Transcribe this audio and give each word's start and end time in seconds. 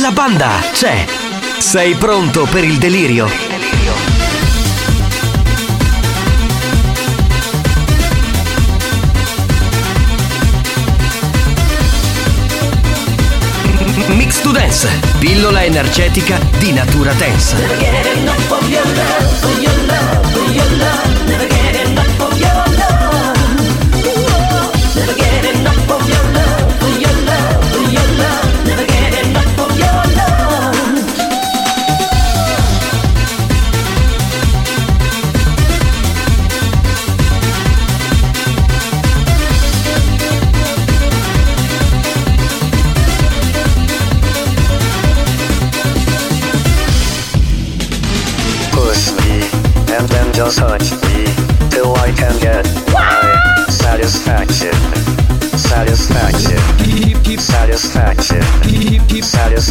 La 0.00 0.12
banda 0.12 0.60
c'è. 0.72 1.04
Sei 1.58 1.94
pronto 1.94 2.46
per 2.48 2.62
il 2.62 2.78
delirio? 2.78 3.26
Mix 14.08 14.40
to 14.40 14.50
Dance, 14.52 14.88
pillola 15.18 15.64
energetica 15.64 16.38
di 16.58 16.72
natura 16.72 17.12
tensa. 17.14 17.56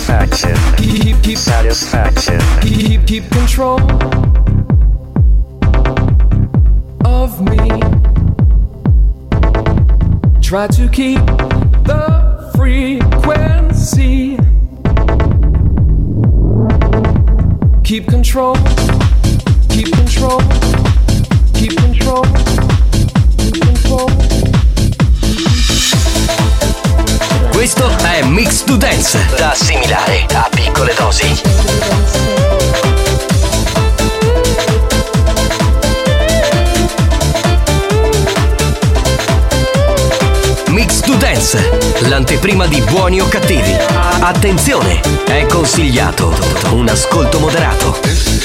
Satisfaction. 0.08 0.56
Satisfaction. 1.36 2.40
keep, 2.62 3.06
keep 3.06 3.30
control 3.30 3.78
of 7.04 7.42
me. 7.42 7.68
Try 10.42 10.68
to 10.68 10.88
keep 10.88 11.20
the 11.84 12.54
frequency. 12.56 14.38
Keep 17.84 18.08
control. 18.08 18.56
Keep 19.68 19.92
control. 19.92 20.40
Keep 21.54 21.76
control. 21.76 22.57
Questo 27.70 27.98
è 27.98 28.24
Mix 28.24 28.64
to 28.64 28.78
Dance, 28.78 29.28
da 29.36 29.52
assimilare 29.52 30.26
a 30.32 30.48
piccole 30.50 30.94
dosi. 30.98 31.42
Mix 40.68 41.02
to 41.02 41.16
Dance, 41.16 41.98
l'anteprima 42.08 42.68
di 42.68 42.80
buoni 42.90 43.20
o 43.20 43.28
cattivi. 43.28 43.76
Attenzione, 44.22 45.02
è 45.26 45.46
consigliato 45.48 46.34
un 46.72 46.88
ascolto 46.88 47.38
moderato. 47.38 48.37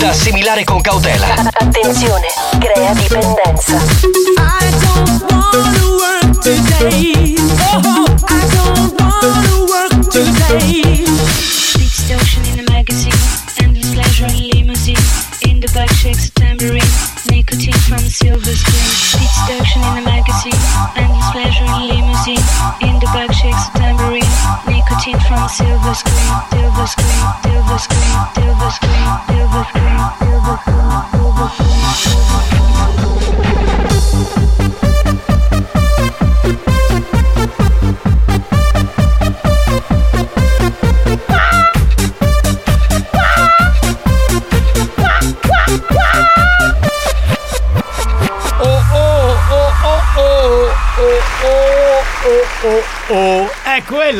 Da 0.00 0.08
assimilare 0.08 0.64
con 0.64 0.80
cautela. 0.80 1.26
Attenzione, 1.52 2.26
crea 2.58 2.94
dipendenza. 2.94 4.19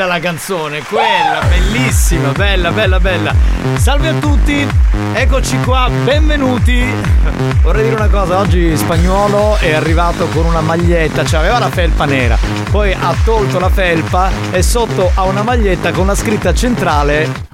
È 0.00 0.02
quella 0.02 0.14
la 0.16 0.20
canzone, 0.24 0.82
quella, 0.84 1.42
bellissima, 1.46 2.28
bella, 2.30 2.70
bella, 2.70 2.98
bella. 3.00 3.34
Salve 3.74 4.08
a 4.08 4.14
tutti, 4.14 4.66
eccoci 5.12 5.60
qua, 5.60 5.90
benvenuti. 5.90 6.82
Vorrei 7.60 7.82
dire 7.82 7.96
una 7.96 8.08
cosa, 8.08 8.38
oggi 8.38 8.74
Spagnuolo 8.78 9.58
è 9.58 9.74
arrivato 9.74 10.26
con 10.28 10.46
una 10.46 10.62
maglietta, 10.62 11.22
cioè 11.26 11.40
aveva 11.40 11.58
la 11.58 11.68
felpa 11.68 12.06
nera, 12.06 12.38
poi 12.70 12.94
ha 12.94 13.14
tolto 13.26 13.58
la 13.58 13.68
felpa 13.68 14.30
e 14.50 14.62
sotto 14.62 15.10
ha 15.12 15.24
una 15.24 15.42
maglietta 15.42 15.90
con 15.90 16.04
una 16.04 16.14
scritta 16.14 16.54
centrale 16.54 17.49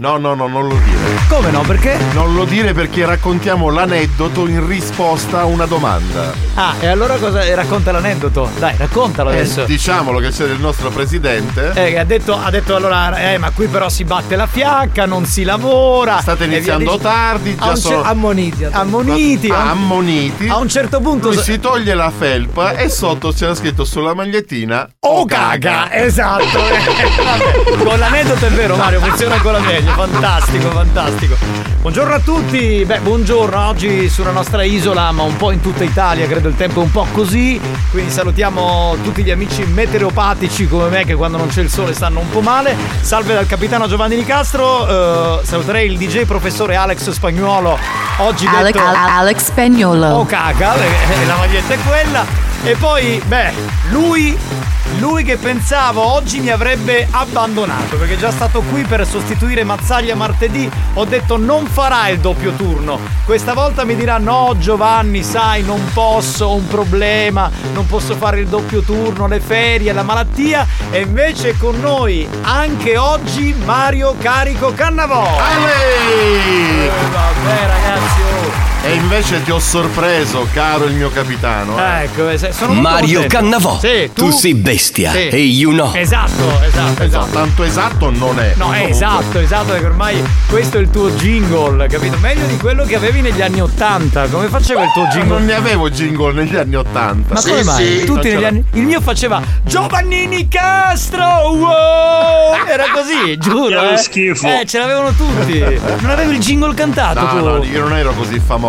No, 0.00 0.16
no, 0.16 0.34
no, 0.34 0.46
non 0.46 0.68
lo 0.68 0.76
dire. 0.76 1.18
Come 1.28 1.50
no? 1.50 1.62
Perché? 1.62 1.98
Non 2.12 2.32
lo 2.36 2.44
dire 2.44 2.72
perché 2.72 3.04
raccontiamo 3.04 3.68
l'aneddoto 3.68 4.46
in 4.46 4.64
risposta 4.64 5.40
a 5.40 5.44
una 5.46 5.66
domanda. 5.66 6.32
Ah, 6.54 6.74
e 6.78 6.86
allora 6.86 7.16
cosa 7.16 7.42
racconta 7.56 7.90
l'aneddoto? 7.90 8.48
Dai, 8.60 8.76
raccontalo 8.76 9.30
Eh, 9.30 9.40
adesso. 9.40 9.64
diciamolo 9.64 10.20
che 10.20 10.28
c'è 10.30 10.44
il 10.44 10.60
nostro 10.60 10.90
presidente. 10.90 11.72
Eh, 11.74 11.90
che 11.90 11.98
ha 11.98 12.04
detto, 12.04 12.38
ha 12.40 12.48
detto 12.48 12.76
allora, 12.76 13.32
eh, 13.32 13.38
ma 13.38 13.50
qui 13.50 13.66
però 13.66 13.88
si 13.88 14.04
batte 14.04 14.36
la 14.36 14.46
fiacca, 14.46 15.04
non 15.04 15.24
si 15.26 15.42
lavora. 15.42 16.20
State 16.20 16.44
iniziando 16.44 16.92
dic- 16.92 17.02
tardi, 17.02 17.56
già 17.56 17.74
sono 17.74 17.96
cer- 17.96 18.06
ammoniti. 18.06 18.64
Ammoniti. 18.70 19.50
Ah, 19.50 19.70
ammoniti. 19.70 20.46
A 20.46 20.58
un 20.58 20.68
certo 20.68 21.00
punto. 21.00 21.30
Lui 21.32 21.42
si 21.42 21.58
toglie 21.58 21.94
la 21.94 22.12
felpa 22.16 22.74
e 22.76 22.88
sotto 22.88 23.32
c'era 23.32 23.52
scritto 23.56 23.84
sulla 23.84 24.14
magliettina 24.14 24.88
Oh 25.00 25.24
caga, 25.24 25.92
esatto. 25.92 26.46
Eh, 26.68 27.24
vabbè, 27.24 27.82
con 27.84 27.98
l'aneddoto 27.98 28.46
è 28.46 28.50
vero, 28.50 28.76
Mario, 28.76 29.00
funziona 29.00 29.34
ancora 29.34 29.58
meglio. 29.58 29.86
Meglio, 29.88 29.94
fantastico, 29.94 30.70
fantastico. 30.70 31.36
Buongiorno 31.80 32.14
a 32.14 32.20
tutti, 32.20 32.84
beh, 32.84 33.00
buongiorno 33.00 33.66
oggi 33.66 34.08
sulla 34.08 34.30
nostra 34.30 34.62
isola, 34.62 35.10
ma 35.12 35.22
un 35.22 35.36
po' 35.36 35.50
in 35.52 35.60
tutta 35.60 35.84
Italia, 35.84 36.26
credo 36.26 36.48
il 36.48 36.56
tempo 36.56 36.80
è 36.80 36.84
un 36.84 36.90
po' 36.90 37.06
così, 37.12 37.60
quindi 37.90 38.10
salutiamo 38.10 38.96
tutti 39.02 39.22
gli 39.22 39.30
amici 39.30 39.64
meteoropatici 39.64 40.66
come 40.66 40.88
me 40.88 41.04
che 41.04 41.14
quando 41.14 41.38
non 41.38 41.48
c'è 41.48 41.62
il 41.62 41.70
sole 41.70 41.94
stanno 41.94 42.20
un 42.20 42.28
po' 42.30 42.40
male. 42.40 42.76
Salve 43.00 43.34
dal 43.34 43.46
capitano 43.46 43.86
Giovanni 43.86 44.16
Nicastro, 44.16 45.40
eh, 45.40 45.44
saluterei 45.44 45.90
il 45.90 45.96
DJ 45.96 46.24
professore 46.24 46.74
Alex 46.74 47.10
Spagnuolo, 47.10 47.78
oggi 48.18 48.46
Alex, 48.46 48.72
detto... 48.72 48.84
Alex 48.84 49.38
Spagnolo. 49.44 50.06
Oh 50.08 50.26
caca, 50.26 50.72
perché 50.72 51.24
la 51.26 51.36
maglietta 51.36 51.74
è 51.74 51.78
quella. 51.86 52.46
E 52.64 52.74
poi, 52.74 53.22
beh, 53.24 53.52
lui, 53.90 54.36
lui 54.98 55.22
che 55.22 55.36
pensavo 55.36 56.02
oggi 56.02 56.40
mi 56.40 56.50
avrebbe 56.50 57.06
abbandonato 57.08 57.96
perché 57.96 58.14
è 58.14 58.16
già 58.16 58.32
stato 58.32 58.62
qui 58.62 58.82
per 58.82 59.06
sostituire 59.06 59.62
Mazzaglia 59.78 60.16
martedì. 60.16 60.68
Ho 60.94 61.04
detto 61.04 61.36
non 61.36 61.64
farà 61.66 62.08
il 62.08 62.18
doppio 62.18 62.52
turno. 62.52 62.98
Questa 63.24 63.54
volta 63.54 63.84
mi 63.84 63.94
dirà 63.94 64.18
no 64.18 64.54
Giovanni, 64.58 65.22
sai, 65.22 65.62
non 65.62 65.80
posso, 65.94 66.46
ho 66.46 66.54
un 66.54 66.66
problema, 66.66 67.48
non 67.72 67.86
posso 67.86 68.16
fare 68.16 68.40
il 68.40 68.48
doppio 68.48 68.82
turno, 68.82 69.28
le 69.28 69.40
ferie, 69.40 69.92
la 69.92 70.02
malattia. 70.02 70.66
E 70.90 71.02
invece 71.02 71.56
con 71.56 71.78
noi 71.80 72.28
anche 72.42 72.98
oggi 72.98 73.54
Mario 73.64 74.16
Carico 74.18 74.74
Cannavò. 74.74 75.24
Eh, 75.24 76.90
vabbè 77.12 77.66
ragazzi, 77.66 78.20
oh. 78.20 78.67
E 78.80 78.92
invece 78.94 79.42
ti 79.42 79.50
ho 79.50 79.58
sorpreso, 79.58 80.46
caro 80.52 80.84
il 80.84 80.94
mio 80.94 81.10
capitano. 81.10 81.76
eh. 81.78 82.04
Ecco, 82.04 82.28
eh, 82.28 82.38
se- 82.38 82.52
sono 82.52 82.72
Mario 82.74 83.20
contento. 83.20 83.36
Cannavò, 83.36 83.78
Sì, 83.80 84.10
tu 84.14 84.30
sei 84.30 84.54
bestia 84.54 85.10
Sì. 85.10 85.28
e 85.28 85.36
you 85.36 85.72
know. 85.72 85.92
Esatto, 85.94 86.60
esatto, 86.64 87.02
esatto. 87.02 87.26
Tanto 87.32 87.62
esatto 87.64 88.10
non 88.10 88.38
è. 88.38 88.54
No, 88.56 88.72
è 88.72 88.84
esatto, 88.84 89.40
esatto, 89.40 89.72
perché 89.72 89.86
ormai 89.86 90.22
questo 90.48 90.78
è 90.78 90.80
il 90.80 90.90
tuo 90.90 91.10
jingle, 91.10 91.86
capito? 91.88 92.16
Meglio 92.18 92.46
di 92.46 92.56
quello 92.56 92.84
che 92.84 92.94
avevi 92.94 93.20
negli 93.20 93.42
anni 93.42 93.60
Ottanta. 93.60 94.26
Come 94.28 94.46
faceva 94.48 94.84
il 94.84 94.90
tuo 94.92 95.02
Non 95.02 95.10
jingle? 95.10 95.40
ne 95.40 95.54
avevo 95.54 95.90
jingle 95.90 96.32
negli 96.32 96.56
anni 96.56 96.76
Ottanta. 96.76 97.34
Ma 97.34 97.42
come 97.42 97.64
mai? 97.64 98.04
Tutti 98.04 98.28
negli 98.30 98.44
anni. 98.44 98.64
Il 98.72 98.84
mio 98.84 99.00
faceva 99.02 99.42
Giovannini 99.64 100.48
Castro! 100.48 101.26
Wow! 101.52 102.54
Era 102.66 102.84
così, 102.94 103.36
giuro. 103.42 103.80
Che 103.80 103.92
Eh. 103.92 103.96
schifo. 103.98 104.46
Eh, 104.46 104.64
ce 104.66 104.78
l'avevano 104.78 105.12
tutti. 105.12 105.58
Non 105.58 106.10
avevi 106.10 106.36
il 106.36 106.40
jingle 106.40 106.72
cantato 106.74 107.20
No, 107.20 107.26
tu. 107.28 107.36
no, 107.44 107.64
io 107.64 107.80
non 107.80 107.96
ero 107.96 108.12
così 108.12 108.38
famoso. 108.38 108.66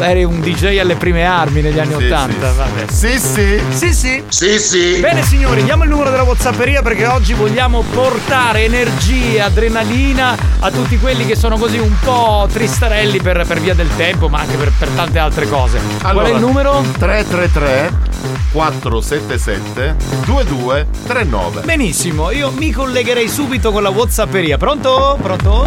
Eri 0.00 0.24
un 0.24 0.40
DJ 0.40 0.78
alle 0.78 0.96
prime 0.96 1.24
armi 1.24 1.60
negli 1.60 1.78
anni 1.78 1.94
Sì, 1.96 2.04
Ottanta, 2.04 2.50
sì, 2.50 2.56
vabbè. 2.56 2.84
Sì, 2.90 3.18
sì. 3.18 3.60
Sì, 3.70 3.92
sì. 3.94 4.22
Sì, 4.28 4.58
sì. 4.58 5.00
Bene 5.00 5.22
signori, 5.22 5.62
diamo 5.64 5.84
il 5.84 5.90
numero 5.90 6.10
della 6.10 6.22
Whatsapperia 6.22 6.82
perché 6.82 7.06
oggi 7.06 7.32
vogliamo 7.34 7.82
portare 7.92 8.64
energia, 8.64 9.46
adrenalina 9.46 10.36
a 10.60 10.70
tutti 10.70 10.98
quelli 10.98 11.24
che 11.26 11.36
sono 11.36 11.56
così 11.56 11.78
un 11.78 11.92
po' 12.02 12.48
tristarelli 12.52 13.20
per, 13.20 13.44
per 13.46 13.60
via 13.60 13.74
del 13.74 13.88
tempo, 13.96 14.28
ma 14.28 14.40
anche 14.40 14.56
per, 14.56 14.72
per 14.78 14.88
tante 14.88 15.18
altre 15.18 15.48
cose. 15.48 15.80
Qual 16.00 16.18
è 16.26 16.30
il 16.30 16.40
numero? 16.40 16.84
333 16.98 18.06
477 18.52 19.96
2239. 20.24 21.62
Benissimo, 21.62 22.30
io 22.30 22.50
mi 22.50 22.70
collegherei 22.70 23.28
subito 23.28 23.70
con 23.70 23.82
la 23.82 23.90
Whatsapperia. 23.90 24.56
Pronto? 24.56 25.18
Pronto? 25.20 25.66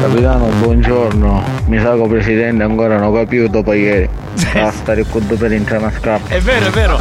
Capitano, 0.00 0.46
buongiorno. 0.60 1.44
Mi 1.66 1.78
sa 1.78 1.94
che 1.94 2.02
il 2.02 2.08
presidente 2.08 2.62
ancora 2.62 2.98
non 2.98 3.12
ha 3.22 3.24
capito 3.24 3.46
dopo 3.48 3.72
ieri. 3.72 4.08
Basta 4.52 4.92
ricordo 4.92 5.36
per 5.36 5.52
entrare 5.52 5.86
a 5.86 5.92
scappa. 5.98 6.34
È 6.34 6.40
vero, 6.40 6.66
è 6.66 6.70
vero. 6.70 6.96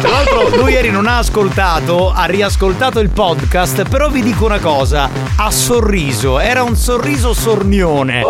Tra 0.00 0.10
l'altro 0.10 0.48
lui 0.56 0.72
ieri 0.72 0.90
non 0.90 1.06
ha 1.06 1.18
ascoltato, 1.18 2.12
ha 2.12 2.24
riascoltato 2.24 3.00
il 3.00 3.10
podcast, 3.10 3.88
però 3.88 4.08
vi 4.08 4.22
dico 4.22 4.44
una 4.44 4.58
cosa, 4.58 5.10
ha 5.36 5.50
sorriso, 5.50 6.38
era 6.38 6.62
un 6.62 6.76
sorriso 6.76 7.34
sornione. 7.34 8.22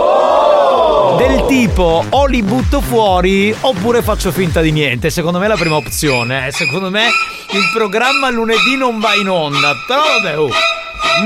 Del 1.19 1.45
tipo 1.47 2.05
o 2.09 2.27
li 2.27 2.43
butto 2.43 2.81
fuori 2.81 3.55
oppure 3.61 4.03
faccio 4.03 4.33
finta 4.33 4.61
di 4.61 4.71
niente. 4.71 5.11
Secondo 5.11 5.39
me 5.39 5.47
è 5.47 5.49
la 5.49 5.57
prima 5.57 5.77
opzione. 5.77 6.51
Secondo 6.51 6.91
me 6.91 7.05
il 7.05 7.71
programma 7.73 8.29
lunedì 8.31 8.77
non 8.77 8.99
va 8.99 9.15
in 9.15 9.29
onda. 9.29 9.73
Però 9.87 10.03
vabbè, 10.03 10.39
oh. 10.39 10.51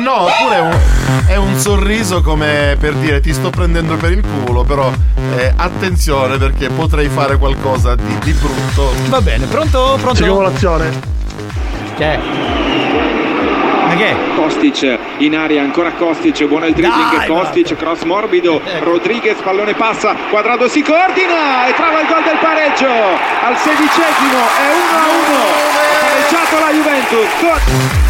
No, 0.03 0.23
oppure 0.23 0.57
è 0.57 0.61
un, 0.61 0.79
è 1.27 1.37
un 1.37 1.59
sorriso 1.59 2.23
come 2.23 2.77
per 2.79 2.95
dire 2.95 3.21
ti 3.21 3.33
sto 3.33 3.51
prendendo 3.51 3.97
per 3.97 4.13
il 4.13 4.23
culo, 4.23 4.63
però 4.63 4.91
eh, 5.37 5.53
attenzione 5.57 6.39
perché 6.39 6.69
potrei 6.69 7.09
fare 7.09 7.37
qualcosa 7.37 7.95
di, 7.95 8.19
di 8.23 8.33
brutto. 8.33 8.93
Va 9.09 9.21
bene, 9.21 9.47
pronto? 9.47 9.97
Pronto? 10.01 10.23
Simulazione. 10.23 11.19
Che 11.97 12.05
è? 12.05 12.19
Ma 13.91 13.97
che? 13.97 14.15
Kostic 14.37 14.99
in 15.19 15.37
aria 15.37 15.63
ancora 15.63 15.91
Kostic 15.91 16.45
buono 16.45 16.67
il 16.67 16.75
dribbling 16.75 17.17
Dai, 17.17 17.27
Kostic 17.27 17.75
cross 17.75 18.03
morbido 18.05 18.61
Rodriguez 18.83 19.37
pallone 19.43 19.75
passa 19.75 20.15
Quadrado 20.31 20.69
si 20.69 20.81
coordina 20.81 21.67
e 21.67 21.75
trova 21.75 22.01
il 22.01 22.07
gol 22.07 22.23
del 22.23 22.39
pareggio 22.41 22.87
al 22.87 23.57
sedicesimo 23.57 24.39
è 24.39 24.71
1 24.71 24.95
a 24.95 25.09
1 25.09 25.41
ha 25.75 25.99
pareggiato 26.07 26.59
la 26.61 26.71
Juventus 26.71 28.10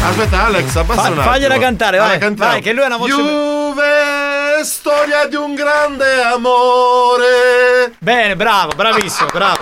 Aspetta 0.00 0.46
Alex, 0.46 0.76
abbassa 0.76 1.02
Fa- 1.02 1.08
un 1.10 1.16
fagliela 1.18 1.58
cantare, 1.58 1.98
vai, 1.98 2.18
cantiamo. 2.18 2.50
vai, 2.52 2.60
che 2.62 2.72
lui 2.72 2.82
ha 2.82 2.86
una 2.86 2.96
voce- 2.96 3.12
Juve, 3.14 4.64
storia 4.64 5.26
di 5.26 5.34
un 5.36 5.54
grande 5.54 6.22
amore. 6.22 7.92
Bene, 7.98 8.36
bravo, 8.36 8.72
bravissimo, 8.74 9.28
bravo. 9.32 9.58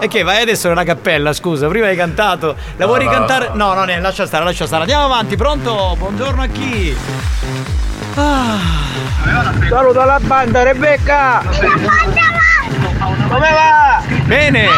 E 0.00 0.08
che 0.08 0.22
vai 0.22 0.42
adesso 0.42 0.68
nella 0.68 0.82
cappella, 0.84 1.32
scusa, 1.32 1.68
prima 1.68 1.86
hai 1.86 1.96
cantato. 1.96 2.56
La 2.76 2.86
vuoi 2.86 2.98
No, 2.98 3.04
no. 3.04 3.10
ricantare? 3.10 3.50
No, 3.52 3.74
no, 3.74 3.84
ne, 3.84 4.00
lascia 4.00 4.26
stare, 4.26 4.44
lascia 4.44 4.66
stare. 4.66 4.82
Andiamo 4.82 5.04
avanti, 5.04 5.36
pronto? 5.36 5.94
Buongiorno 5.98 6.42
a 6.42 6.46
chi? 6.46 6.96
Ah. 8.16 8.58
Saluto 9.68 10.00
alla 10.00 10.18
banda, 10.20 10.62
Rebecca! 10.62 11.42
Come 13.28 13.50
va? 13.52 14.02
Bene, 14.24 14.68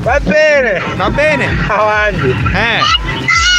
Va 0.00 0.18
bene! 0.20 0.82
va 0.96 1.10
bene. 1.10 1.56
Avanti! 1.68 2.30
Eh. 2.54 3.09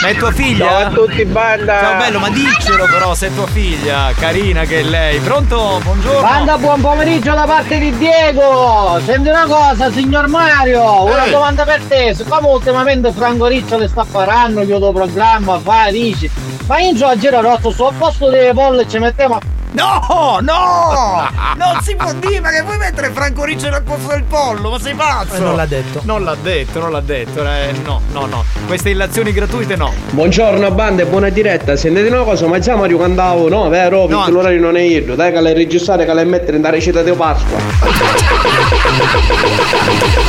Ma 0.02 0.08
è 0.08 0.16
tua 0.16 0.20
Ciao 0.20 0.28
a 0.30 0.32
figlia? 0.32 0.90
tutti, 0.90 1.26
banda! 1.26 1.80
Ciao 1.80 1.98
bello, 1.98 2.20
ma 2.20 2.30
diccelo 2.30 2.86
però 2.86 3.14
se 3.14 3.28
è 3.28 3.34
tua 3.36 3.46
figlia, 3.48 4.12
carina 4.18 4.64
che 4.64 4.80
è 4.80 4.84
lei. 4.84 5.20
Pronto? 5.20 5.80
Buongiorno. 5.84 6.22
Banda, 6.22 6.58
buon 6.58 6.82
pomeriggio 6.82 7.34
da 7.34 7.44
parte 7.46 7.78
di 7.78 7.96
Diego! 7.98 9.00
Senti 9.06 9.30
una 9.30 9.46
cosa, 9.46 9.92
signor 9.92 10.28
Mario, 10.28 11.04
una 11.04 11.26
Eh. 11.26 11.30
domanda 11.30 11.64
per 11.66 11.82
te. 11.88 12.16
Siccome 12.16 12.48
ultimamente 12.48 13.12
Franco 13.12 13.46
Riccio 13.46 13.78
le 13.78 13.88
sta 13.88 14.04
parlando, 14.10 14.62
io 14.64 14.80
do 14.80 14.92
programma, 14.92 15.60
fa, 15.60 15.92
dici. 15.92 16.30
Ma 16.66 16.80
io 16.80 16.94
giù 16.96 17.04
a 17.06 17.16
Girarotto, 17.16 17.70
su 17.70 17.84
al 17.84 17.94
posto 17.94 18.30
delle 18.30 18.54
bolle 18.54 18.88
ci 18.88 18.98
mettiamo 18.98 19.38
No, 19.74 20.40
no! 20.42 21.30
Non 21.56 21.80
si 21.82 21.96
può 21.96 22.12
dire, 22.16 22.42
ma 22.42 22.50
che 22.50 22.62
vuoi 22.62 22.78
mettere 22.78 23.10
Franco 23.12 23.46
Riccio 23.46 23.68
al 23.68 23.82
posto 23.84 24.10
del 24.10 24.24
pollo? 24.24 24.70
Ma 24.72 24.78
sei 24.80 24.94
pazzo? 24.94 25.36
Eh, 25.36 25.40
non 25.40 25.56
l'ha 25.56 25.66
detto. 25.66 26.02
Non 26.04 26.26
l'ha 26.26 26.36
detto, 26.36 26.80
non 26.80 26.92
l'ha 26.92 27.00
detto. 27.00 27.42
eh, 27.46 27.72
no, 27.86 28.02
no, 28.12 28.26
no. 28.26 28.44
Queste 28.68 28.90
illazioni 28.90 29.32
gratuite 29.32 29.78
no. 29.78 29.91
Buongiorno 30.12 30.70
banda 30.72 31.04
e 31.04 31.06
buona 31.06 31.30
diretta, 31.30 31.76
sentite 31.76 32.08
una 32.10 32.24
cosa, 32.24 32.46
ma 32.48 32.60
già 32.60 32.76
Mario 32.76 32.98
cantavo, 32.98 33.48
no 33.48 33.70
vero? 33.70 34.06
Perché 34.08 34.32
l'orario 34.32 34.60
non 34.60 34.76
è 34.76 34.82
io, 34.82 35.16
dai 35.16 35.32
che 35.32 35.40
le 35.42 35.54
registrare 35.54 36.06
che 36.06 36.14
le 36.14 36.26
mettere 36.26 36.58
in 36.58 36.70
recita 36.70 37.02
di 37.02 37.12
Pasqua. 37.12 37.58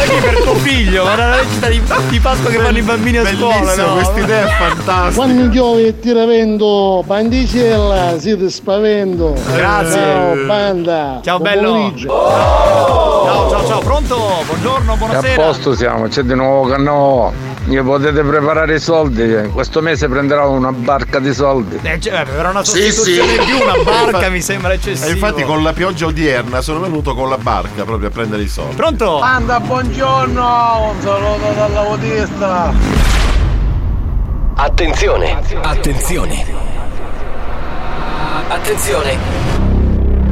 Anche 0.00 0.21
per 0.21 0.42
tuo 0.42 0.54
figlio, 0.54 1.04
ma 1.04 1.16
la 1.16 1.37
recita 1.37 1.69
di, 1.69 1.81
di 2.09 2.21
Pasqua 2.21 2.50
che 2.50 2.59
fanno 2.59 2.78
i 2.78 2.83
bambini 2.83 3.19
a 3.19 3.26
scuola, 3.26 3.54
Bellissimo, 3.59 3.87
no? 3.87 3.92
questa 3.95 4.21
idea 4.21 4.45
è 4.45 4.49
fantastica. 4.50 5.14
Quando 5.14 5.49
piove 5.49 5.87
e 5.87 5.99
tira 5.99 6.25
vento, 6.26 7.02
pandicella, 7.07 8.14
siete 8.19 8.50
spavento. 8.50 9.35
Grazie. 9.54 10.00
Ciao, 10.00 10.35
banda. 10.47 11.21
Ciao 11.25 11.38
Buon 11.38 11.50
bello. 11.54 11.71
pomeriggio. 11.73 12.09
Ciao, 12.09 13.50
ciao, 13.50 13.66
ciao, 13.66 13.78
pronto? 13.81 14.16
Buongiorno, 14.47 14.92
A 14.92 14.97
buonasera. 14.97 15.42
posto 15.42 15.75
siamo, 15.75 16.07
c'è 16.09 16.23
di 16.23 16.35
nuovo 16.35 16.69
Cannò. 16.69 17.33
Io 17.69 17.85
potete 17.85 18.23
preparare 18.23 18.75
i 18.75 18.81
soldi. 18.81 19.49
Questo 19.52 19.81
mese 19.81 20.09
prenderò 20.09 20.50
una 20.50 20.73
barca 20.73 21.21
di 21.21 21.33
soldi. 21.33 21.78
Eh, 21.83 22.00
cioè, 22.00 22.25
per 22.25 22.47
una 22.47 22.64
Sì, 22.64 22.90
sostituzione 22.90 23.33
sì. 23.33 23.45
di 23.45 23.52
una 23.62 23.75
barca 23.85 24.28
mi 24.28 24.40
sembra 24.42 24.73
eccessivo. 24.73 25.07
E 25.09 25.12
infatti 25.12 25.42
con 25.45 25.62
la 25.62 25.73
pioggia 25.73 26.07
odierna 26.07 26.61
sono 26.61 26.81
venuto 26.81 27.14
con 27.14 27.28
la 27.28 27.38
barca 27.38 27.85
proprio 27.85 28.09
a 28.09 28.11
prendere 28.11 28.42
i 28.42 28.49
soldi. 28.49 28.75
Pronto? 28.75 29.19
Banda, 29.21 29.61
buongiorno. 29.61 30.90
Un 30.90 31.00
saluto 31.00 31.52
dall'autista. 31.57 32.73
Attenzione, 34.54 35.38
attenzione. 35.62 36.45
Attenzione. 38.49 39.16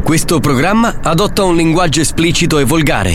Questo 0.03 0.41
programma 0.41 0.99
adotta 1.03 1.45
un 1.45 1.55
linguaggio 1.57 2.01
esplicito 2.01 2.59
e 2.59 2.65
volgare, 2.65 3.15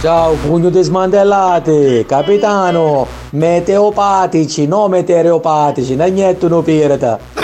Ciao, 0.00 0.34
pugno 0.34 0.70
di 0.70 0.80
smantellati, 0.80 2.04
capitano, 2.06 3.04
meteopatici, 3.30 4.68
no 4.68 4.86
meteoropatici, 4.86 5.96
non 5.96 6.12
niente 6.12 6.46
no 6.46 6.62
pirata. 6.62 7.18
Ma 7.34 7.42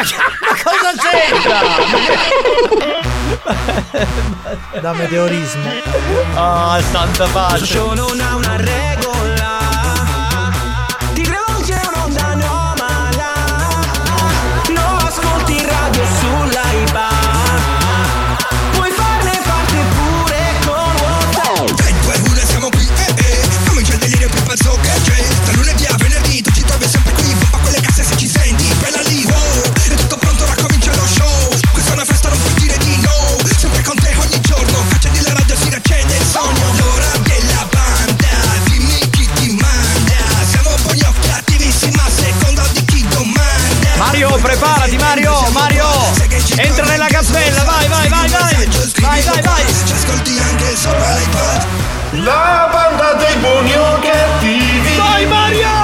cosa 0.63 0.93
c'entra? 1.03 1.59
da 4.81 4.93
meteorismo. 4.93 5.69
Ah, 6.35 6.81
santa 6.93 7.27
pace. 7.33 7.77
Cappella, 47.25 47.65
vai, 47.65 47.89
vai, 47.89 48.09
vai, 48.11 48.29
vai! 48.29 48.69
Vai, 49.01 49.23
vai, 49.23 49.43
vai! 49.43 49.65
Ci 49.87 49.93
ascolti 49.95 50.39
anche 50.39 50.77
sopra 50.77 51.17
l'iPad 51.17 51.67
La 52.23 52.69
banda 52.71 53.15
dei 53.15 53.37
buoni 53.37 53.73
o 53.75 53.99
cattivi. 54.01 54.97
Vai 54.97 55.27
Mario! 55.27 55.84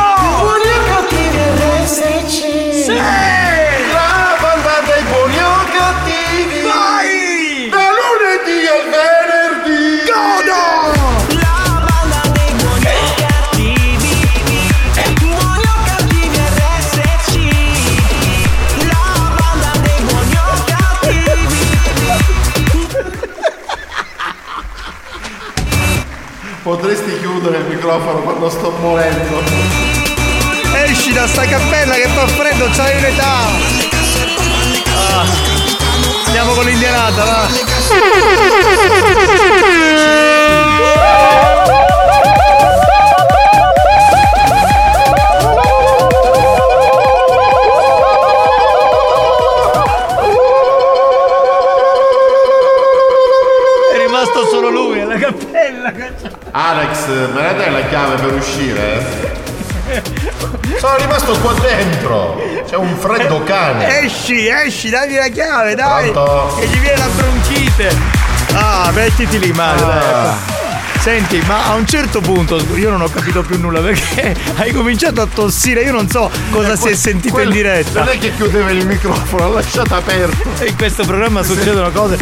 Potresti 26.71 27.19
chiudere 27.19 27.57
il 27.57 27.65
microfono 27.65 28.21
quando 28.21 28.49
sto 28.49 28.71
morendo. 28.79 29.43
Esci 30.85 31.13
da 31.13 31.27
sta 31.27 31.45
cappella 31.45 31.95
che 31.95 32.07
fa 32.15 32.29
freddo, 32.29 32.69
c'hai 32.71 32.97
un'età! 32.97 33.39
Ah, 34.95 35.25
Andiamo 36.27 36.53
con 36.53 36.65
l'indianata, 36.65 37.25
va! 37.25 37.49
Alex, 56.53 57.07
me 57.33 57.43
la 57.43 57.53
dai 57.53 57.71
la 57.71 57.83
chiave 57.83 58.17
per 58.17 58.33
uscire? 58.33 59.39
Sono 60.79 60.97
rimasto 60.97 61.39
qua 61.39 61.53
dentro. 61.55 62.41
C'è 62.67 62.77
un 62.77 62.97
freddo 62.97 63.43
cane. 63.45 64.01
Esci, 64.01 64.49
esci, 64.49 64.91
dagli 64.91 65.15
la 65.15 65.29
chiave, 65.29 65.75
dai! 65.75 66.11
Pronto? 66.11 66.57
Che 66.59 66.67
gli 66.67 66.79
viene 66.79 66.97
la 66.99 67.09
bronchite! 67.15 67.97
Ah, 68.55 68.91
mettiti 68.93 69.39
lì, 69.39 69.53
Mario. 69.53 69.87
Ah. 69.87 70.59
Senti, 71.01 71.43
ma 71.47 71.67
a 71.71 71.75
un 71.75 71.87
certo 71.87 72.21
punto 72.21 72.63
io 72.77 72.91
non 72.91 73.01
ho 73.01 73.09
capito 73.09 73.41
più 73.43 73.59
nulla 73.59 73.81
perché 73.81 74.37
hai 74.57 74.71
cominciato 74.73 75.23
a 75.23 75.27
tossire, 75.27 75.81
io 75.81 75.93
non 75.93 76.11
so 76.11 76.31
cosa 76.51 76.77
si 76.77 76.89
è 76.89 76.95
sentito 76.95 77.33
Quello- 77.33 77.51
in 77.51 77.57
diretta. 77.57 78.01
Non 78.01 78.09
è 78.11 78.19
che 78.19 78.35
chiudeva 78.35 78.71
il 78.71 78.85
microfono, 78.87 79.49
l'ha 79.49 79.55
lasciato 79.55 79.95
aperto. 79.95 80.49
In 80.65 80.77
questo 80.77 81.05
programma 81.07 81.43
succedono 81.43 81.91
cose. 81.91 82.19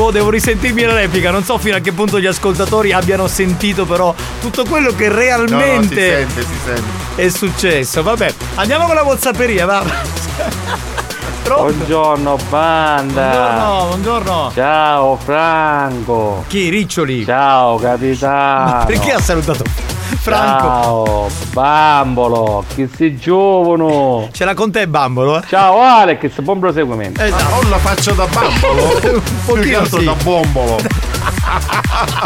Boh, 0.00 0.10
devo 0.10 0.30
risentirmi 0.30 0.80
la 0.84 0.94
replica. 0.94 1.30
Non 1.30 1.44
so 1.44 1.58
fino 1.58 1.76
a 1.76 1.78
che 1.80 1.92
punto 1.92 2.18
gli 2.18 2.24
ascoltatori 2.24 2.90
abbiano 2.90 3.26
sentito, 3.28 3.84
però, 3.84 4.14
tutto 4.40 4.64
quello 4.64 4.94
che 4.94 5.08
No, 5.08 5.14
no, 5.14 5.20
si 5.20 5.26
realmente 5.26 5.94
sente, 5.94 6.40
si 6.40 6.54
sente. 6.64 7.22
è 7.22 7.28
successo. 7.28 8.02
Vabbè, 8.02 8.32
andiamo 8.54 8.86
con 8.86 8.94
la 8.94 9.02
WhatsApperia, 9.02 9.66
va. 9.66 9.84
Pronto? 11.44 11.72
Buongiorno 11.74 12.38
banda. 12.48 13.30
Buongiorno, 13.30 13.86
buongiorno. 13.88 14.52
Ciao 14.54 15.18
Franco. 15.22 16.44
Chi? 16.48 16.70
Riccioli? 16.70 17.26
Ciao 17.26 17.76
capitano. 17.76 18.86
Perché 18.86 19.12
ha 19.12 19.20
salutato 19.20 19.64
Franco? 20.20 20.66
Ciao 20.66 21.30
Bambolo. 21.52 22.64
Che 22.74 22.88
sei 22.94 23.16
giovane. 23.16 24.28
Ce 24.32 24.44
l'ha 24.44 24.54
con 24.54 24.70
te 24.70 24.86
Bambolo, 24.88 25.38
eh? 25.38 25.46
Ciao 25.46 25.80
Alex, 25.80 26.40
buon 26.40 26.58
proseguimento. 26.58 27.22
Esatto. 27.22 27.54
Ho 27.54 27.68
la 27.68 27.78
faccia 27.78 28.12
da 28.12 28.26
bambolo. 28.26 29.00
Un 29.14 29.44
pochino 29.44 29.78
altro 29.78 29.98
sì. 29.98 30.04
da 30.04 30.14
bombolo. 30.14 30.78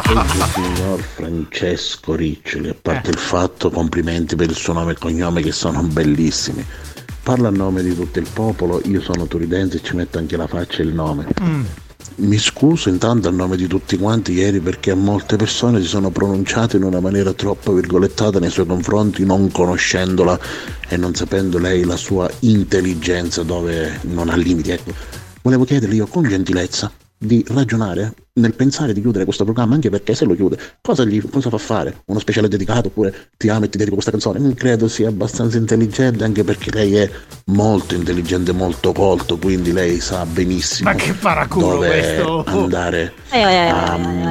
Oggi 0.07 0.43
signor 0.53 1.01
Francesco 1.01 2.15
Riccioli, 2.15 2.69
a 2.69 2.77
parte 2.81 3.11
il 3.11 3.19
fatto 3.19 3.71
complimenti 3.71 4.37
per 4.37 4.51
il 4.51 4.57
suo 4.57 4.73
nome 4.73 4.93
e 4.93 4.97
cognome 4.97 5.43
che 5.43 5.53
sono 5.53 5.83
bellissimi. 5.83 6.65
Parla 7.23 7.49
a 7.49 7.51
nome 7.51 7.83
di 7.83 7.95
tutto 7.95 8.19
il 8.19 8.29
popolo, 8.31 8.81
io 8.85 9.01
sono 9.01 9.27
turidense 9.27 9.79
e 9.79 9.83
ci 9.83 9.97
metto 9.97 10.19
anche 10.19 10.37
la 10.37 10.47
faccia 10.47 10.83
e 10.83 10.85
il 10.85 10.95
nome. 10.95 11.27
Mi 12.17 12.39
scuso 12.39 12.89
intanto 12.91 13.27
a 13.27 13.33
nome 13.33 13.57
di 13.57 13.67
tutti 13.67 13.97
quanti 13.99 14.33
ieri 14.33 14.61
perché 14.61 14.95
molte 14.95 15.35
persone 15.35 15.81
si 15.81 15.89
sono 15.89 16.11
pronunciate 16.11 16.77
in 16.77 16.85
una 16.85 17.01
maniera 17.01 17.33
troppo 17.33 17.73
virgolettata 17.73 18.39
nei 18.39 18.51
suoi 18.51 18.67
confronti 18.67 19.25
non 19.25 19.51
conoscendola 19.51 20.39
e 20.89 20.97
non 20.97 21.15
sapendo 21.17 21.59
lei 21.59 21.83
la 21.83 21.97
sua 21.97 22.31
intelligenza 22.41 23.43
dove 23.43 23.99
non 24.03 24.29
ha 24.29 24.37
limiti. 24.37 24.71
Ecco, 24.71 24.93
volevo 25.43 25.65
chiederle 25.65 25.97
io 25.97 26.07
con 26.07 26.23
gentilezza 26.29 26.93
di 27.17 27.45
ragionare 27.49 28.13
nel 28.37 28.55
pensare 28.55 28.93
di 28.93 29.01
chiudere 29.01 29.25
questo 29.25 29.45
programma 29.45 29.75
anche 29.75 29.91
perché 29.91 30.15
se 30.15 30.25
lo 30.25 30.35
chiude 30.35 30.59
cosa, 30.81 31.05
gli, 31.05 31.23
cosa 31.31 31.51
fa 31.51 31.59
fare? 31.59 32.03
Uno 32.07 32.19
speciale 32.19 32.49
dedicato 32.49 32.89
oppure 32.89 33.29
ti 33.37 33.49
amo 33.49 33.65
e 33.65 33.69
ti 33.69 33.79
dedico 33.79 33.95
questa 33.95 34.11
canzone? 34.11 34.41
Non 34.41 34.55
credo 34.55 34.89
sia 34.89 35.09
abbastanza 35.09 35.57
intelligente 35.57 36.25
anche 36.25 36.43
perché 36.43 36.71
lei 36.73 36.97
è 36.97 37.11
molto 37.47 37.95
intelligente, 37.95 38.53
molto 38.53 38.93
colto, 38.93 39.39
quindi 39.39 39.73
lei 39.73 40.01
sa 40.01 40.27
benissimo 40.27 40.91
Ma 40.91 40.97
che 40.97 41.13
paraculo 41.13 41.69
dove 41.69 41.87
questo! 41.87 42.45
andare 42.45 43.13
Ai, 43.31 43.43
ai, 43.43 43.57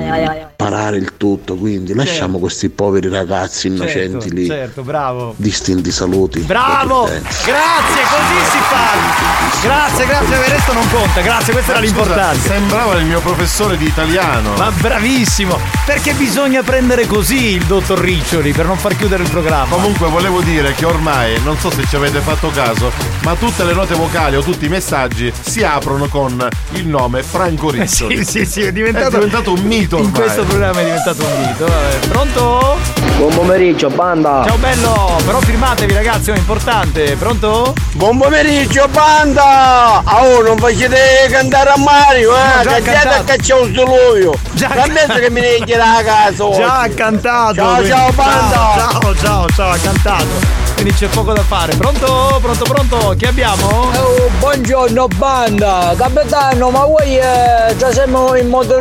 ai, 0.09 0.39
a 0.41 0.52
ai, 0.63 0.71
ai, 0.71 0.71
ai, 0.71 0.71
ai. 0.71 0.71
parare 0.71 0.97
il 0.97 1.17
tutto, 1.17 1.55
quindi 1.55 1.93
lasciamo 1.93 2.39
questi 2.39 2.69
poveri 2.69 3.09
ragazzi 3.09 3.67
innocenti 3.67 4.21
certo, 4.21 4.35
lì, 4.35 4.45
Certo, 4.47 4.81
bravo. 4.83 5.33
distinti 5.37 5.91
saluti. 5.91 6.39
Bravo! 6.39 7.03
Grazie, 7.05 8.01
così 8.09 8.51
si 8.51 8.57
fa! 8.69 9.51
Grazie, 9.61 10.05
grazie, 10.05 10.35
il 10.35 10.43
resto 10.43 10.73
non 10.73 10.89
conta, 10.89 11.21
grazie, 11.21 11.53
questo 11.53 11.71
era 11.71 11.79
Scusa, 11.79 11.93
l'importante. 11.93 12.47
Sembrava 12.47 12.95
il 12.95 13.05
mio 13.05 13.21
professore 13.21 13.77
di 13.77 13.85
italiano. 13.85 14.53
Ma 14.57 14.71
bravissimo! 14.71 15.57
Perché 15.85 16.13
bisogna 16.13 16.61
prendere 16.63 17.07
così 17.07 17.53
il 17.55 17.63
dottor 17.65 17.99
Riccioli 17.99 18.51
per 18.51 18.65
non 18.65 18.77
far 18.77 18.95
chiudere 18.95 19.23
il 19.23 19.29
programma. 19.29 19.75
Comunque 19.75 20.09
volevo 20.09 20.41
dire 20.41 20.73
che 20.73 20.85
ormai, 20.85 21.41
non 21.43 21.57
so 21.57 21.69
se 21.71 21.85
ci 21.87 21.95
avete 21.95 22.19
fatto 22.19 22.49
caso, 22.49 22.91
ma 23.23 23.35
tutte 23.35 23.63
le 23.63 23.73
note 23.73 23.95
vocali 23.95 24.35
o 24.35 24.41
tutti 24.41 24.65
i 24.65 24.69
messaggi 24.69 25.31
si 25.41 25.63
aprono 25.63 26.07
con 26.07 26.45
il 26.71 26.87
nome 26.87 27.23
Franco 27.23 27.69
Riccioli. 27.71 28.23
Sì, 28.23 28.43
sì, 28.43 28.45
sì, 28.45 28.61
è 28.61 28.71
diventato, 28.71 29.15
È 29.15 29.19
diventato 29.19 29.53
un 29.53 29.61
mito 29.61 29.97
In 29.97 30.05
ormai. 30.05 30.21
questo 30.21 30.43
programma 30.53 30.81
è 30.81 30.83
diventato 30.83 31.25
un 31.25 31.39
mito. 31.39 31.65
Vabbè, 31.65 32.07
Pronto? 32.09 32.77
Buon 33.17 33.33
pomeriggio, 33.35 33.89
banda! 33.89 34.43
Ciao 34.45 34.57
bello, 34.57 35.17
però 35.25 35.39
firmatevi 35.39 35.93
ragazzi, 35.93 36.31
è 36.31 36.37
importante. 36.37 37.15
Pronto? 37.15 37.73
Buon 37.93 38.17
pomeriggio, 38.17 38.87
banda! 38.89 40.03
Oh, 40.05 40.41
non 40.41 40.57
facete 40.57 41.27
cantare 41.29 41.69
a 41.71 41.77
Mario, 41.77 42.31
No, 42.31 42.37
eh! 42.37 42.63
Cacciate 42.63 42.81
cantato. 42.81 43.21
a 43.21 43.23
cacciare 43.23 43.61
un 43.61 43.73
soluio! 43.73 44.33
Già 44.53 44.67
penso 44.67 45.19
che 45.19 45.29
mi 45.29 45.41
ne 45.41 45.55
a 45.55 46.03
casa. 46.03 46.51
Già 46.51 46.79
ha 46.81 46.89
cantato. 46.89 47.53
Ciao, 47.55 47.73
quindi- 47.75 47.89
ciao, 47.89 48.11
banda! 48.11 48.49
Ciao, 48.51 48.99
ciao, 48.99 49.15
ciao, 49.15 49.47
ciao, 49.55 49.71
ha 49.71 49.77
cantato. 49.77 50.61
Quindi 50.73 50.93
c'è 50.93 51.07
poco 51.07 51.33
da 51.33 51.43
fare. 51.43 51.75
Pronto? 51.75 52.39
Pronto, 52.41 52.63
pronto? 52.65 53.15
Chi 53.17 53.25
abbiamo? 53.25 53.67
Oh, 53.67 54.29
buongiorno 54.39 55.07
banda, 55.15 55.93
capitano, 55.97 56.71
ma 56.71 56.83
voi 56.85 57.17
eh, 57.17 57.73
già 57.77 57.91
siamo 57.93 58.35
in 58.35 58.49
modo 58.49 58.75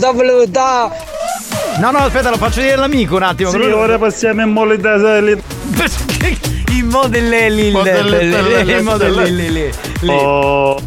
da 0.00 0.10
No, 1.78 1.90
no, 1.90 1.98
aspetta, 1.98 2.30
lo 2.30 2.36
faccio 2.36 2.60
dire 2.60 2.72
all'amico 2.74 3.16
un 3.16 3.22
attimo. 3.22 3.50
Sì, 3.50 3.58
Lui- 3.58 3.70
ora 3.72 3.98
passiamo 3.98 4.42
in 4.42 4.50
modalità 4.50 4.96
I 6.70 6.82
modellelli. 6.82 7.70
Modelle- 7.70 8.78
I 8.78 8.82
modellelli. 8.82 9.70
Oh, 10.06 10.80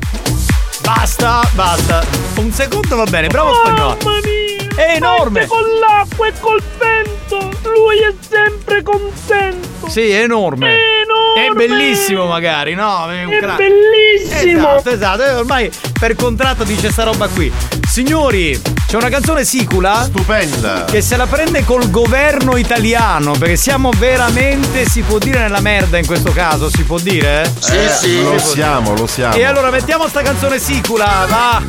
sta, 1.05 1.41
basta. 1.53 2.03
Un 2.37 2.51
secondo 2.51 2.95
va 2.95 3.05
bene, 3.05 3.27
bravo 3.27 3.53
spagnolo. 3.53 3.97
Mamma 4.03 4.19
mia! 4.23 4.85
È 4.85 4.95
enorme. 4.95 5.47
Con 5.47 5.63
l'acqua 5.79 6.27
e 6.27 6.33
col 6.39 6.61
vento, 6.77 7.37
lui 7.63 7.97
è 7.97 8.13
sempre 8.19 8.83
contento. 8.83 9.89
Sì, 9.89 10.09
è 10.11 10.21
enorme. 10.21 10.67
È 10.67 10.71
enorme. 10.71 10.96
È 11.45 11.49
bellissimo 11.53 12.25
magari, 12.25 12.73
no? 12.73 13.09
È, 13.09 13.23
un 13.23 13.31
È 13.33 13.37
crack. 13.39 13.57
bellissimo. 13.57 14.75
Esatto, 14.75 14.89
esatto. 14.89 15.23
E 15.23 15.29
Ormai 15.33 15.71
per 15.99 16.15
contratto 16.15 16.63
dice 16.63 16.91
sta 16.91 17.03
roba 17.03 17.27
qui. 17.27 17.51
Signori, 17.87 18.59
c'è 18.87 18.95
una 18.97 19.09
canzone 19.09 19.43
sicula. 19.45 20.03
Stupenda. 20.03 20.85
Che 20.85 21.01
se 21.01 21.15
la 21.15 21.25
prende 21.25 21.63
col 21.63 21.89
governo 21.89 22.57
italiano, 22.57 23.31
perché 23.33 23.55
siamo 23.55 23.91
veramente, 23.97 24.85
si 24.87 25.01
può 25.01 25.17
dire 25.17 25.39
nella 25.39 25.61
merda 25.61 25.97
in 25.97 26.05
questo 26.05 26.31
caso, 26.31 26.69
si 26.69 26.83
può 26.83 26.99
dire? 26.99 27.51
Eh, 27.71 28.21
Lo 28.23 28.37
siamo, 28.39 28.93
lo 28.95 29.07
siamo. 29.07 29.35
E 29.35 29.43
allora 29.43 29.69
mettiamo 29.69 30.07
sta 30.07 30.21
canzone 30.21 30.59
sicula, 30.59 31.25
va! 31.29 31.61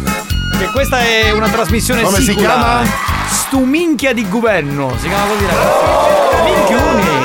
Che 0.58 0.66
questa 0.72 0.98
è 1.00 1.30
una 1.30 1.48
trasmissione 1.48 2.02
Come 2.02 2.18
si 2.18 2.25
sicula. 2.25 2.46
chiama? 2.48 2.82
Stu 3.30 3.62
minchia 3.64 4.12
di 4.12 4.28
governo. 4.28 4.92
Si 5.00 5.06
chiama 5.08 5.26
così 5.26 5.46
ragazzi. 5.46 6.50
Minchioni. 6.50 7.17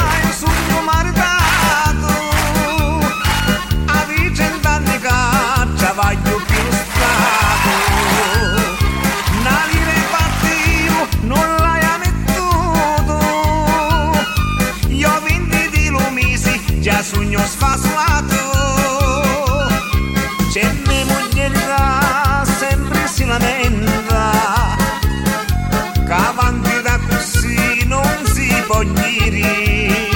Dire 28.86 30.12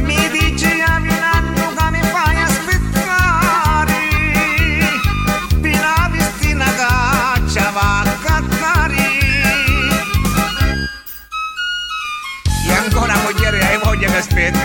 mi 0.00 0.28
dice 0.30 0.82
a 0.82 0.96
un 0.98 1.08
anno 1.08 1.72
che 1.74 1.90
mi 1.90 2.02
fai 2.02 2.36
aspettare 2.36 4.00
fino 5.60 5.86
a 5.86 6.08
vestina 6.10 6.64
caccia 6.74 7.70
va 7.70 8.00
a 8.00 8.16
cattare 8.22 8.96
e 12.66 12.72
ancora 12.72 13.14
mogliere 13.22 13.60
hai 13.64 13.78
voglia 13.82 14.08
che 14.08 14.16
aspetti? 14.16 14.58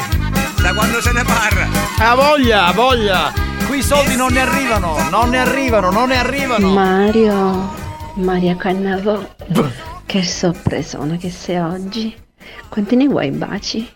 Da 0.62 0.74
quando 0.74 1.02
se 1.02 1.12
ne 1.12 1.24
parla? 1.24 1.68
Ha 2.00 2.16
voglia, 2.16 2.66
ha 2.68 2.72
voglia. 2.72 3.34
Qui 3.68 3.80
i 3.80 3.84
soldi 3.84 4.16
non 4.16 4.32
ne 4.34 4.42
arrivano, 4.42 4.98
non 5.10 5.30
ne 5.30 5.40
arrivano, 5.40 5.92
non 5.92 6.10
ne 6.10 6.18
arrivano. 6.18 6.70
Mario, 6.72 7.74
Maria 8.16 8.56
Cannavò, 8.56 9.20
che 10.06 10.24
sorpresona 10.24 11.16
che 11.18 11.30
sei 11.32 11.58
oggi. 11.58 12.16
Quanti 12.70 12.96
ne 12.96 13.08
vuoi 13.08 13.32
baci? 13.32 13.88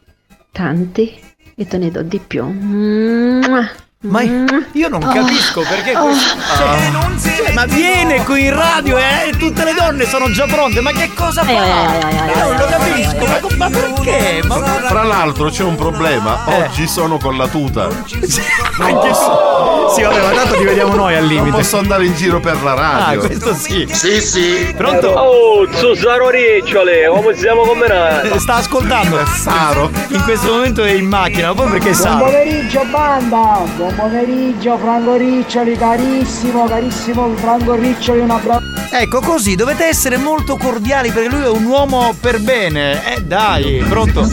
Tanti? 0.52 1.14
Io 1.56 1.66
te 1.66 1.78
ne 1.78 1.92
do 1.92 2.02
di 2.02 2.20
più. 2.20 2.44
Mua. 2.44 3.70
Ma 4.08 4.22
io 4.22 4.88
non 4.90 5.04
Oh. 5.04 5.12
capisco 5.12 5.62
perché 5.62 5.96
Oh. 5.96 6.04
questo. 6.04 6.36
Cioè, 6.58 7.36
cioè, 7.44 7.54
ma 7.54 7.66
viene 7.66 8.24
qui 8.24 8.46
in 8.46 8.56
radio 8.56 8.98
e 8.98 9.34
tutte 9.38 9.64
le 9.64 9.74
donne 9.74 10.06
sono 10.06 10.30
già 10.32 10.46
pronte. 10.46 10.82
Ma 10.82 10.92
che 10.92 11.12
cosa 11.14 11.44
fa? 11.44 11.52
Io 11.52 12.38
non 12.38 12.56
lo 12.58 12.66
capisco. 12.66 13.26
Ma, 13.26 13.40
ma 13.58 13.70
perché? 13.70 14.42
Ma 14.46 14.56
Fra 14.62 15.04
l'altro 15.04 15.50
c'è 15.50 15.64
un 15.64 15.76
problema, 15.76 16.40
oggi 16.46 16.88
sono 16.88 17.18
con 17.18 17.38
la 17.38 17.48
tuta. 17.48 17.88
Anche 18.80 19.14
se- 19.14 19.54
Sì, 19.96 20.02
vabbè, 20.02 20.22
ma 20.22 20.32
tanto 20.32 20.56
ti 20.56 20.64
vediamo 20.64 20.96
noi 20.96 21.16
al 21.16 21.24
Non 21.24 21.34
limite. 21.34 21.58
posso 21.58 21.78
andare 21.78 22.06
in 22.06 22.16
giro 22.16 22.40
per 22.40 22.62
la 22.64 22.74
radio. 22.74 23.22
Ah, 23.22 23.26
questo 23.26 23.54
sì. 23.54 23.88
Sì, 23.90 24.20
sì. 24.22 24.74
Pronto? 24.76 25.08
Oh, 25.08 25.68
Susaro 25.72 26.30
Ricciole, 26.30 27.08
come 27.08 27.36
siamo 27.36 27.62
combinati? 27.64 28.28
Eh, 28.30 28.40
Sta 28.40 28.56
ascoltando. 28.56 29.24
Saro. 29.26 29.90
In 30.10 30.22
questo 30.24 30.52
momento 30.54 30.84
è 30.84 30.92
in 30.92 31.06
macchina, 31.08 31.48
ma 31.48 31.54
poi 31.54 31.68
perché 31.70 31.92
Buon 31.92 32.02
Saro? 32.02 32.26
pomeriggio 32.26 32.84
banda, 32.90 33.62
buon 33.76 33.95
pomeriggio 33.96 34.78
Franco 34.78 35.16
Riccioli, 35.16 35.76
carissimo, 35.78 36.66
carissimo 36.68 37.34
Franco 37.36 37.74
Riccioli, 37.76 38.20
un 38.20 38.30
abbraccio. 38.32 38.64
Ecco, 38.92 39.20
così 39.22 39.56
dovete 39.56 39.86
essere 39.86 40.18
molto 40.18 40.58
cordiali 40.58 41.12
perché 41.12 41.30
lui 41.30 41.44
è 41.44 41.50
un 41.50 41.66
uomo 41.66 42.16
per 42.20 42.40
bene. 42.40 43.16
Eh 43.16 43.22
dai, 43.22 43.84
pronto? 43.88 44.28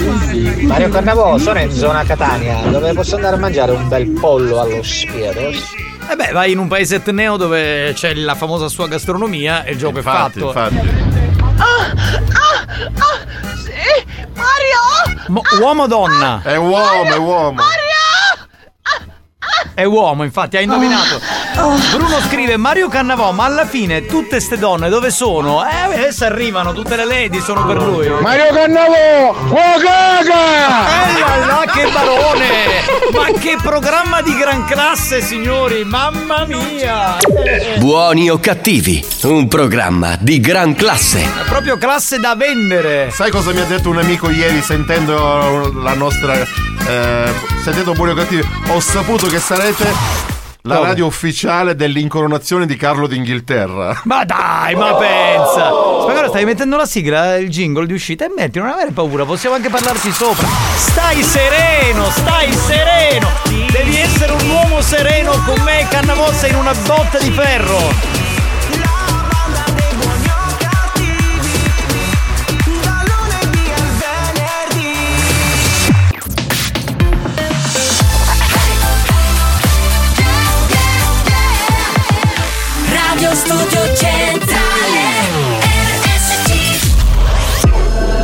Mario 0.62 0.88
Cannavò, 0.88 1.38
sono 1.38 1.61
in 1.61 1.70
zona 1.72 2.05
Catania, 2.05 2.59
dove 2.70 2.92
posso 2.92 3.16
andare 3.16 3.37
a 3.37 3.38
mangiare 3.38 3.72
un 3.72 3.88
bel 3.88 4.09
pollo 4.11 4.61
allo 4.61 4.83
spiedo. 4.83 5.40
Eh 5.40 6.16
beh, 6.16 6.33
vai 6.33 6.53
in 6.53 6.59
un 6.59 6.68
paese 6.68 6.96
etneo 6.96 7.37
dove 7.37 7.92
c'è 7.94 8.14
la 8.14 8.35
famosa 8.35 8.68
sua 8.68 8.88
gastronomia 8.88 9.64
e 9.64 9.72
il 9.72 9.79
gioco 9.79 9.98
Infatti, 9.98 10.40
è 10.40 10.42
fatto. 10.42 10.70
infatti. 10.77 10.88
ah 11.59 11.92
ah 12.33 12.66
ah 12.98 13.57
sì 13.57 14.05
Mario 14.35 15.22
Mo- 15.29 15.42
uomo 15.61 15.85
o 15.85 15.87
donna? 15.87 16.40
È 16.42 16.57
uomo, 16.57 17.05
è 17.05 17.16
uomo. 17.16 17.62
È 19.83 19.85
uomo, 19.85 20.23
infatti, 20.23 20.57
ha 20.57 20.61
indovinato. 20.61 21.21
Bruno 21.55 22.19
scrive 22.27 22.57
Mario 22.57 22.88
Cannavò, 22.88 23.33
ma 23.33 23.45
alla 23.45 23.67
fine 23.67 24.07
tutte 24.07 24.41
ste 24.41 24.57
donne 24.57 24.88
dove 24.88 25.11
sono? 25.11 25.65
Eh, 25.65 25.95
adesso 25.95 26.25
arrivano, 26.25 26.73
tutte 26.73 26.97
le 26.97 27.05
lady 27.05 27.41
sono 27.41 27.67
per 27.67 27.77
lui. 27.77 28.09
Mario 28.21 28.53
Cannavò, 28.53 29.29
oh 29.29 29.79
caga! 29.81 31.07
Eh 31.07 31.47
là 31.47 31.65
che 31.71 31.91
barone! 31.93 32.49
Ma 33.12 33.38
che 33.38 33.57
programma 33.62 34.23
di 34.23 34.35
gran 34.37 34.65
classe, 34.65 35.21
signori! 35.21 35.85
Mamma 35.85 36.47
mia! 36.47 37.19
Eh, 37.19 37.79
Buoni 37.79 38.31
o 38.31 38.38
cattivi, 38.38 39.05
un 39.25 39.47
programma 39.47 40.17
di 40.19 40.41
gran 40.41 40.75
classe. 40.75 41.21
È 41.21 41.49
proprio 41.49 41.77
classe 41.77 42.19
da 42.19 42.35
vendere! 42.35 43.11
Sai 43.12 43.31
cosa 43.31 43.53
mi 43.53 43.61
ha 43.61 43.65
detto 43.65 43.91
un 43.91 43.99
amico 43.99 44.31
ieri 44.31 44.62
sentendo 44.62 45.71
la 45.75 45.95
nostra. 45.95 46.35
Eh, 46.35 47.33
sentendo 47.62 47.93
Buoni 47.93 48.12
o 48.12 48.15
Cattivi? 48.15 48.45
Ho 48.69 48.81
saputo 48.81 49.27
che 49.27 49.38
sarete 49.38 50.32
la 50.62 50.75
Dove? 50.77 50.87
radio 50.88 51.07
ufficiale 51.07 51.75
dell'incoronazione 51.75 52.66
di 52.66 52.77
Carlo 52.77 53.07
d'Inghilterra. 53.07 54.03
Ma 54.05 54.25
dai, 54.25 54.75
ma 54.77 54.94
pensa! 54.94 55.72
Spagnolo, 56.03 56.29
stai 56.29 56.44
mettendo 56.44 56.77
la 56.77 56.87
sigla, 56.87 57.37
il 57.37 57.48
jingle 57.48 57.87
di 57.87 57.94
uscita 57.94 58.25
e 58.27 58.33
metti, 58.35 58.59
non 58.59 58.68
avere 58.68 58.92
paura, 58.92 59.25
possiamo 59.25 59.57
anche 59.57 59.68
parlarci 59.68 60.12
sopra. 60.12 60.46
Stai 60.77 61.22
sereno, 61.22 62.09
stai 62.11 62.53
sereno! 62.53 63.29
Devi 63.72 63.96
essere 63.96 64.33
un 64.33 64.48
uomo 64.51 64.81
sereno 64.83 65.33
con 65.44 65.61
me 65.64 65.87
Cannavò 65.88 66.31
sei 66.33 66.51
in 66.51 66.57
una 66.57 66.75
botta 66.87 67.18
di 67.18 67.31
ferro! 67.31 68.22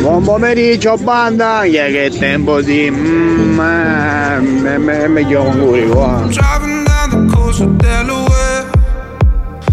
Buon 0.00 0.22
pomeriggio 0.22 0.96
banda, 0.96 1.60
che 1.64 2.10
tempo 2.18 2.62
di... 2.62 2.90
Mm, 2.90 3.60
eh, 3.60 4.78
me- 4.78 5.08
meglio 5.08 5.42
auguri 5.42 5.86
qua. 5.88 6.24
Driving 6.26 6.86
down 6.86 7.10
the 7.10 7.34
coast 7.34 7.60
of 7.60 7.76
Delaware. 7.76 8.64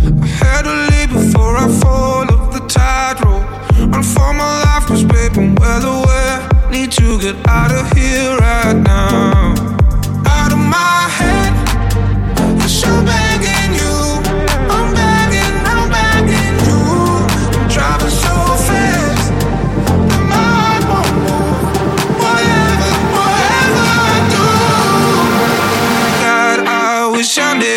I 0.04 0.28
had 0.28 0.64
to 0.64 0.74
leave 0.92 1.14
before 1.14 1.56
I 1.56 1.70
fall 1.80 2.26
off 2.30 2.52
the 2.52 2.60
tide 2.68 3.16
tightrope. 3.16 3.46
Run 3.90 4.04
for 4.04 4.34
my 4.34 4.64
life, 4.64 4.90
was 4.90 5.04
paper 5.06 5.48
weather 5.62 5.96
where. 6.06 6.72
Need 6.72 6.92
to 6.92 7.18
get 7.20 7.36
out 7.48 7.72
of 7.72 7.90
here 7.94 8.36
right 8.38 8.76
now. 8.76 9.56
Out 10.26 10.52
of 10.52 10.60
my 10.60 11.08
head. 11.08 11.54
I'm 12.84 13.06
begging 13.06 13.47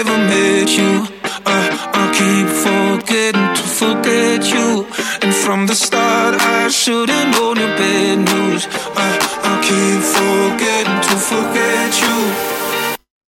met 0.06 0.70
you. 0.78 1.06
Uh, 1.44 1.68
I'll 1.94 2.12
keep 2.14 2.48
forgetting 2.64 3.54
to 3.54 3.62
forget 3.62 4.42
you. 4.50 4.86
And 5.22 5.34
from 5.34 5.66
the 5.66 5.74
start, 5.74 6.34
I 6.40 6.68
should've 6.68 7.28
known 7.32 7.56
your 7.56 7.74
bad 7.76 8.18
news. 8.18 8.66
Uh, 8.96 9.16
I'll 9.46 9.62
keep 9.62 10.00
forgetting 10.16 11.00
to 11.08 11.16
forget 11.30 11.90
you. 12.02 12.16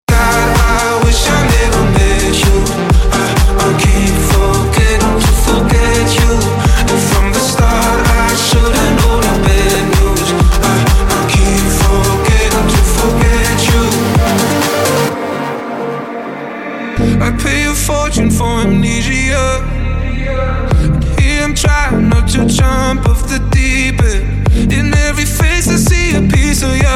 God, 0.08 0.48
I 0.58 1.02
wish 1.04 1.28
I. 1.28 1.45
jump 22.48 23.08
off 23.08 23.22
the 23.28 23.38
deep 23.50 24.00
end. 24.02 24.72
In 24.72 24.94
every 24.94 25.24
face, 25.24 25.68
I 25.68 25.76
see 25.76 26.16
a 26.16 26.22
piece 26.22 26.62
of 26.62 26.74
you. 26.76 26.86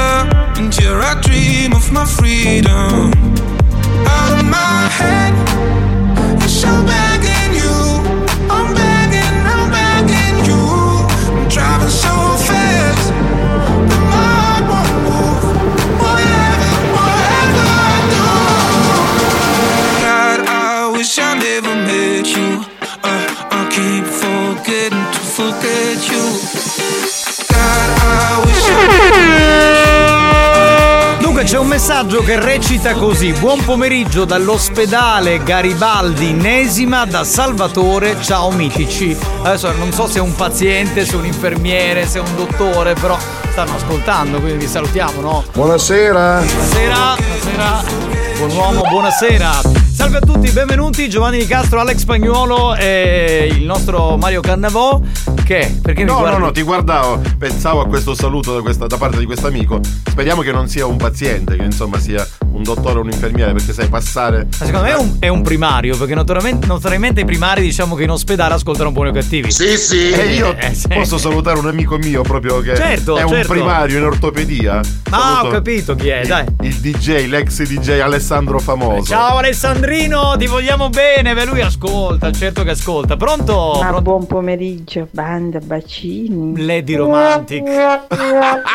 And 0.59 0.73
here 0.73 0.99
I 1.01 1.21
dream 1.21 1.73
of 1.73 1.93
my 1.93 2.05
freedom. 2.05 3.13
Out 4.07 4.39
of 4.39 4.45
my 4.45 4.89
head, 4.99 5.33
it's 6.43 6.53
so 6.53 6.69
begging 6.87 7.10
un 31.61 31.67
messaggio 31.67 32.23
che 32.23 32.41
recita 32.41 32.95
così: 32.95 33.33
Buon 33.33 33.63
pomeriggio 33.65 34.25
dall'ospedale 34.25 35.43
Garibaldi 35.43 36.33
Nesima 36.33 37.05
da 37.05 37.23
Salvatore, 37.25 38.17
ciao 38.21 38.51
mitici. 38.51 39.17
Adesso 39.43 39.73
non 39.73 39.93
so 39.93 40.07
se 40.07 40.19
è 40.19 40.23
un 40.23 40.35
paziente, 40.35 41.05
se 41.05 41.13
è 41.13 41.17
un 41.17 41.27
infermiere, 41.27 42.07
se 42.07 42.19
è 42.19 42.23
un 42.23 42.35
dottore, 42.35 42.95
però 42.95 43.17
stanno 43.51 43.77
ascoltando, 43.77 44.41
quindi 44.41 44.65
vi 44.65 44.71
salutiamo, 44.71 45.21
no? 45.21 45.45
Buonasera. 45.53 46.43
Buonasera, 46.43 47.17
buonasera. 47.17 47.85
Buon 48.39 48.51
uomo, 48.53 48.83
buonasera. 48.89 49.90
Salve 50.01 50.17
a 50.17 50.21
tutti, 50.21 50.51
benvenuti 50.51 51.11
Giovanni 51.11 51.37
Di 51.37 51.47
Castro, 51.47 51.79
Alex 51.79 51.99
Spagnuolo 51.99 52.75
e 52.75 53.51
il 53.55 53.65
nostro 53.65 54.17
Mario 54.17 54.41
Cannavò. 54.41 54.99
Che? 55.45 55.79
Perché 55.83 56.05
mi 56.05 56.11
No, 56.11 56.19
guardi? 56.21 56.39
no, 56.39 56.45
no, 56.47 56.53
ti 56.53 56.63
guardavo, 56.63 57.21
pensavo 57.37 57.81
a 57.83 57.87
questo 57.87 58.15
saluto 58.15 58.55
da, 58.55 58.63
questa- 58.63 58.87
da 58.87 58.97
parte 58.97 59.19
di 59.19 59.27
questo 59.27 59.49
amico. 59.49 59.79
Speriamo 60.09 60.41
che 60.41 60.53
non 60.53 60.69
sia 60.69 60.87
un 60.87 60.97
paziente, 60.97 61.55
che 61.57 61.65
insomma 61.65 61.99
sia 61.99 62.27
un 62.53 62.63
dottore 62.63 62.99
o 62.99 63.03
un 63.03 63.11
infermiere, 63.11 63.53
perché 63.53 63.73
sai 63.75 63.89
passare. 63.89 64.47
Ma 64.59 64.65
secondo 64.67 64.87
me 64.87 64.93
è 64.93 64.97
un, 64.97 65.17
è 65.21 65.29
un 65.29 65.43
primario, 65.43 65.97
perché 65.99 66.15
notoriamente, 66.15 66.67
notoriamente 66.67 67.21
i 67.21 67.25
primari 67.27 67.61
diciamo 67.61 67.95
che 67.95 68.05
in 68.05 68.11
ospedale 68.11 68.55
ascoltano 68.55 68.93
buoni 68.93 69.11
o 69.11 69.13
cattivi. 69.13 69.51
Sì, 69.51 69.77
sì. 69.77 70.11
E 70.13 70.33
io 70.35 70.57
Eh, 70.57 70.73
sì. 70.73 70.89
posso 70.89 71.19
salutare 71.19 71.59
un 71.59 71.67
amico 71.67 71.99
mio 71.99 72.23
proprio 72.23 72.61
che 72.61 72.75
Certo, 72.75 73.17
è 73.19 73.23
un 73.23 73.29
certo. 73.29 73.53
primario 73.53 73.99
in 73.99 74.05
ortopedia. 74.05 74.81
Ah, 75.11 75.19
Saluto 75.41 75.47
ho 75.47 75.51
capito 75.51 75.95
chi 75.95 76.09
è, 76.09 76.25
dai. 76.27 76.47
Il 76.63 76.77
DJ, 76.77 77.27
l'ex 77.27 77.63
DJ 77.67 77.99
Alessandro 78.01 78.59
Famoso. 78.61 79.05
Ciao 79.11 79.41
Alessandrino, 79.91 80.37
ti 80.37 80.47
vogliamo 80.47 80.89
bene, 80.89 81.35
beh 81.35 81.47
lui 81.47 81.61
ascolta, 81.63 82.31
certo 82.31 82.63
che 82.63 82.71
ascolta. 82.71 83.17
Pronto? 83.17 83.73
Ma 83.75 83.89
Pronto? 83.89 84.03
buon 84.03 84.27
pomeriggio, 84.27 85.09
banda, 85.11 85.59
bacini. 85.59 86.65
Lady 86.65 86.95
Romantic. 86.95 87.65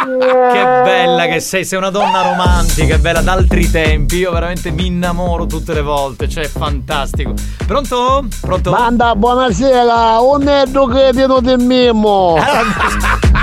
Che 0.06 0.62
bella 0.84 1.26
che 1.28 1.40
sei, 1.40 1.64
sei 1.66 1.78
una 1.78 1.90
donna 1.90 2.22
romantica, 2.22 2.98
bella 2.98 3.22
d'altri 3.22 3.70
tempi. 3.72 4.18
Io 4.18 4.32
veramente 4.32 4.72
mi 4.72 4.88
innamoro 4.88 5.46
tutte 5.46 5.74
le 5.74 5.82
volte, 5.82 6.28
cioè 6.28 6.44
è 6.44 6.48
fantastico. 6.48 7.34
Pronto? 7.66 8.26
Pronto? 8.42 8.72
Banda, 8.72 9.16
buonasera, 9.16 10.20
un 10.20 10.44
netto 10.44 10.86
che 10.88 11.10
tieno 11.14 11.40
del 11.40 11.60
mimo. 11.60 12.36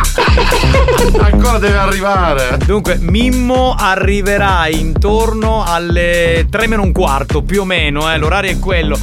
Ancora 1.20 1.58
deve 1.58 1.78
arrivare. 1.78 2.58
Dunque, 2.64 2.96
Mimmo 2.98 3.74
arriverà 3.76 4.68
intorno 4.68 5.64
alle 5.66 6.46
3 6.50 6.66
meno 6.66 6.82
un 6.82 6.92
quarto, 6.92 7.42
più 7.42 7.61
o 7.62 7.64
meno, 7.64 8.12
eh, 8.12 8.18
l'orario 8.18 8.50
è 8.50 8.58
quello. 8.58 8.98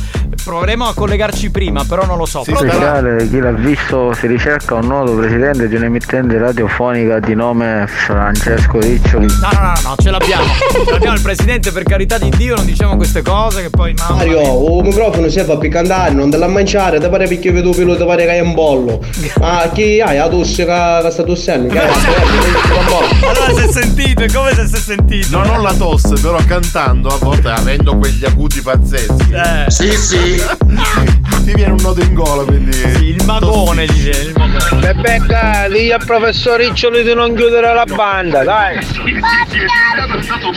Proveremo 0.50 0.88
a 0.88 0.94
collegarci 0.96 1.52
prima, 1.52 1.84
però 1.88 2.08
non 2.08 2.18
lo 2.18 2.26
so. 2.26 2.42
Pronto? 2.42 2.66
Speciale, 2.66 3.30
chi 3.30 3.38
l'ha 3.38 3.52
visto 3.52 4.14
si 4.14 4.26
ricerca 4.26 4.74
un 4.74 4.88
noto 4.88 5.14
presidente 5.14 5.68
di 5.68 5.76
un'emittente 5.76 6.40
radiofonica 6.40 7.20
di 7.20 7.36
nome 7.36 7.86
Francesco 7.86 8.80
Riccioli. 8.80 9.28
No, 9.28 9.50
no, 9.54 9.60
no, 9.62 9.74
no, 9.84 9.96
ce 10.02 10.10
l'abbiamo. 10.10 10.46
Ce 10.90 10.92
l'abbiamo 10.92 11.16
il 11.16 11.22
presidente, 11.22 11.72
per 11.72 11.84
carità 11.84 12.18
di 12.18 12.32
Dio, 12.32 12.56
non 12.56 12.66
diciamo 12.66 12.96
queste 12.96 13.22
cose 13.22 13.62
che 13.62 13.70
poi 13.70 13.94
mamma 13.94 14.16
Mario, 14.16 14.40
mia. 14.40 14.50
un 14.50 14.82
microfono 14.82 15.30
serve 15.30 15.56
per 15.60 15.70
cantare, 15.70 16.14
non 16.14 16.32
te 16.32 16.38
la 16.38 16.48
mangiare, 16.48 17.00
te 17.00 17.10
pare 17.10 17.28
perché 17.28 17.52
vedo 17.52 17.70
pelo, 17.70 17.96
te 17.96 18.06
pare 18.06 18.24
che 18.24 18.32
hai 18.32 18.40
un 18.40 18.56
bollo. 18.56 19.00
Ma 19.40 19.70
chi 19.72 20.02
hai 20.02 20.18
la 20.18 20.30
tosse 20.30 20.66
che, 20.66 21.12
sta 21.12 21.24
tossendo? 21.24 21.72
Allora 21.72 23.54
si 23.54 23.68
è 23.68 23.72
sentito, 23.72 24.24
è 24.24 24.32
come 24.32 24.56
se 24.56 24.66
si 24.66 24.76
è 24.76 24.80
sentito. 24.80 25.38
Non 25.38 25.48
ho 25.48 25.62
la 25.62 25.74
tosse, 25.74 26.16
però 26.20 26.40
cantando 26.48 27.10
a 27.10 27.18
volte 27.20 27.50
avendo 27.50 27.96
quegli 27.98 28.26
acuti 28.26 28.62
pazzeschi. 28.62 29.32
Eh. 29.32 29.70
Sì, 29.70 29.92
sì. 29.92 30.39
Ti 31.44 31.54
viene 31.56 31.72
un 31.72 31.82
nodo 31.82 32.02
in 32.02 32.14
gola, 32.14 32.44
quindi. 32.44 32.78
il 33.10 33.24
magone 33.26 33.86
viene, 33.88 34.18
il 34.20 34.34
magone. 34.38 34.80
Bebecca, 34.94 35.68
digli 35.68 35.92
al 35.92 36.04
professor 36.06 36.60
Riccioli 36.60 37.04
di 37.04 37.14
non 37.14 37.34
chiudere 37.36 37.74
la 37.74 37.86
banda, 37.86 38.44
dai. 38.44 38.78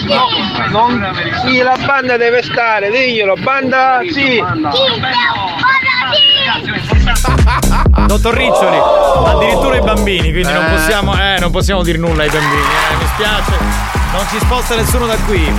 No, 0.06 0.28
non, 0.70 1.16
sì, 1.44 1.58
la 1.58 1.76
banda 1.84 2.16
deve 2.16 2.42
stare, 2.42 2.90
diglielo, 2.90 3.34
banda, 3.42 4.00
sì. 4.12 4.42
Dottor 8.06 8.34
Riccioli, 8.34 8.76
addirittura 9.26 9.76
i 9.76 9.80
bambini, 9.80 10.30
quindi 10.30 10.52
non 10.52 10.64
Eh. 10.66 10.70
possiamo, 10.70 11.14
eh, 11.18 11.38
non 11.40 11.50
possiamo 11.50 11.82
dire 11.82 11.96
nulla 11.98 12.22
ai 12.24 12.28
bambini, 12.30 12.60
eh, 12.60 12.96
mi 12.98 13.06
spiace. 13.14 13.52
Non 14.12 14.26
ci 14.30 14.38
sposta 14.40 14.74
nessuno 14.76 15.06
da 15.06 15.16
qui. 15.26 15.50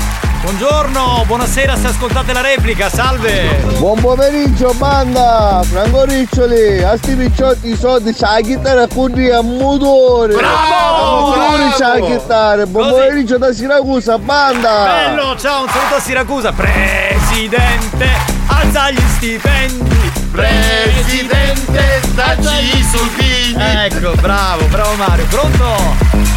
Buongiorno, 0.44 1.24
buonasera 1.26 1.74
se 1.78 1.88
ascoltate 1.88 2.34
la 2.34 2.42
replica, 2.42 2.90
salve! 2.90 3.64
Buon 3.78 3.98
pomeriggio 4.02 4.74
banda, 4.74 5.62
Franco 5.64 6.04
Riccioli, 6.04 6.84
a 6.84 6.98
sti 6.98 7.16
picciotti 7.16 7.70
i 7.70 7.78
soldi 7.78 8.14
c'ha 8.14 8.34
la 8.34 8.42
chitarra 8.42 8.88
con 8.88 9.14
a 9.14 9.42
motore. 9.42 10.34
Bravo, 10.36 10.54
A 10.54 11.20
motore 11.22 11.70
c'ha 11.78 11.98
la 11.98 12.06
chitarra, 12.06 12.66
buon 12.66 12.90
Così. 12.90 13.02
pomeriggio 13.02 13.38
da 13.38 13.54
Siracusa, 13.54 14.18
banda. 14.18 14.84
Bello, 14.84 15.38
ciao, 15.38 15.62
un 15.62 15.70
saluto 15.70 15.96
a 15.96 16.00
Siracusa. 16.02 16.52
Presidente, 16.52 18.10
alza 18.48 18.92
gli 18.92 19.00
stipendi. 19.16 20.23
Presidente, 20.34 22.02
dacci 22.16 22.80
i 22.80 22.84
soldini. 22.84 23.56
Ecco, 23.86 24.16
bravo, 24.20 24.66
bravo 24.66 24.96
Mario. 24.96 25.26
Pronto? 25.26 25.66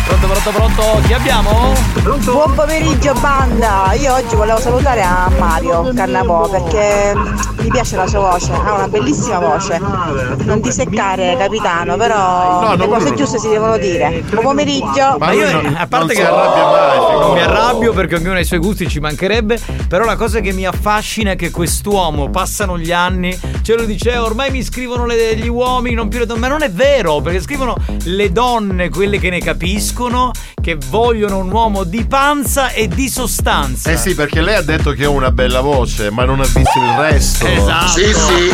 Pronto, 0.04 0.26
pronto, 0.26 0.50
pronto? 0.50 1.00
Chi 1.06 1.14
abbiamo? 1.14 1.72
Buon 2.20 2.54
pomeriggio 2.54 3.14
banda, 3.14 3.92
io 3.94 4.12
oggi 4.12 4.36
volevo 4.36 4.60
salutare 4.60 5.02
a 5.02 5.30
Mario 5.38 5.92
Cannavò 5.94 6.48
perché 6.48 7.12
mi 7.58 7.68
piace 7.68 7.96
la 7.96 8.06
sua 8.06 8.20
voce, 8.20 8.52
ha 8.52 8.74
una 8.74 8.86
bellissima 8.86 9.38
voce. 9.38 9.80
Non 10.44 10.60
ti 10.60 10.70
seccare 10.70 11.36
capitano, 11.36 11.96
però 11.96 12.60
No, 12.60 12.76
le 12.76 12.86
cose 12.86 13.14
giuste 13.14 13.38
si 13.38 13.48
devono 13.48 13.78
dire. 13.78 14.22
Buon 14.30 14.44
pomeriggio. 14.44 15.16
Ma 15.18 15.32
io, 15.32 15.48
a 15.74 15.86
parte 15.88 16.14
che 16.14 16.22
non 16.22 17.32
mi 17.32 17.40
arrabbio 17.40 17.92
perché 17.92 18.16
ognuno 18.16 18.34
ha 18.34 18.40
i 18.40 18.44
suoi 18.44 18.60
gusti, 18.60 18.88
ci 18.88 19.00
mancherebbe. 19.00 19.58
Però 19.88 20.04
la 20.04 20.16
cosa 20.16 20.40
che 20.40 20.52
mi 20.52 20.66
affascina 20.66 21.32
è 21.32 21.36
che 21.36 21.50
quest'uomo 21.50 22.30
passano 22.30 22.78
gli 22.78 22.92
anni, 22.92 23.36
ce 23.62 23.74
lo 23.74 23.84
dice, 23.86 24.12
"Eh, 24.12 24.18
ormai 24.18 24.50
mi 24.50 24.62
scrivono 24.62 25.06
le- 25.06 25.36
gli 25.36 25.48
uomini, 25.48 25.94
non 25.94 26.08
più 26.08 26.18
le 26.18 26.26
donne. 26.26 26.40
Ma 26.40 26.48
non 26.48 26.62
è 26.62 26.70
vero, 26.70 27.20
perché 27.20 27.40
scrivono 27.40 27.74
le 28.04 28.30
donne, 28.32 28.88
quelle 28.88 29.18
che 29.18 29.30
ne 29.30 29.38
capiscono, 29.40 30.30
che 30.60 30.76
vogliono 30.88 31.38
un 31.38 31.50
uomo 31.50 31.84
di 31.84 32.04
panza 32.04 32.70
e 32.70 32.88
di 32.88 33.08
sostanza. 33.08 33.90
Eh 33.90 33.96
sì, 33.96 34.14
perché 34.14 34.40
lei 34.40 34.56
ha 34.56 34.62
detto 34.62 34.92
che 34.92 35.06
ho 35.06 35.12
una 35.12 35.30
bella 35.30 35.60
voce, 35.60 36.10
ma 36.10 36.24
non 36.24 36.40
ha 36.40 36.44
visto 36.44 36.78
il 36.78 36.94
resto. 36.98 37.46
Esatto. 37.46 37.86
Sì, 37.88 38.04
sì. 38.12 38.50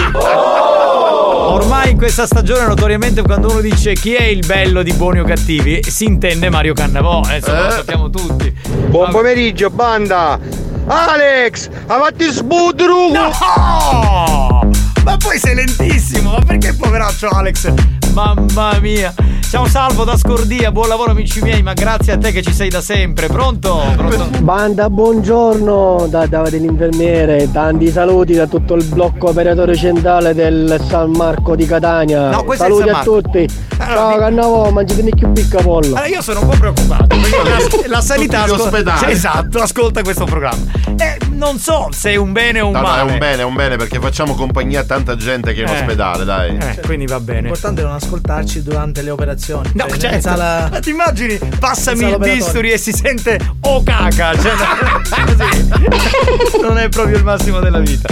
Ormai 1.45 1.91
in 1.91 1.97
questa 1.99 2.25
stagione 2.27 2.67
notoriamente 2.67 3.23
quando 3.23 3.51
uno 3.51 3.61
dice 3.61 3.93
chi 3.95 4.15
è 4.15 4.23
il 4.25 4.45
bello 4.47 4.83
di 4.83 4.93
buoni 4.93 5.21
o 5.21 5.25
cattivi 5.25 5.83
si 5.87 6.05
intende 6.05 6.49
Mario 6.51 6.73
Cannavò, 6.73 7.23
eh, 7.31 7.37
insomma, 7.37 7.65
lo 7.65 7.71
sappiamo 7.71 8.11
tutti. 8.11 8.55
Buon 8.89 9.11
pomeriggio 9.11 9.69
banda. 9.71 10.39
Alex, 10.87 11.69
avanti 11.87 12.25
sbudru. 12.31 13.11
No! 13.13 14.72
Ma 15.05 15.17
poi 15.17 15.39
sei 15.39 15.55
lentissimo, 15.55 16.33
ma 16.33 16.41
perché 16.41 16.75
poveraccio 16.75 17.29
Alex? 17.29 17.73
Mamma 18.13 18.79
mia! 18.81 19.13
Ciao 19.53 19.67
Salvo 19.69 20.05
da 20.05 20.17
Scordia, 20.17 20.73
buon 20.73 20.89
lavoro 20.89 21.11
amici 21.11 21.43
miei, 21.43 21.63
ma 21.63 21.75
grazie 21.75 22.15
a 22.15 22.17
te 22.17 22.33
che 22.33 22.41
ci 22.41 22.55
sei 22.55 22.71
da 22.71 22.81
sempre. 22.81 23.27
Pronto? 23.27 23.83
Pronto? 23.95 24.41
Banda, 24.41 24.89
buongiorno 24.89 26.07
da 26.09 26.25
Davide 26.25 26.57
l'infermiere, 26.57 27.51
tanti 27.53 27.91
saluti 27.91 28.33
da 28.33 28.47
tutto 28.47 28.73
il 28.77 28.85
blocco 28.85 29.29
operatore 29.29 29.77
centrale 29.77 30.33
del 30.33 30.83
San 30.89 31.11
Marco 31.11 31.55
di 31.55 31.67
Catania. 31.67 32.31
No, 32.31 32.45
questo 32.45 32.65
è 32.65 32.69
il 32.69 32.77
saluti 32.77 32.89
a 32.97 33.03
tutti. 33.03 33.49
Allora, 33.77 33.95
Ciao 33.95 34.09
mi- 34.15 34.19
Cannavo, 34.21 34.71
mangiate 34.71 35.03
più 35.11 35.33
picca 35.33 35.61
pollo. 35.61 35.97
Allora 35.97 36.07
io 36.07 36.23
sono 36.23 36.41
un 36.41 36.49
po' 36.49 36.57
preoccupato 36.57 37.07
perché 37.09 37.49
la, 37.51 37.89
la 37.97 38.01
sanità 38.01 38.39
Tutti 38.45 38.49
gli 38.49 38.55
ascol- 38.55 38.67
ospedali. 38.69 38.99
Cioè, 39.01 39.11
esatto, 39.11 39.59
ascolta 39.59 40.03
questo 40.03 40.25
programma. 40.25 40.65
E 40.97 41.19
non 41.33 41.59
so 41.59 41.89
se 41.91 42.13
è 42.13 42.17
un 42.17 42.33
bene 42.33 42.61
o 42.61 42.69
un 42.69 42.73
No, 42.73 42.81
no, 42.81 42.87
male. 42.87 43.01
è 43.01 43.13
un 43.13 43.19
bene, 43.19 43.43
è 43.43 43.45
un 43.45 43.55
bene 43.55 43.77
perché 43.77 43.99
facciamo 44.01 44.35
compagnia 44.35 44.81
a 44.81 44.85
tanta 44.85 45.15
gente 45.17 45.53
che 45.53 45.63
è 45.63 45.69
in 45.69 45.75
Eh. 45.75 45.79
ospedale, 45.81 46.25
dai. 46.25 46.57
Eh, 46.57 46.81
quindi 46.87 47.05
va 47.07 47.21
bene. 47.21 47.41
L'importante 47.43 47.83
è 47.83 47.85
non 47.85 47.95
ascoltarci 47.95 48.63
durante 48.63 49.03
le 49.03 49.11
operazioni. 49.11 49.41
No, 49.51 49.87
Cioè, 49.89 49.99
certo. 49.99 50.21
sala- 50.21 50.69
Ma 50.71 50.79
ti 50.79 50.91
immagini? 50.91 51.39
Passami 51.59 52.09
il 52.09 52.19
bisturi 52.19 52.71
e 52.71 52.79
si 52.79 52.93
sente 52.93 53.39
oh 53.63 53.83
caca. 53.83 54.33
Cioè, 54.39 54.53
non 56.63 56.79
è 56.79 56.89
proprio 56.89 57.17
il 57.17 57.25
massimo 57.25 57.59
della 57.61 57.81
vita. 57.81 58.09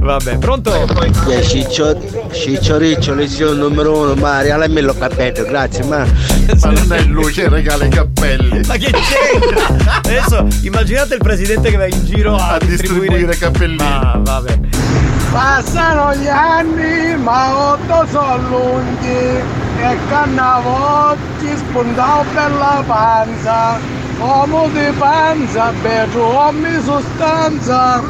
Vabbè, 0.00 0.38
pronto? 0.38 0.72
Eh, 1.28 1.42
Ciccio, 1.42 1.96
Ciccio 2.32 2.76
Riccio, 2.78 3.14
lezione 3.14 3.58
numero 3.58 3.96
uno, 3.96 4.14
ma 4.14 4.40
regalamelo 4.40 4.92
il 4.92 4.98
cappello, 4.98 5.44
grazie, 5.46 5.84
ma. 5.84 6.04
Ma 6.60 6.70
non 6.70 6.92
è 6.92 7.02
lui 7.02 7.32
che 7.32 7.48
regala 7.48 7.84
i 7.84 7.88
cappelli. 7.90 8.60
Ma 8.66 8.76
che 8.76 8.90
c'entra? 8.90 10.00
Adesso 10.02 10.46
immaginate 10.62 11.14
il 11.14 11.20
presidente 11.22 11.70
che 11.70 11.76
va 11.76 11.86
in 11.86 12.04
giro 12.04 12.34
a, 12.34 12.52
A 12.54 12.58
distribuire 12.58 13.36
cappellini. 13.36 13.76
Ma 13.76 14.18
vabbè. 14.20 14.58
Passano 15.30 16.14
gli 16.16 16.26
anni, 16.28 17.16
ma 17.16 17.72
otto 17.72 18.06
sono 18.10 18.36
lunghi 18.48 19.61
e 19.82 19.98
cannavo 20.08 21.16
ci 21.40 21.56
spuntavo 21.56 22.24
per 22.32 22.50
la 22.52 22.84
panza. 22.86 23.78
Uomo 24.18 24.68
di 24.68 24.92
panza, 24.96 25.72
beggio 25.82 26.24
uomo 26.24 26.80
sostanza. 26.80 28.00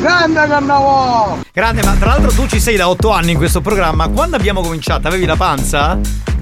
Grande 0.00 0.46
cannavo! 0.46 1.38
Grande, 1.52 1.84
ma 1.84 1.92
tra 1.92 2.08
l'altro 2.10 2.30
tu 2.30 2.46
ci 2.46 2.60
sei 2.60 2.76
da 2.76 2.88
otto 2.88 3.10
anni 3.10 3.32
in 3.32 3.36
questo 3.36 3.60
programma. 3.60 4.08
Quando 4.08 4.36
abbiamo 4.36 4.60
cominciato? 4.60 5.06
Avevi 5.06 5.24
la 5.24 5.36
panza? 5.36 5.98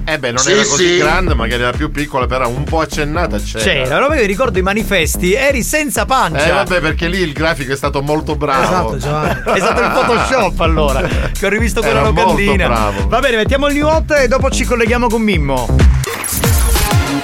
Eh 0.09 0.17
beh, 0.19 0.31
non 0.31 0.37
Sì, 0.41 0.51
era 0.53 0.63
così 0.63 0.87
sì. 0.87 0.97
grande, 0.99 1.33
magari 1.33 1.63
era 1.63 1.75
più 1.75 1.91
piccola, 1.91 2.27
però 2.27 2.47
un 2.47 2.63
po' 2.63 2.79
accennata 2.79 3.37
c'era. 3.39 3.61
C'era, 3.61 3.97
allora 3.97 4.15
io 4.17 4.25
ricordo 4.25 4.57
i 4.57 4.61
manifesti, 4.61 5.33
eri 5.33 5.63
senza 5.63 6.05
pancia. 6.05 6.45
Eh 6.45 6.51
vabbè, 6.51 6.79
perché 6.79 7.09
lì 7.09 7.17
il 7.19 7.33
grafico 7.33 7.73
è 7.73 7.75
stato 7.75 8.01
molto 8.01 8.37
bravo. 8.37 8.95
Esatto, 8.95 8.97
Giovanni. 8.97 9.41
È 9.57 9.59
stato 9.59 9.81
il 9.81 9.91
Photoshop 9.91 10.59
allora. 10.61 11.01
Che 11.37 11.45
ho 11.45 11.49
rivisto 11.49 11.81
con 11.81 11.89
Era 11.89 12.01
la 12.03 12.11
molto 12.11 12.31
locandina. 12.31 12.67
bravo. 12.67 13.07
Va 13.09 13.19
bene, 13.19 13.35
mettiamo 13.35 13.67
il 13.67 13.73
new 13.75 13.85
hot 13.85 14.11
e 14.11 14.27
dopo 14.29 14.49
ci 14.49 14.63
colleghiamo 14.63 15.09
con 15.09 15.21
Mimmo. 15.21 15.75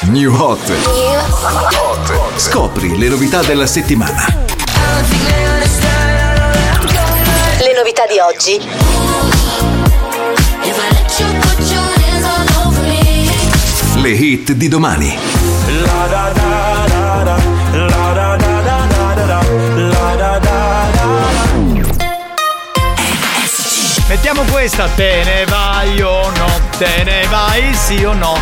New 0.02 0.34
Hot. 0.36 0.60
Scopri 2.36 2.98
le 2.98 3.08
novità 3.08 3.42
della 3.44 3.66
settimana. 3.66 4.26
Le 7.60 7.74
novità 7.78 8.04
di 8.08 8.20
oggi. 8.20 9.43
Hit 14.14 14.52
di 14.54 14.68
domani. 14.68 15.18
Mettiamo 24.08 24.44
questa, 24.52 24.88
te 24.96 25.24
ne 25.24 25.46
vai 25.46 26.02
o 26.02 26.30
no? 26.38 26.48
Te 26.78 27.04
ne 27.04 27.26
vai 27.30 27.74
sì 27.74 28.04
o 28.04 28.14
no? 28.14 28.38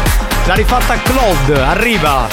L'ha 0.46 0.54
rifatta 0.56 0.96
Claude, 1.02 1.62
arriva. 1.62 2.28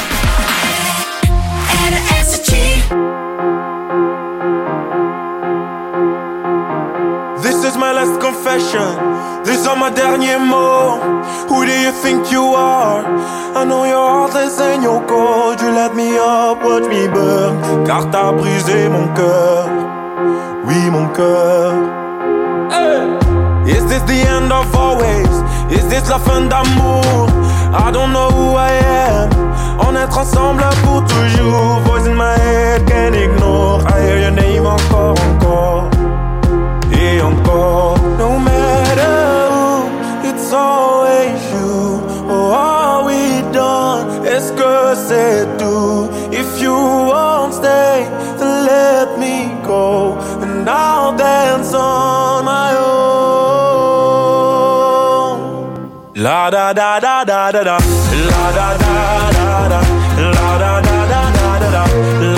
This 7.40 7.64
is 7.64 7.76
my 7.76 7.92
last 7.92 8.18
confession. 8.18 9.42
These 9.44 9.66
are 9.66 9.76
my 9.76 9.90
derniers 9.90 10.40
mots. 10.40 11.17
Who 11.48 11.64
do 11.64 11.72
you 11.72 11.92
think 11.92 12.30
you 12.30 12.44
are? 12.54 13.02
I 13.56 13.64
know 13.64 13.84
your 13.84 14.08
heart 14.08 14.34
is 14.36 14.60
in 14.60 14.82
your 14.82 15.00
cold. 15.06 15.60
You 15.60 15.70
let 15.72 15.96
me 15.96 16.16
up, 16.18 16.62
watch 16.62 16.84
me 16.84 17.08
burn. 17.08 17.86
Car 17.86 18.10
t'as 18.10 18.32
brisé 18.32 18.88
mon 18.88 19.08
cœur. 19.14 19.68
Oui, 20.66 20.90
mon 20.90 21.08
cœur. 21.08 21.72
Is 23.66 23.84
this 23.86 24.02
the 24.02 24.20
end 24.28 24.52
of 24.52 24.74
always? 24.74 25.28
Is 25.70 25.86
this 25.88 26.08
la 26.08 26.18
fin 26.18 26.48
d'amour? 26.48 27.28
I 27.72 27.90
don't 27.90 28.12
know 28.12 28.30
who 28.30 28.54
I 28.56 28.72
am. 28.72 29.30
On 29.80 29.94
être 29.96 30.18
ensemble 30.18 30.64
pour 30.84 31.04
toujours. 31.04 31.80
Voice 31.84 32.06
in 32.06 32.14
my 32.14 32.36
head, 32.38 32.86
can't 32.86 33.14
ignore. 33.14 33.82
I 33.86 34.00
hear 34.02 34.18
your 34.20 34.30
name 34.32 34.66
encore, 34.66 35.16
encore. 35.30 35.88
Et 36.92 37.20
encore. 37.22 37.98
No 38.18 38.38
matter 38.38 38.87
always 41.18 41.42
you. 41.52 42.00
Oh, 42.30 42.52
are 42.52 43.04
we 43.04 43.42
done? 43.52 44.26
Est-ce 44.26 44.52
que 44.52 44.94
c'est? 44.94 45.46
If 46.30 46.60
you 46.60 46.72
won't 46.74 47.54
stay, 47.54 48.06
then 48.38 48.66
let 48.66 49.18
me 49.18 49.36
go. 49.64 50.16
And 50.42 50.68
I'll 50.68 51.16
dance 51.16 51.72
on 51.74 52.44
my 52.44 52.74
own. 52.76 52.98
La 56.14 56.50
da 56.50 56.72
da 56.72 57.00
da 57.00 57.24
da 57.24 57.50
da 57.52 57.62
da. 57.64 57.78
La 58.30 58.52
da 58.58 58.68
da 58.82 58.94
da 59.36 59.68
da. 59.72 59.80
La 60.36 60.50
da 60.62 60.80
da 60.86 60.96
da 61.12 61.20
da 61.36 61.58
da 61.60 61.68
da 61.74 62.37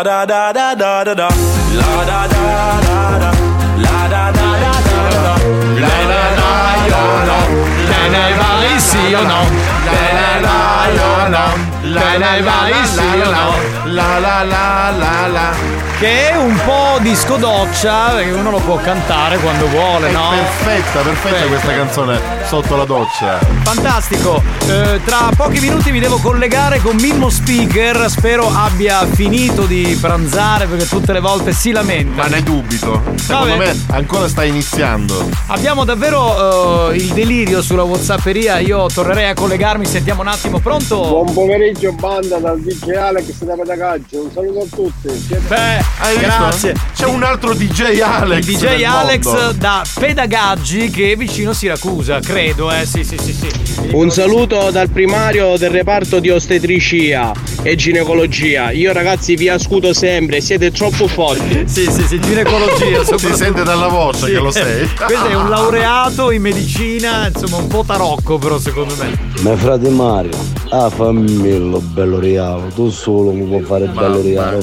La 0.00 0.24
da 0.24 0.24
da 0.24 0.50
da 0.50 0.74
da 0.74 1.04
da 1.04 1.14
da. 1.14 1.28
La 1.74 2.04
da 2.06 2.26
da 2.26 2.80
da 2.86 3.18
da. 3.18 3.30
La 3.76 4.08
da 4.08 4.30
da 4.30 4.48
da 4.62 4.72
da 4.88 5.00
da. 5.24 5.34
La 5.76 5.96
da 6.10 6.22
da 6.38 6.50
yo 6.88 7.02
no. 7.28 7.38
Te 7.86 8.08
ne 8.08 8.34
vai 8.38 8.80
sì 8.80 9.12
o 9.12 9.22
no? 9.22 9.40
Te 9.84 10.00
ne 10.16 10.40
vai 10.40 10.96
o 10.96 11.28
no? 11.28 12.00
Te 12.00 12.16
ne 12.16 12.40
vai 12.40 12.72
sì 12.86 13.20
o 13.20 13.30
no? 13.30 13.92
La 13.92 14.18
la 14.18 14.42
la 14.42 14.90
la 14.96 15.26
la. 15.26 15.52
Che 15.98 16.30
è 16.30 16.34
un 16.34 16.58
po' 16.64 16.96
disco 17.00 17.36
doccia, 17.36 18.08
perché 18.14 18.30
uno 18.30 18.52
lo 18.52 18.60
può 18.60 18.76
cantare 18.76 19.36
quando 19.36 19.66
vuole, 19.66 20.08
È 20.08 20.12
no? 20.12 20.30
perfetta, 20.30 21.00
perfetta 21.00 21.46
questa 21.46 21.74
canzone. 21.74 22.39
Sotto 22.50 22.74
la 22.74 22.84
doccia. 22.84 23.38
Fantastico, 23.62 24.42
Eh, 24.66 25.00
tra 25.04 25.30
pochi 25.36 25.58
minuti 25.60 25.90
mi 25.92 25.98
devo 26.00 26.18
collegare 26.18 26.80
con 26.80 26.94
Mimmo 26.96 27.28
Speaker, 27.28 28.06
spero 28.08 28.48
abbia 28.52 29.04
finito 29.06 29.66
di 29.66 29.96
pranzare 30.00 30.66
perché 30.66 30.86
tutte 30.88 31.12
le 31.12 31.20
volte 31.20 31.52
si 31.52 31.70
lamenta. 31.72 32.22
Ma 32.22 32.28
ne 32.28 32.42
dubito. 32.42 33.00
Secondo 33.16 33.56
Vabbè. 33.56 33.72
me 33.72 33.84
ancora 33.90 34.28
sta 34.28 34.42
iniziando. 34.44 35.28
Abbiamo 35.46 35.84
davvero 35.84 36.90
eh, 36.90 36.96
il 36.96 37.06
delirio 37.12 37.62
sulla 37.62 37.82
Whatsapperia, 37.84 38.58
io 38.58 38.86
tornerei 38.92 39.30
a 39.30 39.34
collegarmi, 39.34 39.86
sentiamo 39.86 40.22
un 40.22 40.28
attimo, 40.28 40.58
pronto? 40.58 40.96
Buon 41.00 41.32
pomeriggio 41.32 41.92
banda 41.92 42.38
dal 42.38 42.60
DJ 42.60 42.90
Alex 42.96 43.42
da 43.44 43.54
Pedagaggio, 43.54 44.22
un 44.24 44.30
saluto 44.32 44.60
a 44.60 44.66
tutti. 44.76 45.20
Siete- 45.26 45.46
Beh, 45.48 45.84
Hai 46.00 46.16
visto? 46.18 46.26
grazie. 46.36 46.74
C'è 46.96 47.06
un 47.06 47.22
altro 47.22 47.54
DJ 47.54 48.00
Alex. 48.00 48.46
Il 48.46 48.56
DJ 48.56 48.82
Alex 48.84 49.24
mondo. 49.24 49.52
da 49.52 49.82
Pedagaggi 49.98 50.90
che 50.90 51.12
è 51.12 51.16
vicino 51.16 51.52
Siracusa, 51.52 52.18
credo, 52.20 52.38
eh, 52.48 52.86
sì, 52.86 53.04
sì, 53.04 53.18
sì, 53.18 53.32
sì. 53.32 53.48
Un 53.92 54.10
saluto 54.10 54.70
dal 54.70 54.88
primario 54.88 55.56
del 55.58 55.70
reparto 55.70 56.20
di 56.20 56.30
ostetricia 56.30 57.32
e 57.62 57.76
ginecologia. 57.76 58.70
Io 58.70 58.92
ragazzi 58.92 59.34
vi 59.34 59.48
ascolto 59.48 59.92
sempre, 59.92 60.40
siete 60.40 60.70
troppo 60.70 61.06
forti. 61.06 61.64
Sì, 61.66 61.90
sì, 61.90 62.02
sì, 62.06 62.18
ginecologia. 62.18 63.04
Si 63.20 63.34
sente 63.34 63.62
dalla 63.64 63.88
voce 63.88 64.26
Sì, 64.26 64.32
che 64.32 64.38
lo 64.38 64.50
sei. 64.50 64.88
Questo 64.96 65.26
è 65.26 65.34
un 65.34 65.50
laureato 65.50 66.30
in 66.30 66.40
medicina, 66.40 67.26
insomma, 67.26 67.58
un 67.58 67.66
po' 67.66 67.84
tarocco, 67.86 68.38
però, 68.38 68.58
secondo 68.58 68.94
me. 68.96 69.18
Mio 69.42 69.56
frate 69.56 69.88
Mario, 69.90 70.30
ah 70.70 70.88
fammi 70.88 71.48
il 71.48 71.78
bello 71.82 72.18
regalo, 72.18 72.68
tu 72.74 72.88
solo 72.90 73.32
mi 73.32 73.44
puoi 73.44 73.62
fare 73.62 73.86
bello 73.86 74.22
regalo, 74.22 74.62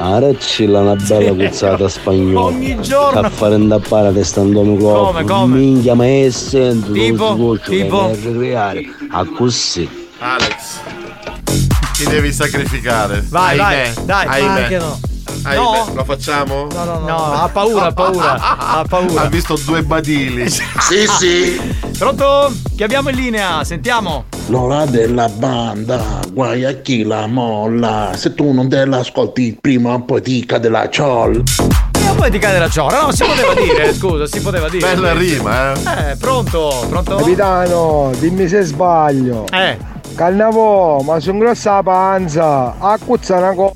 fratello. 0.00 0.16
Aracilla 0.16 0.80
una 0.80 0.96
bella 0.96 1.32
cuzzata 1.34 1.88
spagnola. 1.88 2.46
Ogni 2.46 2.80
giorno. 2.80 3.20
A 3.20 3.28
fare 3.30 3.54
indappare 3.56 4.08
a 4.08 4.12
testa 4.12 4.40
un 4.40 4.78
Come, 4.78 5.24
come? 5.24 5.56
Minchia 5.56 5.94
ma 5.94 6.06
è 6.06 6.30
sento 6.30 6.92
Tipo? 6.92 7.58
Tipo? 7.62 8.06
per 8.06 8.16
ricreare. 8.18 8.82
A 9.10 9.24
così. 9.26 9.88
Alex, 10.18 10.80
ti 11.94 12.04
devi 12.04 12.32
sacrificare. 12.32 13.24
Vai, 13.28 13.56
vai, 13.56 13.92
dai. 14.04 14.26
ahimè. 14.26 14.46
Ma 14.46 14.54
anche 14.54 14.78
no. 14.78 15.09
Ahimè. 15.42 15.54
No. 15.54 15.90
Lo 15.94 16.04
facciamo? 16.04 16.66
No, 16.72 16.84
no, 16.84 16.98
no. 17.00 17.32
ha 17.32 17.48
paura, 17.48 17.86
ha 17.86 17.92
paura. 17.92 18.32
Ha 18.34 18.84
paura. 18.88 19.22
Ha 19.22 19.28
visto 19.28 19.58
due 19.64 19.82
badili. 19.82 20.48
Sì, 20.50 21.06
sì. 21.18 21.60
Pronto? 21.98 22.52
Chi 22.76 22.82
abbiamo 22.82 23.08
in 23.10 23.16
linea? 23.16 23.64
Sentiamo. 23.64 24.24
L'ora 24.46 24.84
della 24.86 25.28
banda, 25.28 26.20
guai 26.32 26.64
a 26.64 26.72
chi 26.72 27.04
la 27.04 27.26
molla. 27.26 28.12
Se 28.14 28.34
tu 28.34 28.52
non 28.52 28.68
te 28.68 28.84
l'ascolti 28.84 29.56
prima 29.60 29.94
o 29.94 30.02
poi 30.02 30.22
ti 30.22 30.44
cade 30.44 30.68
la 30.68 30.88
ciol. 30.88 31.42
E 32.10 32.14
poi 32.16 32.30
ti 32.30 32.38
cade 32.38 32.58
la 32.58 32.68
ciora. 32.68 33.02
No, 33.02 33.12
si 33.12 33.22
poteva 33.24 33.54
dire, 33.54 33.92
scusa, 33.94 34.26
si 34.26 34.40
poteva 34.40 34.68
dire. 34.68 34.86
Bella 34.86 35.12
rima, 35.12 35.72
eh. 35.72 36.10
Eh, 36.10 36.16
pronto? 36.16 36.86
Pronto? 36.88 37.16
Capitano, 37.16 38.10
dimmi 38.18 38.48
se 38.48 38.62
sbaglio. 38.62 39.46
Eh. 39.52 39.76
Cannavò, 40.14 41.00
ma 41.00 41.20
sono 41.20 41.38
grossa 41.38 41.76
la 41.76 41.82
panza. 41.82 42.74
Accuzza 42.78 43.36
una 43.36 43.54
cosa. 43.54 43.74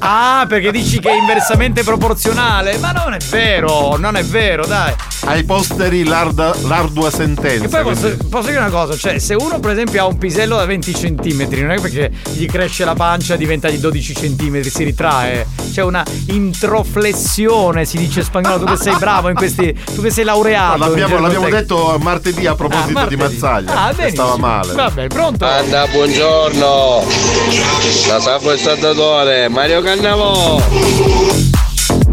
Ah, 0.00 0.46
perché 0.48 0.70
dici 0.70 1.00
che 1.00 1.10
è 1.10 1.14
inversamente 1.14 1.82
proporzionale? 1.82 2.78
Ma 2.78 2.92
non 2.92 3.14
è 3.14 3.18
vero, 3.30 3.96
non 3.96 4.16
è 4.16 4.22
vero, 4.22 4.64
dai. 4.66 4.94
Ai 5.28 5.44
posteri 5.44 6.04
l'arda- 6.04 6.54
l'ardua 6.62 7.10
sentenza. 7.10 7.64
E 7.64 7.68
poi 7.68 7.82
posso, 7.82 8.16
posso 8.30 8.46
dire 8.48 8.60
una 8.60 8.70
cosa, 8.70 8.96
cioè 8.96 9.18
se 9.18 9.34
uno 9.34 9.60
per 9.60 9.72
esempio 9.72 10.00
ha 10.02 10.06
un 10.06 10.16
pisello 10.16 10.56
da 10.56 10.64
20 10.64 10.90
cm, 10.92 11.46
non 11.60 11.70
è 11.72 11.80
perché 11.80 12.10
gli 12.32 12.46
cresce 12.46 12.86
la 12.86 12.94
pancia 12.94 13.34
e 13.34 13.36
diventa 13.36 13.68
di 13.68 13.78
12 13.78 14.14
cm, 14.14 14.62
si 14.62 14.84
ritrae. 14.84 15.46
C'è 15.70 15.82
una 15.82 16.02
introflessione, 16.28 17.84
si 17.84 17.98
dice 17.98 18.20
in 18.20 18.24
spagnolo, 18.24 18.64
tu 18.64 18.72
che 18.72 18.76
sei 18.78 18.96
bravo 18.96 19.28
in 19.28 19.34
questi. 19.34 19.78
tu 19.94 20.00
che 20.00 20.10
sei 20.10 20.24
laureato. 20.24 20.78
No, 20.78 20.84
in 20.84 20.90
l'abbiamo, 20.98 21.18
l'abbiamo 21.20 21.48
detto 21.50 21.98
martedì 22.00 22.46
a 22.46 22.54
proposito 22.54 22.98
Ah, 22.98 23.06
di 23.06 23.16
martedì. 23.16 23.34
Mazzaglia. 23.34 23.82
Ah, 23.84 23.88
che 23.90 23.96
benissimo. 23.96 24.24
stava 24.24 24.36
male. 24.38 24.72
Vabbè, 24.72 25.06
pronto? 25.08 25.44
Anda, 25.44 25.86
buongiorno. 25.88 27.04
La 28.08 28.18
Safo 28.20 28.56
Saldatore, 28.56 29.48
Mario 29.50 29.82
Cannavò. 29.82 31.47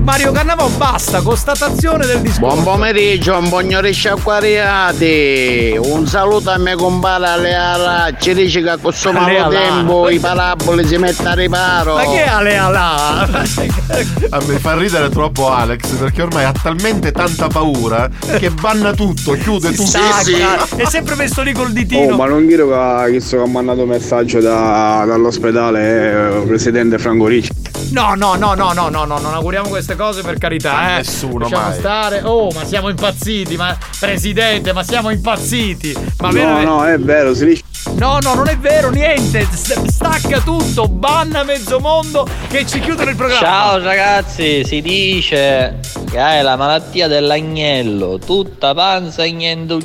Mario 0.05 0.31
Cannavò, 0.31 0.67
basta, 0.69 1.23
constatazione 1.23 2.05
del 2.05 2.21
discorso. 2.21 2.61
Buon 2.61 2.63
pomeriggio, 2.63 3.35
un 3.39 3.49
buon 3.49 3.67
sciacquariati. 3.91 5.79
Un 5.81 6.05
saluto 6.05 6.51
a 6.51 6.59
mio 6.59 6.77
compare 6.77 7.25
Aleala. 7.25 8.13
Ci 8.15 8.35
dice 8.35 8.61
che 8.61 8.69
a 8.69 8.77
questo 8.77 9.11
malo 9.11 9.45
Aleala. 9.45 9.49
tempo 9.49 10.07
i 10.11 10.19
paraboli 10.19 10.85
si 10.85 10.97
mettono 10.97 11.29
a 11.29 11.33
riparo. 11.33 11.95
Ma 11.95 12.03
che 12.03 12.21
ale 12.23 12.55
alà? 12.55 13.21
A 14.29 14.41
me 14.45 14.59
fa 14.59 14.75
ridere 14.75 15.09
troppo 15.09 15.49
Alex 15.49 15.87
perché 15.95 16.21
ormai 16.21 16.43
ha 16.43 16.51
talmente 16.51 17.11
tanta 17.11 17.47
paura 17.47 18.07
che 18.37 18.51
banna 18.51 18.93
tutto, 18.93 19.31
chiude 19.31 19.71
tutto. 19.71 19.87
Stacca. 19.87 20.67
È 20.75 20.85
sempre 20.85 21.15
messo 21.15 21.41
lì 21.41 21.51
col 21.51 21.71
ditino. 21.71 22.13
Oh, 22.13 22.15
ma 22.17 22.27
non 22.27 22.45
dire 22.45 22.63
che 23.09 23.23
che 23.27 23.37
ha 23.37 23.47
mandato 23.47 23.81
un 23.81 23.89
messaggio 23.89 24.39
da- 24.39 25.03
dall'ospedale 25.07 26.41
eh, 26.41 26.45
presidente 26.45 26.99
Franco 26.99 27.25
Ricci. 27.25 27.63
No, 27.91 28.13
no, 28.15 28.35
no, 28.35 28.53
no, 28.55 28.73
no, 28.73 28.89
no, 28.89 29.05
no, 29.05 29.19
non 29.19 29.33
auguriamo 29.33 29.69
queste 29.69 29.94
cose 29.95 30.21
per 30.21 30.37
carità, 30.37 30.93
eh. 30.93 30.97
nessuno 30.97 31.39
Lasciamo 31.39 31.67
mai. 31.69 31.77
stare. 31.79 32.21
Oh, 32.23 32.49
ma 32.51 32.63
siamo 32.65 32.89
impazziti, 32.89 33.55
ma 33.55 33.77
presidente, 33.99 34.73
ma 34.73 34.83
siamo 34.83 35.09
impazziti. 35.09 35.93
Ma 36.19 36.27
No, 36.27 36.33
veramente- 36.33 36.65
no, 36.65 36.85
è 36.85 36.97
vero, 36.99 37.33
si 37.33 37.45
dice. 37.45 37.63
No, 37.95 38.17
no, 38.21 38.33
non 38.33 38.47
è 38.47 38.57
vero, 38.57 38.89
niente. 38.89 39.47
Stacca 39.51 40.39
tutto, 40.41 40.87
banna 40.87 41.43
mezzo 41.43 41.79
mondo 41.79 42.27
che 42.49 42.65
ci 42.65 42.79
chiudono 42.79 43.09
il 43.11 43.15
programma. 43.15 43.45
Ciao 43.45 43.77
ragazzi, 43.79 44.63
si 44.65 44.81
dice 44.81 45.79
che 46.09 46.19
hai 46.19 46.41
la 46.43 46.55
malattia 46.55 47.07
dell'agnello, 47.07 48.17
tutta 48.17 48.73
panza 48.73 49.23
e 49.23 49.31
niente 49.31 49.77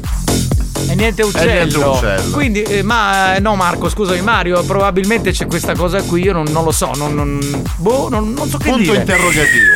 E 0.89 0.95
niente 0.95 1.23
uccello. 1.23 1.51
niente 1.53 1.77
uccello. 1.77 2.31
Quindi, 2.33 2.63
eh, 2.63 2.83
ma 2.83 3.37
eh, 3.37 3.41
no, 3.41 3.55
Marco, 3.55 3.89
scusami, 3.91 4.21
Mario, 4.23 4.63
probabilmente 4.65 5.31
c'è 5.33 5.47
questa 5.47 5.75
cosa 5.75 6.01
qui, 6.03 6.23
io 6.23 6.33
non, 6.33 6.47
non 6.51 6.65
lo 6.65 6.73
so, 6.73 6.91
non, 6.97 7.15
non- 7.15 7.63
boh, 7.77 8.09
non, 8.09 8.33
non 8.33 8.49
so 8.49 8.57
che 8.59 8.71
Punto 8.71 8.83
dire. 8.93 8.97
interrogativo. 8.97 9.75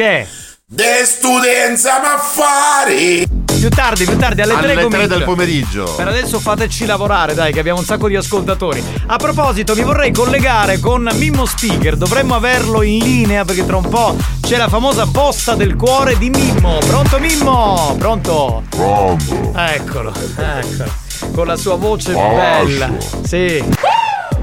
Che? 0.00 0.26
De 0.64 1.02
studenza 1.04 2.00
ma 2.00 2.14
affari! 2.14 3.28
Più 3.44 3.68
tardi, 3.68 4.06
più 4.06 4.16
tardi, 4.16 4.40
alle, 4.40 4.54
Alle 4.54 4.62
3 4.62 4.72
tre 4.72 4.82
comincia. 4.84 5.06
del 5.08 5.24
pomeriggio. 5.24 5.94
Per 5.94 6.08
adesso 6.08 6.40
fateci 6.40 6.86
lavorare, 6.86 7.34
dai, 7.34 7.52
che 7.52 7.60
abbiamo 7.60 7.80
un 7.80 7.84
sacco 7.84 8.08
di 8.08 8.16
ascoltatori. 8.16 8.82
A 9.08 9.16
proposito, 9.18 9.74
mi 9.74 9.82
vorrei 9.82 10.10
collegare 10.10 10.80
con 10.80 11.06
Mimmo 11.16 11.44
Speaker. 11.44 11.96
Dovremmo 11.96 12.34
averlo 12.34 12.80
in 12.80 13.04
linea 13.04 13.44
perché 13.44 13.66
tra 13.66 13.76
un 13.76 13.90
po' 13.90 14.16
c'è 14.40 14.56
la 14.56 14.68
famosa 14.70 15.04
posta 15.04 15.54
del 15.54 15.76
cuore 15.76 16.16
di 16.16 16.30
Mimmo. 16.30 16.78
Pronto 16.78 17.18
Mimmo? 17.18 17.94
Pronto? 17.98 18.62
Pronto? 18.70 19.52
Eccolo, 19.54 20.14
eccolo. 20.34 20.90
Con 21.34 21.46
la 21.46 21.56
sua 21.56 21.74
voce 21.76 22.14
Bacio. 22.14 22.34
bella. 22.64 22.90
Sì. 23.22 23.36
E 23.36 23.62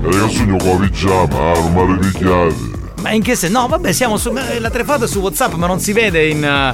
io 0.03 0.29
sogno 0.29 0.57
con 0.57 0.79
la 0.79 0.85
pigiama, 0.87 1.53
non 1.53 1.73
mi 1.73 1.93
ripicchiate. 1.99 2.76
Ma 3.01 3.11
in 3.11 3.21
che 3.21 3.35
senso? 3.35 3.59
No, 3.59 3.67
vabbè, 3.67 3.91
siamo 3.93 4.17
su. 4.17 4.33
eh, 4.35 4.59
La 4.59 4.69
trefata 4.69 5.05
su 5.07 5.19
WhatsApp, 5.19 5.53
ma 5.53 5.67
non 5.67 5.79
si 5.79 5.93
vede 5.93 6.27
in, 6.27 6.43
eh, 6.43 6.73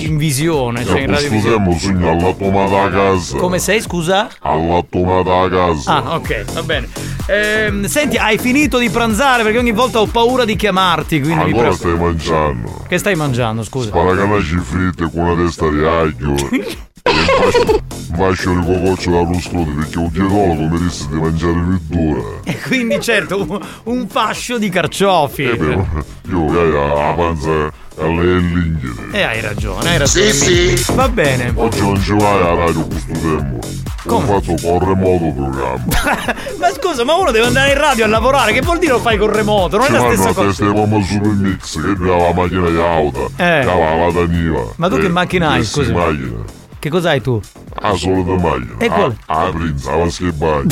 in- 0.00 0.16
visione, 0.16 0.84
cioè 0.84 1.00
in 1.00 1.06
questo 1.06 1.28
radiovisione. 1.28 1.78
sogno 1.78 2.10
alla 2.10 2.32
tomata 2.32 2.82
a 2.82 2.90
casa. 2.90 3.36
Come 3.36 3.58
sei, 3.58 3.80
scusa? 3.80 4.28
Alla 4.40 4.82
tomata 4.88 5.40
a 5.40 5.48
casa. 5.50 5.92
Ah, 6.04 6.14
ok, 6.16 6.52
va 6.52 6.62
bene. 6.62 6.88
Ehm, 7.26 7.84
senti, 7.84 8.16
hai 8.16 8.38
finito 8.38 8.78
di 8.78 8.88
pranzare 8.90 9.42
perché 9.42 9.58
ogni 9.58 9.72
volta 9.72 10.00
ho 10.00 10.06
paura 10.06 10.44
di 10.44 10.56
chiamarti, 10.56 11.20
quindi 11.20 11.44
Ancora 11.44 11.68
pre- 11.68 11.76
stai 11.76 11.96
mangiando. 11.98 12.84
Che 12.88 12.98
stai 12.98 13.14
mangiando, 13.14 13.62
scusa? 13.62 13.90
Paracanaci 13.90 14.56
fritte 14.58 15.10
con 15.12 15.24
una 15.26 15.42
testa 15.44 15.68
di 15.68 15.84
aglio. 15.84 16.34
e 17.32 17.44
un 17.44 17.50
fascio- 17.50 17.80
un 18.12 18.16
fascio 18.16 18.50
di 18.54 18.64
cococcio 18.66 19.10
da 19.10 19.22
rustone 19.22 19.74
perché 19.74 19.98
un 19.98 20.08
dietologo 20.10 20.68
mi 20.68 20.78
disse 20.78 21.06
di 21.08 21.14
mangiare 21.16 21.60
verdura. 21.66 22.20
E 22.44 22.60
quindi 22.60 23.00
certo, 23.00 23.40
un, 23.48 23.60
un 23.84 24.08
fascio 24.08 24.58
di 24.58 24.68
carciofi. 24.68 25.44
E 25.44 25.56
beh, 25.56 25.78
io 26.28 26.62
eh, 26.62 26.70
la 26.70 27.14
panza 27.16 27.72
alle 27.98 28.38
linghide. 28.38 29.08
E 29.12 29.22
hai 29.22 29.40
ragione, 29.40 29.88
hai 29.88 29.98
ragione. 29.98 30.32
Sì, 30.32 30.74
sì. 30.76 30.92
Va 30.94 31.08
bene. 31.08 31.52
Oggi 31.54 31.80
non 31.80 32.00
ci 32.00 32.12
vai 32.12 32.42
a 32.42 32.54
radio 32.54 32.86
questo 32.86 33.12
tempo. 33.12 33.58
Ho 34.04 34.20
fatto 34.20 34.54
con 34.60 34.78
remoto 34.80 35.32
programma. 35.32 35.84
Ma 36.58 36.70
scusa, 36.72 37.04
ma 37.04 37.14
uno 37.14 37.30
deve 37.30 37.46
andare 37.46 37.70
in 37.70 37.78
radio 37.78 38.04
a 38.04 38.08
lavorare, 38.08 38.52
che 38.52 38.60
vuol 38.60 38.78
dire 38.78 38.92
lo 38.92 38.98
fai 38.98 39.16
con 39.16 39.32
remoto? 39.32 39.76
Non 39.76 39.86
è 39.86 39.90
la 39.90 40.00
stessa 40.00 40.32
cosa. 40.32 40.46
testa 40.48 40.66
come 40.66 41.04
super 41.04 41.30
mix 41.30 41.80
che 41.80 41.88
abbiamo 41.90 42.26
la 42.26 42.32
macchina 42.34 42.68
di 42.68 42.80
auto. 42.80 43.26
Eh. 43.26 43.34
Che 43.36 43.42
aveva 43.42 44.06
la 44.06 44.12
taniva. 44.12 44.64
Ma 44.76 44.88
tu 44.88 44.98
che 44.98 45.08
macchina 45.08 45.50
hai, 45.50 45.64
scusa? 45.64 45.92
macchina. 45.92 46.60
Che 46.82 46.88
cos'hai 46.90 47.20
tu? 47.20 47.40
Ah, 47.80 47.94
solo 47.94 48.22
da 48.24 48.32
macchina. 48.34 48.74
E 48.78 48.88
quale? 48.88 49.16
Ah, 49.26 49.42
ah, 49.44 49.50
Prince, 49.50 49.88
la 49.88 49.96
vasca 49.98 50.26
e 50.26 50.32
bagno. 50.32 50.66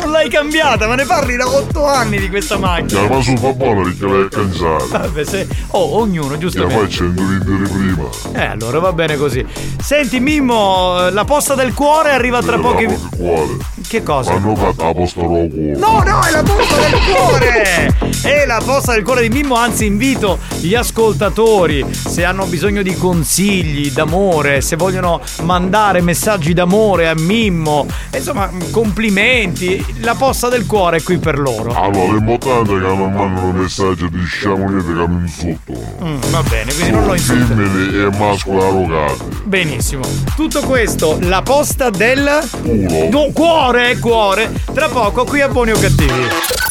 Non 0.00 0.10
l'hai 0.10 0.28
cambiata, 0.28 0.88
ma 0.88 0.96
ne 0.96 1.04
parli 1.04 1.36
da 1.36 1.46
8 1.46 1.84
anni 1.86 2.18
di 2.18 2.28
questa 2.28 2.58
macchina. 2.58 3.02
Che 3.02 3.08
ma 3.14 3.22
su 3.22 3.36
fa 3.36 3.52
buono 3.52 3.82
perché 3.82 4.06
l'hai 4.06 4.28
cangiata. 4.28 4.98
Vabbè, 4.98 5.24
se... 5.24 5.46
Oh, 5.68 5.98
ognuno, 6.00 6.36
Che 6.36 6.58
la 6.58 6.88
120 6.88 7.44
di 7.44 7.68
prima. 7.68 8.08
Eh, 8.32 8.44
allora 8.46 8.80
va 8.80 8.92
bene 8.92 9.16
così. 9.16 9.46
Senti, 9.80 10.18
Mimmo, 10.18 11.08
la 11.10 11.24
posta 11.24 11.54
del 11.54 11.72
cuore 11.72 12.10
arriva 12.10 12.42
tra 12.42 12.56
Eh, 12.56 12.60
pochi. 12.60 12.86
ma 12.86 12.92
che 12.94 13.16
cuore. 13.16 13.56
Che 13.88 14.02
cosa? 14.02 14.32
Hanno 14.32 14.54
fatto 14.56 14.84
la 14.84 14.92
posta 14.94 15.20
del 15.20 15.28
cuore. 15.28 15.76
No, 15.76 16.02
no, 16.04 16.22
è 16.24 16.30
la 16.32 16.42
posta 16.42 16.76
del 16.76 16.98
cuore! 17.14 17.96
È 18.20 18.44
la 18.46 18.60
posta 18.62 18.92
del 18.94 19.02
cuore 19.04 19.22
di 19.22 19.28
Mimmo, 19.30 19.54
anzi 19.54 19.86
invito 19.86 20.38
gli 20.60 20.74
ascoltatori, 20.74 21.84
se 21.90 22.24
hanno 22.24 22.44
bisogno 22.46 22.82
di 22.82 22.94
consigli, 22.96 23.90
d'amore, 24.08 24.62
se 24.62 24.76
vogliono 24.76 25.20
mandare 25.42 26.00
messaggi 26.00 26.54
d'amore 26.54 27.08
a 27.08 27.14
Mimmo, 27.14 27.86
insomma, 28.14 28.50
complimenti, 28.70 29.84
la 30.00 30.14
posta 30.14 30.48
del 30.48 30.64
cuore 30.64 30.96
è 30.96 31.02
qui 31.02 31.18
per 31.18 31.38
loro. 31.38 31.74
Allora, 31.74 32.12
l'importante 32.14 32.76
è 32.76 32.80
che 32.80 32.86
non 32.86 33.12
mandano 33.12 33.52
messaggi 33.52 34.08
di 34.08 34.24
sciamonete 34.24 34.94
che 34.94 35.08
mi 35.08 35.20
insultano. 35.20 35.96
Mm, 36.02 36.18
va 36.30 36.42
bene, 36.42 36.72
quindi 36.72 36.90
non 36.90 37.06
lo 37.06 37.14
insulto. 37.14 37.54
Femmine 37.54 38.06
e 38.06 38.16
mascoli 38.16 38.58
arrogati. 38.58 39.24
Benissimo. 39.44 40.02
Tutto 40.34 40.60
questo, 40.62 41.18
la 41.20 41.42
posta 41.42 41.90
del 41.90 42.48
Culo. 42.62 43.08
No, 43.10 43.30
cuore, 43.32 43.98
cuore. 43.98 44.50
Tra 44.72 44.88
poco 44.88 45.24
qui 45.24 45.42
a 45.42 45.48
Buoni 45.48 45.72
o 45.72 45.78
Cattivi. 45.78 46.28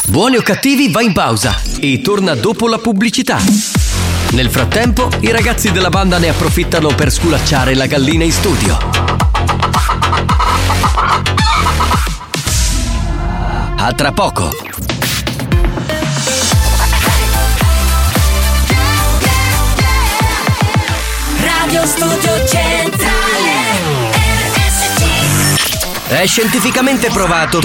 Buoni 0.07 0.37
o 0.37 0.41
cattivi 0.41 0.89
va 0.89 1.01
in 1.01 1.11
pausa 1.11 1.59
e 1.79 1.99
torna 2.01 2.33
dopo 2.33 2.69
la 2.69 2.77
pubblicità. 2.77 3.76
Nel 4.31 4.49
frattempo, 4.49 5.09
i 5.21 5.31
ragazzi 5.31 5.71
della 5.71 5.89
banda 5.89 6.17
ne 6.17 6.29
approfittano 6.29 6.89
per 6.89 7.11
sculacciare 7.11 7.73
la 7.75 7.87
gallina 7.87 8.23
in 8.23 8.31
studio. 8.31 8.77
A 13.77 13.93
tra 13.93 14.11
poco. 14.11 14.51
Radio 21.39 21.85
Studio 21.85 22.45
Centrale 22.47 23.17
È 26.07 26.25
scientificamente 26.25 27.09
provato 27.09 27.59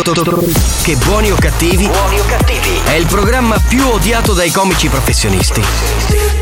che 0.83 0.97
Buoni 0.97 1.31
o 1.31 1.37
Cattivi 1.37 1.89
è 2.85 2.93
il 2.95 3.07
programma 3.07 3.59
più 3.59 3.87
odiato 3.87 4.33
dai 4.33 4.51
comici 4.51 4.89
professionisti. 4.89 6.42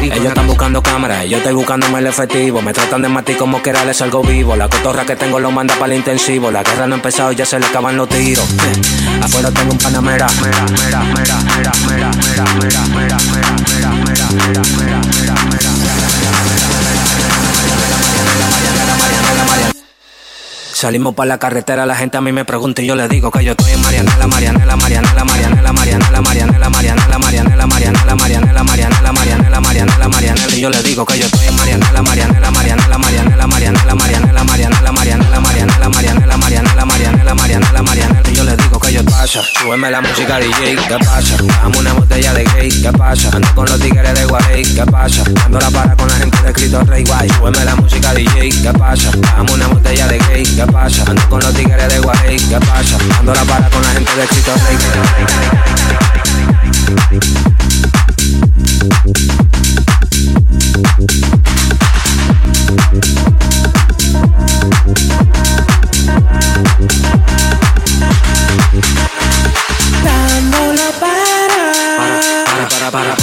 Ellos 0.00 0.26
están 0.26 0.46
buscando 0.46 0.82
cámaras, 0.82 1.26
yo 1.26 1.38
estoy 1.38 1.52
buscando 1.52 1.86
el 1.96 2.06
efectivo. 2.06 2.62
Me 2.62 2.72
tratan 2.72 3.02
de 3.02 3.08
matar 3.08 3.36
como 3.36 3.62
que 3.62 3.70
era 3.70 3.84
les 3.84 3.96
salgo 3.96 4.22
vivo. 4.22 4.56
La 4.56 4.68
cotorra 4.68 5.04
que 5.04 5.16
tengo 5.16 5.38
lo 5.38 5.50
manda 5.50 5.74
para 5.74 5.92
el 5.92 5.98
intensivo. 5.98 6.50
La 6.50 6.62
guerra 6.62 6.86
no 6.86 6.94
ha 6.94 6.96
empezado, 6.96 7.32
ya 7.32 7.44
se 7.44 7.58
le 7.58 7.66
acaban 7.66 7.96
los 7.96 8.08
tiros. 8.08 8.48
Eh, 8.50 9.22
afuera 9.22 9.50
tengo 9.50 9.72
un 9.72 9.78
panamera. 9.78 10.26
Salimos 20.72 21.14
para 21.14 21.28
la 21.28 21.38
carretera, 21.38 21.86
la 21.86 21.94
gente 21.94 22.16
a 22.16 22.20
mí 22.20 22.32
me 22.32 22.44
pregunta 22.44 22.82
y 22.82 22.86
yo 22.86 22.96
le 22.96 23.06
digo 23.06 23.30
que 23.30 23.44
yo 23.44 23.52
estoy 23.52 23.71
Marianela, 23.92 24.26
Marianela, 24.26 24.76
Marianela, 24.76 25.24
Marianela, 25.24 25.72
Marianela, 25.72 26.22
Marianela, 26.22 26.70
Marianela, 26.70 27.18
Marianela, 27.18 27.66
Marianela, 27.66 28.16
Marianela, 28.16 28.62
Marianela, 28.62 29.12
Marianela, 29.12 29.60
Marianela, 29.60 30.08
Marianela, 30.08 30.56
y 30.56 30.60
yo 30.62 30.70
le 30.70 30.82
digo 30.82 31.04
que 31.04 31.18
yo 31.18 31.26
estoy 31.26 31.46
en 31.46 31.56
Marianela, 31.56 32.00
Marianela, 32.00 32.50
Marianela, 32.50 32.98
Marianela, 32.98 33.46
Marianela, 33.46 33.94
Marianela, 33.94 34.44
Marianela, 34.44 34.92
Marianela, 34.92 34.92
Marianela, 34.92 35.88
Marianela, 35.90 36.36
Marianela, 36.38 36.86
Marianela, 36.86 37.34
Marianela, 37.34 37.82
Marianela, 37.82 38.30
y 38.30 38.34
yo 38.34 38.44
le 38.44 38.56
digo 38.56 38.78
que 38.80 38.92
yo 38.94 39.04
pasa, 39.04 39.42
súbeme 39.60 39.90
la 39.90 40.00
música 40.00 40.38
DJ, 40.38 40.76
¿qué 40.88 40.96
pasa? 41.04 41.36
Dame 41.62 41.78
una 41.78 41.92
botella 41.92 42.32
de 42.32 42.44
gay, 42.44 42.70
¿qué 42.70 42.92
pasa? 42.92 43.28
Ando 43.32 43.54
con 43.54 43.66
los 43.66 43.78
tigres 43.78 44.14
de 44.14 44.24
Guarey, 44.24 44.62
¿qué 44.62 44.86
pasa? 44.86 45.22
Ando 45.44 45.60
la 45.60 45.70
para 45.70 45.94
con 45.96 46.08
la 46.08 46.14
gente 46.14 46.42
de 46.42 46.52
Cristo 46.54 46.80
Rey 46.84 47.04
Guay, 47.04 47.28
la 47.64 47.76
música 47.76 48.14
DJ, 48.14 48.48
¿qué 48.62 48.72
pasa? 48.72 49.10
Dame 49.36 49.52
una 49.52 49.66
botella 49.68 50.08
de 50.08 50.18
gay, 50.18 50.44
¿qué 50.44 50.66
pasa? 50.72 51.04
Ando 51.06 51.28
con 51.28 51.40
los 51.40 51.52
tigres 51.52 51.88
de 51.88 51.98
Guarey, 51.98 52.36
¿qué 52.38 52.58
pasa? 52.58 52.96
Ando 53.18 53.34
la 53.34 53.44
para 53.44 53.68
con 53.68 53.81
con 53.82 53.94
la 53.94 53.94
gente 53.94 54.14
de 54.16 54.28
Chito 54.28 54.54
Rey. 54.54 54.78
para, 72.68 72.90
para, 72.90 72.90
para. 72.90 73.21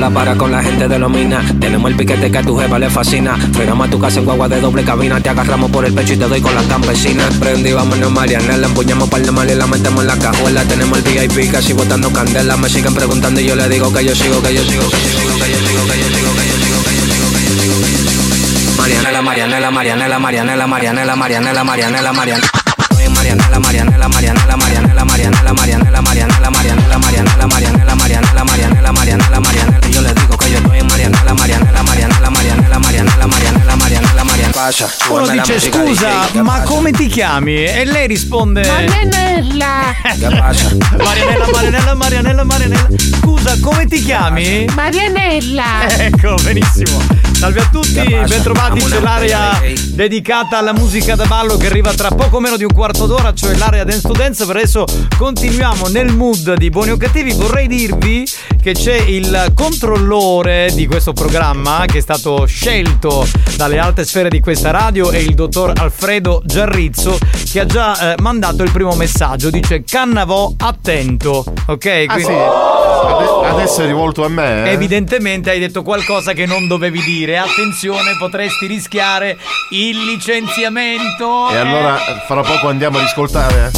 la 0.00 0.10
para 0.10 0.34
con 0.36 0.52
la 0.52 0.62
gente 0.62 0.86
de 0.86 0.98
los 0.98 1.10
minas. 1.10 1.44
Tenemos 1.58 1.90
el 1.90 1.96
piquete 1.96 2.30
que 2.30 2.38
a 2.38 2.42
tu 2.42 2.56
jefa 2.56 2.78
le 2.78 2.90
fascina. 2.90 3.36
Frenamos 3.52 3.88
a 3.88 3.90
tu 3.90 3.98
casa 3.98 4.18
en 4.20 4.24
guagua 4.24 4.48
de 4.48 4.60
doble 4.60 4.84
cabina. 4.84 5.20
Te 5.20 5.28
agarramos 5.30 5.70
por 5.70 5.84
el 5.84 5.92
pecho 5.92 6.14
y 6.14 6.16
te 6.16 6.28
doy 6.28 6.40
con 6.40 6.54
las 6.54 6.64
campesinas. 6.66 7.34
Prendí, 7.34 7.72
vámonos, 7.72 8.10
Mariana. 8.10 8.56
La 8.56 8.66
empuñamos 8.66 9.08
para 9.08 9.24
el 9.24 9.32
mal 9.32 9.50
y 9.50 9.54
la 9.54 9.66
metemos 9.66 10.02
en 10.02 10.06
la 10.06 10.18
cajuela. 10.18 10.64
Tenemos 10.64 10.98
el 10.98 11.04
VIP 11.04 11.50
casi 11.50 11.72
botando 11.72 12.12
candela. 12.12 12.56
Me 12.56 12.68
siguen 12.68 12.94
preguntando 12.94 13.40
y 13.40 13.46
yo 13.46 13.56
le 13.56 13.68
digo 13.68 13.92
que 13.92 14.04
yo 14.04 14.14
sigo, 14.14 14.42
que 14.42 14.54
yo 14.54 14.62
sigo, 14.64 14.88
que 14.88 14.96
yo 14.96 15.08
sigo, 15.08 15.34
que 15.38 15.50
yo 15.50 15.58
sigo, 15.58 15.86
que 15.86 15.98
yo 15.98 16.08
sigo, 16.08 16.34
que 16.34 16.46
yo 16.46 16.56
sigo, 16.58 16.82
que 16.84 16.94
yo 16.94 17.04
sigo, 17.06 17.32
que 17.32 17.42
yo 17.42 18.10
sigo. 18.10 18.78
Marianela, 18.78 19.22
Marianela, 19.22 19.70
Marianela, 19.70 20.18
Marianela, 20.18 20.66
Marianela, 20.66 21.16
Marianela, 21.16 21.64
Marianela, 21.64 22.12
Marianela. 22.12 22.57
Marianela, 23.28 23.58
Marianela, 23.58 24.08
Marianela, 24.08 24.56
Marianela, 24.56 25.04
Marianela, 25.04 26.00
Marianela, 26.00 26.00
Marianela, 26.00 26.98
Marianela, 26.98 26.98
Marianela, 26.98 27.94
Marianela, 27.96 28.44
Marianela, 28.44 28.92
Marianela, 28.92 29.40
Marianela. 29.40 29.88
Y 29.88 29.92
yo 29.92 30.00
le 30.00 30.14
digo 30.14 30.36
que 30.36 30.50
yo 30.50 30.58
estoy 30.58 30.78
en 30.78 30.86
Marianela, 30.86 31.34
Marianela, 31.34 31.82
Marianela, 31.82 32.30
Marianela, 32.30 32.78
Marianela, 32.78 33.26
Marianela, 33.26 34.24
Marianela. 34.24 34.52
Pasa, 34.54 34.88
Uno 35.10 35.26
dice 35.28 35.60
scusa, 35.60 36.08
DJ, 36.08 36.32
¿qué 36.32 36.42
ma 36.42 36.62
come 36.62 36.90
ti 36.92 37.06
chiami? 37.08 37.64
E 37.64 37.84
lei 37.84 38.06
risponde 38.06 38.62
Marianella. 38.66 39.94
Marianella, 40.96 41.46
Marianella, 41.52 41.94
Marianella, 41.94 42.44
Marianella. 42.44 42.88
Scusa, 42.96 43.58
come 43.60 43.86
ti 43.86 44.02
chiami? 44.02 44.66
Marianella 44.74 45.86
Ecco, 45.98 46.34
benissimo. 46.42 47.27
Salve 47.38 47.60
a 47.60 47.68
tutti, 47.70 48.02
bentrovati. 48.26 48.80
C'è 48.80 48.98
l'area 49.00 49.60
dedicata 49.92 50.58
alla 50.58 50.72
musica 50.72 51.14
da 51.14 51.24
ballo 51.26 51.56
che 51.56 51.66
arriva 51.66 51.92
tra 51.94 52.08
poco 52.10 52.40
meno 52.40 52.56
di 52.56 52.64
un 52.64 52.72
quarto 52.72 53.06
d'ora, 53.06 53.32
cioè 53.32 53.54
l'area 53.56 53.84
Dance 53.84 54.00
to 54.08 54.12
Dance. 54.12 54.44
Per 54.44 54.56
adesso 54.56 54.84
continuiamo 55.16 55.86
nel 55.86 56.12
mood 56.12 56.54
di 56.54 56.68
Buoni 56.68 56.90
o 56.90 56.96
Cattivi. 56.96 57.32
Vorrei 57.34 57.68
dirvi 57.68 58.26
che 58.60 58.72
c'è 58.72 58.96
il 58.96 59.52
controllore 59.54 60.70
di 60.74 60.86
questo 60.86 61.12
programma 61.12 61.84
che 61.86 61.98
è 61.98 62.00
stato 62.00 62.44
scelto 62.44 63.24
dalle 63.56 63.78
alte 63.78 64.04
sfere 64.04 64.28
di 64.28 64.40
questa 64.40 64.72
radio 64.72 65.10
è 65.10 65.18
il 65.18 65.34
dottor 65.34 65.72
Alfredo 65.76 66.42
Giarrizzo 66.44 67.18
che 67.50 67.60
ha 67.60 67.66
già 67.66 68.14
eh, 68.14 68.20
mandato 68.20 68.64
il 68.64 68.72
primo 68.72 68.94
messaggio. 68.94 69.48
Dice 69.50 69.84
Cannavò 69.84 70.54
attento. 70.56 71.44
Ok? 71.66 71.86
Ah, 72.08 72.12
Quindi- 72.14 72.32
sì? 72.32 72.66
Ade- 73.00 73.46
adesso 73.48 73.82
è 73.82 73.86
rivolto 73.86 74.24
a 74.24 74.28
me? 74.28 74.64
eh? 74.64 74.72
Evidentemente 74.72 75.50
hai 75.50 75.60
detto 75.60 75.82
qualcosa 75.82 76.32
che 76.32 76.44
non 76.44 76.66
dovevi 76.66 77.00
dire. 77.02 77.26
Attenzione, 77.36 78.16
potresti 78.18 78.66
rischiare 78.66 79.38
il 79.70 80.04
licenziamento. 80.04 81.50
E 81.50 81.56
allora 81.56 81.98
eh, 81.98 82.22
fra 82.26 82.42
poco 82.42 82.68
andiamo 82.68 82.98
a 82.98 83.02
riscoltare, 83.02 83.70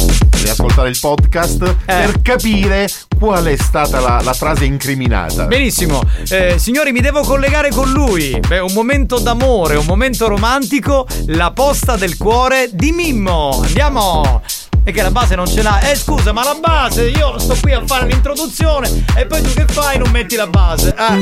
riascoltare 0.43 0.89
il 0.89 0.97
podcast 0.99 1.61
Eh. 1.63 1.75
per 1.85 2.21
capire 2.21 2.87
qual 3.17 3.45
è 3.45 3.55
stata 3.57 3.99
la, 3.99 4.21
la 4.23 4.33
frase 4.33 4.65
incriminata. 4.65 5.45
Benissimo, 5.45 6.01
Eh, 6.29 6.57
signori, 6.57 6.91
mi 6.91 7.01
devo 7.01 7.21
collegare 7.21 7.69
con 7.69 7.91
lui. 7.91 8.39
Beh, 8.47 8.59
un 8.59 8.73
momento 8.73 9.19
d'amore, 9.19 9.75
un 9.75 9.85
momento 9.85 10.27
romantico, 10.27 11.05
la 11.27 11.51
posta 11.51 11.95
del 11.95 12.17
cuore 12.17 12.69
di 12.71 12.91
Mimmo. 12.91 13.61
Andiamo! 13.63 14.41
E 14.83 14.91
che 14.91 15.03
la 15.03 15.11
base 15.11 15.35
non 15.35 15.45
ce 15.45 15.61
l'ha. 15.61 15.79
Eh 15.81 15.95
scusa, 15.95 16.31
ma 16.31 16.43
la 16.43 16.57
base, 16.59 17.07
io 17.09 17.37
sto 17.37 17.55
qui 17.61 17.71
a 17.71 17.83
fare 17.85 18.07
l'introduzione 18.07 19.03
e 19.15 19.27
poi 19.27 19.41
tu 19.43 19.53
che 19.53 19.65
fai? 19.67 19.99
Non 19.99 20.09
metti 20.09 20.35
la 20.35 20.47
base. 20.47 20.91
Ah. 20.97 21.15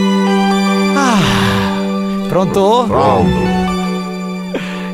Ah. 0.96 1.89
Pronto? 2.30 2.86
Pronto. 2.88 3.38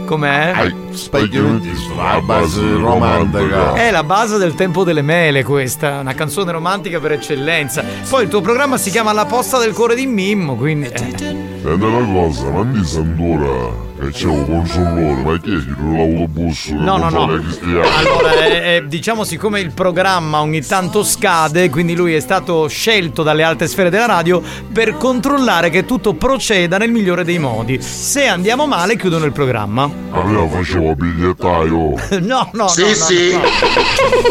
Com'è? 0.05 0.53
Ai, 0.55 0.73
spaghetti 0.95 1.75
sulla 1.75 2.21
base 2.21 2.61
romantica. 2.61 3.73
È 3.73 3.91
la 3.91 4.03
base 4.03 4.37
del 4.37 4.55
tempo 4.55 4.83
delle 4.83 5.01
mele 5.01 5.43
questa, 5.43 5.99
una 5.99 6.13
canzone 6.13 6.51
romantica 6.51 6.99
per 6.99 7.13
eccellenza. 7.13 7.83
Poi 8.09 8.23
il 8.23 8.29
tuo 8.29 8.41
programma 8.41 8.77
si 8.77 8.89
chiama 8.89 9.13
La 9.13 9.25
posta 9.25 9.57
del 9.59 9.73
cuore 9.73 9.95
di 9.95 10.05
Mimmo, 10.05 10.55
quindi... 10.55 10.87
eh. 10.87 11.53
E 11.65 11.71
una 11.71 12.13
cosa, 12.13 12.51
non 12.51 12.71
di 12.73 12.85
Sandora, 12.85 13.73
che 13.99 14.11
c'è 14.11 14.27
un 14.27 14.45
consolore, 14.45 15.23
ma 15.23 15.39
chi 15.39 15.49
è 15.49 15.57
l'autobus? 15.81 16.67
No, 16.67 16.97
no, 16.97 17.09
no. 17.09 17.23
Allora, 17.23 18.45
eh, 18.45 18.75
eh, 18.75 18.83
diciamo, 18.87 19.23
siccome 19.23 19.61
il 19.61 19.71
programma 19.71 20.41
ogni 20.41 20.61
tanto 20.61 21.03
scade, 21.03 21.71
quindi 21.71 21.95
lui 21.95 22.13
è 22.13 22.19
stato 22.19 22.67
scelto 22.67 23.23
dalle 23.23 23.41
alte 23.41 23.65
sfere 23.65 23.89
della 23.89 24.05
radio 24.05 24.43
per 24.71 24.95
controllare 24.97 25.71
che 25.71 25.85
tutto 25.85 26.13
proceda 26.13 26.77
nel 26.77 26.91
migliore 26.91 27.23
dei 27.23 27.39
modi. 27.39 27.81
Se 27.81 28.27
andiamo 28.27 28.67
male, 28.67 28.95
chiudono 28.95 29.25
il 29.25 29.31
programma. 29.31 29.89
Allora 30.11 30.47
facevo 30.47 30.84
bigliettaio. 30.93 31.93
No, 32.25 32.49
no, 32.53 32.67
Sì, 32.67 32.81
no, 32.81 32.88
no, 32.88 32.93
sì. 32.93 33.31
no. 33.33 33.41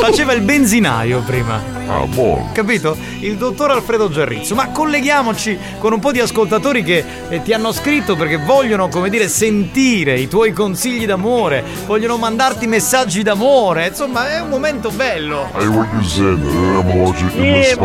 Faceva 0.01 0.33
il 0.33 0.41
benzinaio 0.43 1.21
prima. 1.21 1.61
Ah, 1.87 2.07
buono. 2.07 2.51
Capito? 2.53 2.97
Il 3.21 3.37
dottor 3.37 3.71
Alfredo 3.71 4.09
Giarrizzo. 4.11 4.55
Ma 4.55 4.69
colleghiamoci 4.69 5.59
con 5.79 5.93
un 5.93 6.01
po' 6.01 6.13
di 6.13 6.21
ascoltatori 6.21 6.83
che 6.83 7.05
eh, 7.29 7.43
ti 7.43 7.53
hanno 7.53 7.73
scritto 7.73 8.17
perché 8.17 8.37
vogliono, 8.37 8.89
come 8.89 9.11
dire, 9.11 9.29
sentire 9.29 10.19
i 10.19 10.29
tuoi 10.29 10.53
consigli 10.53 11.07
d'amore, 11.07 11.63
vogliono 11.87 12.17
mandarti 12.17 12.67
messaggi 12.67 13.23
d'amore. 13.23 13.89
Insomma, 13.89 14.31
è 14.31 14.41
un 14.41 14.49
momento 14.49 14.91
bello. 14.91 15.49
Hai 15.53 15.67
voglio 15.67 16.03
sentire, 16.03 16.53
eravamo 16.53 17.09
oggi 17.09 17.27
che 17.27 17.77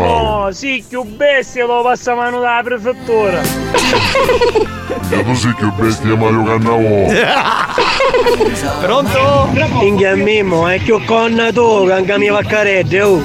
sì, 0.52 0.84
più 0.88 1.02
bestia 1.04 1.66
lo 1.66 1.82
passa 1.82 2.14
mano 2.14 2.40
dalla 2.40 2.62
prefettura. 2.62 3.40
Che 5.08 5.24
tu 5.24 5.34
sei 5.34 5.54
più 5.54 5.72
bestia 5.72 6.14
Mario 6.14 6.44
Cannavò. 6.44 7.06
Pronto? 8.80 9.48
Minchia 9.80 10.14
Mimmo, 10.14 10.68
è 10.68 10.78
più 10.80 11.02
con 11.04 11.50
tu 11.54 11.86
che 11.86 11.92
anche 11.92 12.18
mi 12.18 12.28
vaccaredde, 12.28 13.02
oh. 13.02 13.22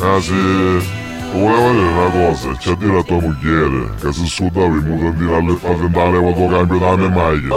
Ah 0.00 0.20
sì. 0.20 0.32
Volevo 1.32 1.70
dire 1.70 1.86
una 1.86 2.10
cosa, 2.10 2.56
c'è 2.58 2.70
a 2.70 2.74
dire 2.76 2.98
a 2.98 3.02
tua 3.02 3.20
moglie 3.20 3.88
che 4.00 4.12
se 4.12 4.24
sudava 4.26 4.66
in 4.66 4.84
mutandina 4.86 5.36
alle 5.36 5.54
patentale 5.54 6.18
quando 6.20 6.46
cambio 6.48 6.78
da 6.78 6.96
me 6.96 7.08
maglia. 7.08 7.54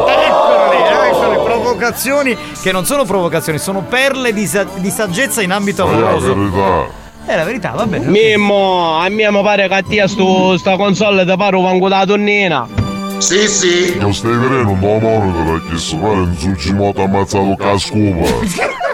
Eccole, 1.07 1.39
provocazioni 1.43 2.35
che 2.61 2.71
non 2.71 2.85
sono 2.85 3.05
provocazioni, 3.05 3.59
sono 3.59 3.81
perle 3.81 4.33
di, 4.33 4.45
sa- 4.47 4.65
di 4.77 4.89
saggezza 4.89 5.41
in 5.41 5.51
ambito 5.51 5.85
Ma 5.85 5.91
è 5.93 5.99
la 5.99 6.07
amoroso. 6.09 6.35
verità. 6.35 7.05
È 7.25 7.35
la 7.35 7.43
verità, 7.43 7.71
va 7.71 7.85
bene. 7.85 8.05
Mimmo, 8.07 8.97
a 8.97 9.09
me 9.09 9.29
mi 9.29 9.41
pare 9.43 9.67
che 9.67 9.83
ti 9.87 10.01
sto 10.07 10.57
sta 10.57 10.75
console 10.75 11.23
da 11.25 11.35
paro 11.37 11.61
vango 11.61 11.87
da 11.87 12.05
tonnina. 12.05 12.67
Sì, 13.19 13.47
sì. 13.47 13.97
Io 13.97 14.11
stai 14.13 14.37
vedendo 14.37 14.71
un 14.71 14.83
amore 14.83 15.59
perché 15.59 15.77
se 15.77 15.97
fare 15.97 16.19
un 16.19 16.35
sucimoto 16.35 17.01
ammazzato 17.01 17.55
con 17.57 17.67
la 17.67 17.77
scupa. 17.77 18.75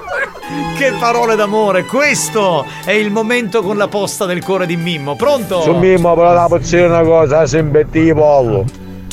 Che 0.77 0.91
parole 0.99 1.35
d'amore, 1.35 1.85
questo 1.85 2.65
è 2.83 2.91
il 2.91 3.09
momento 3.09 3.61
con 3.61 3.77
la 3.77 3.87
posta 3.87 4.25
del 4.25 4.43
cuore 4.43 4.65
di 4.65 4.75
Mimmo. 4.75 5.15
Pronto? 5.15 5.61
Su 5.61 5.75
Mimmo, 5.75 6.13
però 6.13 6.33
la 6.33 6.47
posso 6.47 6.75
dire 6.75 6.87
una 6.87 7.01
cosa, 7.01 7.47
sempre 7.47 7.87
di 7.89 8.13
pollo. 8.13 8.65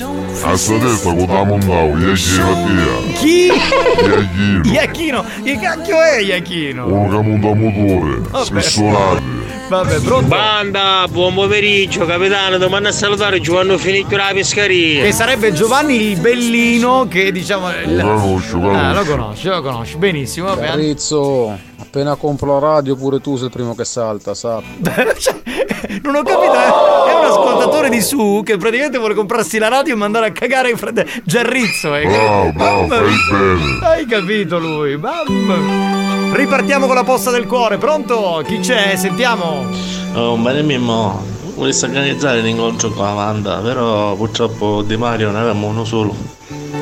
A 0.03 0.57
sta 0.57 0.79
testa 0.79 1.13
con 1.13 1.27
la 1.27 1.45
mondavo, 1.45 1.99
io 1.99 2.17
ci 2.17 2.41
via. 2.41 3.13
Chi? 3.19 3.51
Iachino. 3.53 4.63
Iachino. 4.65 5.25
Che 5.45 5.59
cacchio 5.59 6.01
è 6.01 6.21
Iachino? 6.21 6.87
Uno 6.87 7.21
che 7.21 7.29
monta 7.29 7.55
motore, 7.55 8.21
Vabbè. 8.31 8.45
spessorati. 8.45 9.23
Vabbè, 9.69 10.01
pronto? 10.01 10.27
Banda, 10.27 11.07
buon 11.11 11.35
pomeriggio, 11.35 12.07
capitano, 12.07 12.57
domani 12.57 12.87
a 12.87 12.93
salutare 12.93 13.41
Giovanni 13.41 13.77
Finicchio 13.79 14.17
la 14.17 14.31
pescaria. 14.33 15.05
Che 15.05 15.13
sarebbe 15.13 15.53
Giovanni 15.53 16.11
il 16.13 16.19
bellino 16.19 17.07
che 17.07 17.31
diciamo... 17.31 17.69
Lo 17.85 18.03
conosco, 18.03 18.59
lo 18.59 18.71
Ah, 18.71 18.93
lo 18.95 19.05
conosco. 19.05 19.11
conosci, 19.17 19.47
lo 19.49 19.63
conosci, 19.63 19.97
benissimo, 19.97 20.47
va 20.47 20.57
bene. 20.57 20.97
Appena 21.91 22.15
compro 22.15 22.53
la 22.53 22.75
radio 22.75 22.95
pure 22.95 23.21
tu 23.21 23.35
sei 23.35 23.47
il 23.47 23.51
primo 23.51 23.75
che 23.75 23.85
salta, 23.85 24.33
sappi. 24.33 24.79
Non 26.03 26.15
ho 26.15 26.23
capito, 26.23 26.55
eh. 26.55 27.11
è 27.11 27.15
un 27.19 27.25
ascoltatore 27.25 27.89
di 27.89 28.01
su 28.01 28.43
che 28.45 28.57
praticamente 28.57 28.99
vuole 28.99 29.15
comprarsi 29.15 29.59
la 29.59 29.67
radio 29.67 29.95
e 29.95 29.97
mandare 29.97 30.27
a 30.27 30.31
cagare 30.31 30.71
in 30.71 30.77
frate 30.77 31.05
Giarrizzo. 31.25 31.97
Eh. 31.97 32.07
Bravo, 32.07 32.53
bravo, 32.53 32.87
Mamma 32.87 32.97
fai 32.97 33.57
mia. 33.57 33.89
Hai 33.89 34.07
capito 34.07 34.61
lui, 34.61 34.97
mamma. 34.97 36.33
Ripartiamo 36.33 36.87
con 36.87 36.95
la 36.95 37.03
posta 37.03 37.33
del 37.33 37.47
cuore, 37.47 37.77
pronto? 37.77 38.41
Chi 38.47 38.61
c'è? 38.61 38.95
Sentiamo. 38.95 39.67
Oh, 40.15 40.37
bene 40.37 40.63
Mimmo, 40.63 41.25
volessi 41.57 41.87
organizzare 41.87 42.41
l'incontro 42.41 42.91
con 42.91 43.05
Amanda, 43.05 43.57
però 43.57 44.15
purtroppo 44.15 44.83
Di 44.83 44.97
Mario 44.97 45.33
ne 45.33 45.39
avevamo 45.39 45.67
uno 45.67 45.85
solo. 45.85 46.15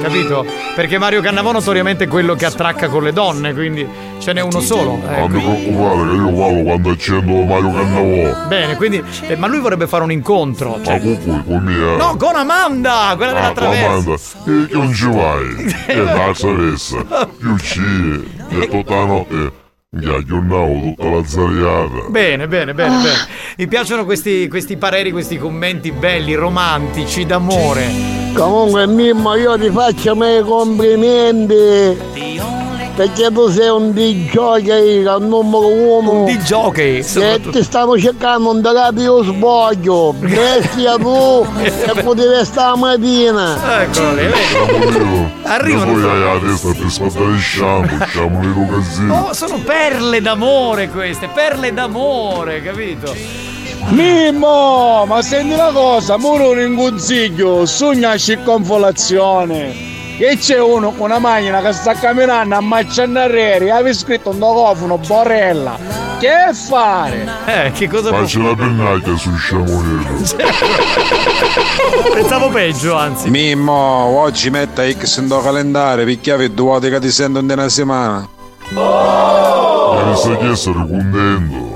Capito? 0.03 0.45
Perché 0.75 0.99
Mario 0.99 1.21
Cannavò 1.21 1.53
notoriamente 1.53 2.05
è 2.05 2.09
quello 2.09 2.35
che 2.35 2.45
attracca 2.47 2.89
con 2.89 3.03
le 3.03 3.13
donne, 3.13 3.53
quindi 3.53 3.87
ce 4.19 4.33
n'è 4.33 4.41
uno 4.41 4.61
solo. 4.61 5.01
eh, 5.09 5.19
Non 5.21 5.31
ti 5.33 5.39
quindi- 5.41 5.63
preoccupare 5.63 6.09
che 6.09 6.15
io 6.15 6.35
vado 6.35 6.63
quando 6.63 6.91
accendo 6.91 7.43
Mario 7.45 7.73
Cannavò. 7.73 8.47
Bene, 8.49 8.77
quindi. 8.77 9.03
eh, 9.27 9.37
ma 9.37 9.47
lui 9.47 9.59
vorrebbe 9.61 9.87
fare 9.87 10.03
un 10.05 10.13
incontro. 10.13 10.77
Ma 10.77 10.85
Cioè, 10.85 11.01
con 11.01 11.19
cui, 11.23 11.43
con 11.45 11.63
mia. 11.63 11.97
no, 11.97 12.17
con 12.17 12.35
Amanda! 12.37 13.15
Quella 13.17 13.33
della 13.33 13.47
Ah, 13.49 13.53
traversa. 13.53 13.87
Amanda, 13.87 14.15
e 14.15 14.67
che 14.67 14.75
non 14.77 14.93
ci 14.95 15.07
vai? 15.07 15.77
Che 15.89 15.95
la 15.95 16.31
traversa? 16.35 16.97
Più 17.39 17.57
ci, 17.59 17.81
e 18.51 18.69
tutta 18.69 18.95
la 18.95 19.05
notte. 19.05 19.53
Mi 19.91 20.05
aggiornavo 20.05 20.81
tutta 20.95 21.09
la 21.09 21.25
zariata. 21.25 22.09
Bene, 22.11 22.47
bene, 22.47 22.75
bene, 22.75 22.97
bene. 22.97 23.27
Mi 23.57 23.67
piacciono 23.67 24.05
questi, 24.05 24.47
questi 24.47 24.77
pareri, 24.77 25.11
questi 25.11 25.39
commenti 25.39 25.93
belli, 25.93 26.35
romantici, 26.35 27.25
d'amore. 27.25 28.18
Comunque 28.35 28.87
Mimmo 28.87 29.35
io 29.35 29.59
ti 29.59 29.71
faccio 29.71 30.13
i 30.13 30.17
miei 30.17 30.43
complimenti 30.43 31.97
perché 32.99 33.31
tu 33.31 33.49
sei 33.49 33.69
un 33.69 33.93
DJ 33.93 35.07
al 35.07 35.23
numero 35.23 35.69
uno 35.69 36.11
Un 36.11 36.25
DJ 36.25 37.07
e 37.21 37.41
ti 37.49 37.63
stiamo 37.63 37.97
cercando 37.97 38.51
un 38.51 38.61
terapio 38.61 39.23
sboglio 39.23 40.13
bestia 40.15 40.97
tu 40.97 41.47
e 41.61 41.95
potevi 42.03 42.45
stare 42.45 42.77
mattina 42.77 43.83
Eccolo 43.83 44.15
lì. 44.15 44.23
Io 45.71 45.85
poi 45.85 46.03
hai 46.03 46.21
la 46.21 46.39
testa 46.41 46.73
per 46.73 46.91
siamo 46.91 48.41
nei 48.41 48.53
magazzini. 48.53 49.11
Oh, 49.11 49.33
sono 49.33 49.59
perle 49.59 50.21
d'amore 50.21 50.89
queste, 50.89 51.29
perle 51.33 51.73
d'amore, 51.73 52.63
capito? 52.63 53.15
Mimmo, 53.87 55.05
ma 55.07 55.23
senti 55.23 55.55
una 55.55 55.71
cosa, 55.73 56.19
muro 56.19 56.51
un 56.51 56.77
consiglio, 56.77 57.65
sogna 57.67 58.17
circonvolazione. 58.17 59.87
E 60.19 60.37
c'è 60.37 60.61
uno 60.61 60.91
con 60.93 61.11
una 61.11 61.19
macchina 61.21 61.63
che 61.63 61.73
sta 61.73 61.95
camminando 61.95 62.57
a 62.57 62.61
Macciannarreri, 62.61 63.71
aveva 63.71 63.95
scritto 63.95 64.31
un 64.31 64.39
dogofono, 64.39 64.99
Borella. 64.99 65.79
Che 66.19 66.53
fare? 66.53 67.29
Eh, 67.47 67.71
che 67.71 67.89
cosa 67.89 68.09
può 68.09 68.19
Faccio 68.19 68.43
la 68.43 68.55
pennacchia 68.57 69.17
sul 69.17 69.37
sciamonello. 69.37 70.19
Pensavo 72.13 72.49
peggio, 72.49 72.97
anzi. 72.97 73.31
Mimmo, 73.31 73.73
oggi 73.73 74.51
metta 74.51 74.83
X 74.91 75.19
in 75.19 75.29
tuo 75.29 75.41
calendario, 75.41 76.05
perché 76.05 76.33
avevi 76.33 76.53
due 76.53 76.67
volte 76.67 76.91
che 76.91 76.99
ti 76.99 77.11
sento 77.13 77.39
in 77.39 77.49
una 77.49 77.69
settimana. 77.69 78.29
Ma 78.71 80.05
mi 80.05 80.17
sta 80.17 80.37
chiedendo 80.37 80.87
contento. 80.87 81.68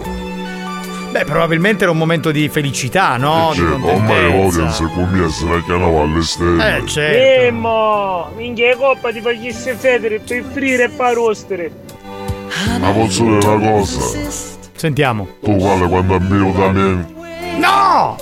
Beh, 1.12 1.24
probabilmente 1.26 1.82
era 1.82 1.92
un 1.92 1.98
momento 1.98 2.30
di 2.30 2.48
felicità, 2.48 3.18
no? 3.18 3.50
Di 3.52 3.58
Cioè, 3.58 3.92
ormai 3.92 4.30
l'audience 4.30 4.82
con 4.94 5.08
me 5.10 5.28
se 5.28 5.44
la 5.46 5.60
chiamava 5.62 6.00
alle 6.00 6.22
stelle. 6.22 6.76
Eh, 6.78 6.86
certo. 6.86 7.52
Mimmo, 7.52 8.30
minchia 8.34 8.74
coppa 8.76 9.12
ti 9.12 9.20
facesse 9.20 9.74
federe 9.74 10.20
per 10.20 10.42
frire 10.52 10.84
e 10.84 10.88
per 10.88 11.12
rostere. 11.14 11.70
Ma 12.80 12.90
posso 12.92 13.24
dire 13.24 13.46
una 13.46 13.70
cosa? 13.72 14.00
Sentiamo. 14.74 15.28
Tu 15.42 15.54
guarda 15.54 15.86
quando 15.86 16.14
ammiro 16.14 16.50
da 16.58 16.70
me. 16.70 17.06
No! 17.58 18.16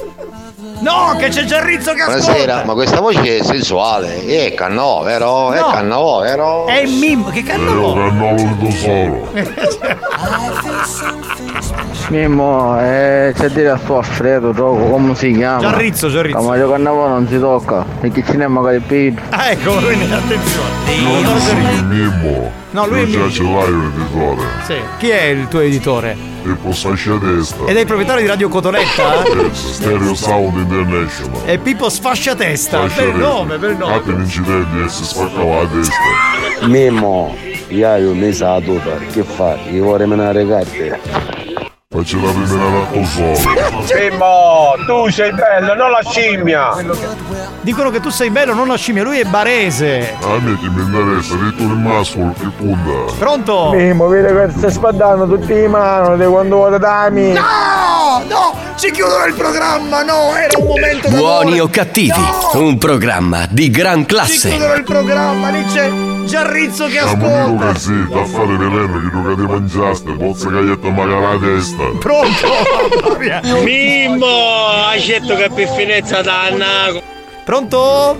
No, 0.80 1.14
che 1.18 1.28
c'è 1.28 1.44
Giarrizzo 1.44 1.92
che 1.92 2.00
ascolta! 2.02 2.22
Buonasera, 2.32 2.64
ma 2.64 2.72
questa 2.72 3.00
voce 3.00 3.38
è 3.38 3.42
sensuale. 3.44 4.24
È 4.24 4.54
cannò, 4.54 5.02
vero? 5.02 5.52
È 5.52 5.60
No. 5.60 5.70
cannò, 5.70 6.20
vero? 6.22 6.66
È 6.66 6.84
Mimmo, 6.86 7.28
che 7.30 7.40
Io 7.40 7.44
cannavo! 7.44 7.92
cannolo 7.94 8.56
do 8.58 8.70
solo. 8.70 9.28
Mimmo, 12.08 12.76
eh, 12.80 13.32
c'è 13.36 13.44
a 13.44 13.48
dire 13.48 13.68
a 13.70 13.78
suo 13.84 13.98
Alfredo, 13.98 14.52
gioco, 14.52 14.84
come 14.90 15.14
si 15.14 15.32
chiama? 15.32 15.60
Giarrizzo, 15.60 16.08
Giarrizzo. 16.08 16.38
Ma 16.38 16.48
Mario 16.48 16.70
Cannavò 16.70 17.08
non 17.08 17.28
si 17.28 17.38
tocca, 17.38 17.84
perché 18.00 18.24
ce 18.24 18.32
n'è 18.34 18.46
magari 18.48 18.80
peggio. 18.80 19.20
Ah, 19.30 19.50
ecco, 19.50 19.74
quindi 19.74 20.12
attenzione. 20.12 20.68
Non 21.02 21.38
sono 21.40 21.86
Mimmo. 21.88 22.52
No, 22.72 22.86
lui 22.86 23.00
è 23.00 23.04
Io 23.04 23.10
già 23.10 23.18
Mimmo. 23.18 23.30
ce 23.30 23.42
l'hai 23.42 23.72
un 23.72 23.92
editore. 23.94 24.48
Sì. 24.66 24.74
Chi 24.98 25.08
è 25.10 25.22
il 25.24 25.48
tuo 25.48 25.60
editore? 25.60 26.16
E 26.42 26.48
posso 26.62 26.88
a 26.88 27.18
destra. 27.18 27.66
Ed 27.66 27.76
è 27.76 27.80
il 27.80 27.86
proprietario 27.86 28.22
di 28.22 28.28
Radio 28.28 28.48
Cotoletta? 28.48 29.22
Eh, 29.24 29.48
Stereo 29.52 30.14
Sound 30.14 30.56
International. 30.56 31.44
È 31.44 31.58
Pippo 31.58 31.88
Sfasciatesta. 31.88 32.88
Fascia 32.88 33.02
Bel 33.02 33.14
nome, 33.14 33.58
bel 33.58 33.76
nome. 33.76 33.92
Capita 33.92 34.14
un 34.14 34.20
incidente 34.22 34.84
e 34.84 34.88
si 34.88 35.04
spaccava 35.04 35.62
la 35.62 35.68
testa. 35.68 36.66
Mimmo, 36.66 37.34
io 37.68 38.14
mi 38.14 38.32
sa 38.32 38.54
la 38.54 38.60
tuta, 38.60 38.90
che 39.12 39.22
fa? 39.22 39.56
Io 39.70 39.84
vorrei 39.84 40.06
menare 40.06 40.46
carte. 40.46 41.49
Faccio 41.92 42.20
la 42.24 42.30
primera 42.30 42.70
ratto 42.70 43.04
solo. 43.04 43.36
Mimmo, 43.98 44.74
tu 44.86 45.10
sei 45.10 45.32
bello, 45.32 45.74
non 45.74 45.90
la 45.90 46.00
scimmia! 46.08 46.68
Dicono 47.62 47.90
che 47.90 47.98
tu 47.98 48.10
sei 48.10 48.30
bello, 48.30 48.54
non 48.54 48.68
la 48.68 48.76
scimmia, 48.76 49.02
lui 49.02 49.18
è 49.18 49.24
barese. 49.24 50.14
A 50.22 50.38
me 50.38 50.56
che 50.60 50.68
mi 50.68 50.82
interessa, 50.82 51.34
detto 51.34 51.62
il 51.64 51.76
mascolo 51.76 52.32
che 52.38 52.46
punta. 52.56 53.12
Pronto? 53.18 53.72
Mimmo, 53.72 54.06
vedi 54.06 54.32
che 54.32 54.50
stai 54.56 54.70
spadando 54.70 55.26
tutti 55.26 55.52
in 55.52 55.68
mano 55.68 56.16
di 56.16 56.24
quando 56.26 56.54
vuoi 56.54 56.78
darmi! 56.78 57.32
No, 57.32 58.22
no, 58.28 58.54
ci 58.76 58.92
chiudono 58.92 59.24
il 59.24 59.34
programma, 59.34 60.04
no, 60.04 60.36
era 60.36 60.58
un 60.60 60.66
momento 60.66 61.08
Buoni 61.08 61.58
o 61.58 61.68
cattivi, 61.68 62.24
un 62.52 62.78
programma 62.78 63.46
di 63.50 63.68
gran 63.68 64.02
Ci 64.02 64.06
classe. 64.06 64.48
chiudono 64.50 64.74
il 64.74 64.84
programma, 64.84 65.48
lì 65.48 65.64
c'è 65.64 65.90
Giarrizzo 66.30 66.86
che 66.86 66.98
ascolta. 66.98 67.46
io 67.46 67.56
che 67.72 67.78
sì, 67.78 68.06
da 68.08 68.24
fare 68.24 68.56
veleno 68.56 69.00
che 69.00 69.10
tu 69.10 69.26
che 69.26 69.34
ti 69.34 69.46
mangiaste, 69.50 70.12
pozza 70.12 70.48
caglietta 70.48 70.88
magari 70.90 71.20
la 71.22 71.38
testa. 71.40 71.82
Pronto? 71.98 73.60
Mimmo, 73.64 74.26
hai 74.88 75.04
detto 75.04 75.34
che 75.34 75.50
per 75.52 75.68
finezza 75.68 76.22
danna. 76.22 76.66
Pronto? 77.44 78.16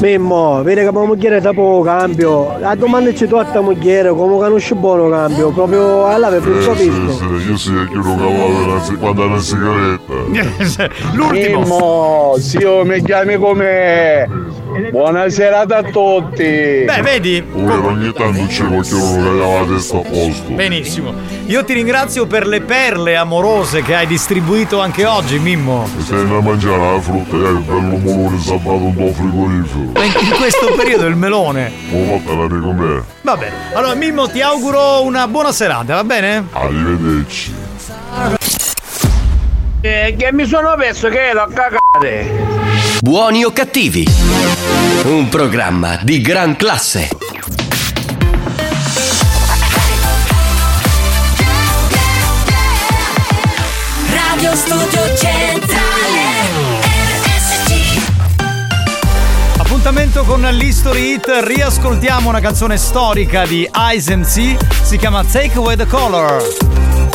Mimmo, 0.00 0.62
vedi 0.62 0.80
che 0.82 0.92
mia 0.92 1.02
moglie 1.04 1.40
da 1.40 1.52
poco 1.52 1.82
cambio. 1.82 2.58
La 2.58 2.74
domanda 2.74 3.10
c'è 3.12 3.26
tu 3.26 3.34
a 3.36 3.44
tua 3.44 3.60
moglie, 3.60 4.08
come 4.10 4.38
conosci 4.38 4.74
buono 4.74 5.08
cambio, 5.10 5.50
proprio 5.50 6.06
alla 6.06 6.28
per 6.28 6.46
il 6.46 6.62
suo 6.62 6.72
Eh, 6.72 6.76
sì, 6.76 6.88
visto. 6.90 7.12
sì, 7.12 7.48
io 7.50 7.56
sì, 7.56 7.70
che 7.72 7.94
lo 7.94 8.02
cavavo 8.02 8.80
quando 8.98 9.24
una 9.26 9.38
sigaretta. 9.38 10.94
L'ultimo. 11.12 11.60
Mimmo, 11.60 12.34
zio, 12.38 12.84
mi 12.84 13.02
chiami 13.02 13.36
come? 13.36 14.28
Buona 14.90 15.28
serata 15.30 15.78
a 15.78 15.82
tutti! 15.82 16.84
Beh, 16.84 17.00
vedi? 17.02 17.44
Ora 17.52 17.86
ogni 17.86 18.12
tanto 18.12 18.46
c'è 18.46 18.64
qualcuno 18.64 18.82
che 18.82 19.22
cagava 19.22 19.60
la 19.60 19.66
testa 19.66 19.96
a 19.96 20.00
posto. 20.00 20.52
Benissimo. 20.52 21.14
Io 21.46 21.64
ti 21.64 21.72
ringrazio 21.72 22.26
per 22.26 22.46
le 22.46 22.60
perle 22.60 23.16
amorose 23.16 23.82
che 23.82 23.94
hai 23.94 24.06
distribuito 24.06 24.80
anche 24.80 25.04
oggi, 25.06 25.38
Mimmo. 25.38 25.88
Se 26.04 26.14
a 26.14 26.40
mangiare 26.40 26.92
la 26.92 27.00
frutta, 27.00 27.36
eh, 27.36 27.50
il 27.50 27.58
bello 27.60 27.80
molone 27.80 28.38
salvato 28.40 28.84
un 28.84 28.94
po' 28.94 29.12
frigorifero. 29.12 30.04
In 30.04 30.36
questo 30.36 30.72
periodo 30.76 31.06
il 31.06 31.16
melone. 31.16 31.72
Ma 31.90 32.34
vattene 32.34 32.60
con 32.60 32.76
me. 32.76 33.02
Va 33.22 33.36
bene. 33.36 33.54
Allora, 33.72 33.94
Mimmo, 33.94 34.28
ti 34.28 34.40
auguro 34.40 35.02
una 35.02 35.26
buona 35.26 35.52
serata, 35.52 35.94
va 35.94 36.04
bene? 36.04 36.46
Arrivederci. 36.52 37.54
Eh, 39.88 40.16
che 40.18 40.32
mi 40.32 40.46
sono 40.46 40.74
perso 40.76 41.08
che 41.08 41.28
ero 41.28 41.42
a 41.42 41.48
cagare! 41.48 42.28
Buoni 43.00 43.44
o 43.44 43.52
cattivi, 43.52 44.04
un 45.04 45.28
programma 45.28 46.00
di 46.02 46.20
gran 46.20 46.56
classe. 46.56 47.08
Radio 54.10 54.56
Studio 54.56 55.16
Centrale 55.16 56.24
RSC 57.22 58.00
Appuntamento 59.58 60.24
con 60.24 60.40
l'History 60.40 61.12
Hit, 61.12 61.30
riascoltiamo 61.44 62.28
una 62.28 62.40
canzone 62.40 62.76
storica 62.76 63.46
di 63.46 63.70
Eyes 63.72 64.08
MC, 64.08 64.56
si 64.82 64.96
chiama 64.96 65.22
Take 65.22 65.52
Away 65.54 65.76
the 65.76 65.86
Color. 65.86 67.05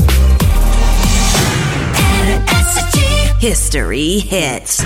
History 3.41 4.19
Hits 4.19 4.83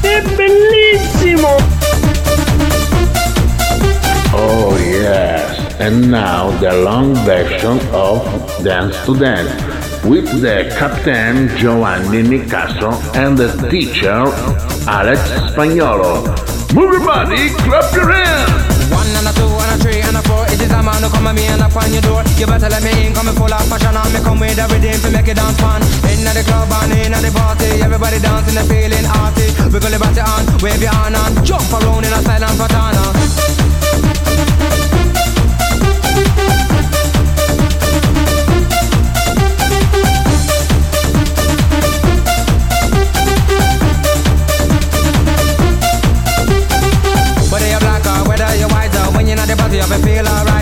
È 0.00 0.22
bellissimo! 0.36 1.56
Oh 4.32 4.76
yes, 4.76 5.58
and 5.80 6.08
now 6.08 6.56
the 6.60 6.72
long 6.84 7.16
version 7.24 7.80
of 7.90 8.22
Dance 8.62 8.96
to 9.06 9.16
Dance 9.16 9.50
with 10.04 10.40
the 10.40 10.72
captain 10.78 11.48
Giovanni 11.56 12.22
Nicastro 12.22 12.92
and 13.16 13.36
the 13.36 13.50
teacher 13.68 14.22
Alex 14.86 15.18
Spagnolo. 15.50 16.22
Move 16.74 16.92
your 16.92 17.04
body, 17.04 17.48
clap 17.48 17.92
your 17.92 18.12
hands! 18.12 18.73
Man 20.84 21.02
who 21.02 21.08
come 21.08 21.26
at 21.26 21.34
me 21.34 21.46
and 21.48 21.60
knock 21.60 21.74
on 21.76 21.90
your 21.92 22.02
door. 22.02 22.22
You 22.36 22.46
better 22.46 22.68
let 22.68 22.82
me 22.84 22.92
in, 23.06 23.14
come 23.14 23.32
full 23.32 23.48
of 23.48 23.64
passion 23.72 23.96
and 23.96 24.12
me 24.12 24.20
come 24.20 24.38
with 24.38 24.58
every 24.58 24.78
day 24.78 24.92
to 24.92 25.08
make 25.10 25.26
it 25.26 25.36
dance 25.40 25.58
fun. 25.58 25.80
In 26.12 26.20
the 26.20 26.44
club 26.44 26.68
and 26.84 26.92
in 26.92 27.12
the 27.16 27.30
party, 27.32 27.80
everybody 27.80 28.20
dancing 28.20 28.56
and 28.60 28.68
feeling 28.68 29.06
arty. 29.16 29.48
Wiggle 29.72 29.90
your 29.90 29.98
body 29.98 30.20
on, 30.20 30.44
wave 30.60 30.82
your 30.84 30.92
hand 30.92 31.16
and 31.16 31.40
jump 31.44 31.64
around 31.72 32.04
in 32.04 32.12
a 32.12 32.20
silent 32.20 32.60
patana. 32.60 33.04
Whether 47.50 47.68
you're 47.70 47.80
black 47.80 48.04
or 48.04 48.28
whether 48.28 48.52
you're 48.58 48.68
white 48.68 48.92
when 49.16 49.26
you're 49.26 49.36
not 49.36 49.48
the 49.48 49.56
party, 49.56 49.76
you 49.76 49.86
feel 50.04 50.28
alright 50.28 50.53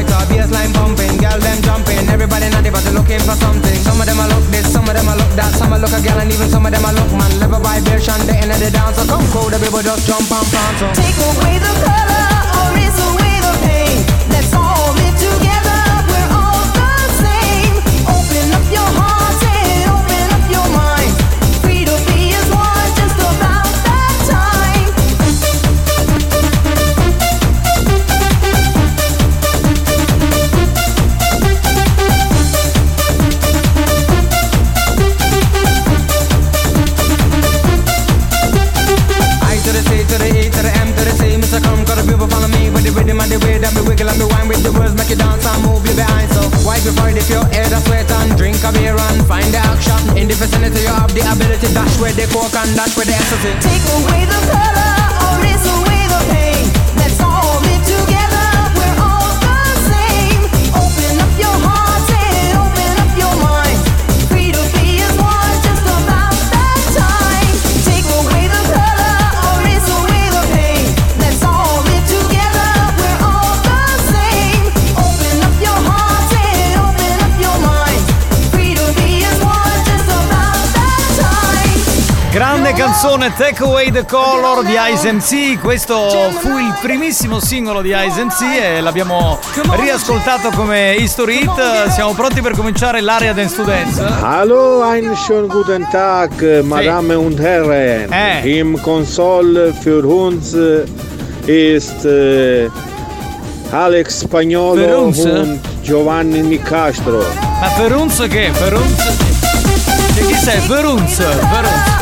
everybody 2.12 2.48
not 2.50 2.62
the 2.62 2.70
party 2.70 2.92
looking 2.92 3.20
for 3.24 3.36
something. 3.40 3.76
Some 3.80 4.00
of 4.00 4.06
them 4.06 4.20
a 4.20 4.28
look 4.28 4.44
this, 4.52 4.68
some 4.70 4.84
of 4.84 4.94
them 4.94 5.08
a 5.08 5.16
look 5.16 5.32
that, 5.34 5.52
some 5.56 5.72
a 5.72 5.78
look 5.80 5.92
a 5.96 6.00
girl 6.04 6.20
and 6.20 6.30
even 6.30 6.48
some 6.48 6.66
of 6.66 6.72
them 6.72 6.84
a 6.84 6.92
look 6.92 7.10
man. 7.16 7.32
Level 7.40 7.60
vibration, 7.60 8.20
the 8.28 8.36
end 8.36 8.52
of 8.52 8.60
the 8.60 8.70
dance, 8.70 8.96
so 9.00 9.04
come 9.08 9.24
crowd, 9.32 9.52
the 9.52 9.58
people 9.58 9.80
just 9.80 10.06
jump 10.06 10.28
and 10.28 10.46
prance. 10.52 10.78
So. 10.78 10.86
Take 10.92 11.16
away 11.16 11.56
the 11.56 11.72
color 11.80 12.28
or 12.60 12.68
erase 12.76 13.00
away 13.00 13.34
the 13.40 13.52
pain 13.64 13.96
Let's 14.28 14.52
all 14.52 14.92
live 14.92 15.16
together, 15.16 15.80
we're 16.12 16.30
all 16.36 16.64
the 16.76 16.92
same 17.24 17.74
Open 18.04 18.46
up 18.52 18.66
your 18.68 18.90
heart 18.92 19.21
the 43.32 43.46
way 43.46 43.56
that 43.56 43.72
me 43.72 43.80
wiggle 43.88 44.08
and 44.08 44.18
me 44.20 44.26
wine 44.28 44.48
with 44.48 44.60
the 44.60 44.72
words, 44.76 44.92
make 44.92 45.08
you 45.08 45.16
dance 45.16 45.46
and 45.48 45.64
move 45.64 45.80
your 45.88 45.96
behind. 45.96 46.28
So 46.36 46.44
wipe 46.68 46.84
your 46.84 46.92
forehead 46.92 47.16
if 47.16 47.28
your 47.32 47.44
head 47.48 47.72
a 47.72 47.80
sweat 47.80 48.10
and 48.20 48.36
drink 48.36 48.60
a 48.60 48.70
beer 48.76 48.92
and 48.92 49.24
find 49.24 49.48
the 49.48 49.60
action. 49.72 49.96
In 50.20 50.28
the 50.28 50.36
vicinity, 50.36 50.84
you 50.84 50.92
have 50.92 51.12
the 51.16 51.24
ability 51.24 51.72
dash 51.72 51.96
where 51.96 52.12
the 52.12 52.28
coke 52.28 52.52
and 52.52 52.76
dash 52.76 52.92
where 52.92 53.08
the 53.08 53.16
ecstasy. 53.16 53.52
Take 53.64 53.86
away 53.96 54.28
the 54.28 54.40
color 54.52 54.92
or 55.24 55.40
erase 55.40 55.64
away 55.64 56.02
the 56.12 56.20
pain 56.28 56.51
Grande 82.72 82.74
canzone 82.74 83.32
Take 83.36 83.62
Away 83.62 83.90
the 83.90 84.04
Color 84.04 84.64
di 84.64 84.74
Ice 84.92 85.12
MC. 85.12 85.60
Questo 85.60 86.30
fu 86.38 86.56
il 86.58 86.74
primissimo 86.80 87.38
singolo 87.38 87.82
di 87.82 87.90
Ice 87.90 88.24
MC 88.24 88.40
e 88.60 88.80
l'abbiamo 88.80 89.38
riascoltato 89.72 90.48
come 90.50 90.94
History 90.94 91.42
Hit. 91.42 91.88
Siamo 91.88 92.14
pronti 92.14 92.40
per 92.40 92.52
cominciare 92.52 93.00
l'area 93.00 93.32
Dance 93.34 93.56
to 93.56 93.64
Dance? 93.64 94.02
Hallo, 94.02 94.82
einen 94.82 95.14
schönen 95.16 95.48
guten 95.48 95.86
Tag, 95.90 96.30
Madame 96.62 97.18
und 97.18 97.38
Herren. 97.38 98.10
Eh. 98.10 98.58
Im 98.58 98.80
Konsol 98.80 99.74
für 99.80 100.04
uns 100.04 100.54
äh, 100.54 100.84
ist 101.46 102.04
äh, 102.06 102.70
Alex 103.70 104.22
Spagnolo 104.22 105.04
uns? 105.04 105.18
und 105.18 105.60
Giovanni 105.82 106.40
Nicastro. 106.40 107.22
Ma 107.60 107.68
Ferunz 107.76 108.18
che? 108.28 108.50
Ferunz? 108.52 108.98
E 110.16 110.26
chi 110.26 110.34
sei? 110.34 110.58
Ferunz? 110.60 111.16
Ferunz. 111.16 112.01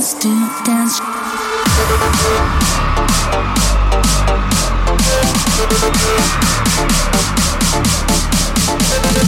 Dance 0.00 0.14
to 0.14 0.28
dance. 0.64 0.98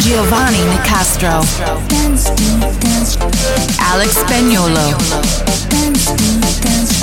Giovanni 0.01 0.65
Nicastro. 0.65 1.45
Dance 1.89 2.31
to 2.31 2.49
dance. 2.81 3.19
Alex 3.81 4.17
Spagnolo. 4.17 4.97
Dance 5.69 6.07
to 6.07 6.17
dance. 6.17 6.61
Dance 6.61 7.03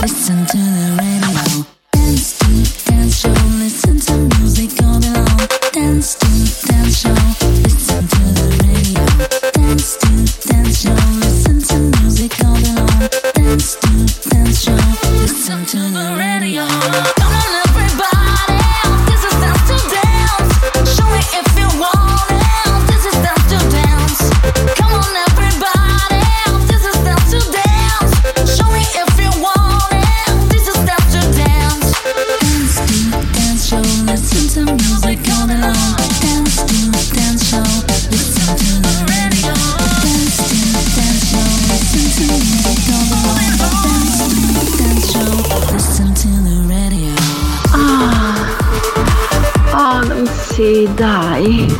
Listen 0.00 0.46
to 0.46 0.58
the 0.58 0.94
radio. 0.96 1.64
Dance 1.90 2.38
to 2.38 2.46
dance 2.88 3.18
show. 3.18 3.34
Listen 3.58 3.98
to 3.98 4.14
music 4.38 4.70
all 4.84 5.00
day 5.00 5.10
long. 5.10 5.48
Dance 5.72 6.14
to 6.14 6.26
dance 6.68 7.00
show. 7.00 7.31
The 16.68 16.91
dai. 50.92 51.74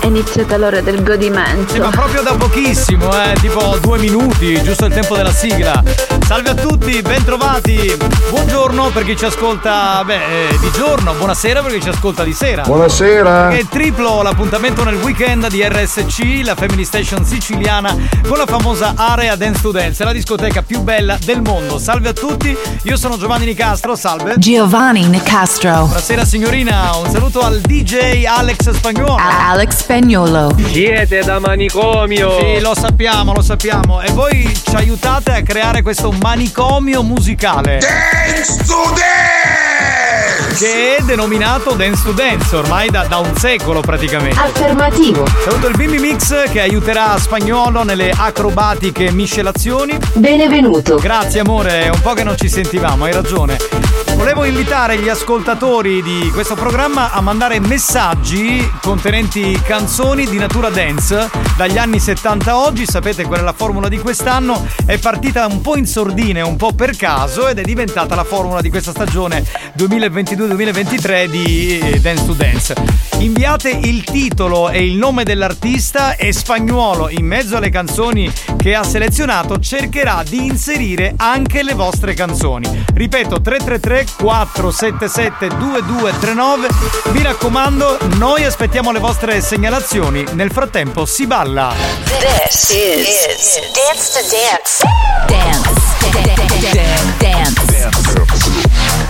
È 0.00 0.06
iniziata 0.06 0.56
l'ora 0.56 0.80
del 0.80 1.02
godimento. 1.02 1.72
Sì, 1.72 1.78
ma 1.78 1.90
proprio 1.90 2.22
da 2.22 2.34
pochissimo, 2.34 3.10
eh, 3.12 3.34
tipo 3.34 3.78
due 3.80 3.98
minuti, 3.98 4.60
giusto 4.62 4.86
il 4.86 4.92
tempo 4.92 5.16
della 5.16 5.32
sigla. 5.32 5.82
Salve 6.26 6.50
a 6.50 6.54
tutti, 6.54 7.02
bentrovati. 7.02 7.94
Buongiorno 8.30 8.88
per 8.90 9.04
chi 9.04 9.14
ci 9.14 9.26
ascolta, 9.26 10.02
beh, 10.04 10.48
eh, 10.48 10.58
di 10.58 10.70
giorno, 10.72 11.12
buonasera 11.12 11.60
per 11.60 11.72
chi 11.72 11.82
ci 11.82 11.90
ascolta 11.90 12.24
di 12.24 12.32
sera. 12.32 12.62
Buonasera. 12.62 13.50
È 13.50 13.66
triplo 13.68 14.22
l'appuntamento 14.22 14.84
nel 14.84 14.94
weekend 14.94 15.48
di 15.48 15.62
RSC, 15.62 16.40
la 16.42 16.54
Family 16.54 16.84
Station 16.84 17.26
siciliana, 17.26 17.94
con 18.26 18.38
la 18.38 18.46
famosa 18.46 18.94
area 18.96 19.36
Dance 19.36 19.60
to 19.60 19.70
Dance, 19.70 20.02
la 20.02 20.12
discoteca 20.12 20.62
più 20.62 20.80
bella 20.80 21.18
del 21.22 21.42
mondo. 21.42 21.78
Salve 21.78 22.08
a 22.08 22.12
tutti, 22.14 22.56
io 22.84 22.96
sono 22.96 23.18
Giovanni 23.18 23.44
Nicastro, 23.44 23.94
salve. 23.94 24.34
Giovanni 24.38 25.06
Nicastro. 25.06 25.84
Buonasera 25.84 26.24
signorina, 26.24 26.96
un 26.96 27.10
saluto 27.10 27.42
al 27.42 27.60
DJ 27.60 28.24
Alex 28.24 28.70
Spagnolo. 28.70 29.18
Alex 29.20 29.76
Spagnolo. 29.76 30.56
Siete 30.70 31.22
da 31.22 31.38
manicomio. 31.38 32.38
Sì, 32.38 32.60
lo 32.60 32.74
sappiamo, 32.74 33.34
lo 33.34 33.42
sappiamo. 33.42 34.00
E 34.00 34.10
voi 34.12 34.50
ci 34.54 34.74
aiutate 34.74 35.32
a 35.32 35.42
creare 35.42 35.82
questo 35.82 36.12
manicomio 36.20 37.02
musicale. 37.02 37.78
Dance 37.78 38.64
to 38.64 38.92
Dance! 38.94 40.56
Che 40.56 40.96
è 40.96 41.02
denominato 41.02 41.74
Dance 41.74 42.02
to 42.04 42.12
Dance 42.12 42.54
ormai 42.54 42.88
da, 42.88 43.04
da 43.04 43.18
un 43.18 43.36
secolo 43.36 43.80
praticamente. 43.80 44.38
Affermativo. 44.38 45.26
Saluto 45.44 45.66
il 45.66 45.76
Bimbi 45.76 45.98
Mix 45.98 46.50
che 46.50 46.60
aiuterà 46.60 47.18
Spagnolo 47.18 47.82
nelle 47.82 48.12
acrobatiche 48.16 49.10
miscelazioni. 49.10 49.98
Benvenuto. 50.12 50.96
Grazie 50.96 51.40
amore, 51.40 51.84
è 51.84 51.88
un 51.88 52.00
po' 52.00 52.12
che 52.12 52.24
non 52.24 52.36
ci 52.36 52.48
sentivamo, 52.48 53.04
hai 53.04 53.12
ragione. 53.12 54.03
Volevo 54.24 54.44
invitare 54.44 54.96
gli 54.96 55.10
ascoltatori 55.10 56.02
di 56.02 56.30
questo 56.32 56.54
programma 56.54 57.12
a 57.12 57.20
mandare 57.20 57.60
messaggi 57.60 58.66
contenenti 58.80 59.60
canzoni 59.62 60.26
di 60.26 60.38
natura 60.38 60.70
dance 60.70 61.30
dagli 61.58 61.76
anni 61.76 62.00
70 62.00 62.50
a 62.50 62.56
oggi. 62.56 62.86
Sapete 62.86 63.24
qual 63.24 63.40
è 63.40 63.42
la 63.42 63.52
formula 63.52 63.86
di 63.86 63.98
quest'anno? 63.98 64.66
È 64.86 64.96
partita 64.96 65.44
un 65.44 65.60
po' 65.60 65.76
in 65.76 65.84
sordine, 65.84 66.40
un 66.40 66.56
po' 66.56 66.72
per 66.72 66.96
caso 66.96 67.48
ed 67.48 67.58
è 67.58 67.62
diventata 67.62 68.14
la 68.14 68.24
formula 68.24 68.62
di 68.62 68.70
questa 68.70 68.92
stagione 68.92 69.44
2022-2023 69.76 71.26
di 71.26 71.78
eh, 71.78 72.00
Dance 72.00 72.24
to 72.24 72.32
Dance. 72.32 72.74
Inviate 73.18 73.68
il 73.68 74.04
titolo 74.04 74.70
e 74.70 74.86
il 74.86 74.96
nome 74.96 75.24
dell'artista 75.24 76.16
e 76.16 76.32
Spagnuolo 76.32 77.10
in 77.10 77.26
mezzo 77.26 77.58
alle 77.58 77.68
canzoni 77.68 78.32
che 78.56 78.74
ha 78.74 78.82
selezionato 78.84 79.58
cercherà 79.58 80.22
di 80.26 80.46
inserire 80.46 81.12
anche 81.18 81.62
le 81.62 81.74
vostre 81.74 82.14
canzoni. 82.14 82.84
Ripeto 82.94 83.42
333 83.42 84.13
477 84.16 85.48
2239. 85.48 86.68
Mi 87.12 87.22
raccomando, 87.22 87.98
noi 88.16 88.44
aspettiamo 88.44 88.92
le 88.92 88.98
vostre 88.98 89.40
segnalazioni. 89.40 90.24
Nel 90.32 90.50
frattempo 90.50 91.04
si 91.06 91.26
balla. 91.26 91.74
This 92.04 92.70
is, 92.70 93.60
Dance 93.72 94.12
to 94.12 94.20
Dance. 94.30 94.84
Dance. 95.26 95.84
Dance. 96.12 97.64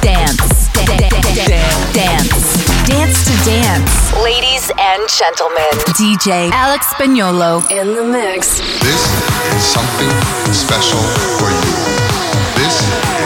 Dance. 0.01 0.55
Dance. 1.93 2.65
Dance 2.87 3.25
to 3.25 3.35
dance. 3.45 4.13
Ladies 4.23 4.71
and 4.77 5.09
gentlemen. 5.09 5.71
DJ 5.97 6.51
Alex 6.53 6.87
Spagnolo 6.89 7.63
in 7.71 7.95
the 7.95 8.05
mix. 8.05 8.59
This 8.81 9.05
is 9.55 9.63
something 9.63 10.11
special 10.53 11.01
for 11.39 11.51
you. 11.51 12.04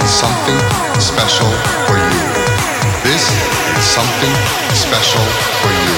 This 0.09 0.15
is 0.15 0.21
something 0.25 0.61
special 1.01 1.51
for 1.85 1.99
you. 2.01 2.25
This 3.05 3.29
is 3.77 3.85
something 3.85 4.35
special 4.73 5.21
for 5.61 5.69
you. 5.69 5.97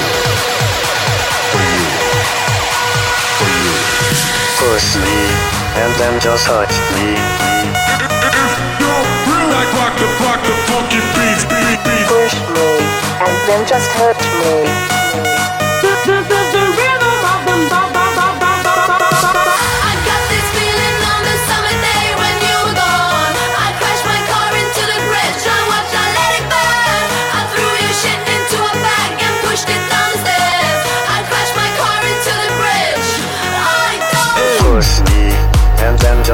For 1.47 1.63
you. 1.63 1.87
For 3.39 3.47
you. 3.47 3.71
Push 4.59 4.99
me, 4.99 5.19
and 5.79 5.95
then 5.95 6.19
just 6.19 6.45
touch 6.45 6.75
me. 6.91 7.15
Like 9.47 9.71
rock 9.79 9.95
the 9.95 10.07
rock 10.27 10.43
the 10.43 10.55
funky 10.67 10.99
beats, 11.15 11.45
beat, 11.47 11.79
beat. 11.79 12.07
Push 12.11 12.35
me, 12.51 12.69
and 13.23 13.35
then 13.47 13.65
just 13.65 13.87
hurt 13.91 14.19
me. 14.43 15.60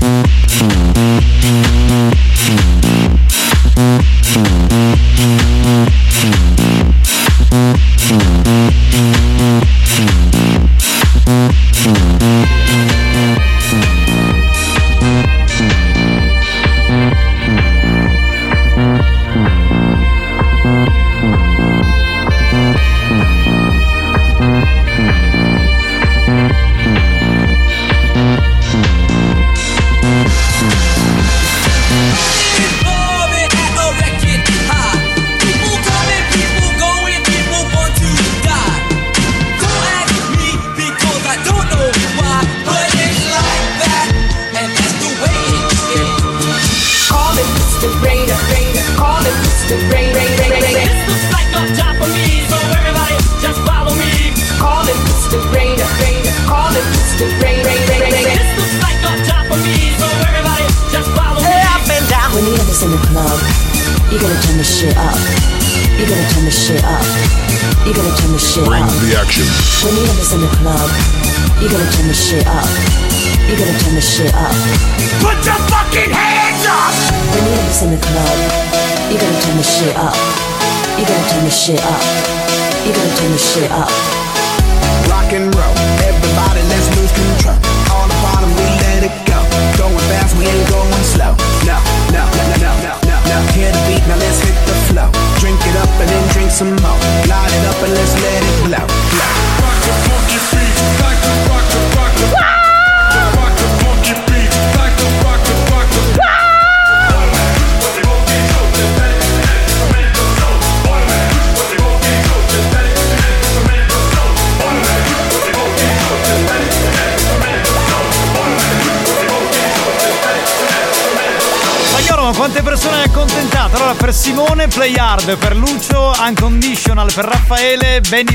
Mm-hmm. 0.00 0.28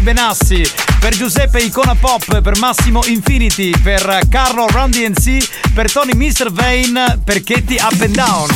Benassi, 0.03 0.69
per 0.99 1.15
Giuseppe, 1.15 1.59
Icona 1.59 1.95
Pop, 1.95 2.41
per 2.41 2.57
Massimo, 2.59 3.05
Infinity, 3.05 3.71
per 3.81 4.19
Carlo, 4.29 4.67
Run 4.67 4.91
DNC, 4.91 5.71
per 5.73 5.89
Tony, 5.89 6.13
Mr. 6.13 6.51
Vane, 6.51 7.21
per 7.23 7.41
Katie, 7.41 7.79
Up 7.81 8.01
and 8.01 8.13
Down. 8.13 8.49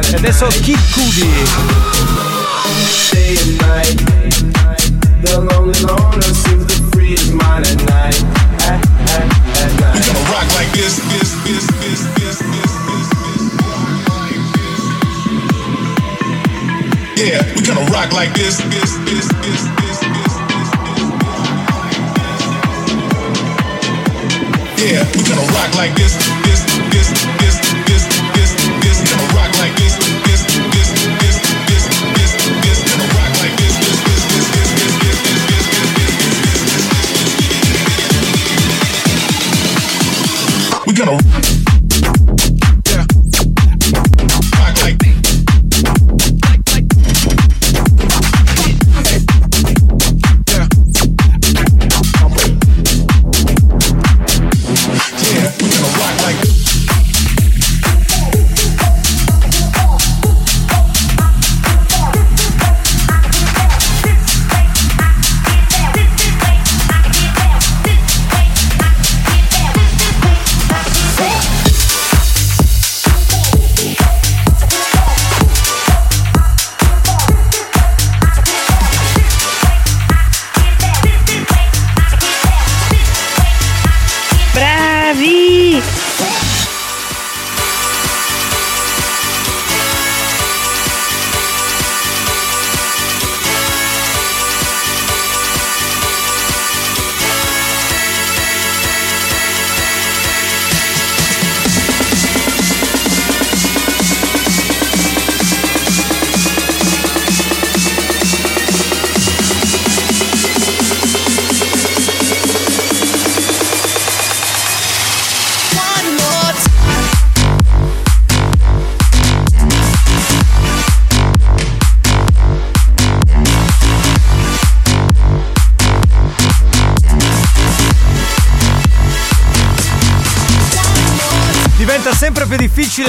E 0.00 0.14
adesso 0.16 0.46
Kid 0.62 0.80
Cudi. 0.92 1.30
Rock 10.30 10.52
like 10.54 10.72
this, 10.72 10.96
this, 11.10 11.34
this, 11.44 11.66
this, 11.80 12.15
Yeah, 17.16 17.40
we 17.54 17.62
gonna 17.62 17.80
rock 17.92 18.12
like 18.12 18.34
this, 18.34 18.58
this, 18.68 18.92
this, 19.08 19.26
this, 19.40 19.64
this, 19.80 20.00
this. 20.04 20.32
Yeah, 24.76 25.00
we 25.16 25.24
gonna 25.24 25.48
rock 25.56 25.72
like 25.76 25.94
this, 25.96 26.12
this, 26.44 26.60
this, 26.92 27.08
this, 27.08 27.08
this, 27.40 27.45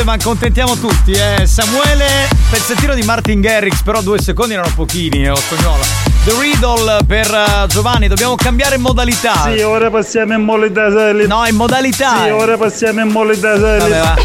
ma 0.08 0.14
accontentiamo 0.14 0.78
tutti. 0.78 1.12
Eh. 1.12 1.46
Samuele, 1.46 2.30
pezzettino 2.50 2.94
di 2.94 3.02
Martin 3.02 3.42
Garrix, 3.42 3.82
però 3.82 4.02
due 4.02 4.22
secondi 4.22 4.54
erano 4.54 4.72
pochini, 4.74 5.26
eh, 5.26 5.36
Spagnola. 5.36 5.84
The 6.24 6.34
Riddle 6.40 7.04
per 7.06 7.30
eh, 7.30 7.68
Giovanni, 7.68 8.08
dobbiamo 8.08 8.36
cambiare 8.36 8.78
modalità. 8.78 9.52
Sì, 9.54 9.62
ora 9.64 9.90
passiamo 9.90 10.34
in 10.34 10.44
modalità 10.44 10.88
No, 10.88 11.46
in 11.46 11.56
modalità. 11.56 12.24
Sì, 12.24 12.30
ora 12.30 12.56
passiamo 12.56 13.02
in 13.02 13.10
modalità 13.10 13.58
Vabbè, 13.58 14.00
va. 14.00 14.16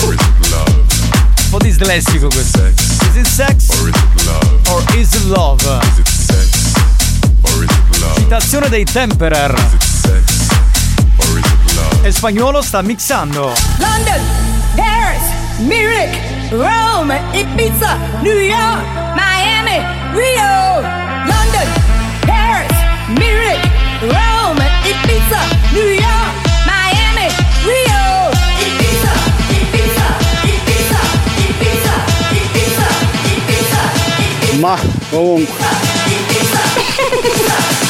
Un 0.00 1.50
po' 1.50 1.58
dislessico 1.58 2.26
questo. 2.26 2.64
Is 2.64 3.14
it 3.14 3.26
sex? 3.26 3.68
Or 4.66 4.82
is 4.96 5.14
it 5.14 5.24
love? 5.26 5.78
Citazione 8.16 8.68
dei 8.68 8.82
Temperer. 8.82 9.54
E 12.02 12.10
spagnolo 12.10 12.62
sta 12.62 12.82
mixando. 12.82 13.52
London, 13.78 14.39
Munich, 15.60 16.14
Rome, 16.50 17.20
Ibiza, 17.34 17.96
New 18.22 18.38
York, 18.40 18.84
Miami, 19.14 19.78
Rio. 20.14 20.80
London, 21.28 21.68
Paris, 22.26 22.72
Munich, 23.08 23.60
Rome, 24.02 24.64
Ibiza, 24.90 25.40
New 25.74 25.90
York, 25.92 26.32
Miami, 26.66 27.28
Rio. 27.68 28.30
Ibiza, 28.64 29.12
Ibiza, 29.52 30.06
Ibiza, 30.48 31.00
Ibiza, 31.44 31.94
Ibiza, 32.32 32.88
Ibiza, 33.36 33.82
Ma 34.60 34.76
comunque. 35.10 35.52
Dance 37.46 37.89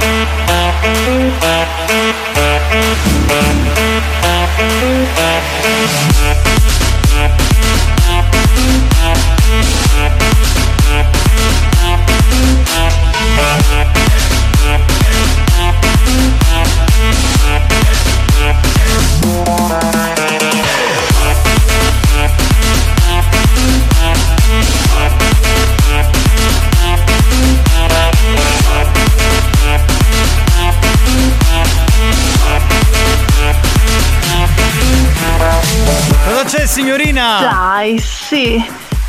Signorina? 37.12 37.40
Dai, 37.42 38.00
sì. 38.00 38.64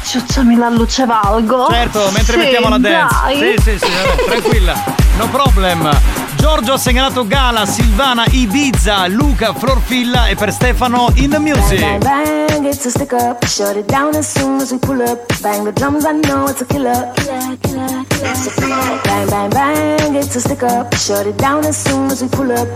Ciucciami 0.04 0.56
la 0.56 0.68
luce 0.68 1.06
valgo. 1.06 1.68
Certo, 1.70 2.10
mentre 2.12 2.32
Sì, 2.32 2.38
mettiamo 2.38 2.68
la 2.68 2.78
dance. 2.78 3.16
Dai. 3.22 3.36
Sì, 3.38 3.62
sì, 3.62 3.78
sì, 3.78 3.90
vabbè, 3.90 4.24
tranquilla. 4.24 4.84
No 5.16 5.28
problem. 5.28 5.90
Giorgio 6.36 6.72
ha 6.72 6.76
segnalato 6.76 7.24
Gala, 7.24 7.64
Silvana, 7.64 8.24
Ibiza, 8.28 9.06
Luca, 9.06 9.54
Florfilla 9.54 10.26
e 10.26 10.34
per 10.34 10.52
Stefano 10.52 11.10
in 11.14 11.30
the 11.30 11.38
music. 11.38 11.78
Bang, 11.78 12.02
bang, 12.02 12.66
it's 12.66 12.84
a 12.84 12.90
stick 12.90 13.12
up. 13.12 13.46
Shut 13.46 13.76
it 13.76 13.86
down 13.86 14.16
as 14.16 14.28
soon 14.28 14.60
as 14.60 14.72
we 14.72 14.78
pull 14.78 15.00
up. 15.00 15.20
Bang 15.40 15.62
the 15.62 15.72
drums, 15.72 16.04
I 16.04 16.12
know 16.12 16.48
it's 16.48 16.60
a 16.60 16.66
killer. 16.66 17.12
Killer, 17.14 17.56
killer, 17.60 18.04
killer. 18.08 19.00
Bang, 19.04 19.28
bang, 19.28 19.50
bang, 19.50 20.16
it's 20.16 20.34
a 20.34 20.40
stick 20.40 20.64
up. 20.64 20.92
Shut 20.96 21.26
it 21.26 21.36
down 21.36 21.64
as 21.64 21.76
soon 21.76 22.10
as 22.10 22.20
we 22.20 22.28
pull 22.28 22.50
up. 22.50 22.66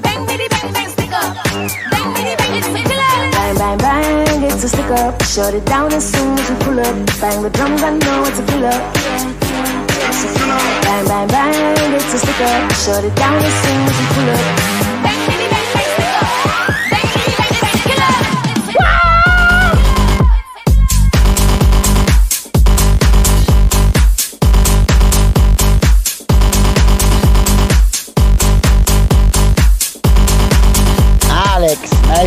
Bang, 0.00 0.24
bitty, 0.24 0.48
bang, 0.48 0.72
bang, 0.72 0.88
stick 0.88 1.12
up. 1.12 1.36
Bang, 1.90 2.14
bitty, 2.14 2.36
bang, 2.36 2.56
it's 2.56 2.68
a 2.68 2.72
killer. 2.72 2.99
Bang, 3.60 3.76
bang, 3.76 4.42
it's 4.42 4.64
a 4.64 4.68
stick 4.70 4.86
up. 4.86 5.22
Shut 5.22 5.52
it 5.52 5.66
down 5.66 5.92
as 5.92 6.10
soon 6.10 6.32
as 6.38 6.48
we 6.48 6.56
pull 6.64 6.80
up. 6.80 6.96
Bang 7.20 7.42
the 7.42 7.50
drums, 7.50 7.82
I 7.82 7.90
know 7.90 8.24
it's 8.24 8.38
a 8.38 8.46
killer. 8.46 8.70
Bang, 10.80 11.04
bang, 11.04 11.28
bang, 11.28 11.94
it's 11.94 12.14
a 12.14 12.18
stick 12.20 12.40
up. 12.40 12.72
Shut 12.72 13.04
it 13.04 13.14
down 13.16 13.36
as 13.36 13.52
soon 13.62 13.80
as 13.84 14.00
we 14.00 14.06
pull 14.14 14.30
up. 14.30 14.59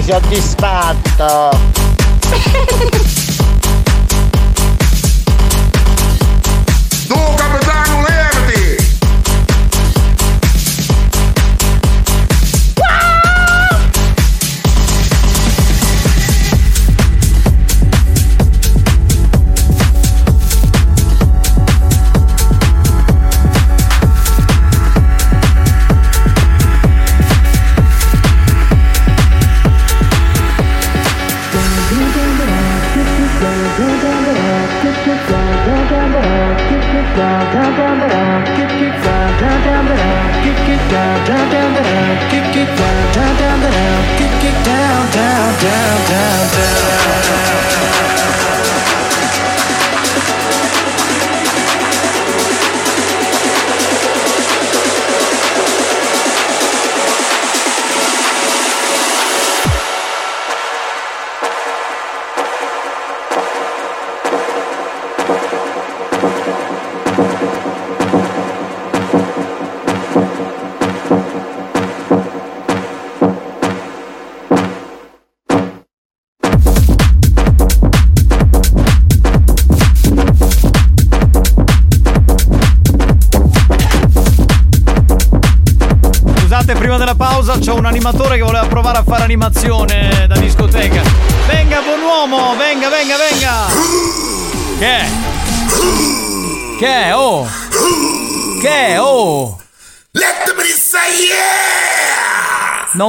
Soddisfatto. 0.05 1.51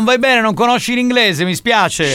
Non 0.04 0.12
vai 0.12 0.22
bene, 0.22 0.42
non 0.42 0.52
conosci 0.52 0.94
l'inglese, 0.94 1.46
mi 1.46 1.54
spiace. 1.54 2.14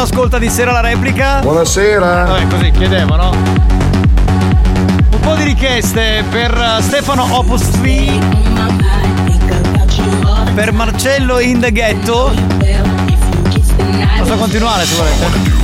Qualcuno 0.00 0.18
ascolta 0.18 0.38
di 0.38 0.48
sera 0.48 0.72
la 0.72 0.80
replica? 0.80 1.40
Buonasera. 1.40 2.24
Vabbè, 2.24 2.46
così 2.46 2.70
chiedevano. 2.70 3.32
Un 5.10 5.20
po' 5.20 5.34
di 5.34 5.44
richieste 5.44 6.24
per 6.30 6.50
eh, 6.56 6.80
Stefano 6.80 7.26
Opus 7.36 7.68
3. 7.68 8.18
Per 10.54 10.72
Marcello 10.72 11.38
in 11.38 11.60
the 11.60 11.70
ghetto. 11.70 12.32
Posso 14.18 14.36
continuare 14.36 14.84
se 14.86 14.94
volete? 14.96 15.58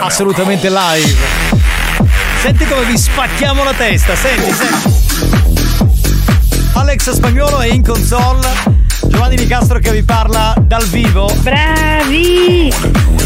Assolutamente 0.00 0.68
live. 0.68 1.16
Senti 2.42 2.66
come 2.66 2.84
vi 2.84 2.98
spacchiamo 2.98 3.64
la 3.64 3.72
testa, 3.72 4.14
senti, 4.14 4.52
senti. 4.52 5.03
Alex 6.74 7.10
Spagnolo 7.12 7.60
e 7.60 7.68
in 7.68 7.82
console. 7.82 8.46
Giovanni 9.06 9.36
Di 9.36 9.46
Castro 9.46 9.78
che 9.78 9.92
vi 9.92 10.02
parla 10.02 10.54
dal 10.60 10.84
vivo. 10.84 11.32
Bravi! 11.40 13.23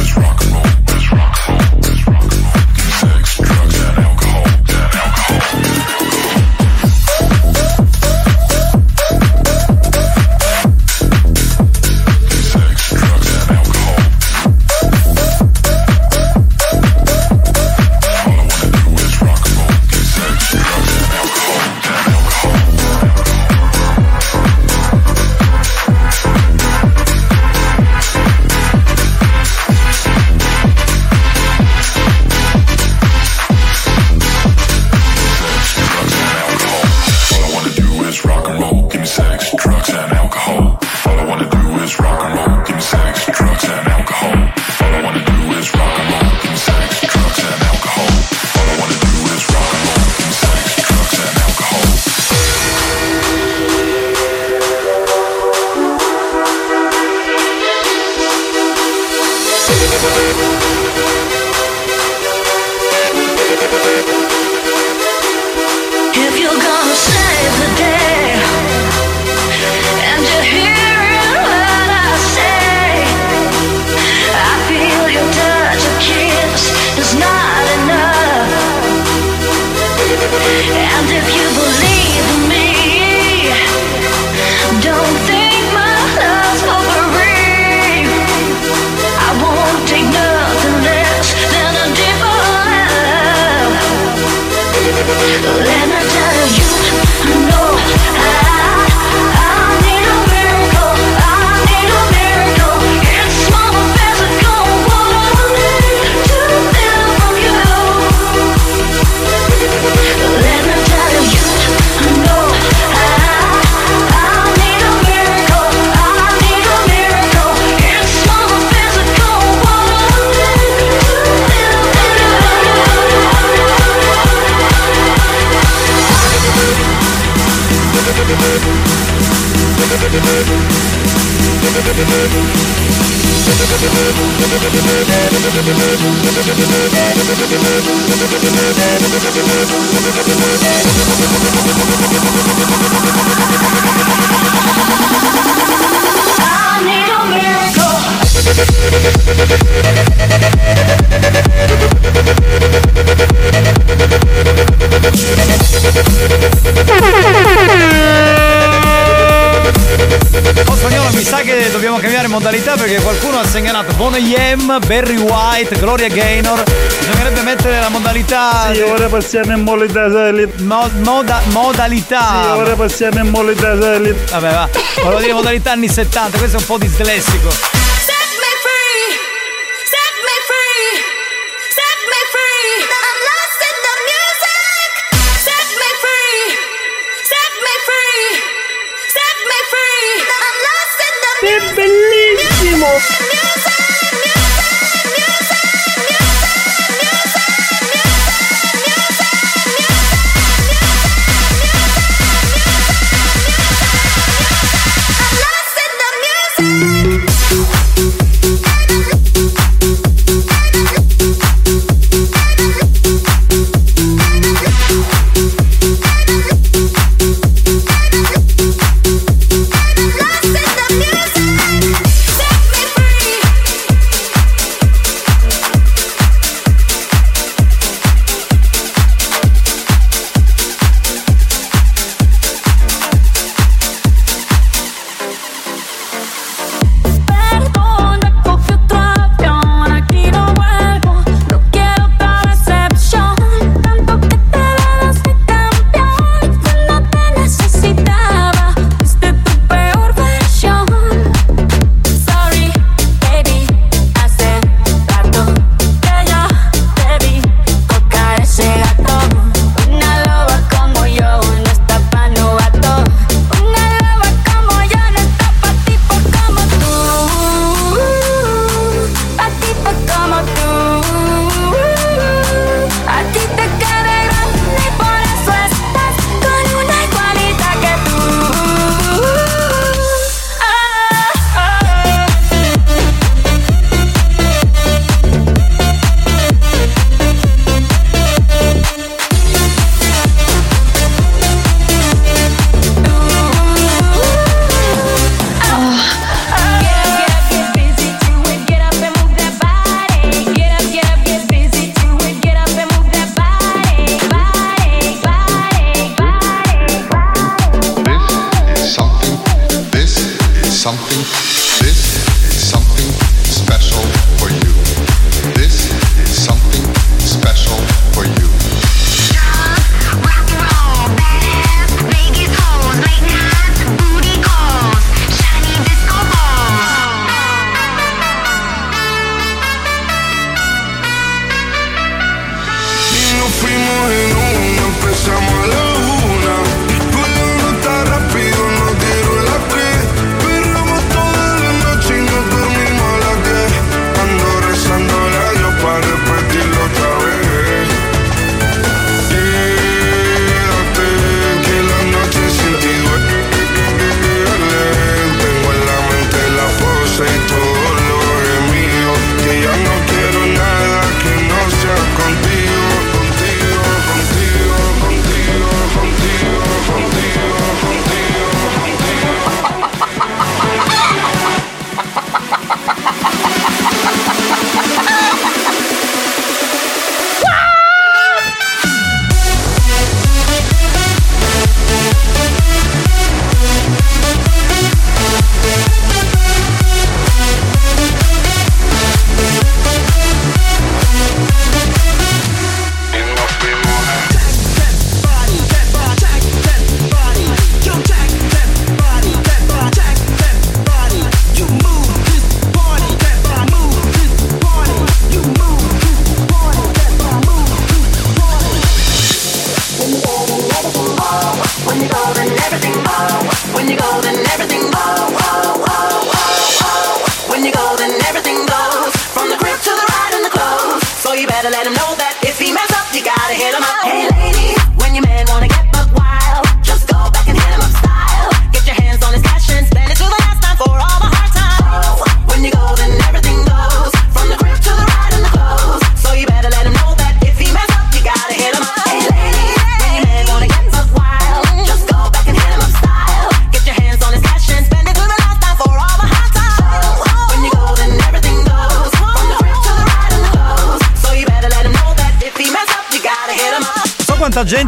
passiamo 169.28 169.52
in 169.58 169.62
modalità 169.62 170.10
solita. 170.10 170.62
Mo, 170.62 170.90
moda, 171.02 171.42
modalità. 171.48 172.42
Sì, 172.42 172.58
ora 172.58 172.74
passiamo 172.74 173.18
in 173.18 173.28
modalità. 173.28 173.74
Vabbè, 173.74 174.52
va. 174.54 174.68
Volevo 175.02 175.20
dire 175.20 175.32
modalità 175.34 175.72
anni 175.72 175.88
70, 175.88 176.38
questo 176.38 176.56
è 176.56 176.60
un 176.60 176.66
po' 176.66 176.78
dislessico. 176.78 177.87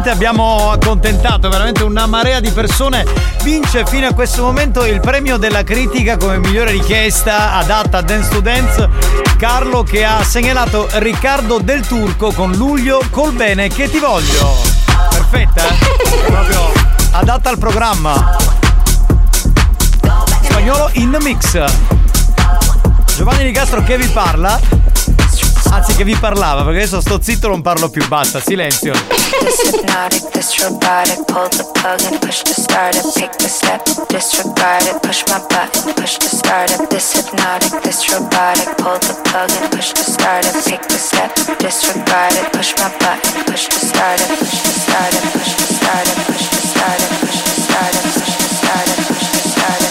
Gente 0.01 0.09
abbiamo 0.09 0.71
accontentato, 0.71 1.47
veramente 1.47 1.83
una 1.83 2.07
marea 2.07 2.39
di 2.39 2.49
persone. 2.49 3.05
Vince 3.43 3.85
fino 3.85 4.07
a 4.07 4.13
questo 4.13 4.41
momento 4.41 4.83
il 4.83 4.99
premio 4.99 5.37
della 5.37 5.63
critica 5.63 6.17
come 6.17 6.39
migliore 6.39 6.71
richiesta 6.71 7.53
adatta 7.53 7.99
a 7.99 8.01
Dance 8.01 8.29
to 8.29 8.39
Dance. 8.39 8.89
Carlo 9.37 9.83
che 9.83 10.03
ha 10.03 10.23
segnalato 10.23 10.87
Riccardo 10.93 11.59
Del 11.59 11.85
Turco 11.85 12.31
con 12.31 12.53
Luglio 12.53 12.99
col 13.11 13.33
bene 13.33 13.67
che 13.67 13.91
ti 13.91 13.99
voglio. 13.99 14.55
Perfetta, 15.11 15.67
eh? 15.67 16.25
Proprio 16.25 16.71
adatta 17.11 17.49
al 17.49 17.59
programma. 17.59 18.37
Spagnolo 20.41 20.89
in 20.93 21.11
the 21.11 21.19
mix. 21.21 21.63
Giovanni 23.15 23.43
Di 23.43 23.51
Castro 23.51 23.83
che 23.83 23.97
vi 23.97 24.07
parla. 24.07 24.80
Anzi 25.71 25.95
che 25.95 26.03
vi 26.03 26.15
parlava, 26.17 26.63
perché 26.63 26.79
adesso 26.79 26.99
sto 26.99 27.21
zitto 27.21 27.47
non 27.47 27.61
parlo 27.61 27.89
più, 27.89 28.05
basta, 28.07 28.41
silenzio. 28.41 28.91
This 29.39 29.61
hypnotic, 29.63 30.29
this 30.31 30.53
pull 31.27 31.47
the 31.47 31.63
plug 31.73 32.01
and 32.11 32.19
push 32.19 32.41
to 32.41 32.53
start 32.53 32.93
it, 32.95 33.05
pick 33.15 33.31
the 33.37 33.47
step, 33.47 33.81
disregard 34.09 34.83
it, 34.83 34.99
push 34.99 35.23
my 35.29 35.39
button, 35.47 35.93
push 35.93 36.17
to 36.17 36.27
start 36.27 36.71
it. 36.71 36.89
This 36.89 37.13
hypnotic, 37.13 37.81
this 37.83 38.03
pull 38.03 38.99
the 38.99 39.15
plug 39.23 39.49
and 39.49 39.71
push 39.71 39.93
to 39.93 40.03
start 40.03 40.45
it, 40.45 40.53
pick 40.65 40.81
the 40.89 40.97
step, 40.97 41.33
disregard 41.57 42.33
it, 42.33 42.51
push 42.51 42.73
my 42.77 42.91
button, 42.99 43.43
push 43.45 43.67
to 43.67 43.79
start 43.79 44.19
it, 44.19 44.27
push 44.27 44.51
to 44.51 44.71
start 44.75 45.13
it, 45.13 45.23
push 45.31 45.55
to 45.55 45.65
start 45.71 46.05
it, 46.05 46.17
push 46.27 46.51
to 46.51 46.67
start 46.67 46.99
it, 46.99 47.09
push 47.23 47.39
to 47.39 47.55
start 47.63 47.93
it, 47.95 49.07
push 49.07 49.31
to 49.31 49.47
start 49.47 49.81
it, 49.81 49.90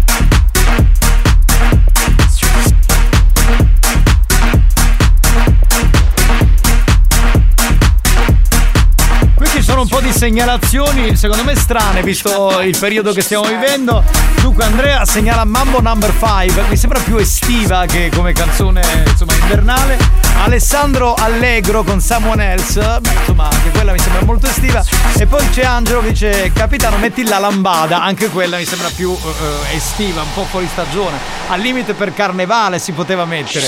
Segnalazioni, 10.21 11.15
secondo 11.15 11.43
me 11.43 11.55
strane, 11.55 12.03
visto 12.03 12.61
il 12.61 12.77
periodo 12.77 13.11
che 13.11 13.21
stiamo 13.21 13.47
vivendo. 13.47 14.03
Dunque, 14.39 14.65
Andrea 14.65 15.03
segnala 15.03 15.45
Mambo 15.45 15.81
Number 15.81 16.11
5, 16.11 16.65
mi 16.69 16.77
sembra 16.77 16.99
più 16.99 17.17
estiva 17.17 17.87
che 17.87 18.11
come 18.13 18.31
canzone 18.31 18.83
insomma 19.07 19.33
invernale. 19.33 19.97
Alessandro 20.43 21.15
Allegro 21.15 21.81
con 21.81 21.99
Someone 21.99 22.51
Else, 22.51 22.99
beh, 23.01 23.13
insomma, 23.17 23.49
anche 23.49 23.71
quella 23.71 23.93
mi 23.93 23.97
sembra 23.97 24.23
molto 24.23 24.45
estiva. 24.45 24.85
E 25.17 25.25
poi 25.25 25.49
c'è 25.49 25.63
Angelo 25.63 26.01
che 26.01 26.09
dice: 26.09 26.51
Capitano, 26.53 26.97
metti 26.97 27.23
la 27.23 27.39
lambada, 27.39 28.03
anche 28.03 28.29
quella 28.29 28.57
mi 28.57 28.65
sembra 28.65 28.91
più 28.95 29.11
eh, 29.11 29.75
estiva, 29.75 30.21
un 30.21 30.33
po' 30.35 30.43
fuori 30.43 30.69
stagione. 30.71 31.17
Al 31.47 31.59
limite 31.59 31.95
per 31.95 32.13
carnevale 32.13 32.77
si 32.77 32.91
poteva 32.91 33.25
mettere. 33.25 33.65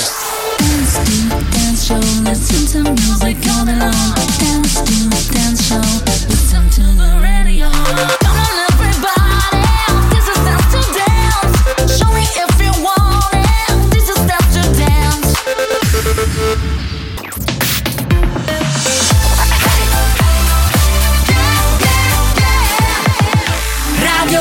Dance 0.60 1.02
to 1.04 1.12
dance 5.34 5.64
show, 5.64 6.12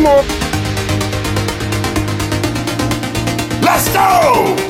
Bellissimo! 0.00 0.24
Let's 3.60 3.88
go! 3.92 4.69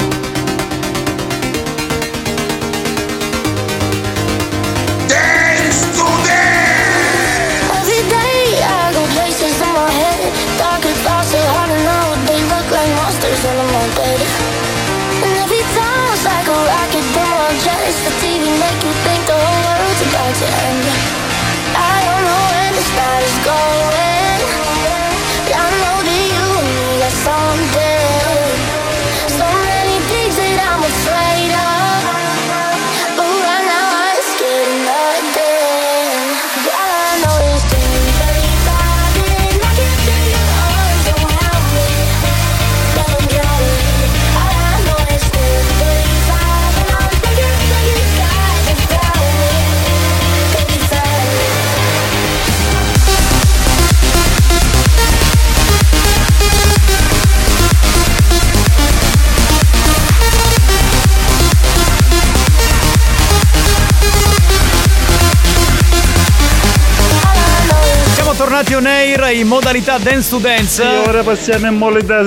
Bentornati 68.60 68.74
on 68.74 68.86
air 68.86 69.34
in 69.36 69.48
modalità 69.48 69.96
Dance 69.96 70.28
to 70.28 70.36
Dance. 70.36 70.82
Sì, 70.82 71.08
ora 71.08 71.22
passiamo 71.22 71.68
in 71.68 71.76
modalità 71.78 72.20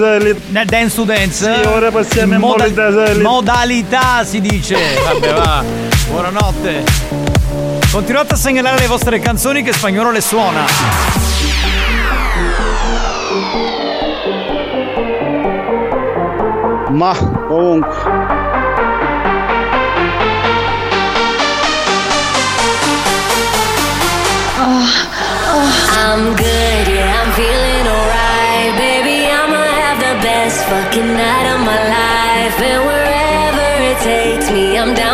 Dance 0.63 0.95
to 0.95 1.03
Dance. 1.03 1.61
Sì, 1.61 1.67
ora 1.67 1.91
passiamo 1.91 2.33
in 2.33 2.39
Moda- 2.39 2.67
modalità 2.67 3.21
Modalità 3.21 4.23
si 4.23 4.41
dice. 4.41 4.75
Vabbè, 5.03 5.31
va. 5.31 5.63
Buonanotte. 6.09 6.83
Continuate 7.91 8.33
a 8.33 8.37
segnalare 8.37 8.79
le 8.79 8.87
vostre 8.87 9.19
canzoni 9.19 9.61
che 9.61 9.73
spagnolo 9.73 10.09
le 10.09 10.21
suona. 10.21 10.65
Ma 16.89 17.15
comunque. 17.47 18.32
I'm 26.13 26.35
good, 26.35 26.87
yeah, 26.93 27.09
I'm 27.09 27.31
feeling 27.33 27.85
alright. 27.89 28.77
Baby, 28.77 29.25
I'ma 29.33 29.65
have 29.81 29.97
the 29.97 30.13
best 30.21 30.61
fucking 30.69 31.09
night 31.09 31.47
of 31.49 31.59
my 31.65 31.81
life. 31.89 32.57
And 32.61 32.85
wherever 32.85 33.67
it 33.81 33.97
takes 34.05 34.51
me, 34.51 34.77
I'm 34.77 34.93
down 34.93 35.12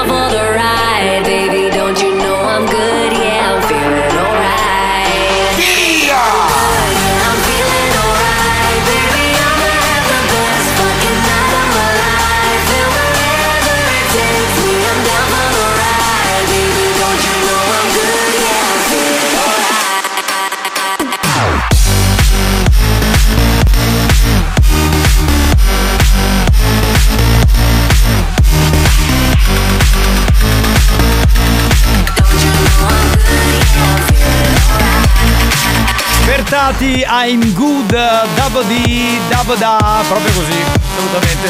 Bertati, 36.60 37.06
I'm 37.08 37.40
good, 37.54 37.88
double 38.36 38.64
D, 38.68 39.18
double 39.30 39.56
da, 39.56 40.04
proprio 40.10 40.34
così, 40.34 40.62
assolutamente. 40.92 41.50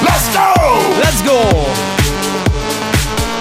Let's 0.00 0.28
go! 0.32 0.98
Let's 0.98 1.22
go! 1.22 1.68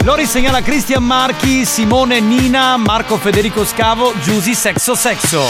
Lori 0.04 0.28
segnala 0.28 0.62
Cristian 0.62 1.04
Marchi, 1.04 1.66
Simone 1.66 2.20
Nina, 2.20 2.78
Marco 2.78 3.18
Federico 3.18 3.66
Scavo, 3.66 4.14
Giusy 4.22 4.54
Sexo 4.54 4.94
Sexo. 4.94 5.42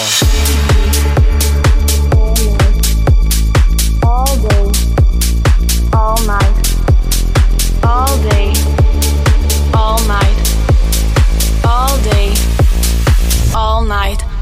all 4.02 4.38
day, 4.38 4.72
all 5.92 6.18
night, 6.26 6.78
all 7.84 8.18
day, 8.30 8.54
all 9.74 10.00
night, 10.06 10.38
all 11.66 11.98
day, 11.98 12.34
all 13.54 13.84
night. 13.84 14.33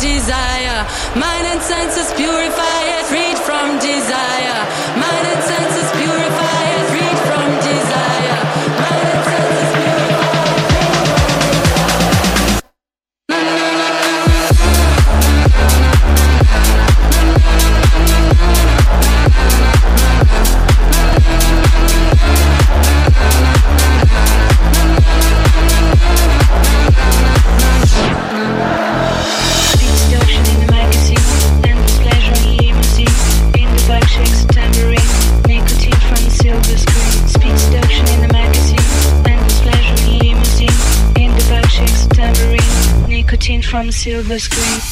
Desire, 0.00 0.84
mind 1.14 1.46
and 1.46 1.60
senses 1.60 2.12
purify 2.14 2.80
it, 2.96 3.04
freed 3.06 3.38
from 3.38 3.78
desire, 3.78 4.29
Silver 44.00 44.38
screen. 44.38 44.89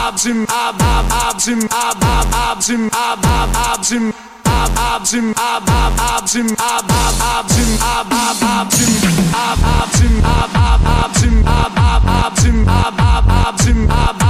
abzim 0.00 0.46
ab 0.48 0.80
ab 0.80 1.06
abzim 1.28 1.60
ab 1.70 2.04
ab 2.16 2.26
abzim 2.50 2.90
ab 2.92 3.26
ab 3.36 3.50
abzim 3.72 4.12
ab 4.44 4.70
abzim 4.94 5.34
ab 5.36 5.70
ab 5.80 6.00
abzim 6.16 6.48
ab 6.58 6.90
ab 7.02 7.22
abzim 7.36 7.72
ab 7.94 8.12
ab 8.24 8.42
abzim 8.56 8.94
ab 9.44 9.58
abzim 9.80 10.24
ab 10.24 10.56
ab 10.66 10.86
abzim 11.04 11.36
ab 11.46 11.78
ab 11.90 12.04
abzim 12.24 12.68
ab 12.68 13.00
ab 13.12 13.26
abzim 13.46 13.90
ab 13.90 14.21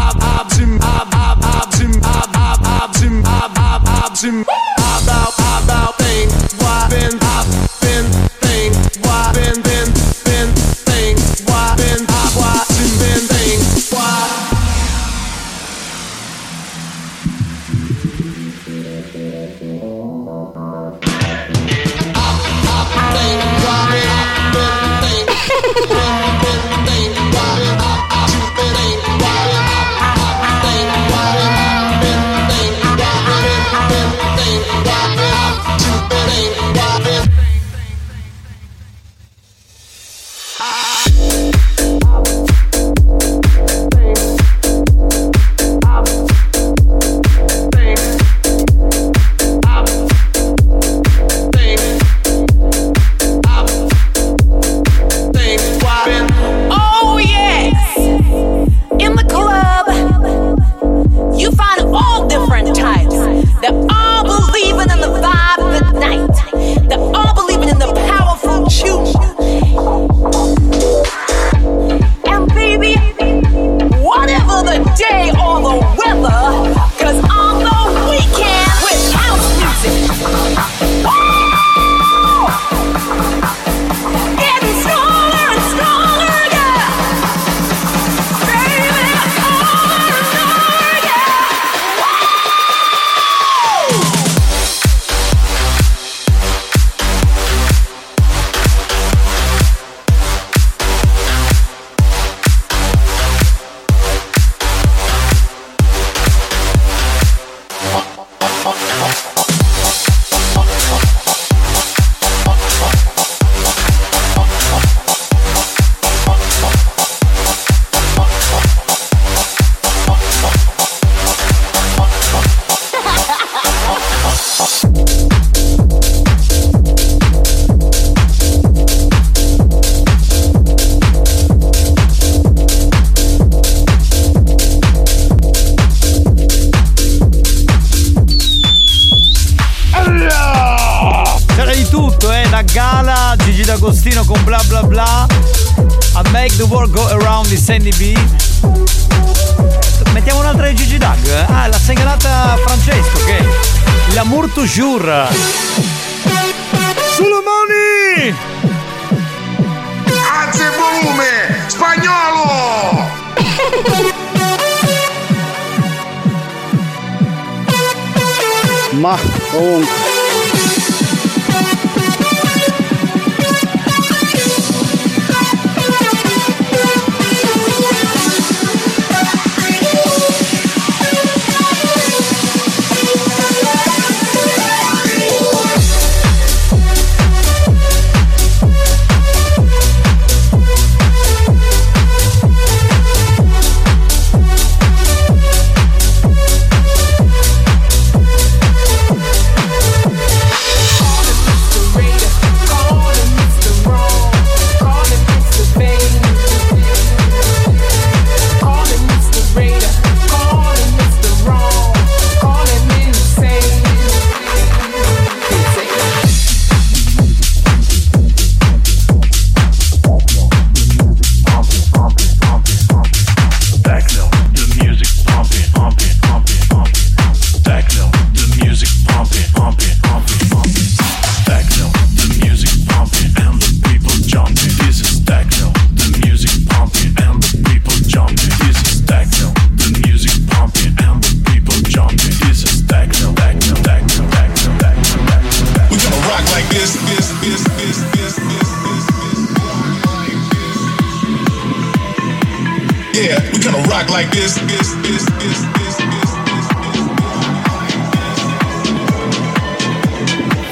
Yeah, 253.15 253.39
we 253.53 253.59
kind 253.61 253.77
of 253.77 253.87
rock 253.89 254.09
like 254.09 254.31
this. 254.33 254.57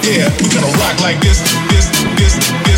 Yeah, 0.02 0.28
we 0.40 0.48
kind 0.48 0.64
of 0.64 0.74
rock 0.80 1.00
like 1.00 1.20
this. 1.20 2.69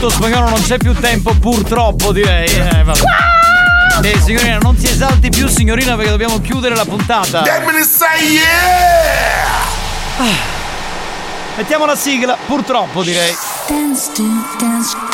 Tutto, 0.00 0.08
spagnolo 0.08 0.48
non 0.48 0.62
c'è 0.62 0.78
più 0.78 0.94
tempo, 0.94 1.34
purtroppo 1.34 2.12
direi. 2.12 2.48
Eh, 2.48 2.82
vabbè. 2.82 3.49
Eh, 4.02 4.18
signorina, 4.18 4.58
non 4.58 4.76
si 4.78 4.86
esalti 4.86 5.28
più, 5.28 5.46
signorina, 5.46 5.94
perché 5.94 6.10
dobbiamo 6.10 6.40
chiudere 6.40 6.74
la 6.74 6.84
puntata. 6.84 7.40
Dammi 7.40 7.82
say 7.82 8.24
yeah! 8.24 8.42
Ah. 10.16 10.58
Mettiamo 11.56 11.84
la 11.84 11.96
sigla, 11.96 12.38
purtroppo 12.46 13.02
direi. 13.02 13.36
Dance 13.68 14.10
to 14.14 14.22
dance. 14.58 15.09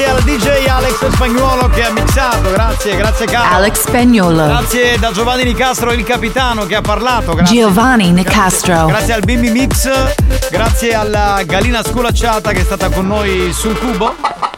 Grazie 0.00 0.16
al 0.16 0.22
DJ 0.22 0.66
Alex 0.66 1.08
Spagnuolo 1.10 1.68
che 1.68 1.84
ha 1.84 1.90
mixato, 1.90 2.50
grazie, 2.52 2.96
grazie 2.96 3.26
caro. 3.26 3.56
Alex 3.56 3.80
Spagnuolo. 3.86 4.46
Grazie 4.46 4.98
da 4.98 5.12
Giovanni 5.12 5.44
Nicastro, 5.44 5.92
il 5.92 6.04
capitano 6.04 6.64
che 6.64 6.76
ha 6.76 6.80
parlato. 6.80 7.34
Grazie. 7.34 7.60
Giovanni 7.60 8.10
Nicastro. 8.10 8.86
Grazie 8.86 9.12
al 9.12 9.20
Bimbi 9.20 9.50
Mix, 9.50 9.90
grazie 10.50 10.94
alla 10.94 11.42
Galina 11.44 11.82
Sculacciata 11.84 12.52
che 12.52 12.60
è 12.60 12.64
stata 12.64 12.88
con 12.88 13.08
noi 13.08 13.52
sul 13.52 13.78
cubo. 13.78 14.49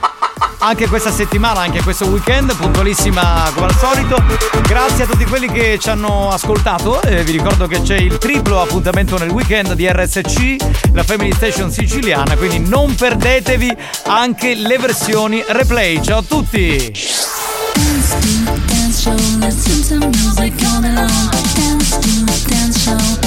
Anche 0.64 0.86
questa 0.86 1.10
settimana, 1.10 1.58
anche 1.58 1.82
questo 1.82 2.06
weekend, 2.06 2.54
puntualissima 2.54 3.50
come 3.52 3.66
al 3.66 3.76
solito. 3.76 4.22
Grazie 4.62 5.04
a 5.04 5.06
tutti 5.08 5.24
quelli 5.24 5.48
che 5.48 5.76
ci 5.80 5.90
hanno 5.90 6.30
ascoltato. 6.30 7.02
Eh, 7.02 7.24
vi 7.24 7.32
ricordo 7.32 7.66
che 7.66 7.82
c'è 7.82 7.96
il 7.96 8.16
triplo 8.18 8.62
appuntamento 8.62 9.18
nel 9.18 9.30
weekend 9.30 9.72
di 9.72 9.90
RSC, 9.90 10.56
la 10.92 11.02
Family 11.02 11.32
Station 11.32 11.72
siciliana. 11.72 12.36
Quindi 12.36 12.60
non 12.60 12.94
perdetevi 12.94 13.76
anche 14.04 14.54
le 14.54 14.78
versioni 14.78 15.42
replay. 15.48 16.00
Ciao 16.00 16.18
a 16.18 16.22
tutti! 16.22 16.92
Dance 17.74 18.14
to 22.00 22.24
dance 22.46 22.78
show. 22.78 23.21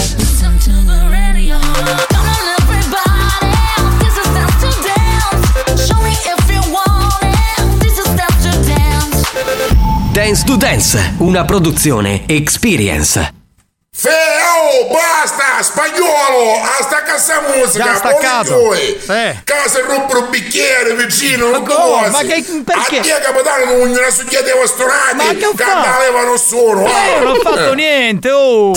Dance. 10.15 10.45
To 10.45 10.55
Dance, 10.55 11.15
una 11.17 11.43
produzione 11.43 12.23
Experience. 12.25 13.33
Feo, 13.93 14.87
basta, 14.89 15.61
spagnolo, 15.61 16.53
a 16.61 16.81
stacca 16.83 17.17
sta 17.17 17.41
musica, 17.53 17.83
Già 17.83 17.95
staccato. 17.95 18.73
Eh. 18.73 19.41
Casa 19.43 19.81
rompere 19.85 20.19
un 20.19 20.29
bicchiere 20.29 20.95
vicino, 20.95 21.47
Ma 21.47 21.51
non 21.57 21.65
come? 21.65 22.09
Ma 22.09 22.19
che- 22.21 22.45
perché? 22.63 22.99
A 22.99 23.01
te 23.01 23.21
capitano 23.23 23.65
non 23.77 23.87
gliela 23.89 24.09
succhiedeva 24.09 24.65
storati, 24.65 25.15
Ma 25.17 25.33
che 25.37 25.45
ho 25.45 25.53
fatto? 25.53 26.37
solo. 26.37 26.85
Eh, 26.85 27.19
non 27.19 27.35
ho 27.35 27.39
fatto 27.41 27.73
niente, 27.73 28.31
oh! 28.31 28.71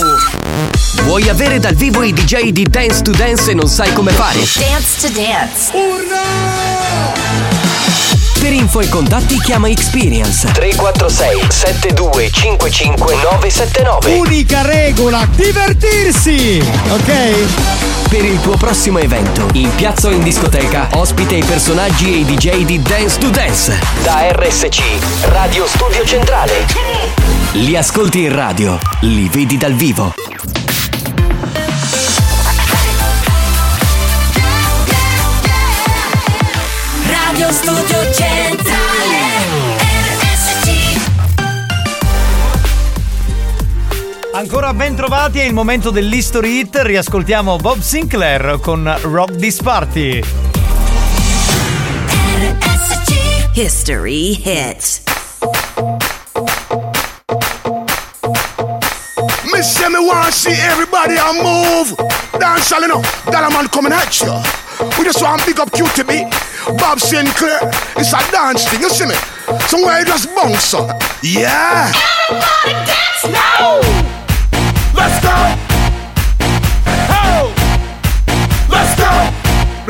Vuoi 1.03 1.29
avere 1.29 1.59
dal 1.59 1.75
vivo 1.75 2.03
i 2.03 2.11
DJ 2.11 2.49
di 2.49 2.63
Dance 2.63 3.01
to 3.01 3.11
Dance 3.11 3.51
e 3.51 3.53
non 3.53 3.69
sai 3.69 3.93
come 3.93 4.11
fare? 4.11 4.39
Dance 4.39 4.99
to 5.01 5.07
dance. 5.09 7.18
Per 8.39 8.53
info 8.53 8.79
e 8.79 8.87
contatti 8.87 9.37
chiama 9.41 9.67
Experience 9.67 10.49
346 10.53 11.47
7255 11.49 13.15
979 13.15 14.13
Unica 14.17 14.61
regola, 14.61 15.27
divertirsi! 15.35 16.63
Ok? 16.89 18.07
Per 18.07 18.23
il 18.23 18.39
tuo 18.39 18.55
prossimo 18.55 18.99
evento, 18.99 19.45
in 19.53 19.69
piazza 19.75 20.07
o 20.07 20.11
in 20.11 20.23
discoteca, 20.23 20.87
ospite 20.93 21.35
i 21.35 21.43
personaggi 21.43 22.13
e 22.13 22.17
i 22.19 22.25
DJ 22.25 22.63
di 22.63 22.81
Dance 22.81 23.19
to 23.19 23.29
Dance. 23.29 23.77
Da 24.03 24.31
RSC, 24.31 24.81
Radio 25.25 25.67
Studio 25.67 26.05
Centrale. 26.05 26.65
Li 27.51 27.75
ascolti 27.75 28.21
in 28.21 28.33
radio, 28.33 28.79
li 29.01 29.27
vedi 29.27 29.57
dal 29.57 29.73
vivo. 29.73 30.13
Radio 37.39 37.53
Studio 37.53 38.11
Centrale. 38.11 39.15
RSC. 40.19 40.67
Ancora 44.33 44.73
ben 44.73 44.93
trovati, 44.93 45.39
è 45.39 45.45
il 45.45 45.53
momento 45.53 45.89
dell'History 45.89 46.59
Hit. 46.59 46.81
Riascoltiamo 46.81 47.55
Bob 47.55 47.79
Sinclair 47.79 48.59
con 48.61 48.93
Rock 49.03 49.37
This 49.37 49.61
Party. 49.61 50.21
history 53.53 54.33
hit. 54.33 55.07
Say 59.61 59.89
me 59.89 59.99
want 59.99 60.33
see 60.33 60.51
everybody 60.51 61.15
a 61.15 61.31
move. 61.41 61.95
Dance 62.37 62.73
all 62.73 62.81
you 62.81 62.87
know. 62.87 63.01
Dollar 63.31 63.49
man 63.49 63.69
coming 63.69 63.93
at 63.93 64.19
you. 64.19 64.68
We 64.79 65.03
just 65.03 65.21
want 65.21 65.45
big 65.45 65.59
up 65.59 65.69
QTB. 65.71 66.31
Bob 66.79 66.99
Sinclair. 66.99 67.59
It's 67.97 68.13
a 68.13 68.31
dance 68.31 68.65
thing, 68.69 68.79
you 68.79 68.89
see 68.89 69.05
me? 69.05 69.15
Somewhere 69.67 69.99
you 69.99 70.05
just 70.05 70.33
bounce 70.33 70.73
up. 70.73 71.01
Yeah. 71.21 71.91
Everybody 72.29 72.73
dance 72.87 73.25
now. 73.27 73.81
Let's 74.95 75.19
go. 75.19 75.35
Ho. 77.11 77.51
Let's 78.71 78.95
go. 78.95 79.11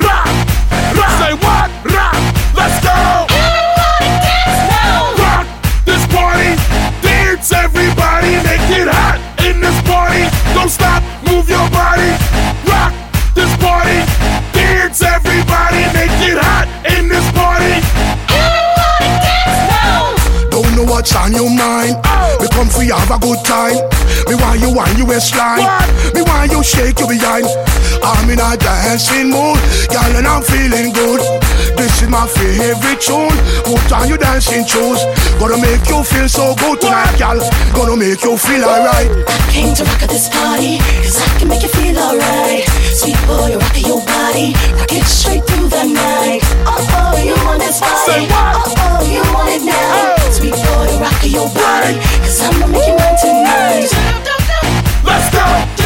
Rock. 0.02 0.26
Rock. 0.98 1.14
Say 1.22 1.34
what? 1.38 1.70
Rock. 1.94 2.18
Let's 2.58 2.82
go. 2.82 3.30
Everybody 3.30 4.10
dance 4.26 4.62
now. 4.74 5.14
Rock 5.22 5.46
this 5.86 6.04
party. 6.10 6.58
Dance 7.06 7.52
everybody. 7.54 8.42
Make 8.42 8.66
it 8.74 8.90
hot 8.90 9.22
in 9.46 9.62
this 9.62 9.80
party. 9.86 10.26
Don't 10.56 10.70
stop. 10.70 11.04
Move 11.30 11.48
your 11.48 11.70
body. 11.70 12.19
Dance 14.90 15.06
everybody. 15.06 15.86
Make 15.94 16.18
it 16.26 16.42
hot 16.42 16.66
in 16.98 17.06
this 17.14 17.22
party. 17.38 17.78
Everybody 18.26 19.06
dance 19.22 19.62
now. 19.70 20.18
Don't 20.50 20.74
know 20.74 20.82
what's 20.90 21.14
on 21.14 21.30
your 21.30 21.46
mind. 21.46 21.94
Oh. 22.10 22.42
We 22.42 22.50
come 22.50 22.66
for 22.66 22.82
you 22.82 22.98
have 22.98 23.14
a 23.14 23.22
good 23.22 23.38
time. 23.46 23.78
Me 24.26 24.34
want 24.34 24.58
you 24.58 24.74
want 24.74 24.98
you 24.98 25.06
waistline. 25.06 25.62
Me 26.18 26.26
want 26.26 26.50
you 26.50 26.66
shake 26.66 26.98
your 26.98 27.06
behind. 27.06 27.46
I'm 28.10 28.26
in 28.30 28.42
a 28.42 28.58
dancing 28.58 29.30
mood, 29.30 29.62
girl, 29.94 30.14
and 30.18 30.26
I'm 30.26 30.42
feeling 30.42 30.90
good. 30.90 31.22
This 31.78 32.02
is 32.02 32.10
my 32.10 32.26
favorite 32.26 32.98
tune. 32.98 33.30
Put 33.62 33.86
on 33.94 34.10
your 34.10 34.18
dancing 34.18 34.66
shoes. 34.66 35.06
Gonna 35.38 35.62
make 35.62 35.86
you 35.86 36.02
feel 36.04 36.28
so 36.28 36.56
good 36.58 36.82
tonight, 36.82 37.14
girl. 37.22 37.38
Gonna 37.78 37.96
make 37.96 38.24
you 38.26 38.36
feel 38.36 38.66
alright. 38.66 39.14
I 39.14 39.38
Came 39.54 39.76
to 39.78 39.84
rock 39.86 40.02
at 40.02 40.10
this 40.10 40.28
party, 40.28 40.82
cause 41.06 41.22
I 41.22 41.30
can 41.38 41.48
make 41.50 41.62
you 41.62 41.70
feel 41.70 41.98
alright. 42.02 42.66
Sweet 42.98 43.20
boy, 43.30 43.54
rock 43.62 43.78
your 43.78 44.02
body, 44.02 44.58
rock 44.74 44.90
it 44.90 45.06
straight 45.06 45.46
through 45.46 45.70
the 45.70 45.86
night. 45.94 46.42
Oh 46.66 46.82
oh, 46.82 47.14
you 47.22 47.38
want 47.46 47.62
this 47.62 47.78
body? 47.78 48.26
Oh 48.34 48.74
oh, 48.74 49.06
you 49.06 49.22
want 49.38 49.54
it 49.54 49.62
now? 49.62 50.18
Sweet 50.34 50.58
boy, 50.58 50.90
rock 50.98 51.22
your 51.30 51.46
body, 51.54 52.02
cause 52.26 52.42
I'ma 52.42 52.66
make 52.74 52.90
you 52.90 52.98
mine 52.98 53.18
tonight. 53.22 53.86
Let's 55.06 55.30
go. 55.30 55.79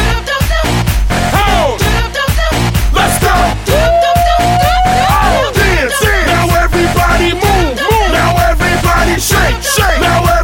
Now 6.28 6.48
everybody 6.64 7.34
move, 7.34 7.76
move. 7.76 8.12
Now 8.12 8.36
everybody 8.50 9.20
shake, 9.20 9.62
shake. 9.62 10.02
Now 10.02 10.20
everybody. 10.24 10.43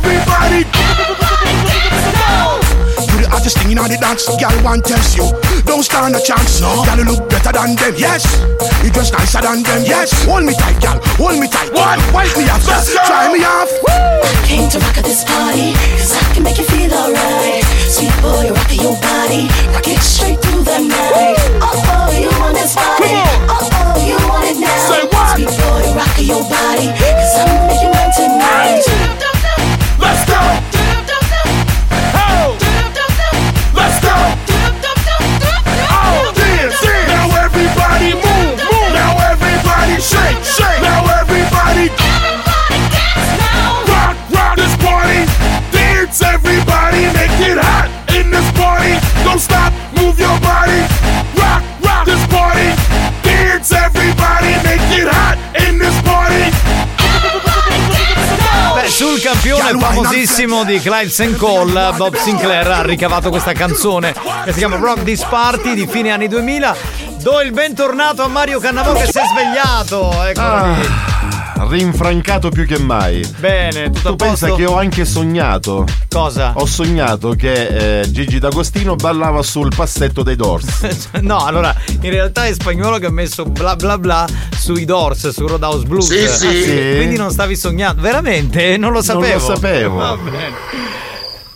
Hottest 3.50 3.58
thing 3.64 3.72
in 3.72 3.80
all 3.80 3.90
the 3.90 3.98
dance, 3.98 4.30
girl. 4.38 4.54
One 4.64 4.82
tells 4.82 5.18
you, 5.18 5.26
don't 5.66 5.84
stand 5.84 6.16
a 6.16 6.22
chance. 6.22 6.62
No, 6.62 6.86
girl, 6.86 6.98
you 7.02 7.06
look 7.06 7.30
better 7.30 7.52
than 7.52 7.76
them. 7.76 7.94
Yes, 7.98 8.26
you 8.84 8.92
dress 8.94 9.12
nicer 9.12 9.42
than 9.42 9.64
them. 9.64 9.82
Yes, 9.86 10.14
hold 10.26 10.46
me 10.46 10.54
tight, 10.54 10.78
girl. 10.82 11.00
Hold 11.18 11.40
me 11.40 11.48
tight. 11.50 11.74
One, 11.74 12.00
wipe 12.14 12.34
me 12.38 12.46
off, 12.50 12.66
Let's 12.68 12.94
try 12.94 13.32
me 13.34 13.42
off. 13.44 13.70
I 13.90 14.30
Came 14.46 14.70
to 14.70 14.78
rock 14.80 14.98
at 14.98 15.06
this 15.06 15.24
party, 15.26 15.74
cause 15.98 16.14
I 16.14 16.22
can 16.34 16.44
make 16.44 16.58
you 16.58 16.66
feel 16.66 16.94
alright. 16.94 17.64
Sweet 17.90 18.14
boy, 18.22 18.54
rock 18.54 18.70
your 18.74 18.98
body, 19.02 19.50
rock 19.74 19.88
it 19.88 20.02
straight 20.02 20.38
through 20.42 20.64
the 20.66 20.86
night. 20.86 21.38
Oh 21.62 21.74
oh, 21.74 22.10
you 22.14 22.30
want 22.38 22.54
this 22.54 22.76
body? 22.76 23.14
Oh 23.50 23.66
oh, 23.66 23.98
you 24.06 24.18
want 24.30 24.46
it 24.46 24.58
now? 24.58 24.90
Say 24.90 25.06
what? 25.10 25.38
Sweet 25.38 25.54
boy, 25.58 25.86
rock 25.98 26.16
your 26.22 26.44
body, 26.46 26.90
cause 26.94 27.34
I'ma 27.42 27.74
you 27.82 27.90
mine 27.94 28.14
tonight. 28.14 28.86
Let's 29.98 30.26
go. 30.26 30.79
Everybody. 37.60 38.14
Move 38.14 38.60
Now 38.94 39.18
everybody 39.32 39.96
shake 40.02 40.40
shake 40.44 40.82
Now 40.82 41.04
everybody 41.20 41.90
can 41.90 42.38
slow 43.36 43.84
Round 44.36 44.58
this 44.58 44.76
point 44.78 45.28
Dance 45.72 46.22
everybody 46.22 47.02
make 47.14 47.36
it 47.50 47.58
hot 47.58 48.00
in 48.16 48.32
this 48.32 48.52
party. 48.58 48.94
Don't 49.24 49.40
stop, 49.40 49.72
move 49.96 50.20
your 50.20 50.40
body. 50.40 50.69
Sul 59.00 59.22
campione 59.22 59.80
famosissimo 59.80 60.66
di 60.66 60.78
Clive 60.82 61.08
St. 61.08 61.38
Cole, 61.38 61.94
Bob 61.96 62.18
Sinclair 62.18 62.68
ha 62.68 62.82
ricavato 62.82 63.30
questa 63.30 63.54
canzone 63.54 64.14
che 64.44 64.52
si 64.52 64.58
chiama 64.58 64.76
Rock 64.76 65.04
This 65.04 65.24
Party 65.24 65.74
di 65.74 65.88
fine 65.88 66.12
anni 66.12 66.28
2000. 66.28 66.76
Do 67.22 67.40
il 67.40 67.54
bentornato 67.54 68.24
a 68.24 68.28
Mario 68.28 68.60
Cannavò 68.60 68.92
che 68.92 69.06
si 69.06 69.18
è 69.18 69.22
svegliato. 69.24 70.12
Eccolo 70.26 70.74
lì. 70.74 70.86
Ah, 70.86 71.19
rinfrancato 71.68 72.50
più 72.50 72.66
che 72.66 72.78
mai. 72.80 73.26
Bene, 73.38 73.90
tutto 73.90 74.02
Tu 74.02 74.24
a 74.24 74.28
posto? 74.28 74.46
pensa 74.46 74.56
che 74.56 74.66
ho 74.66 74.78
anche 74.78 75.06
sognato. 75.06 75.86
Cosa? 76.10 76.54
Ho 76.56 76.66
sognato 76.66 77.32
che 77.32 78.02
eh, 78.02 78.12
Gigi 78.12 78.40
D'Agostino 78.40 78.96
ballava 78.96 79.42
sul 79.42 79.72
passetto 79.76 80.24
dei 80.24 80.36
Doors. 80.36 81.08
No, 81.22 81.44
allora, 81.46 81.76
in 82.02 82.10
realtà 82.12 82.46
è 82.48 82.54
spagnolo 82.54 82.98
che 82.98 83.06
ha 83.08 83.12
messo 83.12 83.44
bla 83.46 83.76
bla 83.76 83.98
bla 83.98 84.26
sui 84.58 84.86
Doors, 84.86 85.30
su 85.30 85.46
Roadhouse 85.48 85.86
Blues. 85.86 86.08
Sì, 86.08 86.28
sì. 86.28 86.48
Ah, 86.48 86.52
Sì. 86.52 86.94
Quindi 86.98 87.18
non 87.18 87.30
stavi 87.32 87.56
sognando. 87.56 88.02
Veramente? 88.02 88.78
Non 88.78 88.92
lo 88.92 89.02
Non 89.06 89.16
lo 89.22 89.24
sapevo. 89.24 89.40
sapevo. 89.56 89.96
Va 89.98 90.16
bene. 90.18 91.08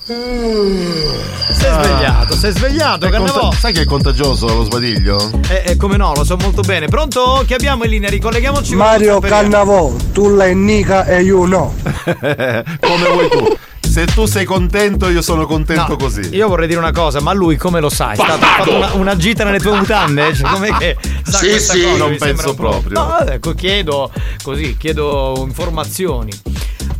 Sei 0.06 1.72
svegliato, 1.72 2.36
sei 2.36 2.52
svegliato, 2.52 3.08
Cannavò. 3.10 3.40
conta- 3.40 3.58
sai 3.58 3.72
che 3.72 3.82
è 3.82 3.86
contagioso 3.86 4.48
lo 4.48 4.64
sbadiglio? 4.66 5.32
Eh, 5.48 5.64
eh, 5.68 5.78
come 5.78 5.96
no, 5.96 6.12
lo 6.14 6.26
so 6.26 6.36
molto 6.36 6.62
bene. 6.62 6.88
Pronto? 6.88 7.44
Che 7.48 7.54
abbiamo 7.54 7.86
in 7.86 7.92
linea? 7.92 8.10
Ricolleghiamoci 8.10 8.76
Mario. 8.76 9.20
Cannavò, 9.22 9.94
tu 10.12 10.36
la 10.36 10.48
Nica 10.52 11.06
e 11.06 11.22
io 11.24 11.46
no. 11.46 11.74
Come 12.04 13.10
vuoi 13.14 13.30
tu. 13.30 13.58
Se 13.80 14.06
tu 14.08 14.26
sei 14.26 14.44
contento, 14.44 15.08
io 15.08 15.22
sono 15.22 15.46
contento 15.46 15.92
No, 15.92 15.96
così. 15.98 16.36
Io 16.36 16.48
vorrei 16.50 16.68
dire 16.68 16.80
una 16.80 16.92
cosa, 16.92 17.22
ma 17.22 17.32
lui 17.32 17.56
come 17.58 17.80
lo 17.80 17.90
sai? 17.90 18.18
Ha 18.20 18.38
fatto 18.38 18.76
una, 18.76 18.92
una 18.94 19.16
gita 19.16 19.44
nelle 19.44 19.60
tue 19.60 19.72
mutande? 19.78 20.34
Cioè, 20.34 20.50
com'è 20.50 20.72
che 20.78 20.98
sa 21.24 21.38
Sì, 21.38 21.48
questa 21.50 21.74
sì, 21.74 21.84
cosa? 21.84 21.98
non 21.98 22.16
penso 22.18 22.56
proprio. 22.56 23.00
No, 23.00 23.20
ecco, 23.20 23.54
chiedo 23.54 24.12
così, 24.42 24.76
chiedo 24.78 25.44
informazioni. 25.46 26.32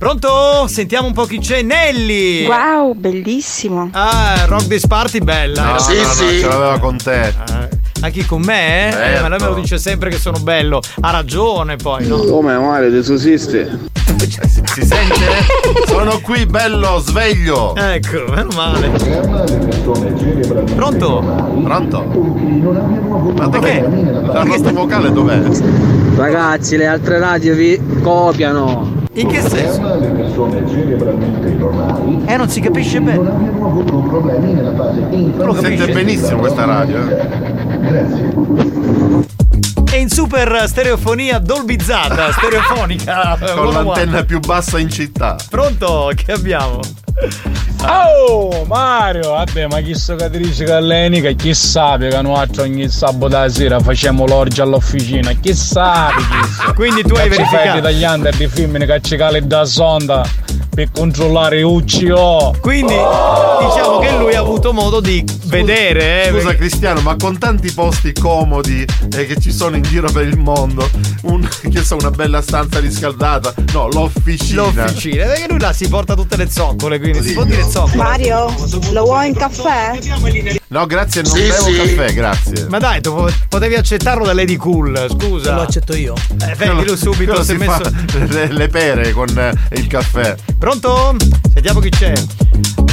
Pronto? 0.04 0.68
Sentiamo 0.68 1.08
un 1.08 1.14
po' 1.14 1.24
chi 1.24 1.40
c'è. 1.40 1.62
Nelly! 1.62 2.46
Wow, 2.46 2.92
bellissimo. 2.94 3.88
Ah, 3.94 4.44
Rock 4.48 4.68
This 4.68 4.86
Party 4.86 5.20
bella. 5.20 5.64
No, 5.64 5.88
eh, 5.90 5.96
no, 5.96 6.08
no, 6.08 6.14
ce 6.14 6.42
l'aveva 6.46 6.78
con 6.78 6.98
te. 6.98 7.34
Anche 8.02 8.26
con 8.26 8.42
me? 8.42 8.90
eh? 8.90 8.92
Certo. 8.92 9.22
ma 9.22 9.30
lei 9.30 9.40
me 9.40 9.46
lo 9.46 9.54
dice 9.54 9.78
sempre 9.78 10.10
che 10.10 10.18
sono 10.18 10.40
bello. 10.40 10.82
Ha 11.00 11.10
ragione 11.10 11.78
poi, 11.78 12.06
no? 12.06 12.18
Come 12.18 12.58
Mario, 12.58 12.92
ti 12.92 13.02
sussiste? 13.02 13.80
Si 14.18 14.86
sente? 14.86 15.86
Sono 15.88 16.20
qui, 16.20 16.48
bello, 16.48 17.00
sveglio. 17.00 17.74
Ecco, 17.74 18.26
meno 18.28 18.50
male. 18.58 18.90
Pronto? 20.76 21.22
Pronto? 21.64 22.04
Ma 23.38 23.48
dov'è? 23.48 23.82
La 24.34 24.44
nostra 24.44 24.74
vocale 24.74 25.14
dov'è? 25.14 25.40
Ragazzi, 26.18 26.76
le 26.76 26.88
altre 26.88 27.20
radio 27.20 27.56
vi 27.56 27.80
copiano. 28.02 29.03
In 29.16 29.28
che 29.28 29.42
senso? 29.42 29.82
Eh, 32.26 32.36
non 32.36 32.50
si 32.50 32.60
capisce 32.62 33.00
bene. 33.00 33.18
Non 33.22 33.46
lo 35.38 35.54
Sente 35.54 35.76
capisce. 35.78 35.92
benissimo 35.94 36.40
questa 36.40 36.66
radio. 36.66 36.98
eh? 37.08 37.22
È 39.94 39.98
in 39.98 40.10
super 40.10 40.64
stereofonia 40.66 41.38
dolbizzata, 41.38 42.32
stereofonica. 42.32 43.38
Con 43.54 43.72
l'antenna 43.74 44.24
più 44.24 44.40
bassa 44.40 44.80
in 44.80 44.90
città. 44.90 45.36
Pronto? 45.52 46.10
Che 46.16 46.32
abbiamo? 46.32 46.80
Oh 47.86 48.66
Mario, 48.66 49.34
vabbè 49.34 49.68
ma 49.68 49.82
chi 49.82 49.94
so 49.94 50.16
che 50.16 50.32
ti 50.32 50.40
dice 50.40 50.64
che 50.64 50.80
l'enica, 50.80 51.30
chi 51.34 51.54
sa 51.54 51.98
che 52.00 52.10
noi 52.24 52.48
ogni 52.58 52.90
sabato 52.90 53.48
sera 53.50 53.80
facciamo 53.82 54.26
l'orgia 54.26 54.64
all'officina, 54.64 55.32
chi 55.34 55.54
sa 55.54 56.10
chi 56.18 56.24
so. 56.50 56.74
Quindi 56.74 57.04
tu 57.04 57.14
hai 57.14 57.30
Che 57.30 57.36
ci 57.36 57.42
verificato. 57.44 57.70
fai 57.70 57.82
tagliando 57.84 58.30
di 58.32 58.48
femmine 58.48 58.88
che 58.88 59.00
ci 59.00 59.16
cali 59.16 59.46
da 59.46 59.64
sonda 59.64 60.28
per 60.74 60.90
controllare 60.92 61.62
UCO. 61.62 62.56
Quindi 62.60 62.94
diciamo 62.96 64.00
che 64.00 64.12
lui 64.18 64.34
ha 64.36 64.40
avuto 64.40 64.74
modo 64.74 65.00
di 65.00 65.24
vedere. 65.46 66.24
eh, 66.26 66.30
Scusa 66.30 66.44
perché- 66.48 66.58
Cristiano, 66.58 67.02
ma 67.02 67.16
con 67.16 67.38
tanti 67.38 67.72
posti 67.72 68.14
comodi 68.14 68.86
eh, 69.16 69.26
che 69.26 69.40
ci 69.40 69.52
sono 69.52 69.76
in 69.76 69.84
giro 69.84 70.10
per 70.12 70.26
il 70.28 70.38
mondo, 70.38 70.90
un, 71.24 71.48
che 71.72 71.84
so, 71.84 71.96
una 71.96 72.12
bella 72.12 72.42
stanza 72.42 72.80
riscaldata, 72.80 73.54
no, 73.74 73.88
l'officina. 73.92 74.64
L'officina, 74.64 75.26
perché 75.26 75.46
lui 75.48 75.60
là 75.60 75.74
si 75.74 75.88
porta 75.88 76.16
tutte 76.16 76.38
le 76.38 76.50
zoccole, 76.50 77.00
quindi 77.00 77.22
si 77.24 77.34
può 77.34 77.44
dire 77.44 77.64
zoccole. 77.70 77.96
Mario, 77.96 78.54
lo 78.92 79.04
vuoi 79.04 79.28
in 79.28 79.36
caffè? 79.36 80.00
No, 80.74 80.88
grazie, 80.88 81.22
non 81.22 81.32
Sì, 81.32 81.42
bevo 81.44 81.66
sì. 81.66 81.76
caffè, 81.76 82.14
grazie. 82.14 82.66
Ma 82.68 82.80
dai, 82.80 83.00
tu 83.00 83.14
po- 83.14 83.30
potevi 83.48 83.76
accettarlo 83.76 84.26
da 84.26 84.34
Lady 84.34 84.56
Cool, 84.56 85.06
scusa. 85.08 85.54
Lo 85.54 85.62
accetto 85.62 85.96
io. 85.96 86.16
Eh, 86.42 86.56
vedi, 86.56 86.98
subito 86.98 87.44
si 87.44 87.52
è 87.54 87.58
si 87.60 87.64
messo. 87.64 87.92
le, 88.34 88.48
le 88.52 88.68
pere 88.70 89.12
con 89.12 89.28
il 89.74 89.86
caffè. 89.86 90.36
Pronto? 90.58 91.16
Sentiamo 91.54 91.80
chi 91.80 91.90
c'è. 91.90 92.14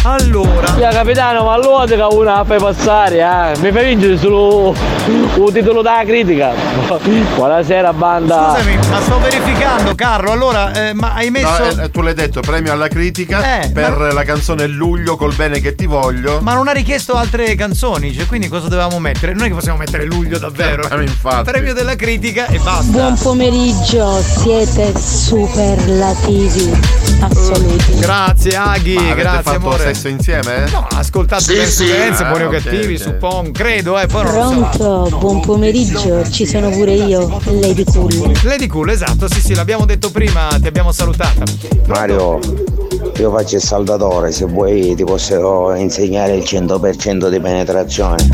Allora. 0.02 0.76
Ya 0.78 0.88
capitano, 0.90 1.44
ma 1.44 1.52
allora 1.52 1.84
te 1.84 1.94
una 1.94 2.42
fai 2.42 2.58
passare, 2.58 3.18
eh? 3.18 3.58
Mi 3.58 3.70
fai 3.70 3.84
vincere 3.84 4.16
solo 4.16 4.74
il 5.06 5.50
titolo 5.52 5.82
della 5.82 6.02
critica. 6.06 6.52
Buonasera 7.36 7.92
banda. 7.92 8.54
Scusami, 8.56 8.78
ma 8.88 9.00
sto 9.02 9.18
verificando, 9.18 9.94
Carlo. 9.94 10.32
Allora, 10.32 10.72
eh, 10.72 10.94
ma 10.94 11.12
hai 11.12 11.28
messo. 11.30 11.74
No, 11.74 11.82
eh, 11.82 11.90
tu 11.90 12.00
l'hai 12.00 12.14
detto, 12.14 12.40
premio 12.40 12.72
alla 12.72 12.88
critica 12.88 13.60
Eh, 13.60 13.68
per 13.68 13.98
ma- 13.98 14.10
la 14.12 14.22
canzone 14.24 14.66
Luglio 14.66 15.16
col 15.16 15.34
bene 15.34 15.60
che 15.60 15.74
ti 15.74 15.84
voglio. 15.84 16.38
Ma 16.40 16.54
non 16.54 16.66
ha 16.68 16.72
richiesto 16.72 17.12
altre 17.12 17.54
canzoni, 17.54 18.14
cioè 18.14 18.24
quindi 18.24 18.48
cosa 18.48 18.68
dovevamo 18.68 18.98
mettere? 19.00 19.34
Non 19.34 19.44
è 19.44 19.48
che 19.48 19.54
possiamo 19.54 19.76
mettere 19.76 20.04
luglio 20.04 20.38
davvero. 20.38 20.88
Eh, 20.88 21.02
infatti. 21.02 21.50
Premio 21.50 21.74
della 21.74 21.96
critica 21.96 22.46
e 22.46 22.58
basta. 22.58 22.90
Buon 22.90 23.18
pomeriggio, 23.18 24.18
siete 24.22 24.94
superlativi 24.98 26.72
assoluti. 27.20 27.98
Grazie 27.98 28.56
Aghi, 28.56 29.14
grazie 29.14 29.56
amore. 29.56 29.88
Sesso 29.94 30.08
insieme? 30.08 30.68
No, 30.70 30.86
ha 30.88 30.98
ascoltato 30.98 31.42
Sì, 31.42 31.56
le 31.56 31.66
sì. 31.66 31.84
influenze, 31.84 32.22
Ah, 32.22 32.28
buoni 32.28 32.44
o 32.44 32.48
ok, 32.48 32.62
cattivi, 32.62 32.94
ok. 32.94 33.00
suppongo, 33.00 33.50
credo, 33.52 33.98
eh, 33.98 34.06
so. 34.08 34.18
Pronto, 34.18 35.16
buon 35.18 35.40
pomeriggio, 35.40 36.28
ci 36.30 36.46
sono 36.46 36.70
pure 36.70 36.92
io, 36.94 37.40
Lady 37.44 37.84
Cool. 37.84 38.32
Lady 38.44 38.66
Cool, 38.66 38.90
esatto, 38.90 39.28
sì 39.28 39.40
sì, 39.40 39.54
l'abbiamo 39.54 39.84
detto 39.84 40.10
prima, 40.10 40.48
ti 40.60 40.66
abbiamo 40.68 40.92
salutata. 40.92 41.42
Mario, 41.86 42.38
io 43.16 43.30
faccio 43.32 43.56
il 43.56 43.62
saldatore, 43.62 44.30
se 44.32 44.44
vuoi 44.46 44.94
ti 44.94 45.04
posso 45.04 45.74
insegnare 45.74 46.36
il 46.36 46.42
100% 46.44 47.28
di 47.28 47.40
penetrazione. 47.40 48.28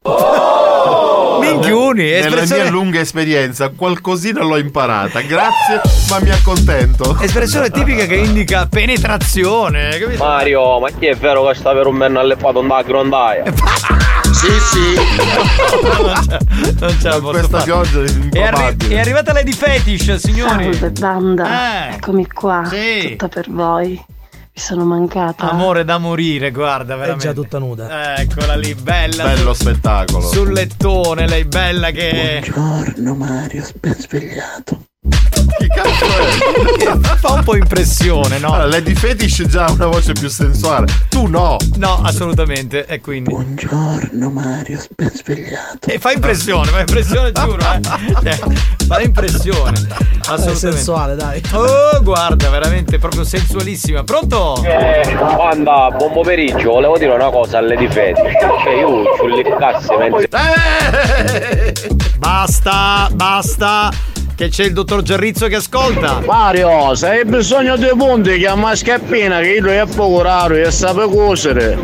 Minchioni, 0.00 0.39
Nella 2.02 2.26
espressione- 2.28 2.62
mia 2.62 2.70
lunga 2.70 3.00
esperienza 3.00 3.68
qualcosina 3.70 4.42
l'ho 4.42 4.56
imparata. 4.58 5.20
Grazie, 5.20 5.80
ma 6.08 6.20
mi 6.20 6.30
accontento. 6.30 7.18
Espressione 7.20 7.70
tipica 7.70 8.04
che 8.06 8.16
indica 8.16 8.66
penetrazione, 8.66 9.98
capito? 9.98 10.22
Mario, 10.24 10.78
ma 10.80 10.88
chi 10.90 11.06
è 11.06 11.14
vero 11.16 11.46
che 11.46 11.54
sta 11.54 11.72
per 11.72 11.86
un 11.86 11.98
ben 11.98 12.16
allepato 12.16 12.60
da 12.62 12.82
grondaia? 12.82 13.44
Sì, 14.30 14.46
sì. 14.60 14.94
non 16.78 16.96
ce 17.00 17.08
la 17.08 17.18
posso 17.18 17.30
Questa 17.30 17.58
fare. 17.58 17.64
pioggia 17.64 18.02
è 18.32 18.40
arri- 18.42 18.88
è 18.88 18.98
arrivata 19.00 19.32
Lady 19.32 19.52
Fetish, 19.52 20.14
signori. 20.16 20.72
Salve 20.72 20.90
banda, 20.90 21.88
Eh. 21.90 21.94
eccomi 21.96 22.26
qua, 22.28 22.62
Sì. 22.70 23.08
tutta 23.10 23.28
per 23.28 23.50
voi. 23.50 24.02
Sono 24.60 24.84
mancata. 24.84 25.48
Amore 25.50 25.84
da 25.84 25.96
morire, 25.96 26.50
guarda, 26.50 26.94
veramente. 26.94 27.24
già 27.26 27.32
tutta 27.32 27.58
nuda. 27.58 28.14
Eccola 28.16 28.54
lì, 28.56 28.74
bella. 28.74 29.24
Bello 29.24 29.54
sul- 29.54 29.68
spettacolo. 29.72 30.26
Sul 30.28 30.52
lettone, 30.52 31.26
lei 31.26 31.44
bella 31.46 31.90
che. 31.90 32.44
Buongiorno 32.54 33.14
Mario, 33.14 33.64
ben 33.80 33.94
svegliato. 33.94 34.84
Che 35.10 35.66
cazzo 35.66 36.04
è? 36.04 37.16
Fa 37.20 37.32
un 37.32 37.44
po' 37.44 37.56
impressione, 37.56 38.38
no? 38.38 38.52
Allora, 38.52 38.66
Lady 38.66 38.94
Fetish 38.94 39.46
già 39.46 39.66
ha 39.66 39.72
una 39.72 39.86
voce 39.86 40.12
più 40.12 40.28
sensuale. 40.28 40.86
Tu 41.08 41.26
no. 41.26 41.56
No, 41.76 42.00
assolutamente. 42.02 42.86
E 42.86 43.00
quindi. 43.00 43.30
Buongiorno 43.30 44.30
Mario, 44.30 44.82
ben 44.96 45.10
svegliato. 45.10 45.90
E 45.90 45.98
fa 45.98 46.12
impressione, 46.12 46.70
fa 46.70 46.80
impressione, 46.80 47.32
giuro, 47.32 47.58
eh. 47.58 47.80
Cioè, 48.22 48.38
fa 48.86 49.00
impressione. 49.00 49.78
Assolutamente. 50.20 50.56
sensuale, 50.56 51.14
dai. 51.16 51.42
Oh, 51.52 52.02
guarda, 52.02 52.48
veramente 52.48 52.98
proprio 52.98 53.24
sensualissima. 53.24 54.02
Pronto? 54.04 54.62
Eh, 54.64 55.14
Wanda, 55.16 55.90
buon 55.96 56.12
pomeriggio, 56.12 56.70
volevo 56.72 56.96
dire 56.96 57.12
una 57.12 57.30
cosa 57.30 57.58
alle 57.58 57.76
difetti. 57.76 58.22
Cioè 58.62 58.72
io 58.78 59.04
ci 59.20 59.42
leccasse 59.42 59.96
mentre. 59.96 60.28
Basta, 62.18 63.08
basta. 63.12 64.09
Che 64.40 64.48
c'è 64.48 64.64
il 64.64 64.72
dottor 64.72 65.02
Giarrizzo 65.02 65.48
che 65.48 65.56
ascolta. 65.56 66.22
Mario, 66.24 66.94
se 66.94 67.08
hai 67.08 67.24
bisogno 67.26 67.76
di 67.76 67.90
punti 67.94 68.38
chiama 68.38 68.74
Scappina 68.74 69.38
che 69.40 69.58
lui 69.60 69.72
è 69.72 69.84
poco 69.84 70.22
raro 70.22 70.54
e 70.54 70.70
sa 70.70 70.94
cosere. 70.94 71.78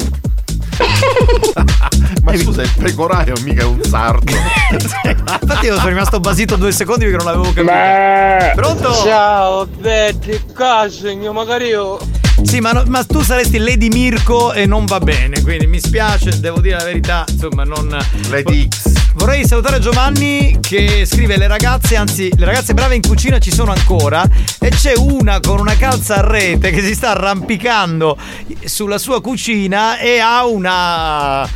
Ma 2.25 2.35
scusa, 2.35 2.63
il 2.63 2.73
pecoraio 2.79 3.35
mica 3.43 3.61
è 3.61 3.67
un 3.67 3.83
sardo. 3.83 4.33
Infatti 5.05 5.67
io 5.67 5.75
sono 5.75 5.89
rimasto 5.89 6.19
basito 6.19 6.57
due 6.57 6.73
secondi 6.73 7.05
perché 7.05 7.23
non 7.23 7.27
l'avevo 7.27 7.53
capito. 7.53 8.55
Pronto? 8.55 8.95
Ciao, 9.05 9.67
Betty, 9.67 10.41
cazzo, 10.55 11.33
magari 11.35 11.67
io. 11.67 11.99
Sì, 12.43 12.61
ma, 12.61 12.73
no- 12.73 12.85
ma 12.87 13.05
tu 13.05 13.21
saresti 13.21 13.59
Lady 13.59 13.89
Mirko 13.89 14.55
e 14.55 14.65
non 14.65 14.87
va 14.87 14.99
bene, 14.99 15.43
quindi 15.43 15.67
mi 15.67 15.79
spiace, 15.79 16.41
devo 16.41 16.61
dire 16.61 16.77
la 16.79 16.85
verità, 16.85 17.27
insomma, 17.29 17.65
non... 17.65 17.95
Lady 18.31 18.67
X. 18.67 19.06
Vorrei 19.17 19.47
salutare 19.47 19.79
Giovanni 19.79 20.59
che 20.61 21.07
scrive 21.07 21.39
le 21.39 21.49
ragazze, 21.49 21.97
anzi 21.97 22.31
le 22.37 22.45
ragazze 22.45 22.75
brave 22.75 22.97
in 22.97 23.01
cucina 23.01 23.39
ci 23.39 23.51
sono 23.51 23.73
ancora 23.73 24.29
e 24.61 24.69
c'è 24.69 24.93
una 24.95 25.41
con 25.41 25.59
una 25.59 25.75
calza 25.75 26.17
a 26.17 26.21
rete 26.21 26.71
che 26.71 26.83
si 26.83 26.95
sta 26.95 27.13
arrampicando 27.13 28.19
sulla 28.67 28.99
sua 28.99 29.23
cucina 29.23 29.99
e 29.99 30.19
ha 30.19 30.45
una... 30.45 31.49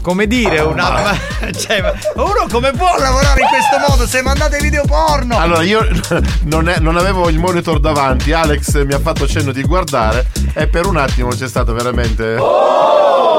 come 0.00 0.28
dire, 0.28 0.60
una... 0.60 1.18
cioè, 1.58 1.82
ma 1.82 1.92
uno 2.14 2.46
come 2.48 2.70
può 2.70 2.96
lavorare 2.96 3.40
in 3.40 3.48
questo 3.48 3.88
modo? 3.88 4.06
Se 4.06 4.22
mandate 4.22 4.58
video 4.60 4.84
porno! 4.86 5.36
Allora, 5.36 5.62
io 5.62 5.84
non, 6.44 6.68
è- 6.68 6.78
non 6.78 6.96
avevo 6.96 7.28
il 7.28 7.40
monitor 7.40 7.80
davanti, 7.80 8.30
Alex 8.30 8.84
mi 8.84 8.92
ha 8.94 9.00
fatto 9.00 9.26
cenno 9.26 9.50
di 9.50 9.62
guardare 9.64 10.28
e 10.54 10.68
per 10.68 10.86
un 10.86 10.96
attimo 10.96 11.30
c'è 11.30 11.48
stata 11.48 11.72
veramente 11.72 12.36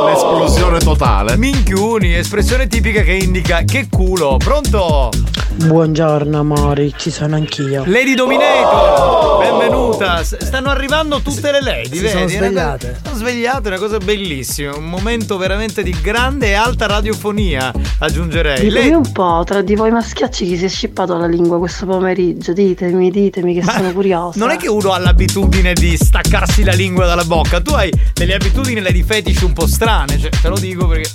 l'esplosione 0.06 0.80
totale. 0.80 1.38
Minchiuni, 1.38 2.16
espressione 2.16 2.68
tipica 2.68 3.02
che 3.02 3.14
indica 3.14 3.61
che 3.66 3.88
culo. 3.90 4.38
Pronto? 4.38 5.10
Buongiorno 5.54 6.40
amori, 6.40 6.94
ci 6.98 7.12
sono 7.12 7.36
anch'io. 7.36 7.84
Lady 7.86 8.14
Dominator, 8.16 9.38
benvenuta. 9.40 10.24
S- 10.24 10.38
Stanno 10.38 10.70
arrivando 10.70 11.20
tutte 11.22 11.52
le 11.52 11.62
lady, 11.62 11.98
Si 11.98 12.00
vedi? 12.00 12.10
sono 12.10 12.20
È 12.30 12.38
una 12.38 12.48
svegliate. 12.48 13.00
Sono 13.04 13.16
svegliate, 13.18 13.64
è 13.64 13.68
una 13.68 13.80
cosa 13.80 13.98
bellissima. 13.98 14.76
Un 14.76 14.86
momento 14.90 15.38
veramente 15.38 15.84
di 15.84 15.96
grande 16.02 16.48
e 16.48 16.54
alta 16.54 16.88
radiofonia, 16.88 17.72
aggiungerei. 18.00 18.62
Ditemi 18.62 18.72
Lei- 18.86 18.94
un 18.94 19.12
po', 19.12 19.44
tra 19.46 19.62
di 19.62 19.76
voi 19.76 19.92
maschiacci 19.92 20.46
chi 20.46 20.58
si 20.58 20.66
è 20.66 20.70
scippato 20.70 21.18
la 21.18 21.28
lingua 21.28 21.58
questo 21.60 21.86
pomeriggio? 21.86 22.54
Ditemi, 22.54 23.12
ditemi 23.12 23.54
che 23.54 23.64
sono 23.64 23.92
curiosa. 23.92 24.40
non 24.40 24.50
è 24.52 24.58
che 24.58 24.70
uno 24.70 24.92
ha 24.94 25.00
l'abitudine 25.00 25.74
di 25.74 25.96
staccarsi 25.98 26.64
la 26.64 26.74
lingua 26.74 27.06
dalla 27.06 27.26
bocca, 27.26 27.60
tu 27.62 27.74
hai 27.74 27.92
delle 28.14 28.34
abitudini 28.34 28.82
lady 28.82 29.04
fetish 29.04 29.42
un 29.42 29.54
po' 29.54 29.68
strane, 29.68 30.18
cioè, 30.18 30.30
te 30.30 30.48
lo 30.48 30.58
dico 30.58 30.88
perché. 30.88 31.10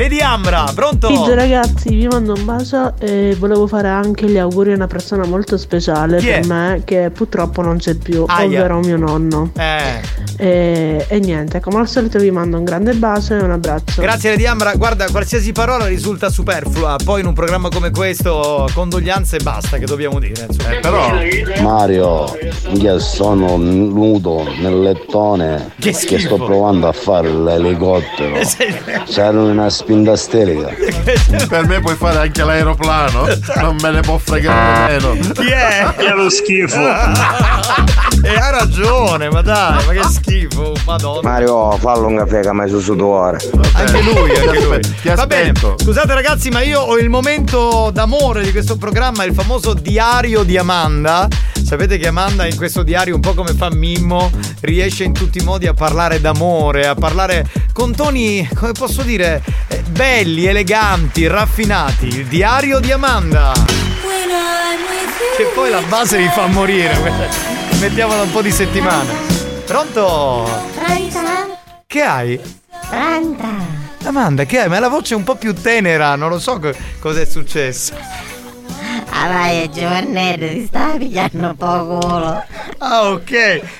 Lady 0.00 0.20
Ambra, 0.20 0.64
pronto? 0.74 1.08
Pizzo 1.08 1.34
ragazzi, 1.34 1.90
vi 1.94 2.06
mando 2.06 2.32
un 2.32 2.42
bacio 2.46 2.94
e 2.98 3.36
volevo 3.38 3.66
fare 3.66 3.88
anche 3.88 4.30
gli 4.30 4.38
auguri 4.38 4.72
a 4.72 4.74
una 4.74 4.86
persona 4.86 5.26
molto 5.26 5.58
speciale 5.58 6.16
Chi 6.16 6.28
è? 6.28 6.40
per 6.40 6.48
me 6.48 6.82
che 6.86 7.10
purtroppo 7.10 7.60
non 7.60 7.76
c'è 7.76 7.96
più, 7.96 8.24
Aia. 8.26 8.46
ovvero 8.46 8.78
mio 8.78 8.96
nonno. 8.96 9.50
Eh. 9.58 10.00
E, 10.38 11.04
e 11.06 11.18
niente, 11.18 11.60
come 11.60 11.80
al 11.80 11.86
solito 11.86 12.18
vi 12.18 12.30
mando 12.30 12.56
un 12.56 12.64
grande 12.64 12.94
bacio 12.94 13.34
e 13.34 13.42
un 13.42 13.50
abbraccio. 13.50 14.00
Grazie 14.00 14.30
Lady 14.30 14.46
Ambra, 14.46 14.72
guarda, 14.74 15.04
qualsiasi 15.10 15.52
parola 15.52 15.84
risulta 15.84 16.30
superflua, 16.30 16.96
poi 17.04 17.20
in 17.20 17.26
un 17.26 17.34
programma 17.34 17.68
come 17.68 17.90
questo 17.90 18.66
condoglianze 18.72 19.36
e 19.36 19.42
basta 19.42 19.76
che 19.76 19.84
dobbiamo 19.84 20.18
dire. 20.18 20.46
insomma. 20.48 20.76
però 20.80 21.12
Mario, 21.60 22.38
io 22.70 22.98
sono 23.00 23.58
nudo 23.58 24.48
nel 24.62 24.80
lettone 24.80 25.72
Che 25.78 25.90
che, 25.90 26.18
sto 26.18 26.36
provando 26.36 26.88
a 26.88 26.92
fare 26.92 27.30
l'elicottero. 27.30 28.38
C'era 29.04 29.38
una 29.38 29.68
spinta 29.68 29.88
stelica. 30.14 30.68
Per 31.48 31.66
me 31.66 31.80
puoi 31.80 31.96
fare 31.96 32.18
anche 32.18 32.44
l'aeroplano, 32.44 33.26
non 33.56 33.76
me 33.80 33.90
ne 33.90 34.00
può 34.00 34.18
fregare 34.18 34.98
meno. 34.98 35.12
Chi 35.32 35.48
è? 35.48 35.92
Che 35.96 36.12
lo 36.14 36.30
schifo. 36.30 36.78
e 38.22 38.34
ha 38.36 38.50
ragione, 38.50 39.30
ma 39.30 39.42
dai, 39.42 39.84
ma 39.84 39.92
che 39.92 40.02
schifo, 40.04 40.74
madonna. 40.84 41.28
Mario, 41.28 41.72
fallo 41.78 42.06
un 42.06 42.16
caffè 42.16 42.40
che 42.40 42.52
mi 42.52 42.68
su 42.68 42.80
sudore. 42.80 43.38
Anche 43.72 44.02
lui, 44.02 44.30
anche 44.36 44.60
lui. 44.60 44.80
Ti 44.80 45.08
Va 45.14 45.26
bene, 45.26 45.52
scusate 45.76 46.14
ragazzi, 46.14 46.50
ma 46.50 46.62
io 46.62 46.80
ho 46.80 46.96
il 46.98 47.08
momento 47.08 47.90
d'amore 47.92 48.42
di 48.42 48.52
questo 48.52 48.76
programma, 48.76 49.24
il 49.24 49.34
famoso 49.34 49.74
diario 49.74 50.42
di 50.42 50.56
Amanda. 50.56 51.28
Sapete 51.62 51.98
che 51.98 52.08
Amanda 52.08 52.46
in 52.46 52.56
questo 52.56 52.82
diario, 52.82 53.14
un 53.14 53.20
po' 53.20 53.34
come 53.34 53.54
fa 53.54 53.70
Mimmo, 53.70 54.30
riesce 54.60 55.04
in 55.04 55.12
tutti 55.12 55.38
i 55.38 55.44
modi 55.44 55.66
a 55.66 55.74
parlare 55.74 56.20
d'amore, 56.20 56.86
a 56.86 56.94
parlare 56.94 57.46
con 57.72 57.94
toni, 57.94 58.48
come 58.54 58.72
posso 58.72 59.02
dire, 59.02 59.42
belli, 59.88 60.46
eleganti, 60.46 61.26
raffinati. 61.26 62.06
Il 62.06 62.26
diario 62.26 62.80
di 62.80 62.92
Amanda. 62.92 63.52
Che 65.36 65.44
poi 65.54 65.70
la 65.70 65.80
base 65.82 66.18
mi 66.18 66.28
fa 66.28 66.46
morire. 66.46 66.96
Mettiamola 67.80 68.22
un 68.22 68.30
po' 68.30 68.42
di 68.42 68.50
settimane. 68.50 69.12
Pronto? 69.64 70.48
Che 71.86 72.02
hai? 72.02 72.40
Amanda, 74.04 74.44
che 74.44 74.58
hai? 74.58 74.68
Ma 74.68 74.78
la 74.78 74.88
voce 74.88 75.14
è 75.14 75.16
un 75.16 75.24
po' 75.24 75.36
più 75.36 75.54
tenera, 75.54 76.16
non 76.16 76.28
lo 76.30 76.38
so 76.38 76.58
co- 76.58 76.74
cosa 76.98 77.20
è 77.20 77.24
successo. 77.24 77.94
Ah 79.10 79.28
vai, 79.28 79.70
Giovannello, 79.70 80.48
ti 80.48 80.66
stai 80.66 80.98
pigliando 80.98 81.48
un 81.48 81.56
po' 81.56 81.86
culo. 81.86 82.44
Ah, 82.82 83.10
ok. 83.10 83.30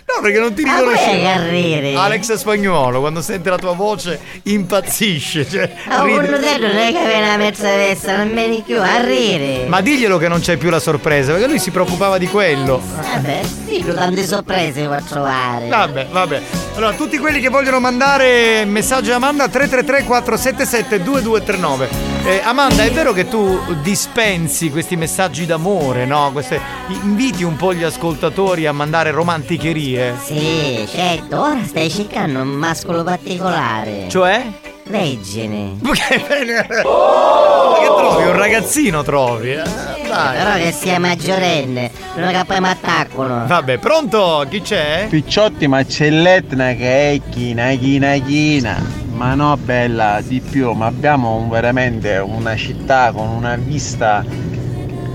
No, 0.06 0.20
perché 0.20 0.38
non 0.38 0.52
ti 0.52 0.62
riconoscevo. 0.62 1.48
ridi. 1.48 1.94
Alex 1.94 2.34
Spagnuolo, 2.34 3.00
quando 3.00 3.22
sente 3.22 3.48
la 3.48 3.56
tua 3.56 3.72
voce, 3.72 4.20
impazzisce. 4.42 5.48
Cioè, 5.48 5.72
Ma 5.88 6.02
ride. 6.02 6.18
uno 6.18 6.38
te 6.38 6.58
non 6.58 6.76
è 6.76 6.92
che 6.92 7.06
viene 7.06 7.26
la 7.26 7.36
mezzavessa, 7.38 8.16
non 8.18 8.30
vieni 8.34 8.62
più 8.64 8.78
a 8.78 9.00
ridere. 9.02 9.66
Ma 9.68 9.80
diglielo 9.80 10.18
che 10.18 10.28
non 10.28 10.40
c'è 10.40 10.58
più 10.58 10.68
la 10.68 10.78
sorpresa, 10.80 11.32
perché 11.32 11.46
lui 11.48 11.58
si 11.58 11.70
preoccupava 11.70 12.18
di 12.18 12.26
quello. 12.28 12.78
Vabbè, 12.78 13.40
sì, 13.66 13.82
tante 13.94 14.26
sorprese 14.26 14.84
puoi 14.84 15.02
trovare. 15.04 15.68
Vabbè, 15.68 16.06
vabbè. 16.10 16.42
Allora, 16.74 16.92
tutti 16.92 17.16
quelli 17.16 17.40
che 17.40 17.48
vogliono 17.48 17.80
mandare 17.80 18.66
messaggi 18.66 19.10
a 19.10 19.14
Amanda 19.16 19.48
333 19.48 20.04
477 20.04 21.02
2239. 21.02 21.88
Eh, 22.22 22.40
Amanda, 22.44 22.82
è 22.84 22.90
vero 22.90 23.14
che 23.14 23.28
tu 23.28 23.58
dispensi 23.82 24.68
questi 24.70 24.94
messaggi 24.94 25.46
d'amore, 25.46 26.04
no? 26.04 26.28
Queste, 26.32 26.60
inviti 26.88 27.44
un 27.44 27.56
po' 27.56 27.72
gli 27.72 27.82
ascoltatori 27.82 28.66
a 28.66 28.72
mandare 28.72 28.88
romanticherie? 28.90 30.14
Sì, 30.22 30.86
certo, 30.90 31.40
ora 31.40 31.62
stai 31.64 31.88
cercando 31.90 32.40
un 32.40 32.48
mascolo 32.48 33.02
particolare. 33.04 34.06
Cioè? 34.08 34.44
Leggene. 34.84 35.76
Ma 35.82 35.92
che 35.92 36.24
bene! 36.28 36.54
Ma 36.54 37.78
che 37.78 37.86
trovi? 37.86 38.24
Un 38.24 38.36
ragazzino 38.36 39.02
trovi? 39.02 39.52
eh? 39.52 39.62
Dai. 39.62 40.36
Però 40.36 40.54
che 40.56 40.72
sia 40.72 40.98
maggiorenne, 40.98 41.90
non 42.16 42.32
che 42.32 42.44
poi 42.44 42.60
mi 42.60 42.68
attaccano. 42.68 43.46
Vabbè, 43.46 43.78
pronto? 43.78 44.44
Chi 44.50 44.60
c'è? 44.60 45.06
Picciotti, 45.08 45.68
ma 45.68 45.84
c'è 45.84 46.10
l'Etna 46.10 46.72
che 46.74 47.12
è 47.12 47.20
china, 47.30 47.70
china, 47.74 48.16
china. 48.18 48.82
Ma 49.12 49.34
no, 49.34 49.56
bella, 49.56 50.20
di 50.26 50.40
più, 50.40 50.72
ma 50.72 50.86
abbiamo 50.86 51.36
un- 51.36 51.48
veramente 51.50 52.16
una 52.16 52.56
città 52.56 53.12
con 53.14 53.28
una 53.28 53.54
vista 53.54 54.24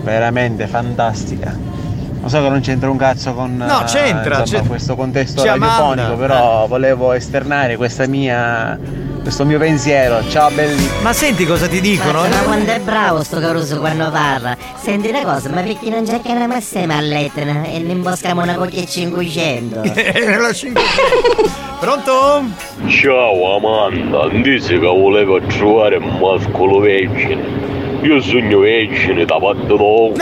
veramente 0.04 0.68
fantastica. 0.68 1.58
Lo 2.26 2.32
so 2.32 2.42
che 2.42 2.50
non 2.50 2.60
c'entra 2.60 2.90
un 2.90 2.98
cazzo 2.98 3.36
con 3.36 3.56
No, 3.56 3.82
eh, 3.82 3.86
c'entra, 3.86 4.40
insomma, 4.40 4.62
c'è- 4.62 4.68
questo 4.68 4.96
contesto 4.96 5.44
c'è 5.44 5.50
radiofonico, 5.50 5.84
Amanda. 6.02 6.16
però 6.16 6.66
volevo 6.66 7.14
esternare 7.14 7.76
questa 7.78 8.08
mia, 8.08 8.80
questo 9.22 9.46
mio 9.46 9.60
pensiero. 9.60 10.28
Ciao 10.28 10.50
belli. 10.50 10.90
Ma 11.04 11.14
senti 11.14 11.46
cosa 11.46 11.68
ti 11.68 11.80
dicono? 11.80 12.22
Ma 12.28 12.38
quando 12.44 12.72
è 12.72 12.80
bravo 12.80 13.22
sto 13.22 13.40
Caruso 13.40 13.78
quando 13.78 14.10
parla. 14.10 14.58
Senti 14.76 15.10
una 15.10 15.22
cosa, 15.22 15.50
ma 15.52 15.62
perché 15.62 15.88
non 15.92 16.04
cerchiamo 16.04 16.52
assieme 16.56 16.98
all'Etna 16.98 17.62
e 17.66 17.78
ne 17.78 17.92
imboschiamo 17.92 18.42
una 18.42 18.56
cocchia 18.56 18.84
500? 18.90 19.76
La 19.84 20.52
500. 20.52 21.64
Pronto? 21.80 22.44
Ciao 22.88 23.56
Amanda, 23.58 24.30
dici 24.42 24.80
che 24.80 24.88
volevo 24.88 25.40
trovare 25.42 25.98
un 25.98 26.18
mascolo 26.18 26.80
vergine. 26.80 27.65
Io 28.06 28.22
sogno 28.22 28.60
vergine 28.60 29.26
da 29.26 29.36
tua. 29.36 29.56
No, 29.56 30.14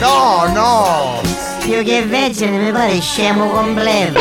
no, 0.00 0.52
no. 0.54 1.20
Più 1.60 1.84
che 1.84 2.02
vergine 2.02 2.56
mi 2.56 2.72
pare 2.72 2.98
scemo 2.98 3.48
completo. 3.48 4.20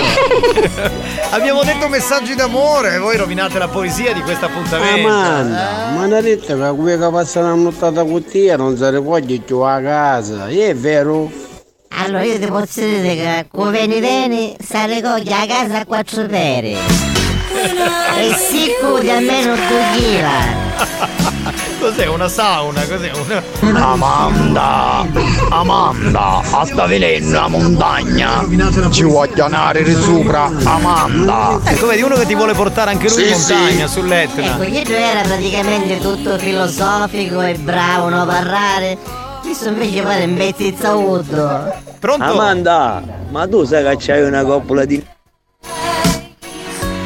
Abbiamo 1.31 1.63
detto 1.63 1.87
messaggi 1.87 2.35
d'amore 2.35 2.95
e 2.95 2.97
voi 2.97 3.15
rovinate 3.15 3.57
la 3.57 3.69
poesia 3.69 4.11
di 4.11 4.19
questo 4.19 4.47
appuntamento. 4.47 5.07
Amanda, 5.07 5.91
ma 5.95 6.05
non 6.05 6.21
detto 6.21 6.57
che 6.57 6.75
qui 6.75 6.97
che 6.97 7.09
passa 7.09 7.39
una 7.39 7.53
nottata 7.53 8.03
con 8.03 8.21
te 8.21 8.53
non 8.57 8.75
si 8.75 8.89
ricoglie 8.89 9.39
più 9.39 9.59
a 9.59 9.79
casa, 9.79 10.49
è 10.49 10.75
vero? 10.75 11.31
Allora 11.87 12.23
io 12.23 12.37
ti 12.37 12.47
posso 12.47 12.81
dire 12.81 13.15
che 13.15 13.45
come 13.49 13.71
veni 13.71 14.01
veni, 14.01 14.55
sa 14.59 14.83
ricoglie 14.83 15.33
a 15.33 15.45
casa 15.45 15.79
a 15.79 15.85
quattro 15.85 16.25
pere. 16.25 16.75
E 18.17 18.33
sicuro 18.35 18.99
di 18.99 19.09
almeno 19.09 19.55
due 19.55 19.83
chila. 19.95 21.11
Cos'è 21.79 22.07
una 22.07 22.27
sauna? 22.27 22.81
Cos'è 22.85 23.11
una. 23.61 23.91
Amanda, 23.91 25.05
Amanda, 25.49 26.41
sta 26.65 26.85
venendo 26.85 27.31
la 27.31 27.47
montagna. 27.47 28.45
Ci 28.89 29.03
voglio 29.03 29.43
andare 29.45 29.83
di 29.83 29.93
sopra, 29.93 30.49
Amanda. 30.63 31.59
Ecco, 31.63 31.87
vedi 31.87 32.01
uno 32.01 32.15
che 32.15 32.25
ti 32.25 32.35
vuole 32.35 32.53
portare 32.53 32.91
anche 32.91 33.09
lui 33.09 33.17
Sì, 33.17 33.23
in 33.25 33.31
montagna, 33.31 33.87
sì. 33.87 33.93
sull'Etna. 33.93 34.53
Ecco, 34.53 34.63
ieri 34.63 34.93
era 34.93 35.21
praticamente 35.21 35.99
tutto 35.99 36.37
filosofico 36.37 37.41
e 37.41 37.55
bravo, 37.55 38.09
no 38.09 38.25
parlare. 38.25 38.97
Questo 39.41 39.67
invece 39.69 40.01
pare 40.01 40.23
un 40.23 40.35
bezzizzato. 40.35 41.23
Pronto? 41.99 42.23
Amanda, 42.23 43.01
ma 43.29 43.47
tu 43.47 43.63
sai 43.65 43.83
che 43.83 43.97
c'hai 43.99 44.23
una 44.23 44.43
coppola 44.43 44.85
di... 44.85 45.03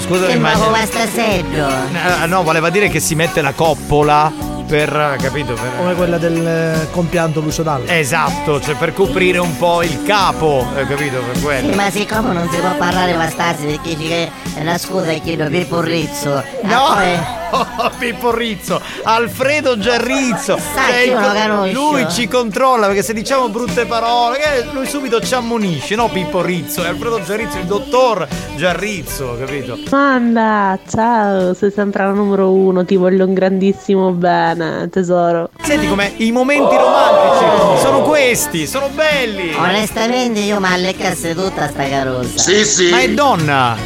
Scusa, 0.07 0.25
ma 0.27 0.31
immagino. 0.34 0.65
come 0.65 0.85
sta? 0.85 1.03
Eh, 1.03 2.25
No, 2.27 2.43
voleva 2.43 2.69
dire 2.69 2.88
che 2.89 2.99
si 2.99 3.13
mette 3.15 3.41
la 3.41 3.51
coppola 3.53 4.31
per. 4.67 5.15
capito? 5.21 5.53
Per... 5.53 5.71
Come 5.77 5.93
quella 5.95 6.17
del 6.17 6.45
eh, 6.47 6.88
compianto 6.91 7.39
Lucio 7.41 7.63
Dalla. 7.63 7.93
Esatto, 7.97 8.59
cioè 8.61 8.75
per 8.75 8.93
coprire 8.93 9.38
un 9.38 9.57
po' 9.57 9.84
il 9.84 10.03
capo, 10.05 10.65
hai 10.75 10.88
capito? 10.88 11.17
Per 11.19 11.35
Sì, 11.38 11.43
quello. 11.43 11.75
ma 11.75 11.89
siccome 11.89 12.34
non 12.34 12.49
si 12.49 12.57
può 12.57 12.73
parlare 12.77 13.13
bastarsi 13.13 13.65
perché 13.65 13.95
dice 13.95 14.07
che 14.07 14.31
è 14.55 14.61
una 14.61 14.77
scusa 14.77 15.07
e 15.11 15.21
chiedo 15.21 15.47
Pippo 15.47 15.81
Rizzo. 15.81 16.43
No! 16.63 16.85
Ah, 16.85 17.03
Oh, 17.51 17.91
Pippo 17.97 18.33
Rizzo, 18.33 18.81
Alfredo 19.03 19.77
Giarrizzo. 19.77 20.57
Sai 20.57 21.07
Cioè, 21.07 21.71
lui 21.71 22.09
ci 22.09 22.27
controlla 22.27 22.87
perché 22.87 23.03
se 23.03 23.13
diciamo 23.13 23.49
brutte 23.49 23.85
parole, 23.85 24.37
che 24.37 24.65
lui 24.71 24.85
subito 24.85 25.19
ci 25.21 25.33
ammonisce, 25.33 25.95
no 25.95 26.09
Pippo 26.09 26.41
Rizzo, 26.41 26.83
è 26.83 26.87
Alfredo 26.87 27.21
Giarrizzo, 27.23 27.57
il 27.57 27.65
dottor 27.65 28.27
Giarrizzo, 28.55 29.37
capito? 29.39 29.77
Amanda, 29.91 30.77
ciao, 30.89 31.53
sei 31.53 31.71
sempre 31.71 32.03
la 32.03 32.11
numero 32.11 32.51
uno, 32.51 32.83
ti 32.85 32.95
voglio 32.95 33.25
un 33.25 33.33
grandissimo 33.33 34.11
bene, 34.11 34.89
tesoro. 34.89 35.49
Senti 35.61 35.87
com'è? 35.87 36.13
I 36.17 36.31
momenti 36.31 36.75
romantici 36.75 37.81
sono 37.81 38.01
questi, 38.01 38.67
sono 38.67 38.89
belli. 38.93 39.53
Onestamente 39.53 40.39
io 40.39 40.59
mi 40.59 40.67
alleccasse 40.67 41.33
tutta 41.33 41.67
sta 41.67 41.87
carosa. 41.87 42.37
Sì, 42.37 42.65
sì. 42.65 42.89
Ma 42.89 42.99
è 42.99 43.09
donna. 43.09 43.77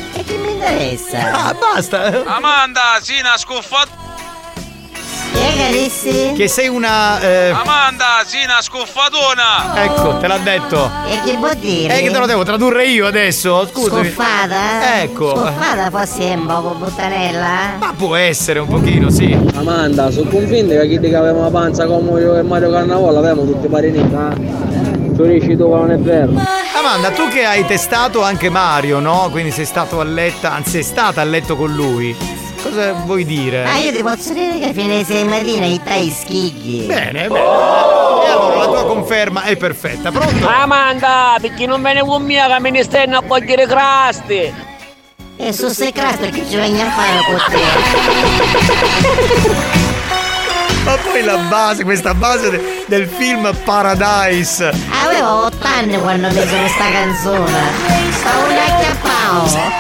E 0.64 0.74
interessa? 0.74 1.48
Ah, 1.48 1.54
basta. 1.54 2.24
Amanda, 2.26 2.82
sì, 3.02 3.20
una 3.20 3.38
scuffata. 3.38 4.00
Che 6.36 6.48
sei 6.48 6.68
una. 6.68 7.20
eh, 7.22 7.50
Amanda, 7.50 8.22
sì, 8.26 8.38
una 8.44 8.62
scuffatona. 8.62 9.84
ecco, 9.84 10.18
te 10.18 10.28
l'ha 10.28 10.38
detto. 10.38 10.92
E 11.08 11.22
che 11.24 11.38
vuol 11.38 11.56
dire? 11.56 11.98
Eh, 12.00 12.04
che 12.04 12.12
te 12.12 12.18
lo 12.18 12.26
devo 12.26 12.44
tradurre 12.44 12.86
io 12.88 13.08
adesso? 13.08 13.66
Scusami. 13.68 14.08
Scuffata? 14.10 15.02
Ecco. 15.02 15.30
Scuffata 15.36 15.90
forse 15.90 16.20
è 16.32 16.34
un 16.36 16.46
poco 16.46 16.70
buttanella? 16.76 17.76
Ma 17.80 17.94
può 17.96 18.16
essere 18.16 18.60
un 18.60 18.68
pochino, 18.68 19.10
sì. 19.10 19.38
Amanda, 19.56 20.12
sono 20.12 20.30
convinta 20.30 20.76
che 20.82 20.88
chi 20.88 21.00
che 21.00 21.16
avevamo 21.16 21.44
la 21.44 21.50
panza 21.50 21.86
come 21.86 22.20
io 22.20 22.36
e 22.38 22.42
Mario 22.44 22.70
Carnavola 22.72 23.20
avevamo 23.20 23.46
tutti 23.46 23.66
i 23.66 23.70
marini, 23.70 24.00
eh? 24.00 24.71
Tu 25.22 25.28
dici 25.28 25.56
tu 25.56 25.70
non 25.70 25.92
è 25.92 26.00
vero. 26.00 26.32
Amanda, 26.76 27.12
tu 27.12 27.28
che 27.28 27.46
hai 27.46 27.64
testato 27.68 28.24
anche 28.24 28.50
Mario, 28.50 28.98
no? 29.00 29.28
Quindi 29.30 29.52
sei 29.52 29.66
stato 29.66 30.00
a 30.00 30.04
letto, 30.04 30.48
anzi 30.48 30.72
sei 30.72 30.82
stata 30.84 31.22
a 31.22 31.24
letto 31.24 31.56
con 31.56 31.72
lui. 31.72 32.18
Cosa 32.64 32.94
vuoi 32.94 33.24
dire? 33.24 33.64
Ah, 33.66 33.78
io 33.78 33.92
ti 33.92 34.02
posso 34.02 34.34
dire 34.34 34.58
che 34.58 34.74
fino 34.74 34.92
alle 34.92 35.04
6 35.04 35.24
mattina 35.26 35.66
i 35.68 35.80
tai 35.84 36.10
schigli. 36.10 36.88
Bene, 36.88 37.28
bene. 37.28 37.40
E 37.40 38.30
allora 38.32 38.56
la 38.56 38.66
tua 38.66 38.84
conferma 38.88 39.44
è 39.44 39.56
perfetta. 39.58 40.10
Pronto? 40.10 40.48
Amanda, 40.48 41.38
perché 41.40 41.68
non 41.68 41.84
viene 41.84 42.02
con 42.02 42.24
me 42.24 42.44
che 42.44 42.60
me 42.60 42.72
ne 42.72 42.82
stanno 42.82 43.20
a 43.20 43.22
cogliere 43.22 43.68
crasti? 43.68 44.52
E 45.38 45.54
su 45.54 45.68
sei 45.68 45.92
crasto 45.92 46.28
che 46.32 46.44
ci 46.50 46.56
vengono 46.56 46.90
a 46.90 46.92
fare 46.94 47.20
con 47.28 47.38
te? 49.78 49.90
Ma 50.84 50.96
poi 50.98 51.24
la 51.24 51.38
base, 51.38 51.84
questa 51.84 52.14
base 52.14 52.50
de- 52.50 52.84
del 52.88 53.08
film 53.08 53.50
Paradise. 53.64 54.72
Avevo 55.04 55.46
8 55.46 55.68
anni 55.68 55.98
quando 56.00 56.28
ho 56.28 56.32
preso 56.32 56.56
questa 56.58 56.90
canzone. 56.92 57.60
Stavo 58.12 58.46
un 58.46 58.58
acchiappao. 58.58 59.80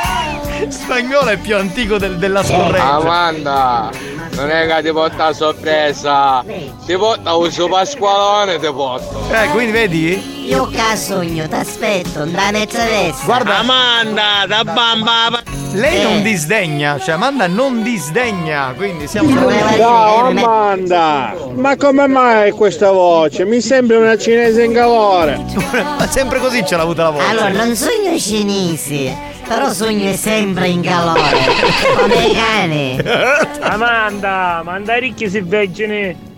Spagnolo 0.70 1.30
è 1.30 1.38
più 1.38 1.56
antico 1.58 1.98
del- 1.98 2.18
della 2.18 2.44
scorretta. 2.44 2.94
Amanda, 2.94 3.90
non 4.36 4.52
è 4.52 4.68
che 4.68 4.84
ti 4.84 4.92
porta 4.92 5.26
a 5.28 5.34
sorpresa. 5.34 6.44
Ti 6.86 6.96
porta 6.98 7.36
un 7.36 7.52
suo 7.52 7.68
pasqualone, 7.68 8.60
ti 8.60 8.72
porta. 8.72 9.44
Eh, 9.44 9.48
quindi 9.50 9.72
vedi? 9.72 10.48
Io 10.48 10.68
che 10.68 10.96
sogno, 10.98 11.48
t'aspetto, 11.48 12.26
da 12.26 12.52
mezza 12.52 12.84
destra. 12.84 13.26
Guarda, 13.26 13.58
Amanda, 13.58 14.46
da 14.48 14.64
bamba. 14.64 15.41
Lei 15.74 16.00
Eh. 16.00 16.04
non 16.04 16.22
disdegna, 16.22 17.00
cioè 17.00 17.14
Amanda 17.16 17.48
non 17.48 17.82
disdegna, 17.82 18.74
quindi 18.76 19.08
siamo 19.08 19.30
Ciao 19.78 20.26
Amanda, 20.28 21.34
ma 21.56 21.76
come 21.78 22.08
mai 22.08 22.52
questa 22.52 22.92
voce? 22.92 23.46
Mi 23.46 23.62
sembra 23.62 23.98
una 24.00 24.18
cinese 24.18 24.64
in 24.64 24.74
calore. 24.74 25.40
Ma 25.98 26.08
sempre 26.10 26.40
così 26.40 26.66
ce 26.66 26.76
l'ha 26.76 26.82
avuta 26.84 27.04
la 27.04 27.10
voce. 27.12 27.26
Allora, 27.30 27.50
non 27.50 27.74
sogno 27.76 28.18
cinesi, 28.18 29.16
però 29.48 29.72
sogno 29.72 30.12
sempre 30.14 30.68
in 30.68 30.82
calore. 30.82 31.22
Come 31.98 32.16
i 32.26 32.34
cani. 32.34 33.00
Amanda, 33.62 34.62
manda 34.66 34.96
ricchi 34.96 35.30
si 35.30 35.40
vergine. 35.40 36.30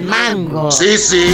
Mango. 0.00 0.70
Sì, 0.70 0.96
sì. 0.98 1.32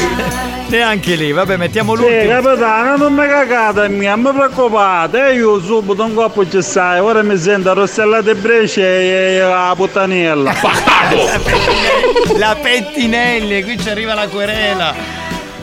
Neanche 0.69 1.15
lì, 1.17 1.33
vabbè, 1.33 1.57
mettiamo 1.57 1.97
Sì, 1.97 2.03
l'ultimo. 2.03 2.31
capitano, 2.41 2.97
non 2.97 3.13
mi 3.13 3.27
cagate 3.27 3.81
a 3.81 3.89
me, 3.89 4.07
non 4.07 4.21
mi 4.21 4.31
preoccupate, 4.33 5.31
eh, 5.31 5.35
io 5.35 5.61
subito 5.61 6.05
un 6.05 6.15
coppo 6.15 6.49
ci 6.49 6.63
stai, 6.63 7.01
ora 7.01 7.23
mi 7.23 7.37
sento 7.37 7.73
rossellate 7.75 8.35
brecce 8.37 9.37
e 9.37 9.41
la 9.41 9.73
puttanella. 9.77 10.53
La 12.39 12.57
pettinelli, 12.61 13.63
qui 13.65 13.79
ci 13.79 13.89
arriva 13.91 14.15
la 14.15 14.29
querela. 14.29 14.95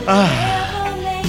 Ah, 0.04 0.26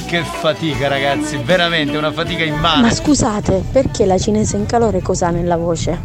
che 0.06 0.24
fatica 0.24 0.88
ragazzi, 0.88 1.38
veramente 1.44 1.96
una 1.98 2.12
fatica 2.12 2.44
immane. 2.44 2.82
Ma 2.82 2.92
scusate, 2.92 3.64
perché 3.72 4.06
la 4.06 4.18
cinese 4.18 4.58
in 4.58 4.66
calore 4.66 5.02
cosa 5.02 5.30
nella 5.30 5.56
voce? 5.56 5.98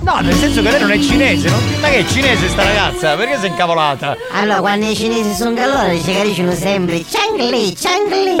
No, 0.00 0.18
nel 0.20 0.34
senso 0.34 0.62
che 0.62 0.70
lei 0.70 0.80
non 0.80 0.90
è 0.92 0.98
cinese, 0.98 1.50
non... 1.50 1.58
ma 1.80 1.88
che 1.88 1.98
è 1.98 2.06
cinese 2.06 2.48
sta 2.48 2.62
ragazza? 2.62 3.16
Perché 3.16 3.40
è 3.40 3.46
incavolata? 3.46 4.16
Allora, 4.32 4.60
quando 4.60 4.86
i 4.86 4.96
cinesi 4.96 5.34
sono 5.34 5.54
calore, 5.54 6.00
ci 6.00 6.12
capiscono 6.12 6.52
sempre 6.52 7.04
Changli, 7.04 7.74
Changli. 7.74 8.36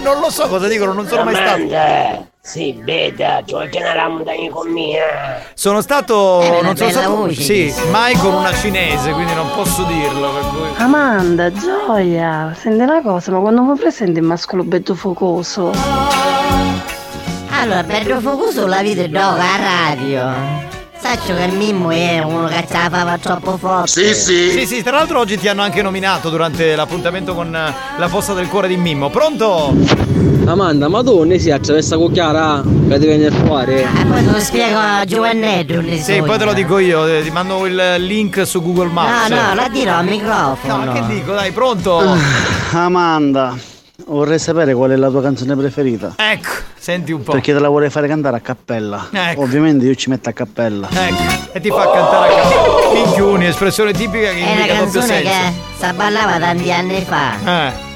non 0.02 0.20
lo 0.20 0.30
so 0.30 0.46
cosa 0.48 0.68
dicono, 0.68 0.92
non 0.92 1.06
sono 1.06 1.24
mai 1.24 1.34
stato. 1.34 2.32
Sì, 2.46 2.78
veda, 2.84 3.42
cioè 3.46 3.70
che 3.70 3.78
una 3.78 4.06
montagna 4.06 4.50
con 4.50 4.70
mia. 4.70 5.42
Sono 5.54 5.80
stato. 5.80 6.42
Eh, 6.42 6.60
non 6.60 6.76
sono 6.76 6.90
stato. 6.90 7.16
voce, 7.16 7.40
Sì, 7.40 7.74
mai 7.90 8.14
con 8.18 8.34
una 8.34 8.52
cinese, 8.52 9.12
quindi 9.12 9.32
non 9.32 9.48
posso 9.54 9.82
dirlo. 9.84 10.30
Per 10.30 10.42
cui... 10.50 10.68
Amanda, 10.76 11.50
gioia, 11.50 12.54
senti 12.54 12.82
una 12.82 13.00
cosa, 13.00 13.32
ma 13.32 13.38
quando 13.38 13.62
mi 13.62 13.78
presenti 13.78 14.18
il 14.18 14.26
mascolo 14.26 14.62
bello 14.62 14.94
focoso? 14.94 15.72
Allora, 17.64 17.82
per 17.82 18.18
focuso 18.20 18.66
la 18.66 18.82
vita 18.82 19.06
dove 19.06 19.40
a 19.40 19.56
radio. 19.56 20.30
Saccio 21.00 21.34
che 21.34 21.46
Mimmo 21.46 21.88
è 21.88 22.20
uno 22.22 22.46
che 22.46 22.62
ce 22.68 22.74
la 22.74 22.90
fava 22.90 23.16
troppo 23.16 23.56
forte. 23.56 24.12
Sì, 24.12 24.66
sì, 24.66 24.82
tra 24.82 24.98
l'altro 24.98 25.20
oggi 25.20 25.38
ti 25.38 25.48
hanno 25.48 25.62
anche 25.62 25.80
nominato 25.80 26.28
durante 26.28 26.76
l'appuntamento 26.76 27.32
con 27.32 27.56
eh, 27.56 27.74
la 27.96 28.08
fossa 28.08 28.34
del 28.34 28.48
cuore 28.48 28.68
di 28.68 28.76
Mimmo. 28.76 29.08
Pronto? 29.08 29.74
Amanda, 30.44 30.88
ma 30.88 31.02
tu 31.02 31.22
ne 31.22 31.38
si 31.38 31.50
attraversa 31.50 31.96
con 31.96 32.12
Chiara 32.12 32.62
che 32.62 32.98
ti 32.98 33.06
viene 33.06 33.26
a 33.26 33.30
trovare? 33.30 33.80
E 33.80 34.04
poi 34.04 34.22
te 34.22 34.30
lo 34.30 34.40
spiego 34.40 34.78
a 34.78 35.04
Giovannetto. 35.06 35.80
ne 35.80 35.96
Sì, 36.02 36.16
so 36.16 36.22
poi 36.22 36.36
te 36.36 36.44
lo 36.44 36.52
dico 36.52 36.76
io, 36.76 37.06
eh, 37.06 37.22
ti 37.22 37.30
mando 37.30 37.64
il 37.64 37.94
link 38.00 38.46
su 38.46 38.60
Google 38.60 38.92
Maps. 38.92 39.30
No, 39.30 39.36
no, 39.36 39.54
la 39.54 39.68
dirò 39.68 39.96
al 39.96 40.04
microfono. 40.04 40.84
No, 40.84 40.92
che 40.92 41.02
dico, 41.06 41.32
dai, 41.32 41.50
pronto? 41.50 42.14
Amanda, 42.72 43.56
vorrei 44.04 44.38
sapere 44.38 44.74
qual 44.74 44.90
è 44.90 44.96
la 44.96 45.08
tua 45.08 45.22
canzone 45.22 45.56
preferita. 45.56 46.12
Ecco, 46.16 46.72
senti 46.84 47.12
un 47.12 47.22
po'. 47.22 47.32
Perché 47.32 47.54
te 47.54 47.58
la 47.60 47.68
vorrei 47.68 47.88
fare 47.88 48.06
cantare 48.06 48.36
a 48.36 48.40
cappella. 48.40 49.08
Ecco. 49.10 49.40
Ovviamente 49.40 49.86
io 49.86 49.94
ci 49.94 50.10
metto 50.10 50.28
a 50.28 50.32
cappella. 50.32 50.86
Ecco, 50.90 51.52
e 51.52 51.60
ti 51.60 51.70
fa 51.70 51.90
cantare 51.90 52.34
a 52.34 52.40
capo. 52.42 52.92
Minchioni, 52.92 53.46
espressione 53.46 53.92
tipica 53.92 54.28
che 54.28 54.38
È 54.38 54.42
una 54.42 54.50
indica 54.50 54.74
doppio 54.74 55.00
canzone 55.00 55.06
senso. 55.06 55.30
che 55.30 55.86
si 55.86 55.92
ballava 55.94 56.38
tanti 56.38 56.70
anni 56.72 57.00
fa. 57.02 57.68
Eh. 57.68 57.92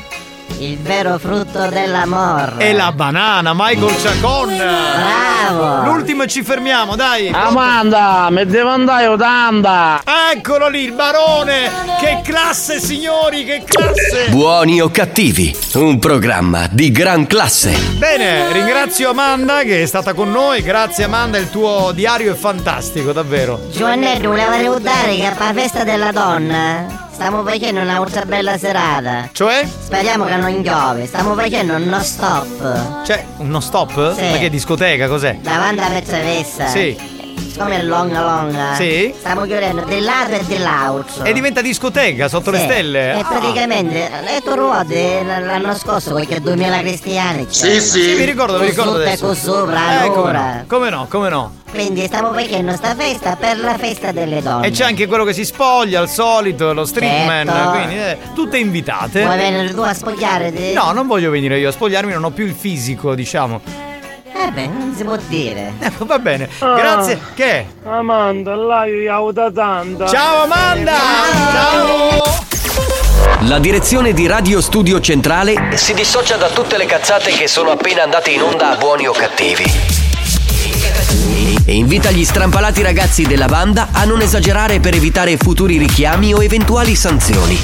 Il 0.60 0.76
vero 0.78 1.18
frutto 1.18 1.68
dell'amore. 1.68 2.54
E 2.58 2.72
la 2.72 2.90
banana, 2.90 3.52
Michael 3.54 3.94
Chacon. 4.02 4.56
Bravo. 4.56 5.84
L'ultimo 5.84 6.24
e 6.24 6.26
ci 6.26 6.42
fermiamo, 6.42 6.96
dai. 6.96 7.28
Amanda, 7.28 8.26
mi 8.30 8.44
devo 8.44 8.70
andare 8.70 9.06
80. 9.06 10.02
Eccolo 10.32 10.68
lì, 10.68 10.82
il 10.82 10.92
barone. 10.92 11.70
Che 12.00 12.22
classe, 12.24 12.80
signori, 12.80 13.44
che 13.44 13.62
classe. 13.64 14.30
Buoni 14.30 14.80
o 14.80 14.90
cattivi, 14.90 15.56
un 15.74 16.00
programma 16.00 16.66
di 16.68 16.90
gran 16.90 17.28
classe. 17.28 17.78
Bene, 17.96 18.50
ringrazio 18.52 19.10
Amanda 19.10 19.62
che 19.62 19.82
è 19.82 19.86
stata 19.86 20.12
con 20.12 20.32
noi. 20.32 20.62
Grazie 20.62 21.04
Amanda, 21.04 21.38
il 21.38 21.50
tuo 21.50 21.92
diario 21.94 22.32
è 22.32 22.36
fantastico, 22.36 23.12
davvero. 23.12 23.60
Giovannetto, 23.70 24.28
volevo 24.28 24.56
ricordare 24.56 25.14
che 25.14 25.32
la 25.38 25.52
festa 25.54 25.84
della 25.84 26.10
donna 26.10 27.06
stiamo 27.18 27.42
facendo 27.42 27.80
una 27.80 27.98
ultra 27.98 28.24
bella 28.24 28.56
serata. 28.56 29.28
Cioè? 29.32 29.66
Speriamo 29.66 30.24
che 30.24 30.36
non 30.36 30.62
piove, 30.62 31.04
stiamo 31.04 31.34
facendo 31.34 31.74
uno 31.74 32.00
stop. 32.00 33.04
Cioè, 33.04 33.24
uno 33.38 33.58
stop? 33.58 34.14
Sì. 34.14 34.38
Che 34.38 34.48
discoteca, 34.48 35.08
cos'è? 35.08 35.38
Davanti 35.42 35.80
alla 35.80 35.94
Pezzavessa. 35.94 36.68
Sì. 36.68 37.17
Siccome 37.38 37.78
è 37.78 37.82
longa 37.82 38.20
longa. 38.22 38.74
Sì. 38.74 39.12
Stiamo 39.16 39.42
chiudendo 39.42 39.82
di 39.84 40.00
lato 40.00 40.32
e 40.32 40.44
di. 40.46 40.56
E 41.22 41.32
diventa 41.32 41.60
discoteca 41.60 42.28
sotto 42.28 42.50
le 42.50 42.58
Sì. 42.58 42.64
stelle? 42.64 43.14
E 43.14 43.18
Ah. 43.20 43.24
praticamente 43.24 44.10
le 44.24 44.40
tue 44.42 44.54
ruote 44.56 45.22
l'anno 45.24 45.74
scorso 45.74 46.10
qualche 46.10 46.40
2000 46.40 46.78
cristiani 46.80 47.46
c'erano. 47.46 47.80
Sì, 47.80 48.14
mi 48.16 48.24
ricordo, 48.24 48.58
mi 48.58 48.66
ricordo 48.66 48.90
sotto 48.92 49.02
adesso. 49.02 49.30
e 49.30 49.34
sopra, 49.34 50.04
Eh, 50.04 50.08
come 50.08 50.14
allora. 50.30 50.54
no, 50.54 50.64
come 50.66 50.90
no, 50.90 51.06
come 51.08 51.28
no. 51.28 51.52
Quindi 51.70 52.04
stiamo 52.06 52.32
facendo 52.32 52.72
sta 52.76 52.94
festa 52.94 53.36
per 53.36 53.58
la 53.58 53.76
festa 53.76 54.10
delle 54.10 54.40
donne. 54.42 54.66
E 54.66 54.70
c'è 54.70 54.84
anche 54.84 55.06
quello 55.06 55.24
che 55.24 55.32
si 55.34 55.44
spoglia 55.44 56.00
al 56.00 56.08
solito, 56.08 56.72
lo 56.72 56.84
streetman, 56.86 57.46
Certo. 57.46 57.70
quindi 57.70 57.94
eh, 57.98 58.18
tutte 58.34 58.56
invitate. 58.58 59.22
Vuoi 59.24 59.36
venire 59.36 59.74
tu 59.74 59.80
a 59.80 59.92
spogliare? 59.92 60.50
No, 60.74 60.92
non 60.92 61.06
voglio 61.06 61.30
venire 61.30 61.58
io 61.58 61.68
a 61.68 61.72
spogliarmi, 61.72 62.12
non 62.12 62.24
ho 62.24 62.30
più 62.30 62.46
il 62.46 62.54
fisico, 62.54 63.14
diciamo. 63.14 63.60
Eh 64.40 64.50
beh, 64.52 64.66
non 64.68 64.94
si 64.96 65.02
può 65.04 65.16
dire. 65.28 65.72
Eh, 65.80 65.90
va 65.98 66.18
bene, 66.18 66.48
Ah. 66.60 66.74
grazie. 66.76 67.18
Che? 67.34 67.66
Amanda, 67.84 68.54
là 68.54 68.84
io 68.86 69.12
aiuta 69.14 69.50
tanta. 69.50 70.06
Ciao 70.08 70.44
Amanda! 70.44 70.92
Ciao! 71.52 72.46
La 73.42 73.58
direzione 73.58 74.12
di 74.12 74.26
Radio 74.26 74.60
Studio 74.60 75.00
Centrale 75.00 75.76
si 75.76 75.92
dissocia 75.94 76.36
da 76.36 76.48
tutte 76.48 76.76
le 76.76 76.86
cazzate 76.86 77.30
che 77.32 77.48
sono 77.48 77.70
appena 77.70 78.02
andate 78.04 78.30
in 78.30 78.42
onda 78.42 78.70
a 78.72 78.76
buoni 78.76 79.06
o 79.08 79.12
cattivi. 79.12 79.64
E 81.64 81.74
invita 81.74 82.10
gli 82.10 82.24
strampalati 82.24 82.80
ragazzi 82.82 83.24
della 83.24 83.46
banda 83.46 83.88
a 83.92 84.04
non 84.04 84.20
esagerare 84.20 84.80
per 84.80 84.94
evitare 84.94 85.36
futuri 85.36 85.76
richiami 85.78 86.32
o 86.32 86.42
eventuali 86.42 86.94
sanzioni. 86.94 87.58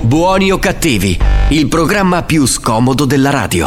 Buoni 0.00 0.50
o 0.52 0.58
cattivi, 0.58 1.18
il 1.48 1.66
programma 1.66 2.22
più 2.22 2.46
scomodo 2.46 3.04
della. 3.04 3.30
Radio 3.30 3.66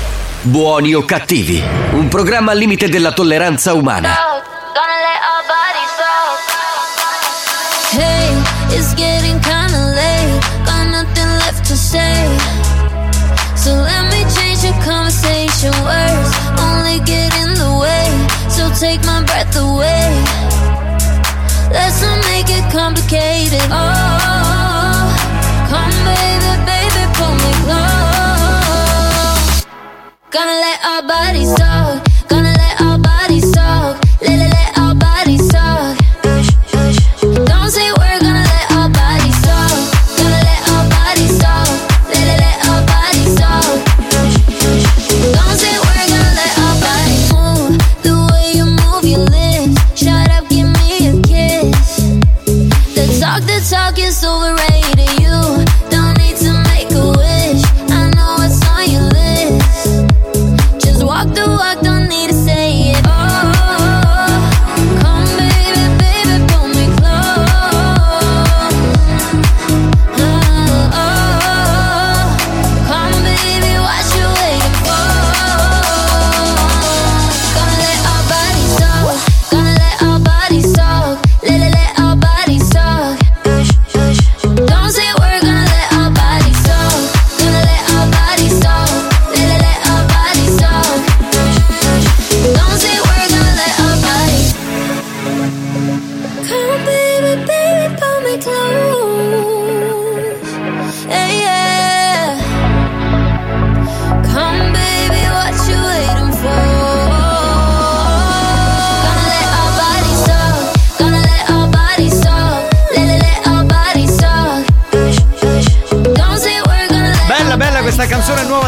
Buoni 0.43 0.95
o 0.95 1.05
cattivi, 1.05 1.63
un 1.91 2.07
programma 2.07 2.53
al 2.53 2.57
limite 2.57 2.89
della 2.89 3.11
tolleranza 3.11 3.73
umana. 3.73 4.15
Hey, 7.91 8.33
it's 8.69 8.93
getting 8.95 9.39
kinda 9.41 9.77
late. 9.93 10.39
Got 10.65 10.87
nothing 10.89 11.37
left 11.37 11.67
to 11.67 11.75
say. 11.75 12.27
So 13.53 13.75
let 13.75 14.05
me 14.09 14.25
change 14.33 14.61
the 14.61 14.73
conversation. 14.83 15.71
Words 15.83 16.33
only 16.57 16.99
get 17.03 17.31
in 17.37 17.53
the 17.53 17.77
way. 17.79 18.09
So 18.49 18.71
take 18.79 19.05
my 19.05 19.21
breath 19.23 19.55
away. 19.57 20.11
Let's 21.69 22.01
not 22.01 22.17
make 22.31 22.49
it 22.49 22.63
complicated. 22.71 23.61
Oh, 23.69 24.20
Gonna 30.31 30.53
let 30.53 30.85
our 30.85 31.01
bodies 31.03 31.53
talk. 31.55 32.10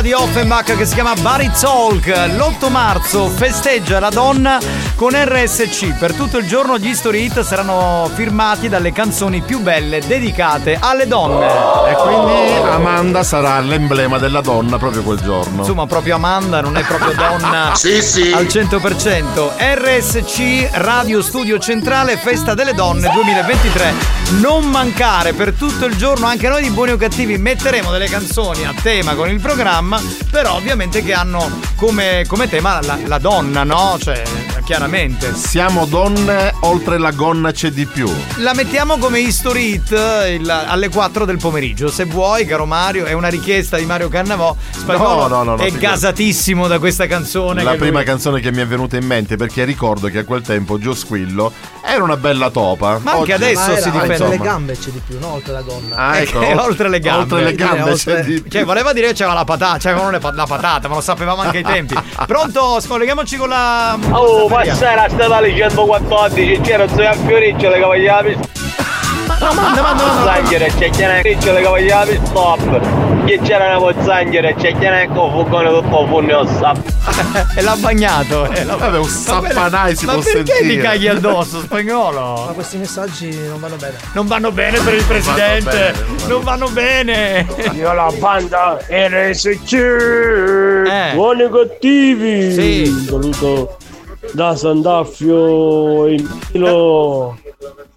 Di 0.03 0.11
Offenbach 0.11 0.75
che 0.75 0.85
si 0.85 0.95
chiama 0.95 1.13
Bari 1.13 1.49
Talk. 1.57 2.05
L'8 2.07 2.69
marzo 2.69 3.29
festeggia 3.29 3.99
la 3.99 4.09
donna 4.09 4.59
con 4.95 5.11
RSC. 5.13 5.97
Per 5.97 6.13
tutto 6.13 6.37
il 6.37 6.47
giorno 6.47 6.77
gli 6.77 6.93
story 6.93 7.25
hit 7.25 7.41
saranno 7.41 8.09
firmati 8.13 8.69
dalle 8.69 8.91
canzoni 8.91 9.41
più 9.41 9.59
belle 9.59 9.99
dedicate 9.99 10.77
alle 10.79 11.07
donne. 11.07 11.47
E 11.89 11.93
quindi 11.95 12.53
Amanda 12.69 13.23
sarà 13.23 13.59
l'emblema 13.59 14.17
della 14.17 14.41
donna 14.41 14.77
proprio 14.77 15.01
quel 15.03 15.19
giorno. 15.19 15.59
Insomma, 15.59 15.85
proprio 15.87 16.15
Amanda 16.15 16.61
non 16.61 16.77
è 16.77 16.83
proprio 16.83 17.13
donna 17.13 17.71
Sì, 17.75 18.01
sì. 18.01 18.31
al 18.31 18.45
100%. 18.45 19.51
RSC 19.57 20.69
Radio 20.73 21.21
Studio 21.21 21.57
Centrale 21.59 22.17
Festa 22.17 22.53
delle 22.53 22.73
Donne 22.73 23.09
2023. 23.11 23.93
Non 24.39 24.65
mancare 24.65 25.33
per 25.33 25.53
tutto 25.53 25.85
il 25.85 25.95
giorno, 25.95 26.27
anche 26.27 26.47
noi 26.47 26.63
di 26.63 26.69
Buoni 26.69 26.91
o 26.91 26.97
Cattivi 26.97 27.37
metteremo 27.37 27.91
delle 27.91 28.07
canzoni 28.07 28.65
a 28.65 28.73
tema 28.81 29.13
con 29.15 29.29
il 29.29 29.39
programma, 29.39 30.01
però 30.31 30.55
ovviamente 30.55 31.03
che 31.03 31.13
hanno 31.13 31.49
come, 31.75 32.23
come 32.27 32.49
tema 32.49 32.79
la, 32.81 32.97
la 33.05 33.17
donna, 33.19 33.63
no? 33.63 33.97
Cioè, 33.99 34.21
chiaramente. 34.63 34.82
Siamo 34.87 35.85
donne, 35.85 36.53
oltre 36.61 36.97
la 36.97 37.11
gonna 37.11 37.51
c'è 37.51 37.69
di 37.71 37.85
più. 37.85 38.11
La 38.39 38.53
mettiamo 38.53 38.97
come 38.97 39.19
history 39.21 39.75
hit 39.75 39.91
il- 39.91 40.49
alle 40.49 40.89
4 40.89 41.23
del 41.23 41.37
pomeriggio. 41.37 41.87
Se 41.89 42.03
vuoi, 42.03 42.45
caro 42.45 42.65
Mario, 42.65 43.05
è 43.05 43.13
una 43.13 43.29
richiesta 43.29 43.77
di 43.77 43.85
Mario 43.85 44.09
Cannavò. 44.09 44.53
Spagnolo 44.71 45.13
No, 45.13 45.27
no, 45.27 45.43
no, 45.43 45.43
no, 45.43 45.53
è 45.55 45.65
figurati. 45.69 45.85
gasatissimo 45.85 46.67
da 46.67 46.79
questa 46.79 47.07
canzone. 47.07 47.63
La 47.63 47.75
prima 47.75 47.99
lui- 47.99 48.03
canzone 48.03 48.41
che 48.41 48.51
mi 48.51 48.59
è 48.61 48.67
venuta 48.67 48.97
in 48.97 49.05
mente 49.05 49.37
perché 49.37 49.63
ricordo 49.63 50.07
che 50.09 50.19
a 50.19 50.25
quel 50.25 50.41
tempo 50.41 50.77
Gio 50.77 50.93
Squillo 50.93 51.51
era 51.81 52.03
una 52.03 52.17
bella 52.17 52.49
topa. 52.49 52.99
Ma 53.01 53.13
anche 53.13 53.31
adesso 53.33 53.61
Ma 53.61 53.71
era 53.71 53.81
si 53.81 53.89
difende. 53.91 54.13
oltre 54.15 54.29
le 54.29 54.37
gambe 54.37 54.77
c'è 54.77 54.89
di 54.89 55.01
più, 55.07 55.17
no? 55.19 55.33
Oltre 55.33 55.53
la 55.53 55.61
gonna. 55.61 55.95
Ah, 55.95 56.17
ecco, 56.17 56.41
Eh, 56.41 56.53
oltre 56.55 56.89
le 56.89 56.99
gambe. 56.99 57.21
Oltre 57.21 57.43
le 57.45 57.55
gambe 57.55 57.77
Eh, 57.77 57.83
c'è 57.83 57.89
oltre- 58.11 58.23
di 58.25 58.41
più. 58.41 58.51
Cioè, 58.51 58.65
voleva 58.65 58.91
dire 58.91 59.07
che 59.07 59.13
c'era 59.13 59.31
la 59.31 59.45
patata, 59.45 59.77
cioè 59.79 59.93
non 59.93 60.11
le 60.11 60.19
pa- 60.19 60.33
la 60.33 60.45
patata, 60.45 60.89
ma 60.89 60.95
lo 60.95 61.01
sapevamo 61.01 61.41
anche 61.41 61.57
ai 61.57 61.63
tempi. 61.63 61.95
Pronto? 62.27 62.79
Scolleghiamoci 62.81 63.37
con 63.37 63.47
la. 63.49 63.97
Oh, 64.11 64.47
ma 64.73 64.79
c'era 64.79 65.09
statale 65.09 65.55
114, 65.55 66.61
c'era 66.61 66.87
zio 66.87 67.07
a 67.07 67.13
Fioricciole 67.13 67.77
che 67.77 67.85
vogliamo 67.85 68.29
Ma 69.27 69.37
manda, 69.39 69.81
manda, 69.81 69.81
manda. 69.81 70.23
Zanghera, 70.23 70.65
c'è 70.65 70.89
chi 70.89 71.01
ne 71.01 71.21
Fioricciole 71.21 71.61
che 71.61 71.67
vogliamo 71.67 72.11
stop. 72.25 73.25
Che 73.25 73.39
c'era 73.41 73.77
una 73.77 74.03
zanghera, 74.03 74.53
c'è 74.53 74.73
chi 74.73 74.85
ne 74.85 75.07
con 75.13 75.31
fugone 75.31 75.69
tutto 75.69 76.07
funno 76.07 76.45
stop. 76.45 76.79
e 77.55 77.61
l'ha 77.61 77.75
bagnato. 77.75 78.49
E 78.49 78.63
l'ha... 78.63 78.75
Vabbè, 78.75 78.97
un 78.97 79.07
sappanai 79.07 79.95
si 79.95 80.05
ma 80.05 80.13
può 80.13 80.21
perché 80.21 80.53
sentire. 80.53 80.75
mi 80.75 80.81
caghi 80.81 81.07
addosso, 81.07 81.59
spagnolo? 81.59 82.45
Ma 82.47 82.51
questi 82.53 82.77
messaggi 82.77 83.37
non 83.47 83.59
vanno 83.59 83.75
bene. 83.75 83.97
Non 84.13 84.27
vanno 84.27 84.51
bene 84.51 84.79
per 84.79 84.93
il 84.95 85.03
presidente. 85.03 85.93
bene, 85.93 86.27
non 86.27 86.43
vanno 86.43 86.69
bene. 86.69 87.47
Io 87.73 87.93
la 87.93 88.11
banda 88.17 88.79
RSC. 88.89 89.73
Eh. 89.73 91.11
Buoni 91.13 91.49
cattivi. 91.49 92.51
Sì. 92.51 92.89
Un 92.89 93.05
saluto 93.05 93.77
da 94.31 94.55
Sandaffio 94.55 96.05
e 96.07 96.23
Milo. 96.53 97.37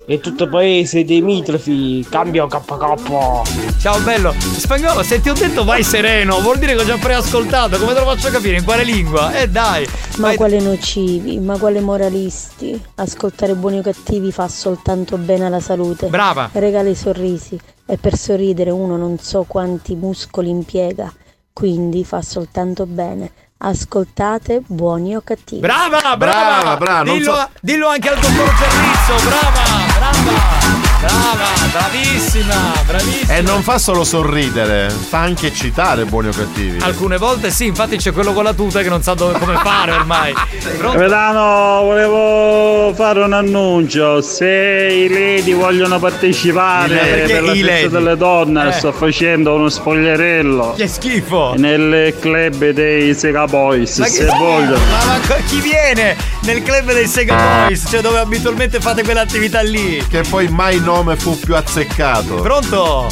E 0.09 0.21
tutto 0.21 0.45
il 0.45 0.51
paese 0.51 1.05
dei 1.05 1.21
mitrofi. 1.21 2.07
Cambio 2.09 2.47
KK. 2.47 3.79
Ciao 3.81 3.99
bello. 4.01 4.33
Spagnolo, 4.39 5.03
se 5.03 5.21
ti 5.21 5.29
ho 5.29 5.35
detto 5.35 5.65
vai 5.65 5.83
sereno, 5.83 6.41
vuol 6.41 6.59
dire 6.59 6.77
che 6.77 6.83
ho 6.83 6.85
già 6.85 6.97
preascoltato. 6.97 7.77
Come 7.79 7.93
te 7.93 7.99
lo 8.01 8.07
faccio 8.07 8.31
capire? 8.31 8.59
In 8.59 8.65
quale 8.65 8.85
lingua? 8.85 9.37
Eh 9.37 9.49
dai. 9.49 9.85
Ma 10.19 10.29
Vai- 10.29 10.37
quale 10.37 10.61
nocivi, 10.61 11.41
ma 11.41 11.59
quale 11.59 11.81
moralisti? 11.81 12.81
Ascoltare 12.97 13.55
buoni 13.55 13.79
o 13.79 13.83
cattivi 13.83 14.31
fa 14.31 14.47
soltanto 14.47 15.19
bene 15.19 15.47
alla 15.47 15.61
salute. 15.61 16.07
Brava. 16.07 16.51
Regala 16.53 16.89
i 16.89 16.95
sorrisi 16.95 17.59
e 17.85 17.97
per 17.97 18.17
sorridere 18.17 18.71
uno 18.71 18.97
non 18.97 19.19
so 19.19 19.45
quanti 19.49 19.97
muscoli 19.97 20.51
impiega, 20.51 21.13
quindi 21.53 22.05
fa 22.05 22.23
soltanto 22.23 22.87
bene. 22.87 23.33
Ascoltate 23.59 24.63
buoni 24.67 25.17
o 25.17 25.23
cattivi. 25.23 25.61
Brava, 25.61 25.99
brava, 26.01 26.17
Brava, 26.17 26.77
brava, 26.77 27.03
Dillo, 27.05 27.35
so- 27.35 27.49
dillo 27.63 27.89
anche 27.89 28.09
al 28.11 28.19
dottor 28.21 28.55
Cerrizzo, 28.59 29.29
brava, 29.29 29.63
brava, 29.99 30.86
brava, 31.01 31.45
bravissima, 31.73 32.73
bravissima. 32.87 33.35
E 33.35 33.41
non 33.43 33.63
fa 33.63 33.79
solo 33.79 34.05
sorridere, 34.05 34.89
fa 34.91 35.19
anche 35.21 35.53
citare 35.53 36.05
buoni 36.05 36.29
o 36.29 36.33
cattivi. 36.33 36.79
Alcune 36.83 37.17
volte 37.19 37.51
sì, 37.51 37.67
infatti 37.67 37.97
c'è 37.97 38.13
quello 38.13 38.33
con 38.33 38.45
la 38.45 38.53
tuta 38.55 38.83
che 38.83 38.89
non 38.89 39.03
sa 39.03 39.15
dove, 39.15 39.39
come 39.39 39.57
fare 39.63 39.93
ormai. 39.93 40.33
Capitano, 40.81 41.83
volevo 41.83 42.93
fare 42.95 43.23
un 43.23 43.33
annuncio. 43.33 44.21
Se 44.21 44.47
i 44.47 45.09
lady 45.09 45.53
vogliono 45.55 45.99
partecipare 45.99 46.95
lady. 46.95 47.33
per 47.33 47.43
la 47.43 47.53
festa 47.55 47.89
delle 47.89 48.17
donne, 48.17 48.69
Eh. 48.69 48.73
sto 48.73 48.93
facendo 48.93 49.55
uno 49.55 49.69
spogliarello 49.69 50.75
Che 50.77 50.87
schifo. 50.89 51.55
nel 51.57 52.15
club 52.21 52.71
dei 52.71 53.15
Sega 53.15 53.47
Boys. 53.47 53.99
Ma 53.99 54.07
Se 54.07 54.23
schifo. 54.25 54.37
voglio. 54.37 54.77
Ma, 54.77 55.05
ma 55.29 55.35
chi 55.47 55.61
viene 55.61 56.17
nel 56.43 56.63
club 56.63 56.93
dei 56.93 57.07
Sega 57.07 57.37
Boys, 57.67 57.87
cioè 57.89 58.01
dove 58.01 58.19
abitualmente 58.19 58.81
fate 58.81 59.03
quell'attività 59.03 59.61
lì? 59.63 60.03
Che 60.09 60.23
poi 60.29 60.49
mai 60.49 60.81
nome 60.87 61.17
fu 61.17 61.37
più 61.39 61.57
azzeccato. 61.57 62.37
Pronto? 62.37 63.09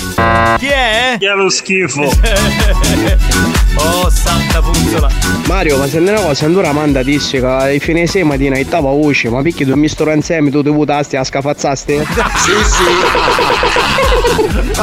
Chi 0.59 0.66
è? 0.66 1.16
Che 1.18 1.26
è 1.26 1.34
lo 1.34 1.51
schifo. 1.51 2.02
oh, 3.74 4.09
santa 4.09 4.62
puzzola. 4.62 5.09
Mario, 5.46 5.78
ma 5.78 5.88
se 5.88 5.98
una 5.98 6.20
cosa, 6.20 6.46
allora 6.46 6.68
Amanda 6.68 7.02
dice 7.02 7.40
che 7.40 7.46
ai 7.46 7.80
fine 7.80 8.06
settimana 8.06 8.55
e 8.55 8.68
tava 8.68 8.90
usci, 8.90 9.28
ma 9.28 9.42
perché 9.42 9.66
tu 9.66 9.74
mi 9.74 9.88
sto 9.88 10.09
insieme, 10.10 10.51
tu 10.51 10.62
ti 10.62 11.16
a 11.16 11.24
scafazzaste? 11.24 12.06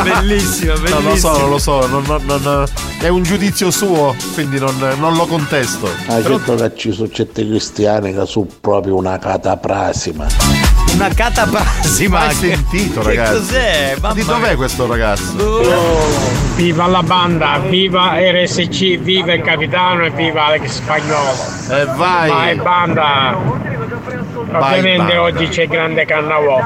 Bellissima, 0.03 0.73
bellissima. 0.73 0.99
Non 0.99 1.03
lo 1.05 1.15
so, 1.15 1.38
non 1.38 1.49
lo 1.49 1.57
so, 1.57 1.88
non- 1.88 2.03
non- 2.05 2.41
non- 2.41 2.65
è 2.99 3.07
un 3.07 3.23
giudizio 3.23 3.72
suo, 3.72 4.13
quindi 4.34 4.59
non, 4.59 4.76
non 4.99 5.15
lo 5.15 5.26
contesto. 5.26 5.89
Ah, 6.07 6.22
certo 6.22 6.55
che 6.55 6.73
ci 6.76 6.91
sono 6.91 7.09
certe 7.09 7.47
cristiane 7.47 8.13
che 8.13 8.26
sono 8.26 8.47
proprio 8.59 8.95
una 8.95 9.18
cataprasima. 9.18 10.61
Una 11.03 11.14
cataprasima. 11.15 12.19
Mai 12.19 12.28
Che- 12.30 12.36
sentito, 12.36 13.02
che 13.02 13.07
ragazzi. 13.07 13.34
cos'è? 13.34 13.95
Ma 13.99 14.14
di 14.14 14.22
Mamma 14.22 14.34
dov'è 14.34 14.48
mia. 14.49 14.56
questo 14.56 14.86
ragazzo? 14.86 15.61
Viva 16.56 16.86
la 16.86 17.02
banda, 17.02 17.60
viva 17.68 18.11
RSC, 18.19 18.98
viva 18.99 19.34
il 19.34 19.41
capitano 19.41 20.06
e 20.06 20.11
viva 20.11 20.45
Alex 20.45 20.65
Spagnolo. 20.69 21.32
E 21.72 21.86
vai. 21.95 22.30
Vai 22.30 22.56
banda. 22.57 23.36
Ovviamente 24.53 24.98
banda. 24.98 25.22
oggi 25.23 25.48
c'è 25.48 25.68
grande 25.68 26.06
Cannavò. 26.06 26.61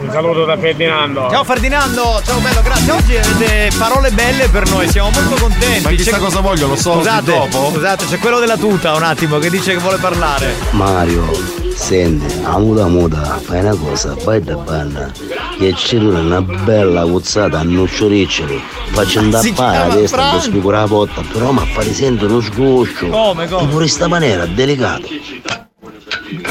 Un 0.00 0.10
saluto 0.10 0.46
da 0.46 0.56
Ferdinando. 0.56 1.28
Ciao 1.30 1.44
Ferdinando, 1.44 2.22
ciao 2.24 2.38
bello, 2.38 2.62
grazie. 2.62 2.90
Oggi 2.92 3.16
avete 3.18 3.70
parole 3.76 4.10
belle 4.12 4.48
per 4.48 4.66
noi, 4.70 4.88
siamo 4.88 5.10
molto 5.10 5.34
contenti. 5.36 5.82
Ma 5.82 5.90
chissà 5.90 6.12
C'è- 6.12 6.18
cosa 6.18 6.40
voglio, 6.40 6.68
lo 6.68 6.76
so 6.76 6.94
Scusate, 6.94 7.30
dopo? 7.30 7.70
scusate, 7.74 8.06
c'è 8.06 8.18
quello 8.18 8.38
della 8.38 8.56
tuta 8.56 8.94
un 8.94 9.02
attimo 9.02 9.38
che 9.38 9.50
dice 9.50 9.72
che 9.72 9.78
vuole 9.78 9.98
parlare. 9.98 10.54
Mario, 10.70 11.30
senti, 11.74 12.42
a 12.44 12.58
muta 12.58 12.86
muta, 12.86 13.20
fai 13.42 13.60
una 13.60 13.74
cosa, 13.74 14.16
vai 14.24 14.40
da 14.42 14.56
banda, 14.56 15.10
che 15.58 15.72
c'è 15.74 15.98
una 15.98 16.40
bella 16.40 17.04
cuzzata 17.04 17.58
a 17.58 17.62
noccioriccioli, 17.62 18.60
faccio 18.92 19.10
Si 19.10 19.18
andare 19.18 19.52
a 19.56 19.86
la 19.88 19.94
testa, 19.94 20.16
Franco. 20.16 20.36
per 20.36 20.44
spiegare 20.44 20.76
la 20.76 20.86
botta, 20.86 21.22
però 21.32 21.52
mi 21.52 21.66
fare 21.72 21.92
sentire 21.92 22.30
uno 22.30 22.40
sguscio. 22.40 23.08
Come, 23.08 23.48
come? 23.48 23.66
Tipo 23.66 23.80
in 23.80 23.88
sta 23.88 24.08
maniera, 24.08 24.46
delicato. 24.46 25.08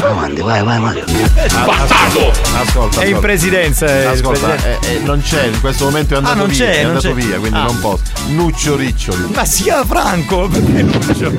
Avanti, 0.02 0.42
vai, 0.42 0.64
vai 0.64 0.80
Mario. 0.80 1.04
Ascolta, 1.04 2.62
ascolta. 2.62 3.02
È 3.02 3.06
in 3.06 3.20
presidenza. 3.20 3.86
è 3.86 4.02
il 4.02 4.08
Ascolta, 4.08 4.48
presidente. 4.48 4.88
eh, 4.90 4.96
eh, 4.96 5.00
non 5.00 5.22
c'è, 5.22 5.46
in 5.46 5.60
questo 5.60 5.86
momento 5.86 6.14
è 6.14 6.18
andato 6.18 6.34
Ah, 6.36 6.38
non 6.38 6.48
via, 6.48 6.66
c'è, 6.66 6.72
è 6.72 6.82
non 6.84 6.96
andato 6.96 7.08
c'è. 7.08 7.14
via, 7.14 7.38
quindi 7.40 7.58
Ah. 7.60 7.64
non 7.64 7.80
posso. 7.80 8.02
Nuccio 8.28 8.76
Riccioli. 8.76 9.26
Ma 9.34 9.46
sia 9.46 9.84
Franco, 9.86 10.48
perché 10.48 10.84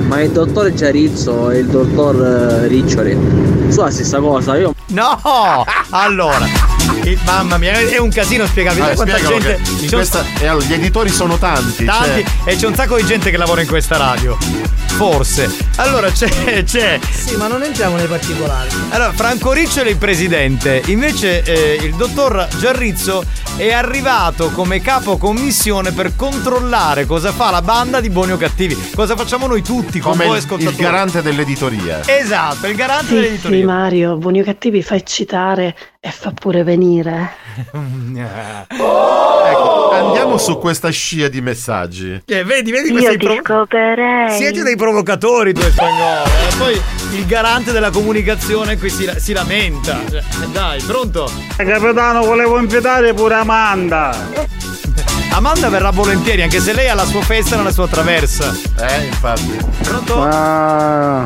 Ma 0.07 0.21
il 0.21 0.31
dottor 0.31 0.73
Giarizzo 0.73 1.49
e 1.51 1.59
il 1.59 1.67
dottor 1.67 2.61
eh, 2.63 2.67
Riccioli. 2.67 3.17
Su 3.69 3.81
la 3.81 3.89
stessa 3.91 4.19
cosa, 4.19 4.55
io 4.57 4.73
No! 4.87 5.65
Allora, 5.89 6.45
il- 7.03 7.17
mamma 7.25 7.57
mia, 7.57 7.73
è 7.73 7.97
un 7.97 8.09
casino 8.09 8.45
spiegabile. 8.45 8.83
Vabbè, 8.83 8.95
quanta 8.95 9.17
spiegalo 9.17 9.39
gente. 9.41 9.61
che 9.63 9.69
in 9.71 9.75
c'è 9.77 9.83
un- 9.83 9.89
questa- 9.89 10.23
e 10.39 10.45
allora, 10.47 10.65
gli 10.65 10.73
editori 10.73 11.09
sono 11.09 11.37
tanti. 11.37 11.83
tanti 11.85 12.23
cioè- 12.23 12.51
e 12.51 12.55
c'è 12.55 12.67
un 12.67 12.75
sacco 12.75 12.95
di 12.97 13.05
gente 13.05 13.31
che 13.31 13.37
lavora 13.37 13.61
in 13.61 13.67
questa 13.67 13.97
radio. 13.97 14.37
Forse. 14.95 15.53
Allora 15.75 16.09
c'è, 16.09 16.63
c'è. 16.63 16.99
Sì, 17.11 17.35
ma 17.35 17.47
non 17.47 17.63
entriamo 17.63 17.97
nei 17.97 18.07
particolari. 18.07 18.69
Allora, 18.89 19.11
Franco 19.11 19.51
Riccioli 19.51 19.89
è 19.89 19.91
il 19.91 19.97
presidente, 19.97 20.81
invece 20.85 21.43
eh, 21.43 21.73
il 21.83 21.95
dottor 21.95 22.47
Giarrizzo 22.57 23.23
è 23.57 23.73
arrivato 23.73 24.51
come 24.51 24.79
capo 24.79 25.17
commissione 25.17 25.91
per 25.91 26.15
controllare 26.15 27.05
cosa 27.05 27.31
fa 27.33 27.51
la 27.51 27.61
banda 27.61 27.99
di 27.99 28.09
buoni 28.09 28.31
o 28.31 28.37
cattivi. 28.37 28.91
Cosa 28.95 29.17
facciamo 29.17 29.47
noi 29.47 29.61
tutti 29.61 29.99
con 29.99 30.13
come 30.13 30.25
voi 30.27 30.37
il, 30.37 30.43
ascoltatori. 30.43 30.75
il 30.77 30.81
garante 30.81 31.21
dell'editoria. 31.21 32.01
Esatto, 32.05 32.67
il 32.67 32.75
garante 32.75 33.05
Sì, 33.07 33.09
sì, 33.09 33.15
dell'editoria. 33.15 33.65
Mario, 33.65 34.15
buoni 34.15 34.39
o 34.39 34.43
cattivi 34.45 34.81
fa 34.81 34.95
eccitare 34.95 35.75
e 35.99 36.09
fa 36.09 36.31
pure 36.31 36.63
venire. 36.63 37.33
Ecco, 39.47 39.74
andiamo 39.95 40.37
su 40.37 40.57
questa 40.57 40.89
scia 40.89 41.27
di 41.27 41.41
messaggi. 41.41 42.21
Eh, 42.25 42.43
vedi, 42.43 42.71
vedi 42.71 42.91
Io 42.91 43.11
ti 43.11 43.17
pro- 43.17 43.39
scoperei. 43.43 44.35
Siete 44.37 44.63
dei 44.63 44.75
provocatori 44.75 45.53
tu 45.53 45.61
spagnolo. 45.61 46.23
eh. 46.25 46.55
Poi 46.57 46.81
il 47.13 47.25
garante 47.25 47.71
della 47.71 47.89
comunicazione 47.89 48.77
qui 48.77 48.89
si, 48.89 49.09
si 49.17 49.33
lamenta. 49.33 49.99
Cioè, 50.09 50.21
dai, 50.51 50.81
pronto? 50.81 51.29
Capitano, 51.55 52.23
volevo 52.25 52.57
invitare 52.59 53.13
pure 53.13 53.35
Amanda. 53.35 54.53
Amanda 55.31 55.67
verrà 55.69 55.89
volentieri, 55.89 56.43
anche 56.43 56.59
se 56.61 56.71
lei 56.73 56.87
ha 56.87 56.93
la 56.93 57.03
sua 57.05 57.21
festa 57.21 57.57
nella 57.57 57.71
sua 57.71 57.87
traversa. 57.87 58.53
Eh, 58.79 59.05
infatti. 59.05 59.57
Pronto? 59.83 60.17
Ma 60.17 61.25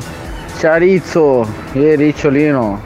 ciao 0.60 0.78
Rizzo, 0.78 1.48
e 1.74 1.96
Ricciolino. 1.96 2.82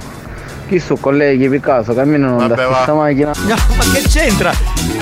Chi 0.68 0.80
sono 0.80 1.00
colleghi 1.00 1.50
per 1.50 1.60
caso 1.60 1.94
camminano 1.94 2.38
va. 2.38 2.48
questa 2.48 2.94
macchina? 2.94 3.32
No, 3.46 3.56
ma 3.76 3.84
che 3.92 4.02
c'entra? 4.08 4.54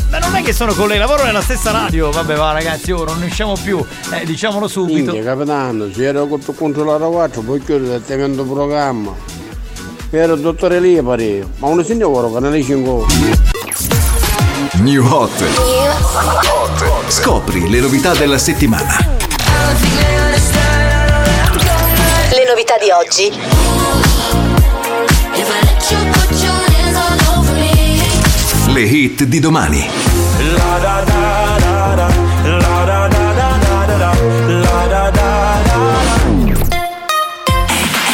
Ma 0.10 0.18
non 0.20 0.36
è 0.36 0.42
che 0.42 0.54
sono 0.54 0.74
con 0.74 0.88
lei, 0.88 0.98
lavoro 0.98 1.24
nella 1.24 1.42
stessa 1.42 1.72
radio. 1.72 2.10
Vabbè, 2.10 2.36
va 2.36 2.52
ragazzi, 2.52 2.92
ora 2.92 3.12
non 3.12 3.22
ne 3.22 3.28
usciamo 3.28 3.56
più. 3.62 3.84
Eh, 4.12 4.26
diciamolo 4.26 4.68
subito. 4.68 5.12
Minchia, 5.12 5.24
capitano, 5.24 5.90
se 5.94 6.04
ero 6.04 6.28
contro, 6.28 6.54
contro 6.54 6.84
la 6.84 6.98
ragazza, 6.98 7.42
poi 7.42 7.64
chiudere 7.64 7.96
il 7.96 8.04
temendo 8.06 8.44
programma. 8.44 9.14
Era 10.10 10.34
il 10.34 10.42
dottore 10.42 10.80
Lipari, 10.80 11.48
ma 11.58 11.68
uno 11.68 11.84
signore, 11.84 12.32
canale 12.34 12.62
5. 12.62 13.06
New 14.82 15.06
Hot. 15.06 15.32
Scopri 17.08 17.70
le 17.70 17.80
novità 17.80 18.14
della 18.14 18.38
settimana. 18.38 18.98
Le 22.32 22.46
novità 22.46 22.78
di 22.78 22.90
oggi. 22.90 23.61
Le 28.82 28.88
hit 28.88 29.26
di 29.26 29.40
domani. 29.40 29.88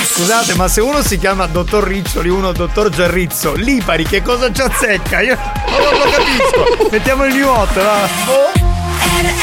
Scusate, 0.04 0.56
ma 0.56 0.68
se 0.68 0.82
uno 0.82 1.02
si 1.02 1.18
chiama 1.18 1.46
dottor 1.46 1.86
Riccioli, 1.86 2.28
uno 2.28 2.52
dottor 2.52 2.90
Gerrizzo, 2.90 3.54
Lipari, 3.54 4.04
che 4.04 4.22
cosa 4.22 4.52
ci 4.52 4.62
azzecca? 4.62 5.22
Io 5.22 5.38
non 5.70 6.00
lo 6.00 6.10
capisco. 6.12 6.90
Mettiamo 6.92 7.24
il 7.24 7.34
new 7.34 7.48
hot, 7.48 7.74
va. 7.74 8.10
The 9.22 9.34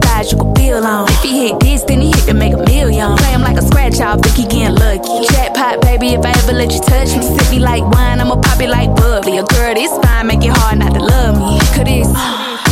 thighs, 0.00 0.32
you 0.32 0.38
can 0.38 0.54
feel 0.54 0.84
on. 0.84 1.08
If 1.08 1.22
he 1.22 1.48
hit 1.48 1.60
this, 1.60 1.82
then 1.84 2.00
he 2.00 2.10
hit 2.10 2.24
to 2.26 2.34
make 2.34 2.52
a 2.52 2.62
million. 2.64 3.16
Play 3.16 3.32
him 3.32 3.42
like 3.42 3.58
a 3.58 3.62
scratch 3.62 4.00
off, 4.00 4.20
think 4.20 4.36
he 4.36 4.44
getting 4.44 4.76
lucky. 4.76 5.26
Jackpot, 5.32 5.82
baby, 5.82 6.14
if 6.14 6.24
I 6.24 6.30
ever 6.30 6.52
let 6.52 6.72
you 6.72 6.80
touch 6.80 7.14
me. 7.16 7.22
Sip 7.22 7.50
me 7.50 7.58
like 7.58 7.82
wine, 7.82 8.20
I'ma 8.20 8.36
pop 8.40 8.60
it 8.60 8.68
like 8.68 8.94
bubbly. 8.96 9.38
A 9.38 9.44
girl 9.44 9.74
this 9.74 9.92
fine, 10.04 10.26
make 10.26 10.44
it 10.44 10.52
hard 10.52 10.78
not 10.78 10.94
to 10.94 11.02
love 11.02 11.36
me. 11.38 11.58
Could 11.74 11.86
this, 11.86 12.08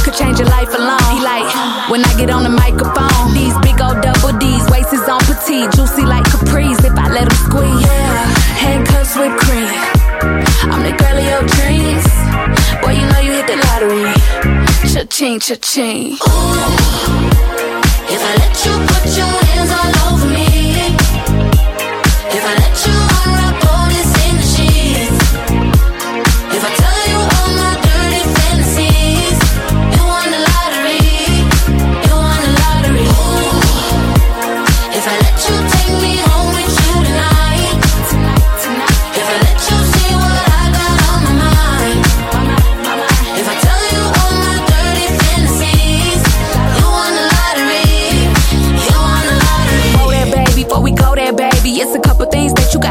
could 0.05 0.15
change 0.15 0.39
your 0.39 0.49
life 0.49 0.73
alone. 0.75 1.03
He 1.15 1.21
like, 1.23 1.47
when 1.91 2.05
I 2.05 2.13
get 2.17 2.31
on 2.31 2.43
the 2.43 2.55
microphone, 2.55 3.35
these 3.35 3.57
big 3.65 3.81
old 3.81 4.01
double 4.03 4.37
D's, 4.39 4.65
waist 4.71 4.93
is 4.93 5.07
on 5.09 5.21
petite, 5.25 5.73
juicy 5.73 6.05
like 6.05 6.25
capris. 6.25 6.81
If 6.85 6.97
I 6.99 7.09
let 7.09 7.29
him 7.31 7.39
squeeze, 7.49 7.81
yeah, 7.83 8.25
handcuffs 8.59 9.17
with 9.17 9.35
cream. 9.41 9.71
I'm 10.71 10.83
the 10.83 10.95
girl 10.97 11.17
of 11.17 11.25
your 11.25 11.45
dreams. 11.57 12.05
Boy, 12.81 12.93
you 12.99 13.07
know 13.09 13.21
you 13.21 13.33
hit 13.33 13.47
the 13.47 13.57
lottery. 13.69 14.44
Cha-ching, 14.95 15.41
cha-ching. 15.41 16.12
If 18.12 18.23
I 18.23 18.37
let 18.39 18.65
you 18.65 18.75
put 18.87 19.16
your 19.16 19.27
hands 19.27 19.73
all 19.73 20.12
over 20.12 20.29
me, 20.29 20.54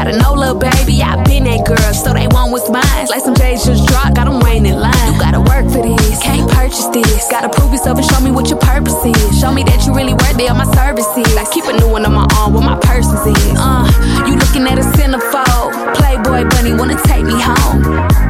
gotta 0.04 0.18
know, 0.18 0.34
little 0.34 0.58
baby. 0.58 1.02
I've 1.02 1.24
been 1.24 1.44
that 1.44 1.64
girl, 1.64 1.92
so 1.94 2.12
they 2.12 2.28
want 2.28 2.52
what's 2.52 2.68
mine. 2.68 3.06
Like 3.08 3.24
some 3.24 3.34
J's 3.34 3.64
just 3.64 3.88
dropped, 3.88 4.14
got 4.14 4.28
'em 4.28 4.40
waiting 4.40 4.66
in 4.66 4.76
line. 4.78 4.92
You 5.08 5.18
gotta 5.18 5.40
work 5.40 5.64
for 5.72 5.80
this, 5.80 6.20
can't 6.20 6.48
purchase 6.50 6.86
this. 6.92 7.28
Gotta 7.30 7.48
prove 7.48 7.72
yourself 7.72 7.96
and 7.96 8.06
show 8.06 8.20
me 8.20 8.30
what 8.30 8.50
your 8.50 8.58
purpose 8.58 9.00
is. 9.04 9.40
Show 9.40 9.52
me 9.52 9.62
that 9.64 9.86
you 9.86 9.94
really 9.94 10.12
worthy 10.12 10.48
of 10.48 10.56
my 10.56 10.68
services. 10.76 11.28
Like 11.34 11.50
keep 11.50 11.64
a 11.64 11.72
new 11.72 11.88
one 11.88 12.04
on 12.04 12.12
my 12.12 12.26
arm 12.36 12.52
where 12.52 12.62
my 12.62 12.76
purse 12.80 13.08
is. 13.08 13.24
Uh, 13.56 13.88
you 14.28 14.36
looking 14.36 14.68
at 14.68 14.78
a 14.78 14.86
centerfold. 14.96 15.72
Playboy 15.96 16.48
bunny 16.52 16.74
wanna 16.74 17.00
take 17.08 17.24
me 17.24 17.40
home. 17.40 17.82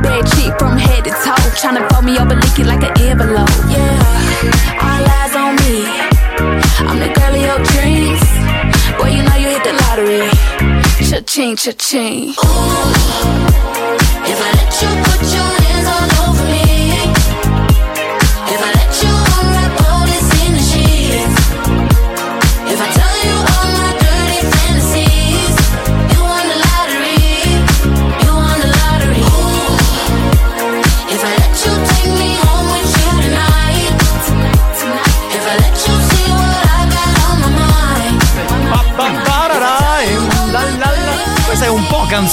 Bad 0.03 0.23
chick 0.35 0.55
from 0.59 0.79
head 0.79 1.03
to 1.05 1.11
toe. 1.11 1.43
Tryna 1.59 1.83
fold 1.91 2.05
me 2.05 2.19
over, 2.19 2.37
lick 2.37 2.59
it 2.59 2.67
like 2.67 2.83
an 2.87 2.95
envelope. 3.03 3.51
Yeah, 3.67 4.79
all 4.79 5.03
eyes 5.19 5.35
on 5.35 5.57
me. 5.67 5.75
I'm 6.87 6.99
the 7.03 7.11
girl 7.19 7.35
of 7.35 7.43
your 7.43 7.59
Cha-ching, 11.15 11.55
cha-ching. 11.55 12.31
If 12.31 12.39
I 14.41 14.43
let 14.57 14.83
you 14.83 14.91
put 15.05 15.23
your 15.33 15.64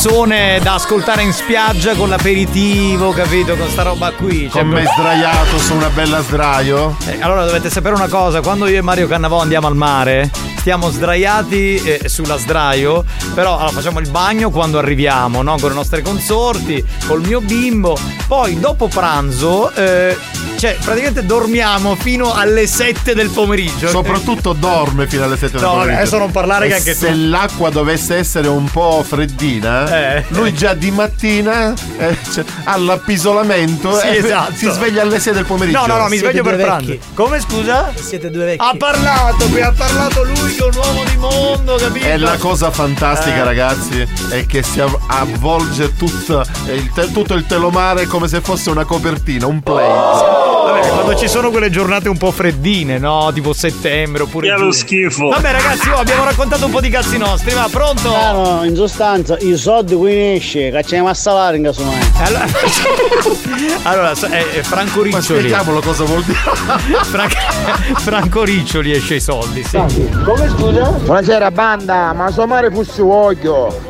canzone 0.02 0.60
da 0.64 0.73
ascoltare 0.73 1.22
in 1.22 1.32
spiaggia 1.32 1.94
con 1.94 2.10
l'aperitivo, 2.10 3.11
capito? 3.11 3.56
Con 3.56 3.69
sta 3.69 3.84
roba 3.84 4.11
qui. 4.11 4.48
Con 4.48 4.68
me 4.68 4.84
sdraiato 4.84 5.60
su 5.60 5.76
una 5.76 5.90
bella 5.90 6.23
sdraio. 6.23 6.98
Eh, 7.06 7.22
allora 7.22 7.45
dovete 7.45 7.69
sapere 7.69 7.94
una 7.94 8.07
cosa, 8.07 8.41
quando 8.41 8.65
io 8.65 8.80
e 8.80 8.82
Mario 8.82 9.07
Cannavò 9.07 9.40
andiamo 9.40 9.68
al 9.68 9.76
mare, 9.76 10.32
stiamo 10.57 10.90
sdraiati 10.90 11.76
eh, 11.76 12.10
sulla 12.10 12.40
sdraio, 12.40 13.06
però 13.36 13.57
allora, 13.57 13.69
facciamo 13.69 13.99
il 13.99 14.10
bagno 14.10 14.49
quando 14.49 14.80
arriviamo, 14.80 15.44
no? 15.44 15.57
Con 15.60 15.69
le 15.69 15.76
nostre 15.76 16.02
consorti, 16.02 16.84
col 17.06 17.22
mio 17.22 17.40
bimbo, 17.40 17.95
poi 18.28 18.60
dopo 18.60 18.88
pranzo, 18.88 19.72
eh, 19.72 20.18
cioè 20.61 20.77
praticamente 20.79 21.25
dormiamo 21.25 21.95
fino 21.95 22.33
alle 22.35 22.67
7 22.67 23.15
del 23.15 23.31
pomeriggio. 23.31 23.88
Soprattutto 23.89 24.53
dorme 24.53 25.07
fino 25.07 25.23
alle 25.23 25.35
7 25.35 25.53
del 25.53 25.61
No, 25.61 25.69
pomeriggio. 25.71 25.97
adesso 25.97 26.17
non 26.19 26.29
parlare 26.29 26.67
che 26.67 26.73
E 26.73 26.77
anche 26.77 26.93
se 26.93 27.11
tu. 27.11 27.29
l'acqua 27.29 27.69
dovesse 27.71 28.15
essere 28.17 28.47
un 28.47 28.65
po' 28.69 29.03
freddina, 29.07 30.17
Eh. 30.17 30.25
lui 30.27 30.53
già 30.53 30.75
di 30.75 30.91
mattina 30.91 31.73
eh, 31.97 32.15
cioè, 32.31 32.43
ha 32.65 32.77
l'appisolamento 32.77 33.97
Sì, 33.97 34.05
e 34.07 34.17
esatto. 34.17 34.53
si 34.53 34.69
sveglia 34.69 35.01
alle 35.01 35.19
6 35.19 35.33
del 35.33 35.45
pomeriggio. 35.45 35.79
No, 35.79 35.85
no, 35.88 35.97
no, 35.97 36.07
mi 36.09 36.17
sveglio 36.17 36.43
per 36.43 36.57
pranzo. 36.57 36.95
Come 37.15 37.39
scusa? 37.39 37.91
Siete 37.95 38.29
due 38.29 38.45
vecchi. 38.45 38.63
Ha 38.63 38.75
parlato, 38.77 39.47
qui 39.47 39.61
ha 39.61 39.71
parlato 39.75 40.23
lui 40.23 40.53
che 40.55 40.63
è 40.63 40.67
un 40.67 40.75
uomo 40.75 41.03
di 41.05 41.17
mondo, 41.17 41.75
capito? 41.77 42.05
E 42.05 42.17
la 42.17 42.38
cosa 42.38 42.69
fantastica, 42.69 43.38
Eh. 43.38 43.43
ragazzi, 43.43 44.07
è 44.29 44.45
che 44.45 44.61
si 44.61 44.79
av- 44.79 44.95
avvolge 45.07 45.95
tutto 45.95 46.43
il, 46.67 46.91
te- 46.93 47.11
tutto 47.11 47.33
il 47.33 47.47
telomare 47.47 48.05
come 48.05 48.27
se 48.27 48.41
fosse 48.41 48.69
una 48.69 48.85
copertina, 48.85 49.47
un 49.47 49.59
plate. 49.61 50.51
Vabbè, 50.72 50.88
quando 50.89 51.15
ci 51.15 51.27
sono 51.27 51.49
quelle 51.52 51.69
giornate 51.69 52.10
un 52.10 52.18
po' 52.18 52.31
freddine, 52.31 52.98
no? 52.98 53.31
Tipo 53.34 53.53
settembre 53.53 54.23
oppure. 54.23 54.48
Che 54.48 54.53
è 54.53 54.56
lo 54.56 54.60
giugno. 54.60 54.72
schifo. 54.73 55.27
Vabbè, 55.30 55.52
ragazzi, 55.52 55.89
oh, 55.89 55.98
abbiamo 55.98 56.23
raccontato 56.23 56.65
un 56.65 56.72
po' 56.72 56.81
di 56.81 56.89
cazzi 56.89 57.18
nostri, 57.18 57.53
va, 57.53 57.68
pronto? 57.69 58.14
Ah, 58.15 58.31
no, 58.31 58.64
in 58.64 58.76
sostanza, 58.76 59.38
i 59.39 59.56
soldi 59.57 59.95
qui 59.95 60.14
ne 60.14 60.34
esce, 60.35 60.69
cacciamo 60.72 61.07
a 61.10 61.14
salare 61.14 61.57
in 61.57 61.64
casomai. 61.64 61.99
Allora, 62.23 62.45
allora 63.84 64.15
so- 64.15 64.27
è, 64.27 64.49
è 64.52 64.61
Franco 64.61 64.99
Ma 64.99 65.03
Riccioli. 65.06 65.23
spieghiamolo 65.23 65.80
cosa 65.81 66.03
vuol 66.06 66.23
dire. 66.23 66.38
Frank- 67.03 67.99
Franco 67.99 68.43
Riccioli 68.43 68.91
esce 68.91 69.15
i 69.15 69.19
soldi, 69.22 69.64
sì. 69.64 69.77
Come 70.23 70.49
scusa? 70.49 70.89
Buonasera 70.91 71.52
banda, 71.52 72.14
ma 72.14 72.30
suo 72.31 72.48
mare 72.48 72.72
fosse 72.72 73.02
voglio. 73.02 73.89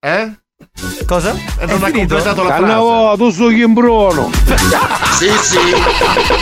Eh? 0.00 0.32
Cosa? 1.06 1.34
Eh, 1.58 1.66
non 1.66 1.84
ha 1.84 1.90
completato 1.90 2.42
la 2.42 2.48
frase. 2.56 2.62
Cannavo, 2.64 3.16
tu 3.16 3.30
sei 3.30 3.54
Chimbrono. 3.56 4.30
Sì, 5.22 5.28
sì. 5.40 5.56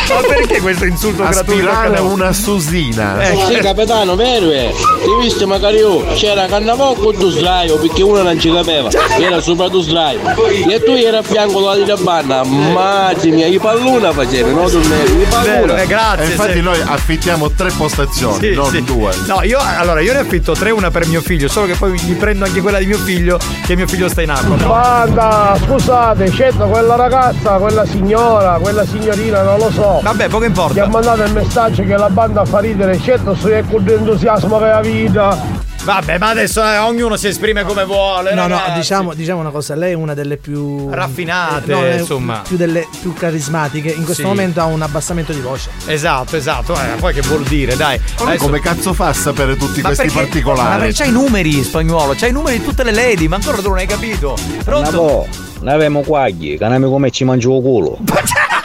Ma 0.09 0.21
perché 0.27 0.59
questo 0.63 0.87
insulto 0.87 1.23
gratuito? 1.23 1.51
Aspirare 1.53 1.91
Cannavo? 1.97 2.09
una 2.15 2.33
susina. 2.33 3.21
Eh, 3.21 3.37
Sì, 3.47 3.55
capitano, 3.59 4.17
vero 4.17 4.51
è? 4.53 4.73
Ti 4.73 5.09
visto 5.21 5.47
magari 5.47 5.77
io, 5.77 6.03
c'era 6.15 6.47
Cannavò 6.47 6.95
con 6.95 7.15
tu 7.15 7.29
slaio 7.29 7.77
perché 7.77 8.03
uno 8.03 8.23
non 8.23 8.41
ci 8.41 8.51
capeva, 8.51 8.89
era 9.19 9.39
sopra 9.43 9.69
tu 9.69 9.83
slaio. 9.83 10.21
E 10.67 10.83
tu 10.83 10.93
eri 10.93 11.15
a 11.15 11.21
fianco 11.23 11.61
della 11.75 11.95
di 11.95 12.03
banna, 12.03 12.41
immagini, 12.43 13.53
i 13.53 13.59
palluna 13.59 14.13
facevi, 14.13 14.51
no? 14.55 14.67
Tu 14.71 14.79
i 14.79 15.27
palluna. 15.29 15.83
Eh, 15.83 15.87
grazie. 15.87 16.25
E 16.25 16.31
infatti 16.31 16.53
se- 16.55 16.61
noi 16.63 16.81
affittiamo 16.81 17.51
tre 17.51 17.71
postazioni, 17.77 18.39
Sì, 18.49 18.55
non 18.55 18.71
sì. 18.71 18.83
due. 18.83 19.13
No, 19.27 19.43
io 19.43 19.59
allora 19.61 20.01
io 20.01 20.15
ne 20.15 20.21
affitto 20.21 20.53
tre, 20.53 20.71
una 20.71 20.91
per 20.91 21.07
mio 21.07 21.21
figlio, 21.21 21.49
solo 21.49 21.67
che 21.67 21.75
poi 21.75 22.01
mi 22.07 22.15
prendo 22.15 22.47
anche 22.47 22.63
quella 22.63 22.79
di 22.79 22.87
mio 22.87 22.99
figlio, 22.99 23.39
che 23.67 23.77
mio 23.77 23.87
figlio 23.87 24.09
sta 24.09 24.20
in 24.23 24.31
acqua. 24.31 24.57
Banda, 24.57 25.57
scusate, 25.65 26.31
scelto 26.31 26.67
quella 26.67 26.97
ragazza, 26.97 27.57
quella 27.57 27.85
signora, 27.85 28.59
quella 28.61 28.85
signorina, 28.85 29.43
non 29.43 29.59
lo 29.59 29.71
so. 29.71 30.01
Vabbè, 30.03 30.29
poco 30.29 30.45
importa. 30.45 30.73
Ti 30.75 30.81
ha 30.81 30.87
mandato 30.87 31.23
il 31.23 31.33
messaggio 31.33 31.83
che 31.83 31.97
la 31.97 32.11
banda 32.11 32.45
fa 32.45 32.61
ridere, 32.61 32.99
scelto 32.99 33.35
sei 33.35 33.65
con 33.67 33.87
entusiasmo 33.87 34.59
per 34.59 34.69
la 34.69 34.81
vita. 34.81 35.60
Vabbè, 35.83 36.19
ma 36.19 36.29
adesso 36.29 36.63
eh, 36.63 36.77
ognuno 36.79 37.17
si 37.17 37.29
esprime 37.29 37.65
come 37.65 37.85
vuole. 37.85 38.35
No, 38.35 38.43
no, 38.47 38.57
ragazzi. 38.59 38.79
diciamo, 38.79 39.15
diciamo 39.15 39.41
una 39.41 39.51
cosa, 39.51 39.75
lei 39.75 39.93
è 39.93 39.95
una 39.95 40.13
delle 40.15 40.37
più 40.37 40.91
Raffinate, 40.91 41.73
no, 41.73 41.85
è 41.85 41.99
insomma. 41.99 42.43
Più 42.47 42.57
delle 42.57 42.87
più 43.01 43.15
carismatiche. 43.15 43.89
In 43.89 44.05
questo 44.05 44.23
Sì. 44.23 44.29
momento 44.29 44.61
ha 44.61 44.65
un 44.67 44.83
abbassamento 44.83 45.33
di 45.33 45.41
voce. 45.41 45.71
Esatto, 45.87 46.37
esatto. 46.37 46.75
Eh, 46.75 46.97
poi 46.99 47.15
che 47.15 47.23
vuol 47.23 47.43
dire, 47.45 47.77
dai. 47.77 47.99
Ma 48.19 48.27
Adesso- 48.27 48.45
come 48.45 48.61
cazzo 48.61 48.93
fa 48.93 49.09
a 49.09 49.13
sapere 49.15 49.57
tutti 49.57 49.81
Ma 49.81 49.89
questi 49.89 50.05
perché- 50.07 50.19
Ma 50.21 50.27
particolari? 50.27 50.79
perché 50.81 50.95
c'hai 50.95 51.09
i 51.09 51.13
numeri 51.13 51.57
in 51.57 51.65
spagnolo, 51.65 52.15
c'hai 52.15 52.29
i 52.29 52.33
numeri 52.33 52.59
di 52.59 52.65
tutte 52.65 52.85
le 52.85 52.93
lady, 52.93 53.27
ma 53.27 53.37
ancora 53.37 53.57
tu 53.59 53.69
non 53.69 53.79
hai 53.79 53.87
capito. 53.87 54.37
Pronto? 54.63 54.91
boh, 54.91 55.27
noi 55.61 55.75
abbiamo 55.75 56.01
quagli, 56.03 56.59
che 56.59 56.69
non 56.69 56.83
come 56.91 57.11
ci 57.11 57.25
mangio 57.25 57.57
il 57.57 57.63
culo. 57.63 57.99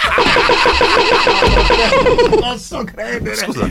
Non 2.29 2.39
posso 2.39 2.83
credere. 2.83 3.35
Scusa, 3.35 3.67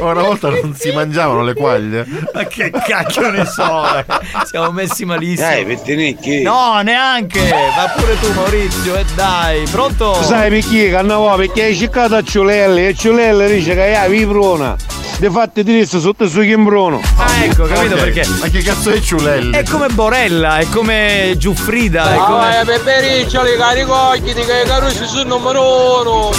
una 0.00 0.22
volta 0.22 0.48
non 0.50 0.74
si 0.74 0.90
mangiavano 0.92 1.42
le 1.42 1.54
quaglie. 1.54 2.06
Ma 2.32 2.44
che 2.44 2.70
cacchio 2.70 3.30
ne 3.30 3.44
so, 3.46 3.84
eh. 3.96 4.04
siamo 4.44 4.70
messi 4.70 5.04
malissimo. 5.04 5.48
Dai, 5.48 5.64
pettinicchi. 5.64 6.42
No, 6.42 6.80
neanche. 6.82 7.48
Va 7.48 7.92
pure 7.96 8.18
tu, 8.20 8.32
Maurizio, 8.32 8.96
e 8.96 9.04
dai, 9.14 9.64
pronto? 9.70 10.14
Sai 10.22 10.50
perché, 10.50 10.90
Cannavò? 10.90 11.36
Perché 11.36 11.62
hai 11.64 11.76
cercato 11.76 12.14
a 12.16 12.22
Ciulelle 12.22 12.88
e 12.88 12.94
Ciulelle 12.94 13.48
dice 13.52 13.74
che 13.74 13.96
hai 13.96 14.10
vibrona. 14.10 14.76
Di 15.18 15.28
fatti 15.28 15.62
ti 15.62 15.72
disse 15.74 16.00
sotto 16.00 16.26
su 16.26 16.40
Chimbrono. 16.40 16.98
Ah, 17.18 17.44
ecco, 17.44 17.64
capito 17.64 17.94
Ok, 17.94 18.00
perché? 18.00 18.26
Ma 18.40 18.48
che 18.48 18.62
cazzo 18.62 18.90
è 18.90 19.00
Ciulelli? 19.00 19.54
È 19.54 19.64
come 19.64 19.88
Borella, 19.88 20.56
è 20.56 20.66
come 20.70 21.34
Giuffrida, 21.36 22.14
è 22.14 22.16
Ah, 22.16 22.24
come... 22.24 22.62
pepericcioli, 22.64 23.54
cari 23.58 23.84
cogliti, 23.84 24.40
che 24.42 24.62
i 24.64 24.66
carusi 24.66 25.04
sono 25.04 25.36
numero 25.36 26.00
uno. 26.00 26.30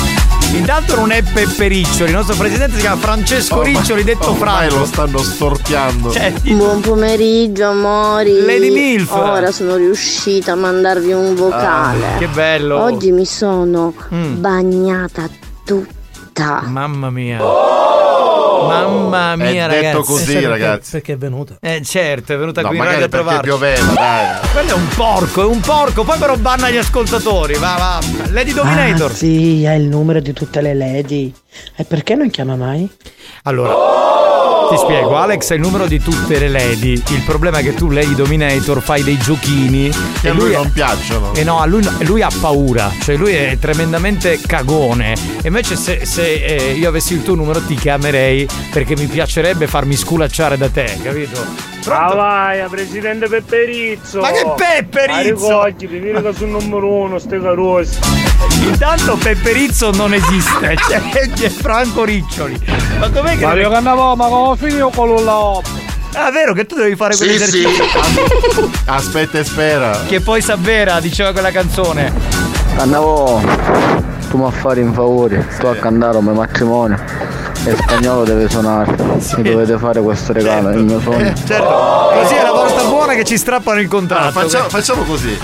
Intanto 0.53 0.95
non 0.95 1.11
è 1.11 1.23
Peppericcioli, 1.23 2.09
il 2.09 2.15
nostro 2.15 2.35
presidente 2.35 2.75
si 2.75 2.81
chiama 2.81 2.99
Francesco 3.01 3.57
Ormai- 3.59 3.75
Riccioli, 3.75 4.03
detto 4.03 4.31
ormai 4.31 4.37
Franco. 4.67 4.77
lo 4.77 4.85
stanno 4.85 5.17
storpiando. 5.19 6.11
Cioè, 6.11 6.33
Buon 6.53 6.81
pomeriggio 6.81 7.67
amori. 7.69 8.41
Lady 8.45 8.69
Milf. 8.69 9.11
Ora 9.11 9.51
sono 9.51 9.75
riuscita 9.77 10.51
a 10.51 10.55
mandarvi 10.55 11.13
un 11.13 11.35
vocale. 11.35 12.05
Ah, 12.15 12.17
che 12.17 12.27
bello. 12.27 12.81
Oggi 12.81 13.11
mi 13.11 13.25
sono 13.25 13.93
Mm. 14.13 14.39
bagnata 14.41 15.29
tutta. 15.63 15.99
Mamma 16.67 17.09
mia. 17.09 17.39
Mamma 17.39 19.35
mia, 19.35 19.65
È 19.65 19.67
ragazzi. 19.67 19.81
detto 19.85 20.03
così, 20.03 20.33
Perché- 20.33 20.47
ragazzi. 20.47 20.91
Perché 20.91 21.13
è 21.13 21.17
venuta. 21.17 21.55
Eh 21.59 21.81
certo, 21.83 22.33
è 22.33 22.37
venuta 22.37 22.61
No, 22.61 22.67
qui 22.69 22.77
magari 22.77 22.95
a 23.03 23.07
perché 23.07 23.15
trovarci. 23.15 23.41
pioveva, 23.41 23.93
dai. 23.93 24.37
Quello 24.51 24.69
è 24.69 24.73
un 24.73 24.87
porco, 24.95 25.41
è 25.41 25.45
un 25.45 25.59
porco, 25.59 26.03
poi 26.03 26.17
però 26.19 26.35
banna 26.37 26.69
gli 26.69 26.77
ascoltatori. 26.77 27.55
Va, 27.55 27.75
va. 27.77 27.99
Lady 28.29 28.53
Dominator. 28.53 29.11
Ah, 29.11 29.13
sì, 29.13 29.65
ha 29.67 29.73
il 29.73 29.83
numero 29.87 30.19
di 30.19 30.31
tutte 30.33 30.61
le 30.61 30.73
lady. 30.75 31.33
E 31.75 31.83
perché 31.83 32.15
non 32.15 32.29
chiama 32.29 32.55
mai? 32.55 32.87
Allora, 33.43 33.73
ti 34.71 34.77
spiego, 34.77 35.17
Alex 35.17 35.51
ha 35.51 35.55
il 35.55 35.61
numero 35.61 35.85
di 35.85 35.99
tutte 35.99 36.39
le 36.39 36.47
lady. 36.47 36.93
Il 36.93 37.23
problema 37.25 37.57
è 37.57 37.63
che 37.63 37.73
tu, 37.73 37.89
Lady 37.89 38.15
Dominator, 38.15 38.81
fai 38.81 39.03
dei 39.03 39.17
giochini. 39.17 39.91
Che 40.21 40.29
a 40.29 40.33
lui 40.33 40.53
non 40.53 40.71
piacciono. 40.71 41.33
E 41.33 41.43
no, 41.43 41.59
a 41.59 41.65
lui, 41.65 41.85
lui 41.99 42.21
ha 42.21 42.29
paura, 42.39 42.91
cioè 43.01 43.17
lui 43.17 43.33
è 43.33 43.57
tremendamente 43.59 44.39
cagone. 44.45 45.13
E 45.41 45.47
invece 45.47 45.75
se, 45.75 46.05
se, 46.05 46.33
eh, 46.33 46.71
io 46.71 46.87
avessi 46.87 47.13
il 47.13 47.23
tuo 47.23 47.35
numero 47.35 47.61
ti 47.61 47.75
chiamerei 47.75 48.47
perché 48.71 48.95
mi 48.95 49.07
piacerebbe 49.07 49.67
farmi 49.67 49.95
sculacciare 49.95 50.57
da 50.57 50.69
te, 50.69 50.97
capito? 51.03 51.71
Ah 51.87 52.13
vai, 52.13 52.67
presidente 52.69 53.27
Pepperizzo! 53.27 54.19
Ma 54.19 54.31
che 54.31 54.53
Pepperizzo? 54.55 55.47
Ricogliti, 55.47 55.87
vieni 55.87 56.21
che 56.21 56.33
sono 56.33 56.59
numero 56.59 56.87
uno, 56.87 57.17
ste 57.17 57.41
carosi! 57.41 57.97
Intanto 58.61 59.17
Pepperizzo 59.17 59.91
non 59.91 60.13
esiste, 60.13 60.75
cioè 60.87 61.09
è 61.09 61.49
Franco 61.49 62.03
Riccioli. 62.03 62.59
Ma 62.99 63.09
com'è 63.09 63.37
che... 63.37 63.45
Mario 63.45 63.69
Cannavò, 63.69 64.15
ma 64.15 64.27
come 64.27 64.57
finito 64.57 64.89
con 64.89 65.07
l'ulla 65.07 65.59
Ah, 66.13 66.29
vero 66.29 66.53
che 66.53 66.65
tu 66.65 66.75
devi 66.75 66.95
fare 66.95 67.13
Sì, 67.13 67.23
quell'esercizio. 67.25 67.85
Aspetta 68.85 69.39
e 69.39 69.43
spera. 69.43 70.01
Che 70.07 70.19
poi 70.19 70.41
s'avvera, 70.41 70.99
diceva 70.99 71.31
quella 71.31 71.51
canzone. 71.51 72.60
Cannavò, 72.75 73.39
tu 74.29 74.37
mi 74.37 74.51
fare 74.51 74.81
un 74.81 74.93
favore, 74.93 75.47
tu 75.59 75.67
a 75.67 75.75
cantare 75.75 76.13
come 76.13 76.31
matrimonio. 76.33 76.97
E 77.63 77.75
spagnolo 77.75 78.23
deve 78.23 78.49
suonare. 78.49 78.95
Mi 79.37 79.43
dovete 79.43 79.77
fare 79.77 80.01
questo 80.01 80.33
regalo, 80.33 80.69
è 80.69 80.75
il 80.75 80.83
mio 80.83 80.99
sogno. 80.99 81.31
Certo, 81.45 82.11
così 82.19 82.33
è 82.33 82.41
la 82.41 82.51
volta 82.51 82.83
buona 82.85 83.13
che 83.13 83.23
ci 83.23 83.37
strappano 83.37 83.79
il 83.79 83.87
contratto. 83.87 84.39
Allora, 84.39 84.41
facciamo, 84.41 84.69
facciamo 84.69 85.03
così. 85.03 85.37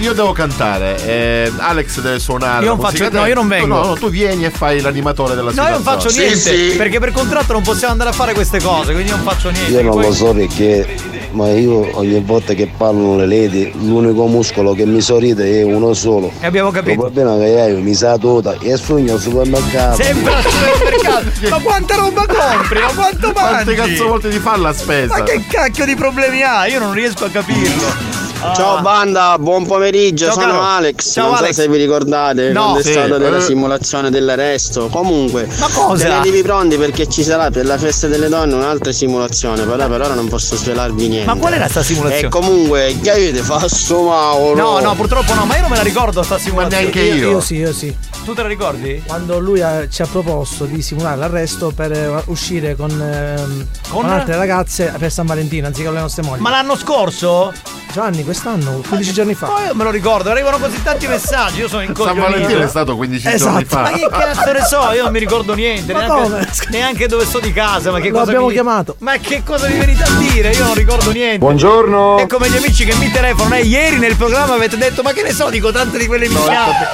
Io 0.00 0.14
devo 0.14 0.32
cantare, 0.32 0.96
eh, 1.04 1.52
Alex 1.58 2.00
deve 2.00 2.18
suonare. 2.18 2.64
Io 2.64 2.70
non 2.74 2.80
faccio- 2.80 3.08
no, 3.10 3.26
io 3.26 3.34
non 3.34 3.46
vengo. 3.48 3.66
No, 3.66 3.84
no, 3.88 3.94
tu 3.94 4.08
vieni 4.08 4.46
e 4.46 4.50
fai 4.50 4.80
l'animatore 4.80 5.34
della 5.34 5.50
No, 5.52 5.62
io 5.64 5.68
non 5.68 5.78
situazione. 5.80 6.26
faccio 6.34 6.50
niente, 6.50 6.76
perché 6.76 6.98
per 6.98 7.12
contratto 7.12 7.52
non 7.52 7.62
possiamo 7.62 7.92
andare 7.92 8.08
a 8.10 8.12
fare 8.14 8.32
queste 8.32 8.60
cose, 8.62 8.92
quindi 8.94 9.10
non 9.10 9.20
faccio 9.20 9.50
niente. 9.50 9.70
Io 9.70 9.82
non 9.82 9.92
Poi- 9.92 10.04
lo 10.04 10.12
so 10.14 10.32
perché, 10.32 10.96
ma 11.32 11.50
io 11.50 11.90
ogni 11.98 12.18
volta 12.24 12.54
che 12.54 12.70
parlano 12.74 13.16
le 13.16 13.26
lady, 13.26 13.70
l'unico 13.74 14.26
muscolo 14.26 14.72
che 14.72 14.86
mi 14.86 15.02
sorride 15.02 15.60
è 15.60 15.62
uno 15.64 15.92
solo. 15.92 16.32
E 16.40 16.46
abbiamo 16.46 16.70
capito. 16.70 16.92
Il 16.92 16.96
problema 16.98 17.36
è 17.36 17.38
che 17.66 17.70
io 17.72 17.80
mi 17.80 17.92
sa 17.94 18.16
tutta 18.16 18.56
e 18.58 18.76
sogno 18.78 19.12
al 19.14 19.20
supermercato. 19.20 20.02
Sempre 20.02 20.32
al 20.34 20.42
supermercato. 20.42 21.24
Ma 21.50 21.58
quanta 21.58 21.94
roba 21.96 22.24
compri? 22.26 22.80
Ma 22.80 22.86
quanto 22.94 23.32
mangi? 23.34 23.34
Quante 23.34 23.74
cazzo 23.74 24.06
volte 24.08 24.28
di 24.30 24.38
fare 24.38 24.58
la 24.60 24.72
spesa? 24.72 25.18
Ma 25.18 25.22
che 25.24 25.44
cacchio 25.46 25.84
di 25.84 25.94
problemi 25.94 26.42
hai? 26.42 26.72
Io 26.72 26.78
non 26.78 26.94
riesco 26.94 27.26
a 27.26 27.28
capirlo. 27.28 28.19
Ciao 28.40 28.80
banda, 28.80 29.36
buon 29.38 29.66
pomeriggio, 29.66 30.24
Ciao, 30.24 30.32
sono 30.40 30.46
caro. 30.52 30.62
Alex. 30.62 31.12
Ciao, 31.12 31.26
non 31.26 31.34
Alex. 31.36 31.54
so 31.56 31.60
se 31.60 31.68
vi 31.68 31.76
ricordate 31.76 32.52
No. 32.52 32.60
quando 32.62 32.78
è 32.78 32.82
Sì. 32.82 32.92
stata 32.92 33.18
della 33.18 33.36
Eh. 33.36 33.40
simulazione 33.42 34.08
dell'arresto. 34.10 34.86
Comunque, 34.88 35.46
Ma 35.58 35.68
cosa? 35.70 36.04
tenetevi 36.08 36.40
pronti 36.42 36.78
perché 36.78 37.06
ci 37.06 37.22
sarà 37.22 37.50
per 37.50 37.66
la 37.66 37.76
festa 37.76 38.06
delle 38.06 38.28
donne 38.30 38.54
un'altra 38.54 38.92
simulazione. 38.92 39.62
Però 39.64 39.86
per 39.88 40.00
ora 40.00 40.14
non 40.14 40.28
posso 40.28 40.56
svelarvi 40.56 41.08
niente. 41.08 41.26
Ma 41.26 41.36
qual 41.38 41.52
era 41.52 41.68
sta 41.68 41.82
simulazione? 41.82 42.26
E 42.26 42.30
comunque, 42.30 42.96
che 43.02 43.10
avete 43.10 43.40
fatto 43.42 44.02
Mauro? 44.04 44.54
No, 44.54 44.78
no, 44.80 44.94
purtroppo 44.94 45.34
no, 45.34 45.44
ma 45.44 45.56
io 45.56 45.60
non 45.60 45.70
me 45.70 45.76
la 45.76 45.82
ricordo 45.82 46.22
sta 46.22 46.38
simulazione. 46.38 46.82
neanche 46.84 47.00
io. 47.02 47.28
Io 47.32 47.40
sì, 47.40 47.56
io 47.56 47.74
sì. 47.74 47.94
Tu 48.24 48.32
te 48.32 48.40
la 48.42 48.48
ricordi? 48.48 49.02
Quando 49.06 49.38
lui 49.38 49.60
ha- 49.60 49.86
ci 49.88 50.00
ha 50.00 50.06
proposto 50.06 50.64
di 50.64 50.80
simulare 50.80 51.16
l'arresto 51.18 51.72
per 51.74 51.92
eh, 51.92 52.22
uscire 52.26 52.74
con, 52.74 52.90
ehm, 52.90 53.66
Con? 53.90 54.00
con 54.02 54.10
altre 54.10 54.36
ragazze 54.36 54.94
per 54.98 55.12
San 55.12 55.26
Valentino, 55.26 55.66
anziché 55.66 55.86
con 55.86 55.94
le 55.94 56.00
nostre 56.00 56.22
mogli. 56.22 56.40
Ma 56.40 56.48
l'anno 56.50 56.74
scorso? 56.76 57.52
Giovanni, 57.92 58.22
quest'anno, 58.30 58.80
15 58.86 59.12
giorni 59.12 59.34
fa. 59.34 59.46
Poi 59.46 59.64
io 59.66 59.74
me 59.74 59.82
lo 59.84 59.90
ricordo, 59.90 60.30
arrivano 60.30 60.58
così 60.58 60.80
tanti 60.82 61.06
messaggi, 61.08 61.58
io 61.58 61.66
sono 61.68 61.80
San 61.80 61.88
incoglionito. 61.90 62.30
Valentino 62.30 62.62
è 62.62 62.68
stato 62.68 62.94
15 62.96 63.22
giorni 63.22 63.36
Esatto. 63.36 63.64
fa. 63.66 63.80
Ma 63.82 63.90
che 63.90 64.08
cazzo 64.08 64.52
ne 64.52 64.64
so, 64.64 64.92
io 64.92 65.02
non 65.02 65.12
mi 65.12 65.18
ricordo 65.18 65.54
niente, 65.54 65.92
Ma 65.92 66.00
neanche, 66.06 66.22
come? 66.22 66.48
neanche 66.70 67.06
dove 67.08 67.24
sto 67.24 67.40
di 67.40 67.52
casa, 67.52 67.90
ma 67.90 67.98
che 67.98 68.08
Lo 68.10 68.18
cosa 68.18 68.30
abbiamo 68.30 68.46
mi... 68.46 68.52
chiamato. 68.52 68.94
Ma 68.98 69.16
che 69.18 69.42
cosa 69.44 69.66
mi 69.68 69.78
venite 69.78 70.02
a 70.04 70.10
dire? 70.18 70.50
Io 70.50 70.64
non 70.64 70.74
ricordo 70.74 71.10
niente. 71.10 71.38
Buongiorno. 71.38 72.18
È 72.18 72.26
come 72.28 72.48
gli 72.50 72.56
amici 72.56 72.84
che 72.84 72.94
mi 72.94 73.10
telefonano. 73.10 73.54
Eh, 73.56 73.62
ieri 73.64 73.98
nel 73.98 74.14
programma 74.16 74.54
avete 74.54 74.76
detto, 74.76 75.02
ma 75.02 75.12
che 75.12 75.22
ne 75.22 75.32
so, 75.32 75.50
dico 75.50 75.72
tante 75.72 75.98
di 75.98 76.06
quelle 76.06 76.28
minchiate. 76.28 76.88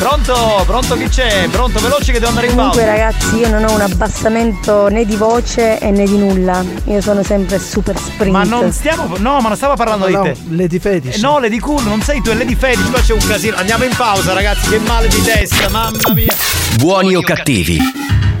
Pronto? 0.00 0.62
Pronto 0.64 0.96
chi 0.96 1.08
c'è? 1.08 1.46
Pronto? 1.50 1.78
Veloce 1.78 2.06
che 2.12 2.18
devo 2.18 2.28
andare 2.28 2.46
in 2.46 2.54
Comunque 2.54 2.84
pausa. 2.84 2.90
ragazzi 2.96 3.36
io 3.36 3.48
non 3.50 3.64
ho 3.64 3.74
un 3.74 3.82
abbassamento 3.82 4.88
né 4.88 5.04
di 5.04 5.14
voce 5.14 5.78
e 5.78 5.90
né 5.90 6.04
di 6.04 6.16
nulla. 6.16 6.64
Io 6.84 7.02
sono 7.02 7.22
sempre 7.22 7.58
super 7.58 7.98
sprint. 7.98 8.32
Ma 8.32 8.42
non 8.44 8.72
stiamo. 8.72 9.18
No, 9.18 9.40
ma 9.40 9.48
non 9.48 9.56
stavo 9.58 9.74
parlando 9.74 10.08
No, 10.08 10.10
di 10.10 10.16
no, 10.16 10.22
te. 10.22 10.36
Lady 10.56 10.78
Fetish. 10.78 11.16
Eh, 11.16 11.20
No, 11.20 11.38
Lady 11.38 11.58
Cool, 11.58 11.82
non 11.84 12.00
sei 12.00 12.22
tu, 12.22 12.30
è 12.30 12.34
Lady 12.34 12.54
Fetish, 12.56 12.88
qua 12.88 13.00
c'è 13.00 13.12
un 13.12 13.26
casino. 13.26 13.56
Andiamo 13.56 13.84
in 13.84 13.94
pausa, 13.94 14.32
ragazzi, 14.32 14.70
che 14.70 14.78
male 14.78 15.08
di 15.08 15.20
testa, 15.22 15.68
mamma 15.68 15.98
mia. 16.14 16.34
Buoni 16.78 17.14
o 17.14 17.20
cattivi? 17.20 17.78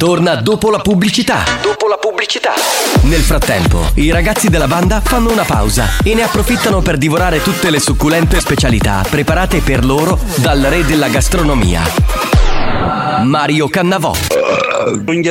Torna 0.00 0.36
dopo 0.36 0.70
la 0.70 0.78
pubblicità. 0.78 1.44
Dopo 1.60 1.86
la 1.86 1.98
pubblicità. 1.98 2.52
Nel 3.02 3.20
frattempo, 3.20 3.90
i 3.96 4.10
ragazzi 4.10 4.48
della 4.48 4.66
banda 4.66 5.02
fanno 5.04 5.30
una 5.30 5.44
pausa 5.44 5.98
e 6.02 6.14
ne 6.14 6.22
approfittano 6.22 6.80
per 6.80 6.96
divorare 6.96 7.42
tutte 7.42 7.68
le 7.68 7.78
succulente 7.78 8.40
specialità 8.40 9.04
preparate 9.06 9.60
per 9.60 9.84
loro 9.84 10.18
dal 10.36 10.62
re 10.62 10.86
della 10.86 11.08
gastronomia. 11.08 11.82
Mario 13.24 13.68
Cannavò. 13.68 14.14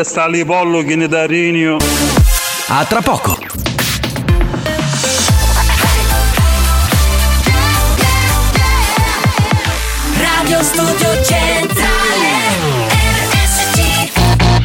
Sta 0.03 0.27
lì 0.27 0.45
pollo 0.45 0.83
che 0.83 0.95
ne 0.95 1.07
da 1.07 1.25
rinio. 1.25 1.77
A 2.67 2.85
tra 2.85 3.01
poco. 3.01 3.39
Radio 10.21 10.61
Studio 10.61 11.23
Centrale 11.23 11.38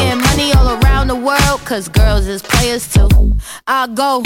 Getting 0.00 0.22
money 0.22 0.52
all 0.54 0.78
around 0.82 1.08
the 1.08 1.14
world, 1.14 1.60
cause 1.64 1.90
girls 1.90 2.26
is 2.26 2.40
players 2.40 2.88
too. 2.88 3.08
I 3.66 3.86
go 3.92 4.22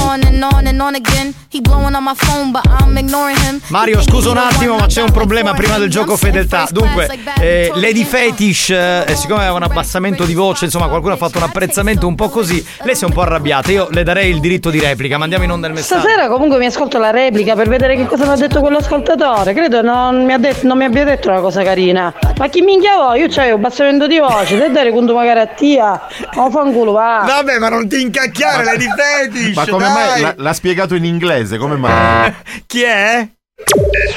on 0.00 0.24
and 0.24 0.42
on 0.42 0.66
and 0.66 0.80
on 0.80 0.94
again. 0.94 1.34
He 1.50 1.60
blowing 1.60 1.94
on 1.94 2.02
my 2.02 2.14
phone, 2.14 2.50
but 2.50 2.66
I'm 2.66 2.96
ignoring 2.96 3.36
him. 3.36 3.60
Mario, 3.68 4.00
scusa 4.00 4.30
un 4.30 4.38
attimo, 4.38 4.76
ma 4.76 4.86
c'è 4.86 5.02
un 5.02 5.12
problema 5.12 5.52
prima 5.52 5.78
del 5.78 5.90
gioco 5.90 6.16
fedeltà. 6.16 6.66
Dunque, 6.70 7.08
eh, 7.38 7.70
Lady 7.74 8.04
Fetish, 8.04 8.70
eh, 8.70 9.04
siccome 9.14 9.40
aveva 9.40 9.56
un 9.56 9.62
abbassamento 9.62 10.24
di 10.24 10.34
voce, 10.34 10.64
insomma, 10.64 10.88
qualcuno 10.88 11.14
ha 11.14 11.16
fatto 11.16 11.36
un 11.38 11.44
apprezzamento 11.44 12.06
un 12.06 12.14
po' 12.14 12.30
così, 12.30 12.64
lei 12.82 12.96
si 12.96 13.04
è 13.04 13.06
un 13.06 13.12
po' 13.12 13.20
arrabbiata. 13.20 13.70
Io 13.70 13.88
le 13.90 14.02
darei 14.02 14.30
il 14.30 14.40
diritto 14.40 14.70
di 14.70 14.80
replica. 14.80 15.18
Mandiamo 15.18 15.44
in 15.44 15.50
onda 15.50 15.66
il 15.66 15.74
messaggio. 15.74 16.00
Stasera 16.00 16.28
comunque 16.28 16.58
mi 16.58 16.66
ascolto 16.66 16.98
la 16.98 17.10
replica 17.10 17.54
per 17.54 17.68
vedere 17.68 17.96
che 17.96 18.06
cosa 18.06 18.24
mi 18.24 18.32
ha 18.32 18.36
detto 18.36 18.60
quell'ascoltatore. 18.60 19.52
Credo 19.52 19.82
non 19.82 20.24
mi, 20.24 20.32
ha 20.32 20.38
detto, 20.38 20.66
non 20.66 20.78
mi 20.78 20.84
abbia 20.84 21.04
detto 21.04 21.28
una 21.28 21.40
cosa 21.40 21.62
carina. 21.62 22.12
Ma 22.38 22.48
chi 22.48 22.62
minchia 22.62 22.96
vuoi? 22.96 23.20
Io 23.20 23.28
c'avevo 23.28 23.56
un 23.56 23.64
abbassamento 23.64 24.06
di 24.06 24.18
voce, 24.18 24.58
te 24.58 24.70
dare 24.70 24.90
magari 25.06 25.40
a 25.40 25.46
tia. 25.46 26.00
Ma 26.34 26.50
fanculo 26.50 26.92
va. 26.92 27.24
Vabbè, 27.26 27.58
ma 27.58 27.68
non 27.68 27.88
ti 27.88 28.00
incacchiare, 28.00 28.64
Lady 28.64 28.86
Fetish! 28.88 29.56
Ma 29.56 29.66
come 29.66 29.84
dai! 29.84 30.22
mai 30.22 30.34
l'ha 30.36 30.52
spiegato 30.52 30.94
in 30.94 31.04
inglese? 31.04 31.58
Come 31.58 31.76
mai? 31.76 32.32
Chi 32.66 32.82
è? 32.82 33.28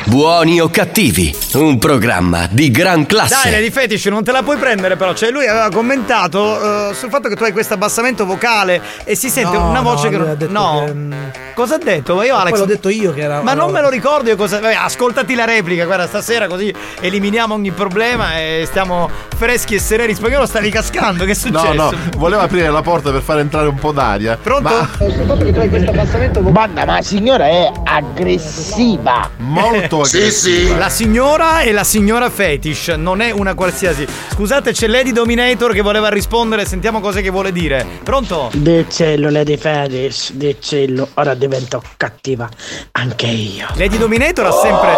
Buoni 0.06 0.60
o 0.60 0.70
cattivi? 0.70 1.36
Un 1.54 1.78
programma 1.78 2.48
di 2.50 2.72
gran 2.72 3.06
classe. 3.06 3.36
Dai, 3.44 3.52
Lady 3.52 3.70
Fetish, 3.72 4.06
non 4.08 4.24
te 4.24 4.32
la 4.32 4.44
puoi 4.44 4.58
prendere, 4.58 4.96
però. 4.96 5.14
Cioè, 5.14 5.30
lui 5.32 5.48
aveva 5.48 5.70
commentato 5.70 6.90
eh, 6.90 6.94
sul 6.94 7.10
fatto 7.10 7.28
che 7.30 7.36
tu 7.36 7.44
hai 7.44 7.52
questo 7.52 7.74
abbassamento 7.74 8.26
vocale 8.26 8.82
e 9.04 9.16
si 9.16 9.30
sente 9.30 9.58
No, 9.58 9.70
una 9.70 9.82
voce 9.82 10.06
no, 10.06 10.10
che 10.10 10.18
lui 10.18 10.26
non. 10.26 10.34
ha 10.34 10.36
detto 10.38 10.52
no. 10.52 10.84
che, 10.86 10.94
mm, 10.94 11.14
Cosa 11.54 11.76
ha 11.76 11.78
detto? 11.78 12.22
Io, 12.24 12.36
Alex. 12.36 12.50
poi 12.52 12.60
l'ho 12.60 12.66
detto 12.66 12.90
io 12.90 13.14
che 13.14 13.22
era- 13.22 13.42
Ma 13.42 13.54
non 13.54 13.72
me 13.72 13.82
lo 13.82 13.90
ricordo 13.90 14.30
io 14.30 14.36
cosa. 14.36 14.60
Vabbè, 14.60 14.74
ascoltati 14.76 15.36
la 15.36 15.46
replica, 15.46 15.86
guarda, 15.86 16.08
stasera 16.08 16.48
così 16.48 16.74
eliminiamo 17.02 17.54
ogni 17.54 17.72
problema 17.72 18.38
e 18.38 18.64
stiamo 18.66 19.10
freschi 19.36 19.76
e 19.76 19.80
sereni. 19.80 20.14
Spagnolo 20.14 20.46
stavi 20.46 20.70
cascando, 20.70 21.24
che 21.26 21.32
è 21.32 21.36
successo? 21.36 21.74
No, 21.74 21.92
no, 21.92 21.98
volevo 22.18 22.42
aprire 22.42 22.70
la 22.70 22.82
porta 22.82 23.12
per 23.12 23.22
far 23.22 23.40
entrare 23.40 23.68
un 23.68 23.76
po' 23.76 23.92
d'aria. 23.92 24.38
Pronto? 24.42 24.70
Ma 24.70 24.90
Banda, 26.52 26.86
ma 26.86 26.94
la 26.96 27.02
signora 27.02 27.46
è 27.48 27.72
aggressiva. 27.84 29.35
Molto 29.38 30.02
aggressiva. 30.02 30.78
La 30.78 30.90
signora 30.90 31.62
e 31.62 31.72
la 31.72 31.84
signora 31.84 32.30
Fetish, 32.30 32.90
non 32.90 33.22
è 33.22 33.32
una 33.32 33.54
qualsiasi. 33.54 34.06
Scusate, 34.32 34.72
c'è 34.72 34.88
Lady 34.88 35.12
Dominator 35.12 35.74
che 35.74 35.82
voleva 35.82 36.10
rispondere, 36.10 36.66
sentiamo 36.66 37.00
cosa 37.00 37.22
che 37.22 37.30
vuole 37.30 37.52
dire. 37.52 37.86
Pronto? 38.04 38.50
Deccello, 38.54 39.30
Lady 39.30 39.58
Fetish, 39.58 40.34
deccello, 40.34 41.10
ora 41.16 41.34
divento 41.34 41.82
cattiva 41.98 42.50
anche 42.92 43.28
io. 43.28 43.68
Lady 43.76 43.98
Dominator 43.98 44.46
ha 44.46 44.52
sempre 44.52 44.94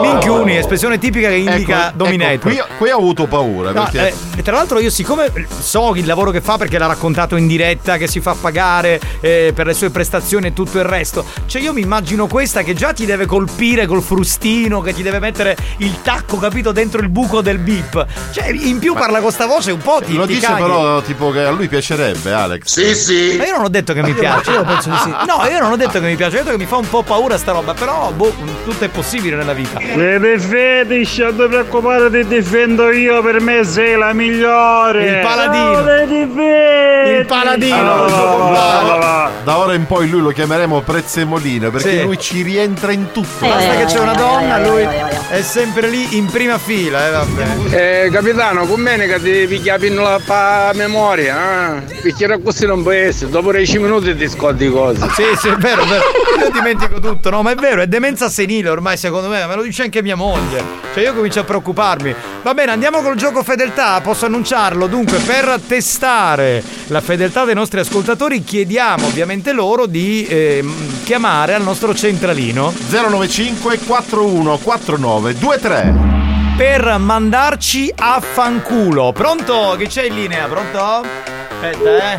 minchiuni, 0.00 0.56
espressione 0.56 0.98
tipica 0.98 1.28
che 1.28 1.34
indica 1.34 1.88
Ecco, 1.88 1.96
Dominator. 1.96 2.32
ecco, 2.52 2.64
qui, 2.66 2.76
qui 2.78 2.90
ho 2.90 2.96
avuto 2.96 3.26
paura 3.26 3.72
No, 3.72 3.82
perché 3.84 4.08
eh, 4.08 4.14
e 4.36 4.42
tra 4.42 4.54
l'altro 4.54 4.78
io 4.78 4.90
siccome 4.90 5.30
so 5.60 5.94
il 5.94 6.06
lavoro 6.06 6.30
che 6.30 6.40
fa 6.40 6.56
perché 6.56 6.78
l'ha 6.78 6.86
raccontato 6.86 7.36
in 7.36 7.46
diretta, 7.46 7.96
che 7.96 8.06
si 8.06 8.20
fa 8.20 8.34
pagare 8.40 9.00
eh, 9.20 9.52
per 9.54 9.66
le 9.66 9.74
sue 9.74 9.90
prestazioni 9.90 10.48
e 10.48 10.52
tutto 10.52 10.78
il 10.78 10.84
resto, 10.84 11.24
cioè 11.46 11.60
io 11.60 11.72
mi 11.72 11.80
immagino 11.82 12.26
questa 12.26 12.62
che 12.62 12.74
già 12.74 12.92
ti 12.92 13.04
deve 13.06 13.26
colpire 13.26 13.79
col 13.86 14.02
frustino, 14.02 14.80
che 14.80 14.92
ti 14.92 15.02
deve 15.02 15.18
mettere 15.18 15.56
il 15.78 16.00
tacco, 16.02 16.36
capito, 16.38 16.72
dentro 16.72 17.00
il 17.00 17.08
buco 17.08 17.40
del 17.40 17.58
bip. 17.58 18.06
Cioè 18.32 18.48
in 18.50 18.78
più 18.78 18.94
parla 18.94 19.20
con 19.20 19.30
sta 19.30 19.46
voce 19.46 19.70
un 19.72 19.78
po' 19.80 20.00
ti 20.04 20.14
lo 20.14 20.26
ti 20.26 20.34
dice 20.34 20.46
caghi. 20.46 20.62
però 20.62 21.00
tipo 21.02 21.30
che 21.30 21.44
a 21.44 21.50
lui 21.50 21.68
piacerebbe, 21.68 22.32
Alex. 22.32 22.62
Sì, 22.66 22.94
sì. 22.94 23.36
Ma 23.38 23.46
io 23.46 23.56
non 23.56 23.64
ho 23.64 23.68
detto 23.68 23.92
che 23.92 24.02
mi 24.02 24.12
piace. 24.12 24.50
io 24.52 24.64
penso 24.64 24.88
di 24.90 24.96
sì. 25.02 25.08
No, 25.10 25.44
io 25.50 25.58
non 25.60 25.72
ho 25.72 25.76
detto 25.76 26.00
che 26.00 26.06
mi 26.06 26.16
piace, 26.16 26.36
ho 26.36 26.38
detto 26.42 26.52
che 26.52 26.58
mi 26.58 26.66
fa 26.66 26.76
un 26.76 26.88
po' 26.88 27.02
paura 27.02 27.36
sta 27.38 27.52
roba, 27.52 27.74
però 27.74 28.10
boh, 28.14 28.32
tutto 28.64 28.84
è 28.84 28.88
possibile 28.88 29.36
nella 29.36 29.52
vita. 29.52 29.78
Lady 29.94 30.38
Fetish, 30.38 31.18
non 31.18 31.36
ti 31.36 31.46
preoccupare, 31.48 32.10
ti 32.10 32.26
difendo 32.26 32.90
io, 32.90 33.22
per 33.22 33.40
me 33.40 33.64
sei 33.64 33.96
la 33.96 34.12
migliore. 34.12 35.06
Il 35.06 35.20
paladino. 35.20 35.82
Fetish. 35.84 37.18
Il 37.18 37.26
paladino. 37.26 37.76
Allora, 37.76 38.96
va. 38.96 39.30
Da 39.44 39.58
ora 39.58 39.74
in 39.74 39.86
poi 39.86 40.08
lui 40.08 40.20
lo 40.20 40.30
chiameremo 40.30 40.80
Prezzemolino 40.80 41.70
perché 41.70 41.90
Sì. 41.98 42.02
lui 42.02 42.18
ci 42.18 42.42
rientra 42.42 42.92
in 42.92 43.10
tutto. 43.12 43.28
Basta 43.60 43.76
che 43.76 43.84
c'è 43.84 43.98
una 43.98 44.14
donna, 44.14 44.58
lui 44.58 44.88
è 45.28 45.42
sempre 45.42 45.88
lì 45.88 46.16
in 46.16 46.24
prima 46.24 46.56
fila, 46.56 47.06
eh 47.06 47.10
vabbè. 47.10 48.04
Eh, 48.04 48.10
capitano, 48.10 48.66
conviene 48.66 49.06
che 49.06 49.20
ti 49.20 49.46
picchi 49.46 49.68
la 49.68 50.72
memoria, 50.74 51.76
eh? 51.76 51.80
Perché 52.00 52.40
così 52.42 52.64
non 52.64 52.82
può 52.82 52.92
essere, 52.92 53.30
dopo 53.30 53.52
10 53.52 53.78
minuti 53.78 54.16
ti 54.16 54.28
scordi 54.30 54.70
cose. 54.70 55.06
Sì, 55.12 55.24
sì, 55.38 55.48
è 55.48 55.56
vero. 55.56 55.82
è 55.82 55.86
vero. 55.86 56.04
Io 56.40 56.50
dimentico 56.50 57.00
tutto, 57.00 57.28
no, 57.28 57.42
ma 57.42 57.50
è 57.50 57.54
vero, 57.54 57.82
è 57.82 57.86
demenza 57.86 58.30
senile 58.30 58.70
ormai 58.70 58.96
secondo 58.96 59.28
me, 59.28 59.44
me 59.44 59.54
lo 59.54 59.62
dice 59.62 59.82
anche 59.82 60.02
mia 60.02 60.16
moglie. 60.16 60.64
Cioè 60.94 61.04
io 61.04 61.12
comincio 61.12 61.40
a 61.40 61.44
preoccuparmi. 61.44 62.14
Va 62.42 62.54
bene, 62.54 62.72
andiamo 62.72 63.02
col 63.02 63.16
gioco 63.16 63.42
fedeltà, 63.42 64.00
posso 64.00 64.24
annunciarlo. 64.24 64.86
Dunque, 64.86 65.18
per 65.18 65.60
testare 65.68 66.62
la 66.86 67.02
fedeltà 67.02 67.44
dei 67.44 67.54
nostri 67.54 67.80
ascoltatori 67.80 68.42
chiediamo 68.42 69.06
ovviamente 69.06 69.52
loro 69.52 69.84
di 69.84 70.26
ehm, 70.28 71.02
chiamare 71.04 71.54
al 71.54 71.62
nostro 71.62 71.94
centralino 71.94 72.72
095 72.88 73.49
41 73.58 74.58
49 74.58 75.32
23 75.32 76.18
per 76.56 76.98
mandarci 76.98 77.90
a 77.96 78.20
fanculo. 78.20 79.12
Pronto? 79.12 79.76
Che 79.78 79.86
c'è 79.86 80.04
in 80.04 80.14
linea? 80.14 80.46
Pronto? 80.46 80.78
Aspetta, 80.78 82.12
eh. 82.12 82.16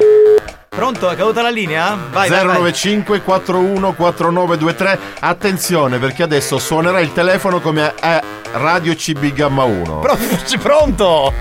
Pronto? 0.68 1.10
È 1.12 1.16
caduta 1.16 1.44
la 1.44 1.49
linea? 1.52 1.95
Vai, 2.12 2.28
vai, 2.28 2.45
vai. 2.45 2.56
095 2.56 3.22
41 3.22 3.94
4923 3.94 4.99
Attenzione 5.20 5.99
perché 5.99 6.24
adesso 6.24 6.58
suonerà 6.58 7.02
il 7.02 7.14
telefono 7.14 7.60
come 7.60 7.94
a 7.99 8.24
Radio 8.53 8.95
CB 8.95 9.32
Gamma 9.34 9.64
1 9.64 9.99
Pronto? 9.99 10.28
Pronto? 10.60 11.34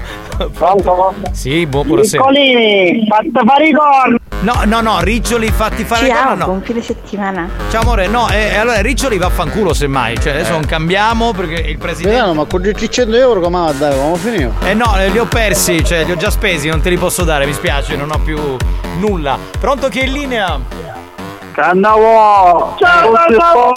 Pronto? 0.53 1.15
Sì, 1.33 1.67
buon 1.67 1.87
buonasera. 1.87 2.23
Piccolini, 2.23 3.07
fate 3.09 3.31
fare 3.47 3.69
i 3.69 3.73
corni. 3.73 4.19
No, 4.43 4.63
no, 4.65 4.81
no, 4.81 5.01
Riccioli 5.01 5.51
fatti 5.51 5.85
fare 5.85 6.09
Ciao, 6.09 6.31
no, 6.31 6.35
no. 6.35 6.45
buon 6.47 6.63
fine 6.63 6.81
settimana. 6.81 7.47
Ciao 7.69 7.83
amore, 7.83 8.07
no, 8.07 8.31
eh, 8.31 8.57
allora 8.57 8.81
Riccioli 8.81 9.19
va 9.19 9.27
a 9.27 9.31
fanculo 9.31 9.75
semmai, 9.75 10.19
cioè 10.19 10.33
adesso 10.33 10.53
non 10.53 10.65
cambiamo 10.65 11.33
perché 11.33 11.61
il 11.61 11.77
presidente... 11.77 12.17
Vediamo, 12.17 12.33
ma 12.33 12.45
con 12.47 12.63
300 12.63 13.17
euro 13.17 13.41
come 13.41 13.59
va 13.59 13.73
dare? 13.73 13.97
Come 13.97 14.17
finito? 14.17 14.55
Eh 14.65 14.73
no, 14.73 14.99
eh, 14.99 15.11
li 15.11 15.19
ho 15.19 15.27
persi, 15.27 15.85
cioè 15.85 16.05
li 16.05 16.13
ho 16.13 16.17
già 16.17 16.31
spesi, 16.31 16.69
non 16.69 16.81
te 16.81 16.89
li 16.89 16.97
posso 16.97 17.23
dare, 17.23 17.45
mi 17.45 17.53
spiace, 17.53 17.97
non 17.97 18.11
ho 18.11 18.19
più 18.19 18.57
nulla. 18.99 19.37
Pronto 19.59 19.89
chi 19.89 19.99
è 20.01 20.05
in 20.05 20.13
linea? 20.13 20.59
Cannavo! 21.53 22.77
Ciao, 22.79 23.13
Cannavo! 23.13 23.75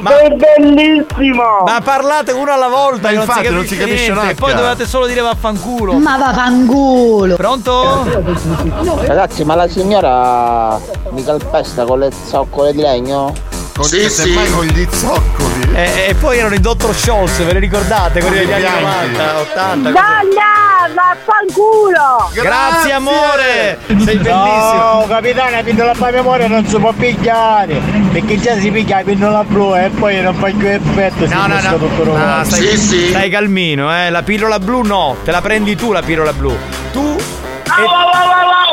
Ma 0.00 0.10
sei 0.10 0.34
bellissimo! 0.34 1.42
Ma 1.66 1.80
parlate 1.82 2.32
uno 2.32 2.52
alla 2.52 2.68
volta, 2.68 3.02
Ma 3.02 3.08
che 3.08 3.14
infatti 3.14 3.44
non 3.46 3.54
non 3.56 3.66
si 3.66 3.76
capisce, 3.76 4.04
niente. 4.04 4.20
un'acca. 4.20 4.34
Poi 4.38 4.54
dovete 4.54 4.86
solo 4.86 5.06
dire 5.06 5.20
vaffanculo. 5.20 5.92
Ma 5.94 6.16
vaffanculo! 6.16 7.36
Pronto? 7.36 8.04
Ragazzi, 9.06 9.44
ma 9.44 9.54
la 9.54 9.68
signora 9.68 10.78
mi 11.10 11.22
calpesta 11.24 11.84
con 11.84 11.98
le 12.00 12.10
zoccole 12.10 12.72
di 12.72 12.80
legno? 12.80 13.32
Con 13.76 13.84
sì, 13.84 14.08
semmai 14.08 14.50
con 14.52 14.64
gli 14.64 14.86
zoccoli 14.90 15.68
E, 15.74 16.06
e 16.08 16.14
poi 16.14 16.38
erano 16.38 16.54
i 16.54 16.60
Dottor 16.60 16.94
Scholz, 16.96 17.42
ve 17.44 17.52
li 17.52 17.58
ricordate? 17.58 18.20
Quelli 18.20 18.38
degli 18.38 18.52
anni 18.52 18.62
bianchi. 18.78 19.16
90, 19.16 19.40
80. 19.40 19.90
Donna, 19.90 20.94
vaffanculo! 20.94 22.30
Grazie 22.32 22.92
amore! 22.92 23.78
Sei 23.86 23.96
bellissimo! 24.16 24.32
No, 24.32 25.04
capitano, 25.08 25.50
la 25.50 25.62
pillola 25.62 25.92
a 25.98 26.10
memoria 26.10 26.48
non 26.48 26.66
si 26.66 26.78
può 26.78 26.92
pigliare. 26.92 27.80
Perché 28.12 28.40
già 28.40 28.58
si 28.58 28.70
piglia 28.70 28.96
la 28.96 29.02
pillola 29.04 29.44
blu 29.44 29.74
e 29.76 29.90
poi 29.98 30.22
non 30.22 30.34
fa 30.34 30.46
più 30.46 30.66
effetto. 30.68 31.26
No, 31.26 31.46
no, 31.46 31.60
no. 31.60 31.76
Tutto 31.76 32.04
No, 32.04 32.04
rovato. 32.04 32.44
stai, 32.54 32.76
stai 32.78 33.28
calmino, 33.28 33.94
eh. 33.94 34.08
La 34.08 34.22
pillola 34.22 34.58
blu 34.58 34.80
no, 34.82 35.16
te 35.22 35.30
la 35.30 35.42
prendi 35.42 35.76
tu 35.76 35.92
la 35.92 36.00
pillola 36.02 36.32
blu. 36.32 36.56
Tu. 36.92 37.14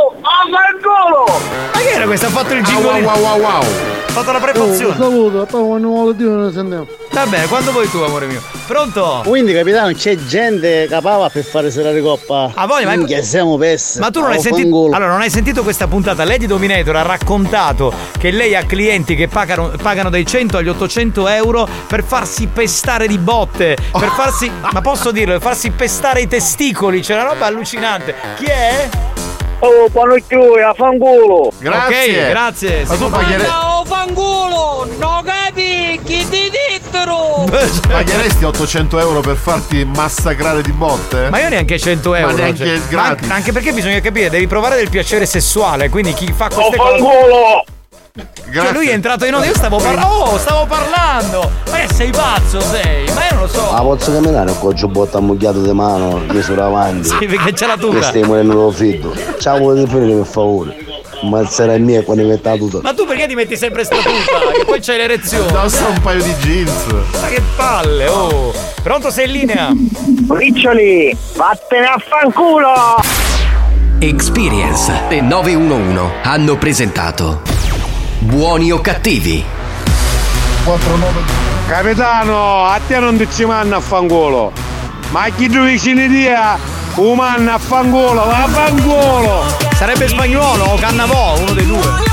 Vaffanculo! 0.03 1.25
Ma 1.73 1.79
che 1.79 1.89
era 1.89 2.05
questo? 2.05 2.27
Ha 2.27 2.29
fatto 2.29 2.53
il 2.53 2.63
jingle. 2.63 3.01
wow, 3.01 3.17
wow, 3.19 3.39
wow. 3.39 3.61
Ha 3.61 4.02
fatto 4.13 4.31
la 4.31 4.37
Oh, 4.37 4.41
prefazione. 4.41 4.95
saluto, 4.95 5.45
poi 5.49 5.81
non 5.81 5.91
vuole 5.91 6.15
dire 6.15 6.29
non 6.29 6.51
sentiamo. 6.53 6.87
Va 7.11 7.25
bene, 7.27 7.47
quando 7.47 7.71
vuoi 7.71 7.89
tu, 7.89 7.97
amore 7.99 8.25
mio. 8.27 8.41
Pronto? 8.65 9.21
Quindi 9.25 9.53
capitano 9.53 9.91
c'è 9.93 10.15
gente 10.15 10.87
capava 10.89 11.29
per 11.29 11.43
fare 11.43 11.69
serata 11.69 11.93
di 11.95 12.01
coppa. 12.01 12.51
A 12.53 12.65
voglia, 12.65 12.85
ma- 12.87 12.95
Minchia, 12.95 13.21
siamo 13.21 13.57
persi. 13.57 13.99
Ma 13.99 14.09
tu 14.09 14.21
non 14.21 14.31
hai 14.31 14.37
Oh, 14.37 14.41
sentito. 14.41 14.85
Allora, 14.91 15.07
non 15.11 15.21
hai 15.21 15.29
sentito 15.29 15.63
questa 15.63 15.87
puntata? 15.87 16.23
Lady 16.23 16.45
Dominator 16.47 16.95
ha 16.95 17.01
raccontato 17.01 17.93
che 18.17 18.31
lei 18.31 18.55
ha 18.55 18.63
clienti 18.65 19.15
che 19.15 19.27
pagano, 19.27 19.71
pagano 19.81 20.09
dai 20.09 20.25
100 20.25 20.57
agli 20.57 20.69
800 20.69 21.27
euro 21.27 21.67
per 21.87 22.03
farsi 22.03 22.47
pestare 22.47 23.07
di 23.07 23.17
botte. 23.17 23.77
Per 23.91 24.09
farsi. 24.09 24.49
Ma 24.71 24.81
posso 24.81 25.11
dirlo, 25.11 25.33
per 25.33 25.41
farsi 25.41 25.69
pestare 25.71 26.21
i 26.21 26.27
testicoli. 26.27 27.01
C'è 27.01 27.13
una 27.15 27.23
roba 27.25 27.45
allucinante. 27.47 28.15
Chi 28.37 28.45
è? 28.45 28.89
Oh, 29.65 29.87
Panocchiui, 29.89 30.61
a 30.61 30.73
fanculo! 30.73 31.47
Ok, 31.63 32.27
grazie. 32.29 32.83
Ma 32.85 32.95
tu 32.95 33.05
Si- 33.05 33.09
paghere- 33.11 33.47
oh, 33.47 33.85
fanculo! 33.85 34.87
No 34.97 35.21
capi, 35.23 35.97
chi 36.03 36.27
ti 36.29 36.51
dittero? 36.51 37.45
Pagheresti 37.87 38.43
800 38.43 38.99
euro 38.99 39.21
per 39.21 39.37
farti 39.37 39.85
massacrare 39.85 40.61
di 40.63 40.71
botte? 40.73 41.29
Ma 41.29 41.39
io 41.39 41.47
neanche 41.47 41.79
100 41.79 42.13
euro. 42.13 42.31
Ma 42.33 42.37
neanche 42.37 42.65
cioè, 42.65 42.79
gratis. 42.89 43.27
ma 43.27 43.35
anche 43.35 43.53
perché 43.53 43.71
bisogna 43.71 44.01
capire, 44.01 44.29
devi 44.29 44.47
provare 44.47 44.75
del 44.75 44.89
piacere 44.89 45.25
sessuale. 45.25 45.87
Quindi 45.87 46.11
chi 46.13 46.33
fa 46.35 46.49
queste 46.49 46.75
Oh, 46.75 46.83
cose. 46.83 46.97
fanculo! 46.97 47.63
Cioè 48.15 48.71
lui 48.71 48.89
è 48.89 48.93
entrato 48.93 49.25
in 49.25 49.33
onda, 49.33 49.47
io 49.47 49.55
stavo 49.55 49.77
parlando. 49.77 50.07
Oh, 50.07 50.37
stavo 50.37 50.67
parlando! 50.67 51.49
Ma 51.71 51.77
che 51.77 51.91
sei 51.91 52.11
pazzo, 52.11 52.61
sei? 52.61 53.11
Ma 53.11 53.25
io 53.25 53.31
non 53.31 53.39
lo 53.41 53.47
so. 53.47 53.71
Ma 53.71 53.81
posso 53.81 54.11
camminare 54.11 54.53
con 54.59 54.69
il 54.69 54.77
giubbotto 54.77 55.17
ammucchiato 55.17 55.59
di 55.63 55.71
mano, 55.71 56.21
io 56.31 56.63
avanti. 56.63 57.07
Sì, 57.07 57.25
perché 57.25 57.53
c'è 57.53 57.65
la 57.65 57.75
tuta. 57.75 57.97
Che 57.97 58.05
stiamo 58.05 58.35
nel 58.35 58.45
nuovo 58.45 58.69
fitto. 58.69 59.15
Ciao, 59.39 59.57
volete 59.57 59.89
finire 59.89 60.17
per 60.17 60.27
favore. 60.27 60.75
Ma 61.23 61.43
sarà 61.47 61.75
mia 61.77 62.03
quando 62.03 62.27
metta 62.27 62.51
la 62.51 62.57
tuta. 62.57 62.79
Ma 62.83 62.93
tu 62.93 63.07
perché 63.07 63.25
ti 63.25 63.33
metti 63.33 63.57
sempre 63.57 63.83
sta 63.83 63.95
tuta? 63.95 64.51
Che 64.53 64.65
poi 64.65 64.79
c'hai 64.79 64.97
l'erezione. 64.97 65.47
Indossa 65.47 65.87
un 65.87 65.99
paio 66.01 66.21
di 66.21 66.33
jeans. 66.35 66.85
Ma 67.19 67.27
che 67.29 67.41
palle, 67.55 68.07
oh! 68.09 68.53
Pronto 68.83 69.09
sei 69.09 69.25
in 69.25 69.31
linea? 69.31 69.71
Riccioli, 70.29 71.17
vattene 71.35 71.85
a 71.87 71.97
fanculo! 71.97 72.73
Experience 73.97 74.91
e 75.09 75.21
911 75.21 75.99
hanno 76.23 76.57
presentato 76.57 77.52
Buoni 78.23 78.71
o 78.71 78.79
cattivi? 78.79 79.43
Capitano, 81.67 82.63
a 82.63 82.79
te 82.87 82.97
non 82.97 83.17
ti 83.17 83.27
ci 83.29 83.43
manna 83.43 83.75
a 83.75 83.79
fangolo. 83.81 84.53
Ma 85.11 85.27
chi 85.35 85.49
tu 85.49 85.61
vicini 85.63 86.07
dia? 86.07 86.57
Umanna 86.95 87.55
a 87.55 87.57
fangolo, 87.57 88.23
va 88.25 88.43
a 88.43 88.47
fangolo! 88.47 89.43
Sarebbe 89.75 90.07
spagnolo 90.07 90.63
o 90.63 90.75
Cannavò, 90.75 91.37
uno 91.37 91.51
dei 91.51 91.65
due. 91.65 92.12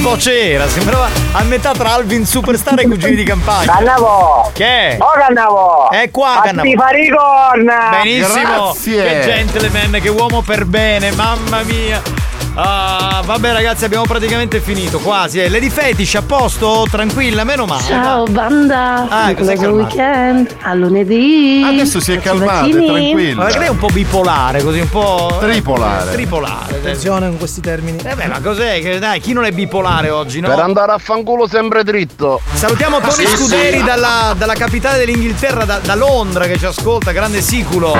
Venerdì 0.00 0.06
Ma 0.06 0.14
che 0.16 0.16
voce 0.16 0.52
era? 0.52 0.68
Sembrava 0.68 1.08
a 1.32 1.42
metà 1.44 1.72
tra 1.72 1.92
Alvin 1.92 2.26
Superstar 2.26 2.78
e 2.78 2.82
i 2.82 2.86
cugini 2.86 3.14
di 3.16 3.24
campagna. 3.24 3.72
Cannavo! 3.72 4.50
Che? 4.52 4.96
Oh 4.98 5.12
Cannavo! 5.12 5.90
È 5.90 6.10
qua 6.10 6.40
Fatti 6.42 6.48
Cannavò. 6.48 6.70
fare 6.76 7.00
i 7.00 7.08
corna! 7.10 7.88
Benissimo. 8.02 8.42
Grazie. 8.42 9.02
Che 9.04 9.20
gentleman, 9.22 9.98
che 10.00 10.08
uomo 10.08 10.42
per 10.42 10.64
bene, 10.64 11.10
mamma 11.12 11.62
mia. 11.62 12.19
Ah, 12.62 13.22
vabbè 13.24 13.52
ragazzi, 13.52 13.86
abbiamo 13.86 14.04
praticamente 14.04 14.60
finito, 14.60 14.98
quasi. 14.98 15.40
Eh. 15.40 15.48
Lady 15.48 15.70
Fetish, 15.70 16.16
a 16.16 16.22
posto? 16.22 16.86
Tranquilla, 16.90 17.42
meno 17.42 17.64
male. 17.64 17.82
Ciao 17.84 18.24
banda, 18.24 19.06
Ah, 19.08 19.34
cos'è 19.34 19.56
weekend, 19.56 20.56
a 20.60 20.74
lunedì. 20.74 21.62
Adesso 21.66 22.00
si 22.00 22.12
è 22.12 22.20
calmata, 22.20 22.68
tranquilla. 22.68 23.44
Ma 23.44 23.48
lei 23.48 23.66
è 23.66 23.70
un 23.70 23.78
po' 23.78 23.88
bipolare, 23.88 24.62
così 24.62 24.80
un 24.80 24.90
po'. 24.90 25.38
Tripolare. 25.40 26.12
Tripolare. 26.12 26.74
Attenzione 26.74 27.28
con 27.28 27.38
questi 27.38 27.62
termini. 27.62 27.98
Eh 28.04 28.14
beh, 28.14 28.26
ma 28.26 28.40
cos'è? 28.40 28.82
Che, 28.82 28.98
dai, 28.98 29.20
chi 29.20 29.32
non 29.32 29.44
è 29.46 29.52
bipolare 29.52 30.10
oggi, 30.10 30.40
no? 30.40 30.48
Per 30.48 30.58
andare 30.58 30.92
a 30.92 30.98
fanculo 30.98 31.48
sempre 31.48 31.82
dritto. 31.82 32.42
Salutiamo 32.52 33.00
Tony 33.00 33.26
Sì, 33.26 33.36
Scuderi 33.38 33.78
sì. 33.78 33.84
Dalla, 33.84 34.34
dalla 34.36 34.54
capitale 34.54 34.98
dell'Inghilterra, 34.98 35.64
da, 35.64 35.78
da 35.82 35.94
Londra, 35.94 36.44
che 36.44 36.58
ci 36.58 36.66
ascolta, 36.66 37.12
grande 37.12 37.40
siculo. 37.40 37.96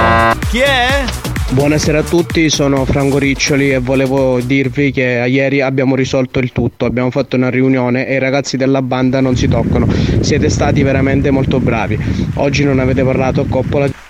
Chi 0.50 0.58
è? 0.58 1.04
Buonasera 1.52 1.98
a 1.98 2.02
tutti, 2.04 2.48
sono 2.48 2.84
Franco 2.84 3.18
Riccioli 3.18 3.72
e 3.72 3.78
volevo 3.78 4.40
dirvi 4.40 4.92
che 4.92 5.24
ieri 5.26 5.60
abbiamo 5.60 5.96
risolto 5.96 6.38
il 6.38 6.52
tutto, 6.52 6.84
abbiamo 6.84 7.10
fatto 7.10 7.34
una 7.34 7.50
riunione 7.50 8.06
e 8.06 8.14
i 8.14 8.18
ragazzi 8.20 8.56
della 8.56 8.82
banda 8.82 9.20
non 9.20 9.34
si 9.34 9.48
toccano. 9.48 9.88
Siete 10.20 10.48
stati 10.48 10.84
veramente 10.84 11.32
molto 11.32 11.58
bravi. 11.58 11.98
Oggi 12.34 12.62
non 12.62 12.78
avete 12.78 13.02
parlato 13.02 13.46
Coppola. 13.46 14.09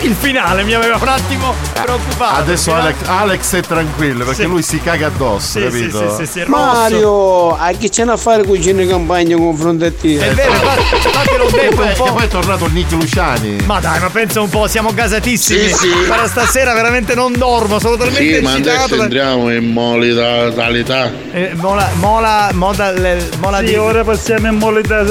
Il 0.00 0.14
finale 0.14 0.62
mi 0.62 0.74
aveva 0.74 0.96
un 0.96 1.08
attimo 1.08 1.52
preoccupato. 1.72 2.40
Adesso 2.40 2.72
Alex, 2.72 2.94
Alex 3.06 3.54
è 3.56 3.60
tranquillo 3.62 4.24
perché 4.24 4.42
Sì. 4.42 4.46
lui 4.48 4.62
si 4.62 4.80
caga 4.80 5.08
addosso, 5.08 5.58
Sì, 5.58 5.64
capito? 5.64 5.98
sì, 6.10 6.14
sì, 6.18 6.26
sì, 6.26 6.32
sì, 6.32 6.38
rosso. 6.44 6.50
Mario, 6.50 7.56
a 7.56 7.72
chi 7.72 7.88
c'è 7.88 8.04
a 8.06 8.16
fare 8.16 8.44
cucina 8.44 8.82
in 8.82 8.88
campagna 8.88 9.34
con 9.36 9.46
confronto 9.46 9.84
a 9.86 9.90
te? 9.90 10.18
È 10.20 10.32
vero, 10.34 10.52
infatti, 10.52 10.80
infatti 11.08 11.36
l'ho 11.36 11.50
detto 11.50 11.74
poi, 11.74 11.86
un 11.88 11.94
po'. 11.96 12.12
poi 12.12 12.24
è 12.24 12.28
tornato 12.28 12.66
Nick 12.68 12.92
Luciani. 12.92 13.56
Ma 13.66 13.80
dai, 13.80 13.98
ma 13.98 14.08
pensa 14.08 14.40
un 14.40 14.48
po', 14.48 14.68
siamo 14.68 14.94
gasatissimi. 14.94 15.66
Sì, 15.66 15.74
sì. 15.74 15.90
Guarda, 16.06 16.28
stasera 16.28 16.72
veramente 16.74 17.14
non 17.16 17.32
dormo, 17.36 17.80
sono 17.80 17.96
talmente 17.96 18.36
Sì, 18.36 18.40
ma 18.40 18.52
adesso 18.52 18.94
da- 18.96 19.02
entriamo 19.02 19.52
in 19.52 19.72
modalità. 19.72 21.10
Eh, 21.32 21.52
mola, 21.56 21.88
mola, 21.94 22.50
moda, 22.52 22.92
le- 22.92 23.28
mola 23.40 23.58
Sì, 23.58 23.64
di. 23.64 23.74
ora 23.76 24.04
passiamo 24.04 24.46
in 24.46 24.54
modalità. 24.58 25.04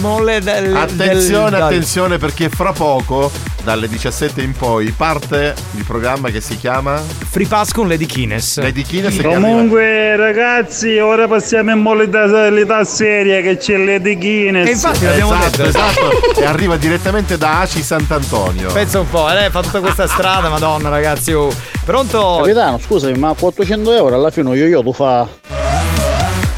Mole 0.00 0.40
del, 0.40 0.76
Attenzione, 0.76 1.50
del- 1.50 1.60
attenzione 1.62 2.18
perché 2.18 2.48
fra 2.48 2.70
poco 2.72 3.30
dalle 3.64 3.88
17 3.88 4.26
in 4.36 4.52
poi 4.52 4.90
parte 4.96 5.54
il 5.76 5.84
programma 5.84 6.30
che 6.30 6.40
si 6.40 6.56
chiama 6.56 7.02
Free 7.30 7.46
Pass 7.46 7.72
con 7.72 7.88
Lady 7.88 8.06
Kines. 8.06 8.60
Lady 8.60 8.82
Kines 8.82 9.20
Comunque 9.20 10.16
ragazzi, 10.16 10.98
ora 10.98 11.26
passiamo 11.26 11.70
in 11.72 11.78
modalità 11.80 12.84
seria 12.84 13.40
che 13.40 13.56
c'è 13.56 13.76
Lady 13.76 14.16
Guinness. 14.16 14.66
E 14.66 14.70
infatti 14.70 15.04
l'abbiamo 15.04 15.34
esatto, 15.34 15.56
detto. 15.62 15.68
esatto. 15.68 16.40
e 16.40 16.44
arriva 16.44 16.76
direttamente 16.76 17.36
da 17.38 17.60
Aci 17.60 17.82
Sant'Antonio. 17.82 18.70
Pensa 18.72 19.00
un 19.00 19.08
po', 19.10 19.28
eh, 19.30 19.34
lei 19.34 19.50
fa 19.50 19.62
tutta 19.62 19.80
questa 19.80 20.06
strada, 20.06 20.48
madonna 20.48 20.88
ragazzi. 20.88 21.32
oh. 21.32 21.50
Pronto? 21.84 22.36
Capitano, 22.42 22.78
scusami, 22.78 23.16
ma 23.18 23.34
400 23.38 23.92
euro 23.92 24.14
alla 24.14 24.30
fine 24.30 24.54
io 24.54 24.66
io 24.66 24.82
tu 24.82 24.92
fa. 24.92 25.26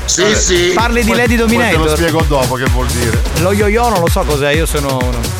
Sì, 0.05 0.35
sì. 0.35 0.73
Parli 0.75 1.03
di 1.03 1.09
Poi- 1.09 1.17
Lady 1.19 1.37
poi 1.37 1.47
te 1.47 1.53
Dominator? 1.55 1.85
lo 1.87 1.95
spiego 1.95 2.25
dopo 2.27 2.55
che 2.57 2.65
vuol 2.65 2.87
dire. 2.89 3.17
Lo 3.43 3.53
yo-yo 3.53 3.89
non 3.91 4.01
lo 4.01 4.09
so 4.09 4.23
cos'è, 4.23 4.51
io 4.51 4.67
sono 4.67 4.97
uno. 4.97 5.40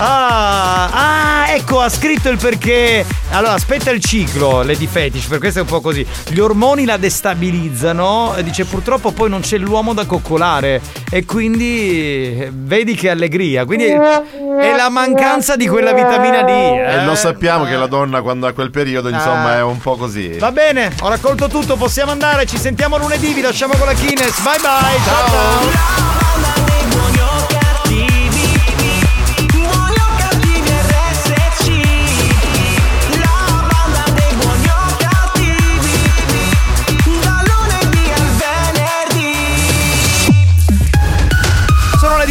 Ah, 0.00 0.90
ah, 0.92 1.50
ecco, 1.50 1.80
ha 1.80 1.88
scritto 1.88 2.28
il 2.28 2.38
perché. 2.38 3.04
Allora, 3.30 3.54
aspetta 3.54 3.90
il 3.90 4.00
ciclo, 4.00 4.62
Lady 4.62 4.86
Fetish, 4.86 5.26
per 5.26 5.38
questo 5.38 5.58
è 5.58 5.62
un 5.62 5.68
po' 5.68 5.80
così. 5.80 6.06
Gli 6.28 6.38
ormoni 6.38 6.84
la 6.84 6.96
destabilizzano 6.96 8.34
e 8.36 8.44
dice 8.44 8.64
purtroppo 8.64 9.10
poi 9.10 9.28
non 9.28 9.40
c'è 9.40 9.58
l'uomo 9.58 9.92
da 9.92 10.06
coccolare 10.06 10.80
e 11.10 11.24
quindi 11.24 12.38
eh, 12.40 12.50
vedi 12.52 12.94
che 12.94 13.10
allegria. 13.10 13.64
Quindi 13.64 13.86
è 13.86 14.74
la 14.76 14.88
mancanza 14.88 15.56
di 15.56 15.66
quella 15.66 15.92
vitamina 15.92 16.42
D. 16.42 16.48
E 16.48 16.92
eh. 16.94 17.04
lo 17.04 17.14
sappiamo 17.16 17.64
che 17.64 17.76
la 17.76 17.86
donna 17.86 18.22
quando 18.22 18.46
ha 18.46 18.52
quel 18.52 18.70
periodo, 18.70 19.08
insomma, 19.08 19.50
Ah. 19.50 19.56
è 19.56 19.62
un 19.62 19.78
po' 19.78 19.96
così. 19.96 20.36
Va 20.38 20.52
bene, 20.52 20.94
ho 21.00 21.08
raccolto 21.08 21.48
tutto, 21.48 21.76
possiamo 21.76 22.12
andare, 22.12 22.46
ci 22.46 22.58
sentiamo 22.58 22.98
lunedì, 22.98 23.32
vi 23.32 23.40
lasciamo 23.40 23.74
con 23.76 23.86
la 23.86 23.94
Kines. 23.94 24.40
Bye 24.42 24.58
bye, 24.60 24.98
ciao 25.04 25.28
ciao. 25.28 26.17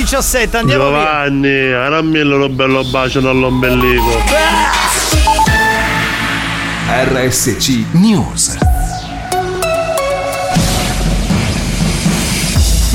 17, 0.07 0.55
andiamo 0.55 0.87
via. 0.87 0.99
Giovanni, 0.99 1.71
arammillo 1.73 2.45
un 2.45 2.55
bello 2.55 2.81
bacio 2.85 3.19
nell'ombelico. 3.19 4.23
RSC 6.89 7.87
News. 7.91 8.76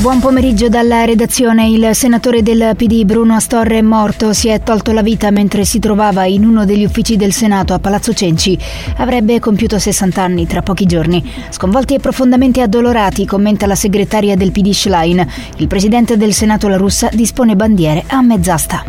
Buon 0.03 0.19
pomeriggio 0.19 0.67
dalla 0.67 1.05
redazione. 1.05 1.69
Il 1.69 1.91
senatore 1.93 2.43
del 2.43 2.73
PD 2.75 3.05
Bruno 3.05 3.35
Astorre 3.35 3.77
è 3.77 3.81
morto. 3.81 4.33
Si 4.33 4.49
è 4.49 4.61
tolto 4.61 4.91
la 4.91 5.01
vita 5.01 5.31
mentre 5.31 5.63
si 5.63 5.79
trovava 5.79 6.25
in 6.25 6.43
uno 6.43 6.65
degli 6.65 6.83
uffici 6.83 7.15
del 7.15 7.31
Senato 7.31 7.73
a 7.73 7.79
Palazzo 7.79 8.13
Cenci. 8.13 8.59
Avrebbe 8.97 9.39
compiuto 9.39 9.79
60 9.79 10.21
anni 10.21 10.45
tra 10.45 10.61
pochi 10.61 10.85
giorni. 10.87 11.23
Sconvolti 11.51 11.93
e 11.93 12.01
profondamente 12.01 12.59
addolorati, 12.59 13.25
commenta 13.25 13.65
la 13.65 13.75
segretaria 13.75 14.35
del 14.35 14.51
PD 14.51 14.71
Schlein. 14.71 15.25
Il 15.55 15.67
presidente 15.67 16.17
del 16.17 16.33
Senato 16.33 16.67
La 16.67 16.75
Russa 16.75 17.07
dispone 17.13 17.55
bandiere 17.55 18.03
a 18.07 18.21
mezz'asta. 18.21 18.83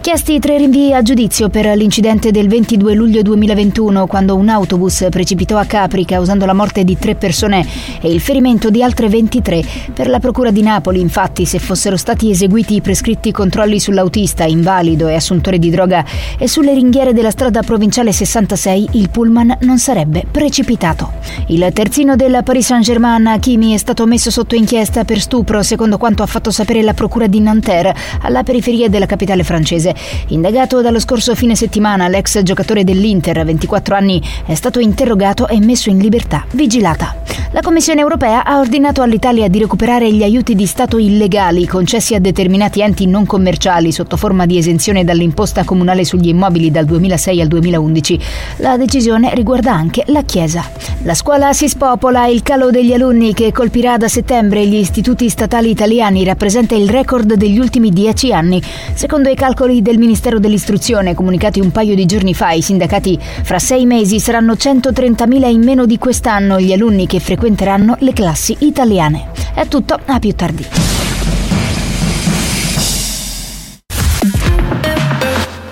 Chiesti 0.00 0.38
tre 0.38 0.58
rinvii 0.58 0.92
a 0.92 1.02
giudizio 1.02 1.48
per 1.48 1.64
l'incidente 1.76 2.30
del 2.30 2.46
22 2.46 2.94
luglio 2.94 3.22
2021 3.22 4.06
quando 4.06 4.36
un 4.36 4.50
autobus 4.50 5.06
precipitò 5.10 5.56
a 5.56 5.64
Capri 5.64 6.04
causando 6.04 6.44
la 6.44 6.52
morte 6.52 6.84
di 6.84 6.96
tre 6.96 7.14
persone 7.14 7.66
e 8.00 8.12
il 8.12 8.20
ferimento 8.20 8.68
di 8.68 8.82
altre 8.82 9.08
23. 9.08 9.64
Per 9.94 10.08
la 10.08 10.20
Procura 10.20 10.43
di 10.50 10.62
Napoli, 10.62 11.00
infatti, 11.00 11.46
se 11.46 11.58
fossero 11.58 11.96
stati 11.96 12.30
eseguiti 12.30 12.76
i 12.76 12.80
prescritti 12.80 13.32
controlli 13.32 13.80
sull'autista, 13.80 14.44
invalido 14.44 15.08
e 15.08 15.14
assuntore 15.14 15.58
di 15.58 15.70
droga 15.70 16.04
e 16.38 16.48
sulle 16.48 16.74
ringhiere 16.74 17.12
della 17.12 17.30
strada 17.30 17.62
provinciale 17.62 18.12
66, 18.12 18.88
il 18.92 19.10
pullman 19.10 19.58
non 19.60 19.78
sarebbe 19.78 20.24
precipitato. 20.30 21.12
Il 21.48 21.68
terzino 21.72 22.16
del 22.16 22.40
Paris 22.44 22.66
Saint-Germain, 22.66 23.26
Hakimi, 23.26 23.74
è 23.74 23.78
stato 23.78 24.06
messo 24.06 24.30
sotto 24.30 24.54
inchiesta 24.54 25.04
per 25.04 25.20
stupro, 25.20 25.62
secondo 25.62 25.98
quanto 25.98 26.22
ha 26.22 26.26
fatto 26.26 26.50
sapere 26.50 26.82
la 26.82 26.94
Procura 26.94 27.26
di 27.26 27.40
Nanterre, 27.40 27.94
alla 28.22 28.42
periferia 28.42 28.88
della 28.88 29.06
capitale 29.06 29.44
francese. 29.44 29.94
Indagato 30.28 30.80
dallo 30.80 31.00
scorso 31.00 31.34
fine 31.34 31.54
settimana, 31.54 32.08
l'ex 32.08 32.42
giocatore 32.42 32.84
dell'Inter, 32.84 33.44
24 33.44 33.94
anni, 33.94 34.22
è 34.46 34.54
stato 34.54 34.80
interrogato 34.80 35.48
e 35.48 35.60
messo 35.60 35.90
in 35.90 35.98
libertà 35.98 36.44
vigilata. 36.52 37.16
La 37.52 37.60
Commissione 37.60 38.00
europea 38.00 38.44
ha 38.44 38.58
ordinato 38.58 39.00
all'Italia 39.00 39.46
di 39.48 39.60
recuperare 39.60 40.12
gli 40.12 40.22
aiuti 40.22 40.33
di 40.42 40.66
Stato 40.66 40.98
illegali 40.98 41.66
concessi 41.66 42.14
a 42.14 42.18
determinati 42.18 42.80
enti 42.80 43.06
non 43.06 43.24
commerciali 43.24 43.92
sotto 43.92 44.16
forma 44.16 44.46
di 44.46 44.58
esenzione 44.58 45.04
dall'imposta 45.04 45.64
comunale 45.64 46.04
sugli 46.04 46.28
immobili 46.28 46.70
dal 46.70 46.84
2006 46.86 47.40
al 47.40 47.48
2011. 47.48 48.18
La 48.56 48.76
decisione 48.76 49.32
riguarda 49.34 49.72
anche 49.72 50.02
la 50.08 50.22
Chiesa. 50.22 50.68
La 51.02 51.14
scuola 51.14 51.52
si 51.52 51.68
spopola, 51.68 52.26
il 52.26 52.42
calo 52.42 52.70
degli 52.70 52.92
alunni 52.92 53.32
che 53.32 53.52
colpirà 53.52 53.96
da 53.96 54.08
settembre 54.08 54.66
gli 54.66 54.74
istituti 54.74 55.28
statali 55.28 55.70
italiani 55.70 56.24
rappresenta 56.24 56.74
il 56.74 56.88
record 56.88 57.34
degli 57.34 57.58
ultimi 57.58 57.90
dieci 57.90 58.32
anni. 58.32 58.60
Secondo 58.94 59.28
i 59.28 59.34
calcoli 59.34 59.82
del 59.82 59.98
Ministero 59.98 60.38
dell'Istruzione 60.38 61.14
comunicati 61.14 61.60
un 61.60 61.70
paio 61.70 61.94
di 61.94 62.06
giorni 62.06 62.34
fa 62.34 62.48
ai 62.48 62.62
sindacati, 62.62 63.18
fra 63.20 63.58
sei 63.58 63.86
mesi 63.86 64.18
saranno 64.18 64.54
130.000 64.54 65.48
in 65.48 65.62
meno 65.62 65.86
di 65.86 65.98
quest'anno 65.98 66.58
gli 66.58 66.72
alunni 66.72 67.06
che 67.06 67.20
frequenteranno 67.20 67.96
le 68.00 68.12
classi 68.12 68.56
italiane. 68.60 69.28
È 69.54 69.68
tutto, 69.68 69.96
a 70.04 70.18
più 70.24 70.34
tardi. 70.34 70.66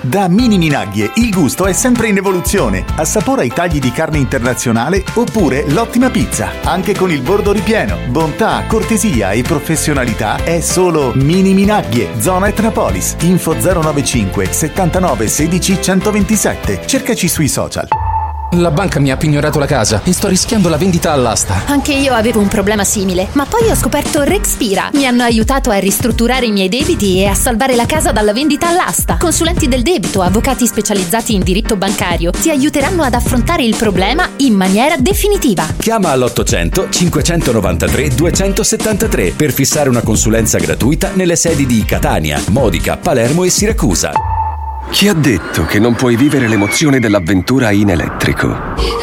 Da 0.02 0.28
Mini 0.28 0.58
Minaglie 0.58 1.12
il 1.14 1.30
gusto 1.30 1.64
è 1.64 1.72
sempre 1.72 2.08
in 2.08 2.18
evoluzione. 2.18 2.84
Assapora 2.96 3.44
i 3.44 3.48
tagli 3.48 3.78
di 3.78 3.90
carne 3.92 4.18
internazionale 4.18 5.02
oppure 5.14 5.64
l'ottima 5.70 6.10
pizza. 6.10 6.50
Anche 6.64 6.94
con 6.94 7.10
il 7.10 7.22
bordo 7.22 7.52
ripieno. 7.52 7.96
Bontà, 8.10 8.62
cortesia 8.66 9.30
e 9.30 9.40
professionalità 9.40 10.44
è 10.44 10.60
solo 10.60 11.12
Mini 11.14 11.54
Minaglie, 11.54 12.20
zona 12.20 12.48
Etnapolis. 12.48 13.16
Info 13.20 13.54
095 13.54 14.52
79 14.52 15.28
16 15.28 15.82
127. 15.82 16.86
Cercaci 16.86 17.26
sui 17.26 17.48
social. 17.48 18.11
La 18.56 18.70
banca 18.70 19.00
mi 19.00 19.10
ha 19.10 19.16
pignorato 19.16 19.58
la 19.58 19.64
casa 19.64 20.02
e 20.04 20.12
sto 20.12 20.28
rischiando 20.28 20.68
la 20.68 20.76
vendita 20.76 21.10
all'asta. 21.10 21.62
Anche 21.68 21.94
io 21.94 22.12
avevo 22.12 22.38
un 22.38 22.48
problema 22.48 22.84
simile, 22.84 23.28
ma 23.32 23.46
poi 23.46 23.70
ho 23.70 23.74
scoperto 23.74 24.24
Rexpira. 24.24 24.90
Mi 24.92 25.06
hanno 25.06 25.22
aiutato 25.22 25.70
a 25.70 25.78
ristrutturare 25.78 26.44
i 26.44 26.52
miei 26.52 26.68
debiti 26.68 27.18
e 27.18 27.26
a 27.26 27.34
salvare 27.34 27.74
la 27.74 27.86
casa 27.86 28.12
dalla 28.12 28.34
vendita 28.34 28.68
all'asta. 28.68 29.16
Consulenti 29.16 29.68
del 29.68 29.80
debito, 29.80 30.20
avvocati 30.20 30.66
specializzati 30.66 31.32
in 31.32 31.42
diritto 31.42 31.76
bancario 31.76 32.30
ti 32.30 32.50
aiuteranno 32.50 33.02
ad 33.02 33.14
affrontare 33.14 33.64
il 33.64 33.74
problema 33.74 34.28
in 34.38 34.52
maniera 34.52 34.98
definitiva. 34.98 35.66
Chiama 35.78 36.10
all'800 36.10 36.90
593 36.90 38.08
273 38.10 39.30
per 39.30 39.52
fissare 39.52 39.88
una 39.88 40.02
consulenza 40.02 40.58
gratuita 40.58 41.12
nelle 41.14 41.36
sedi 41.36 41.64
di 41.64 41.86
Catania, 41.86 42.38
Modica, 42.50 42.98
Palermo 42.98 43.44
e 43.44 43.50
Siracusa. 43.50 44.41
Chi 44.90 45.08
ha 45.08 45.14
detto 45.14 45.64
che 45.64 45.78
non 45.78 45.94
puoi 45.94 46.16
vivere 46.16 46.48
l'emozione 46.48 47.00
dell'avventura 47.00 47.70
in 47.70 47.90
elettrico? 47.90 49.00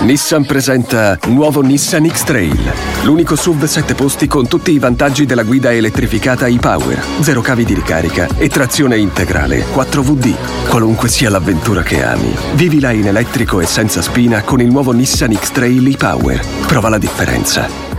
Nissan 0.00 0.44
presenta 0.44 1.16
nuovo 1.26 1.60
Nissan 1.60 2.08
X-Trail, 2.08 2.72
l'unico 3.02 3.36
SUV 3.36 3.64
7 3.64 3.94
posti 3.94 4.26
con 4.26 4.48
tutti 4.48 4.72
i 4.72 4.80
vantaggi 4.80 5.26
della 5.26 5.44
guida 5.44 5.72
elettrificata 5.72 6.48
e-Power, 6.48 7.00
zero 7.20 7.40
cavi 7.40 7.64
di 7.64 7.74
ricarica 7.74 8.26
e 8.36 8.48
trazione 8.48 8.98
integrale 8.98 9.64
4VD. 9.72 10.68
Qualunque 10.68 11.08
sia 11.08 11.30
l'avventura 11.30 11.82
che 11.82 12.04
ami, 12.04 12.34
vivila 12.54 12.90
in 12.90 13.06
elettrico 13.06 13.60
e 13.60 13.66
senza 13.66 14.02
spina 14.02 14.42
con 14.42 14.60
il 14.60 14.70
nuovo 14.70 14.90
Nissan 14.90 15.34
X-Trail 15.34 15.86
e-Power. 15.86 16.40
Prova 16.66 16.88
la 16.88 16.98
differenza. 16.98 17.91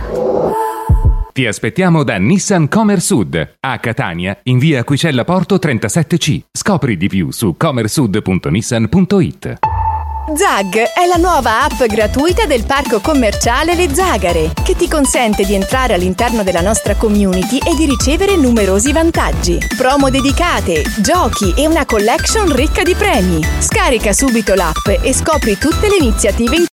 Ti 1.34 1.48
aspettiamo 1.48 2.04
da 2.04 2.16
Nissan 2.16 2.68
Comer 2.68 3.00
Sud, 3.00 3.56
a 3.58 3.78
Catania, 3.80 4.38
in 4.44 4.58
via 4.58 4.78
Aquicella 4.78 5.24
Porto 5.24 5.56
37C. 5.56 6.42
Scopri 6.52 6.96
di 6.96 7.08
più 7.08 7.32
su 7.32 7.56
comersud.nissan.it. 7.56 9.58
Zag 10.36 10.74
è 10.74 11.06
la 11.08 11.16
nuova 11.16 11.64
app 11.64 11.82
gratuita 11.86 12.46
del 12.46 12.64
parco 12.64 13.00
commerciale 13.00 13.74
Le 13.74 13.92
Zagare, 13.92 14.52
che 14.62 14.76
ti 14.76 14.88
consente 14.88 15.44
di 15.44 15.54
entrare 15.54 15.94
all'interno 15.94 16.44
della 16.44 16.60
nostra 16.60 16.94
community 16.94 17.58
e 17.58 17.74
di 17.74 17.86
ricevere 17.86 18.36
numerosi 18.36 18.92
vantaggi. 18.92 19.58
Promo 19.76 20.10
dedicate, 20.10 20.84
giochi 21.00 21.52
e 21.56 21.66
una 21.66 21.84
collection 21.84 22.54
ricca 22.54 22.84
di 22.84 22.94
premi. 22.94 23.44
Scarica 23.58 24.12
subito 24.12 24.54
l'app 24.54 24.86
e 25.02 25.12
scopri 25.12 25.58
tutte 25.58 25.88
le 25.88 25.96
iniziative 25.98 26.54
in 26.54 26.66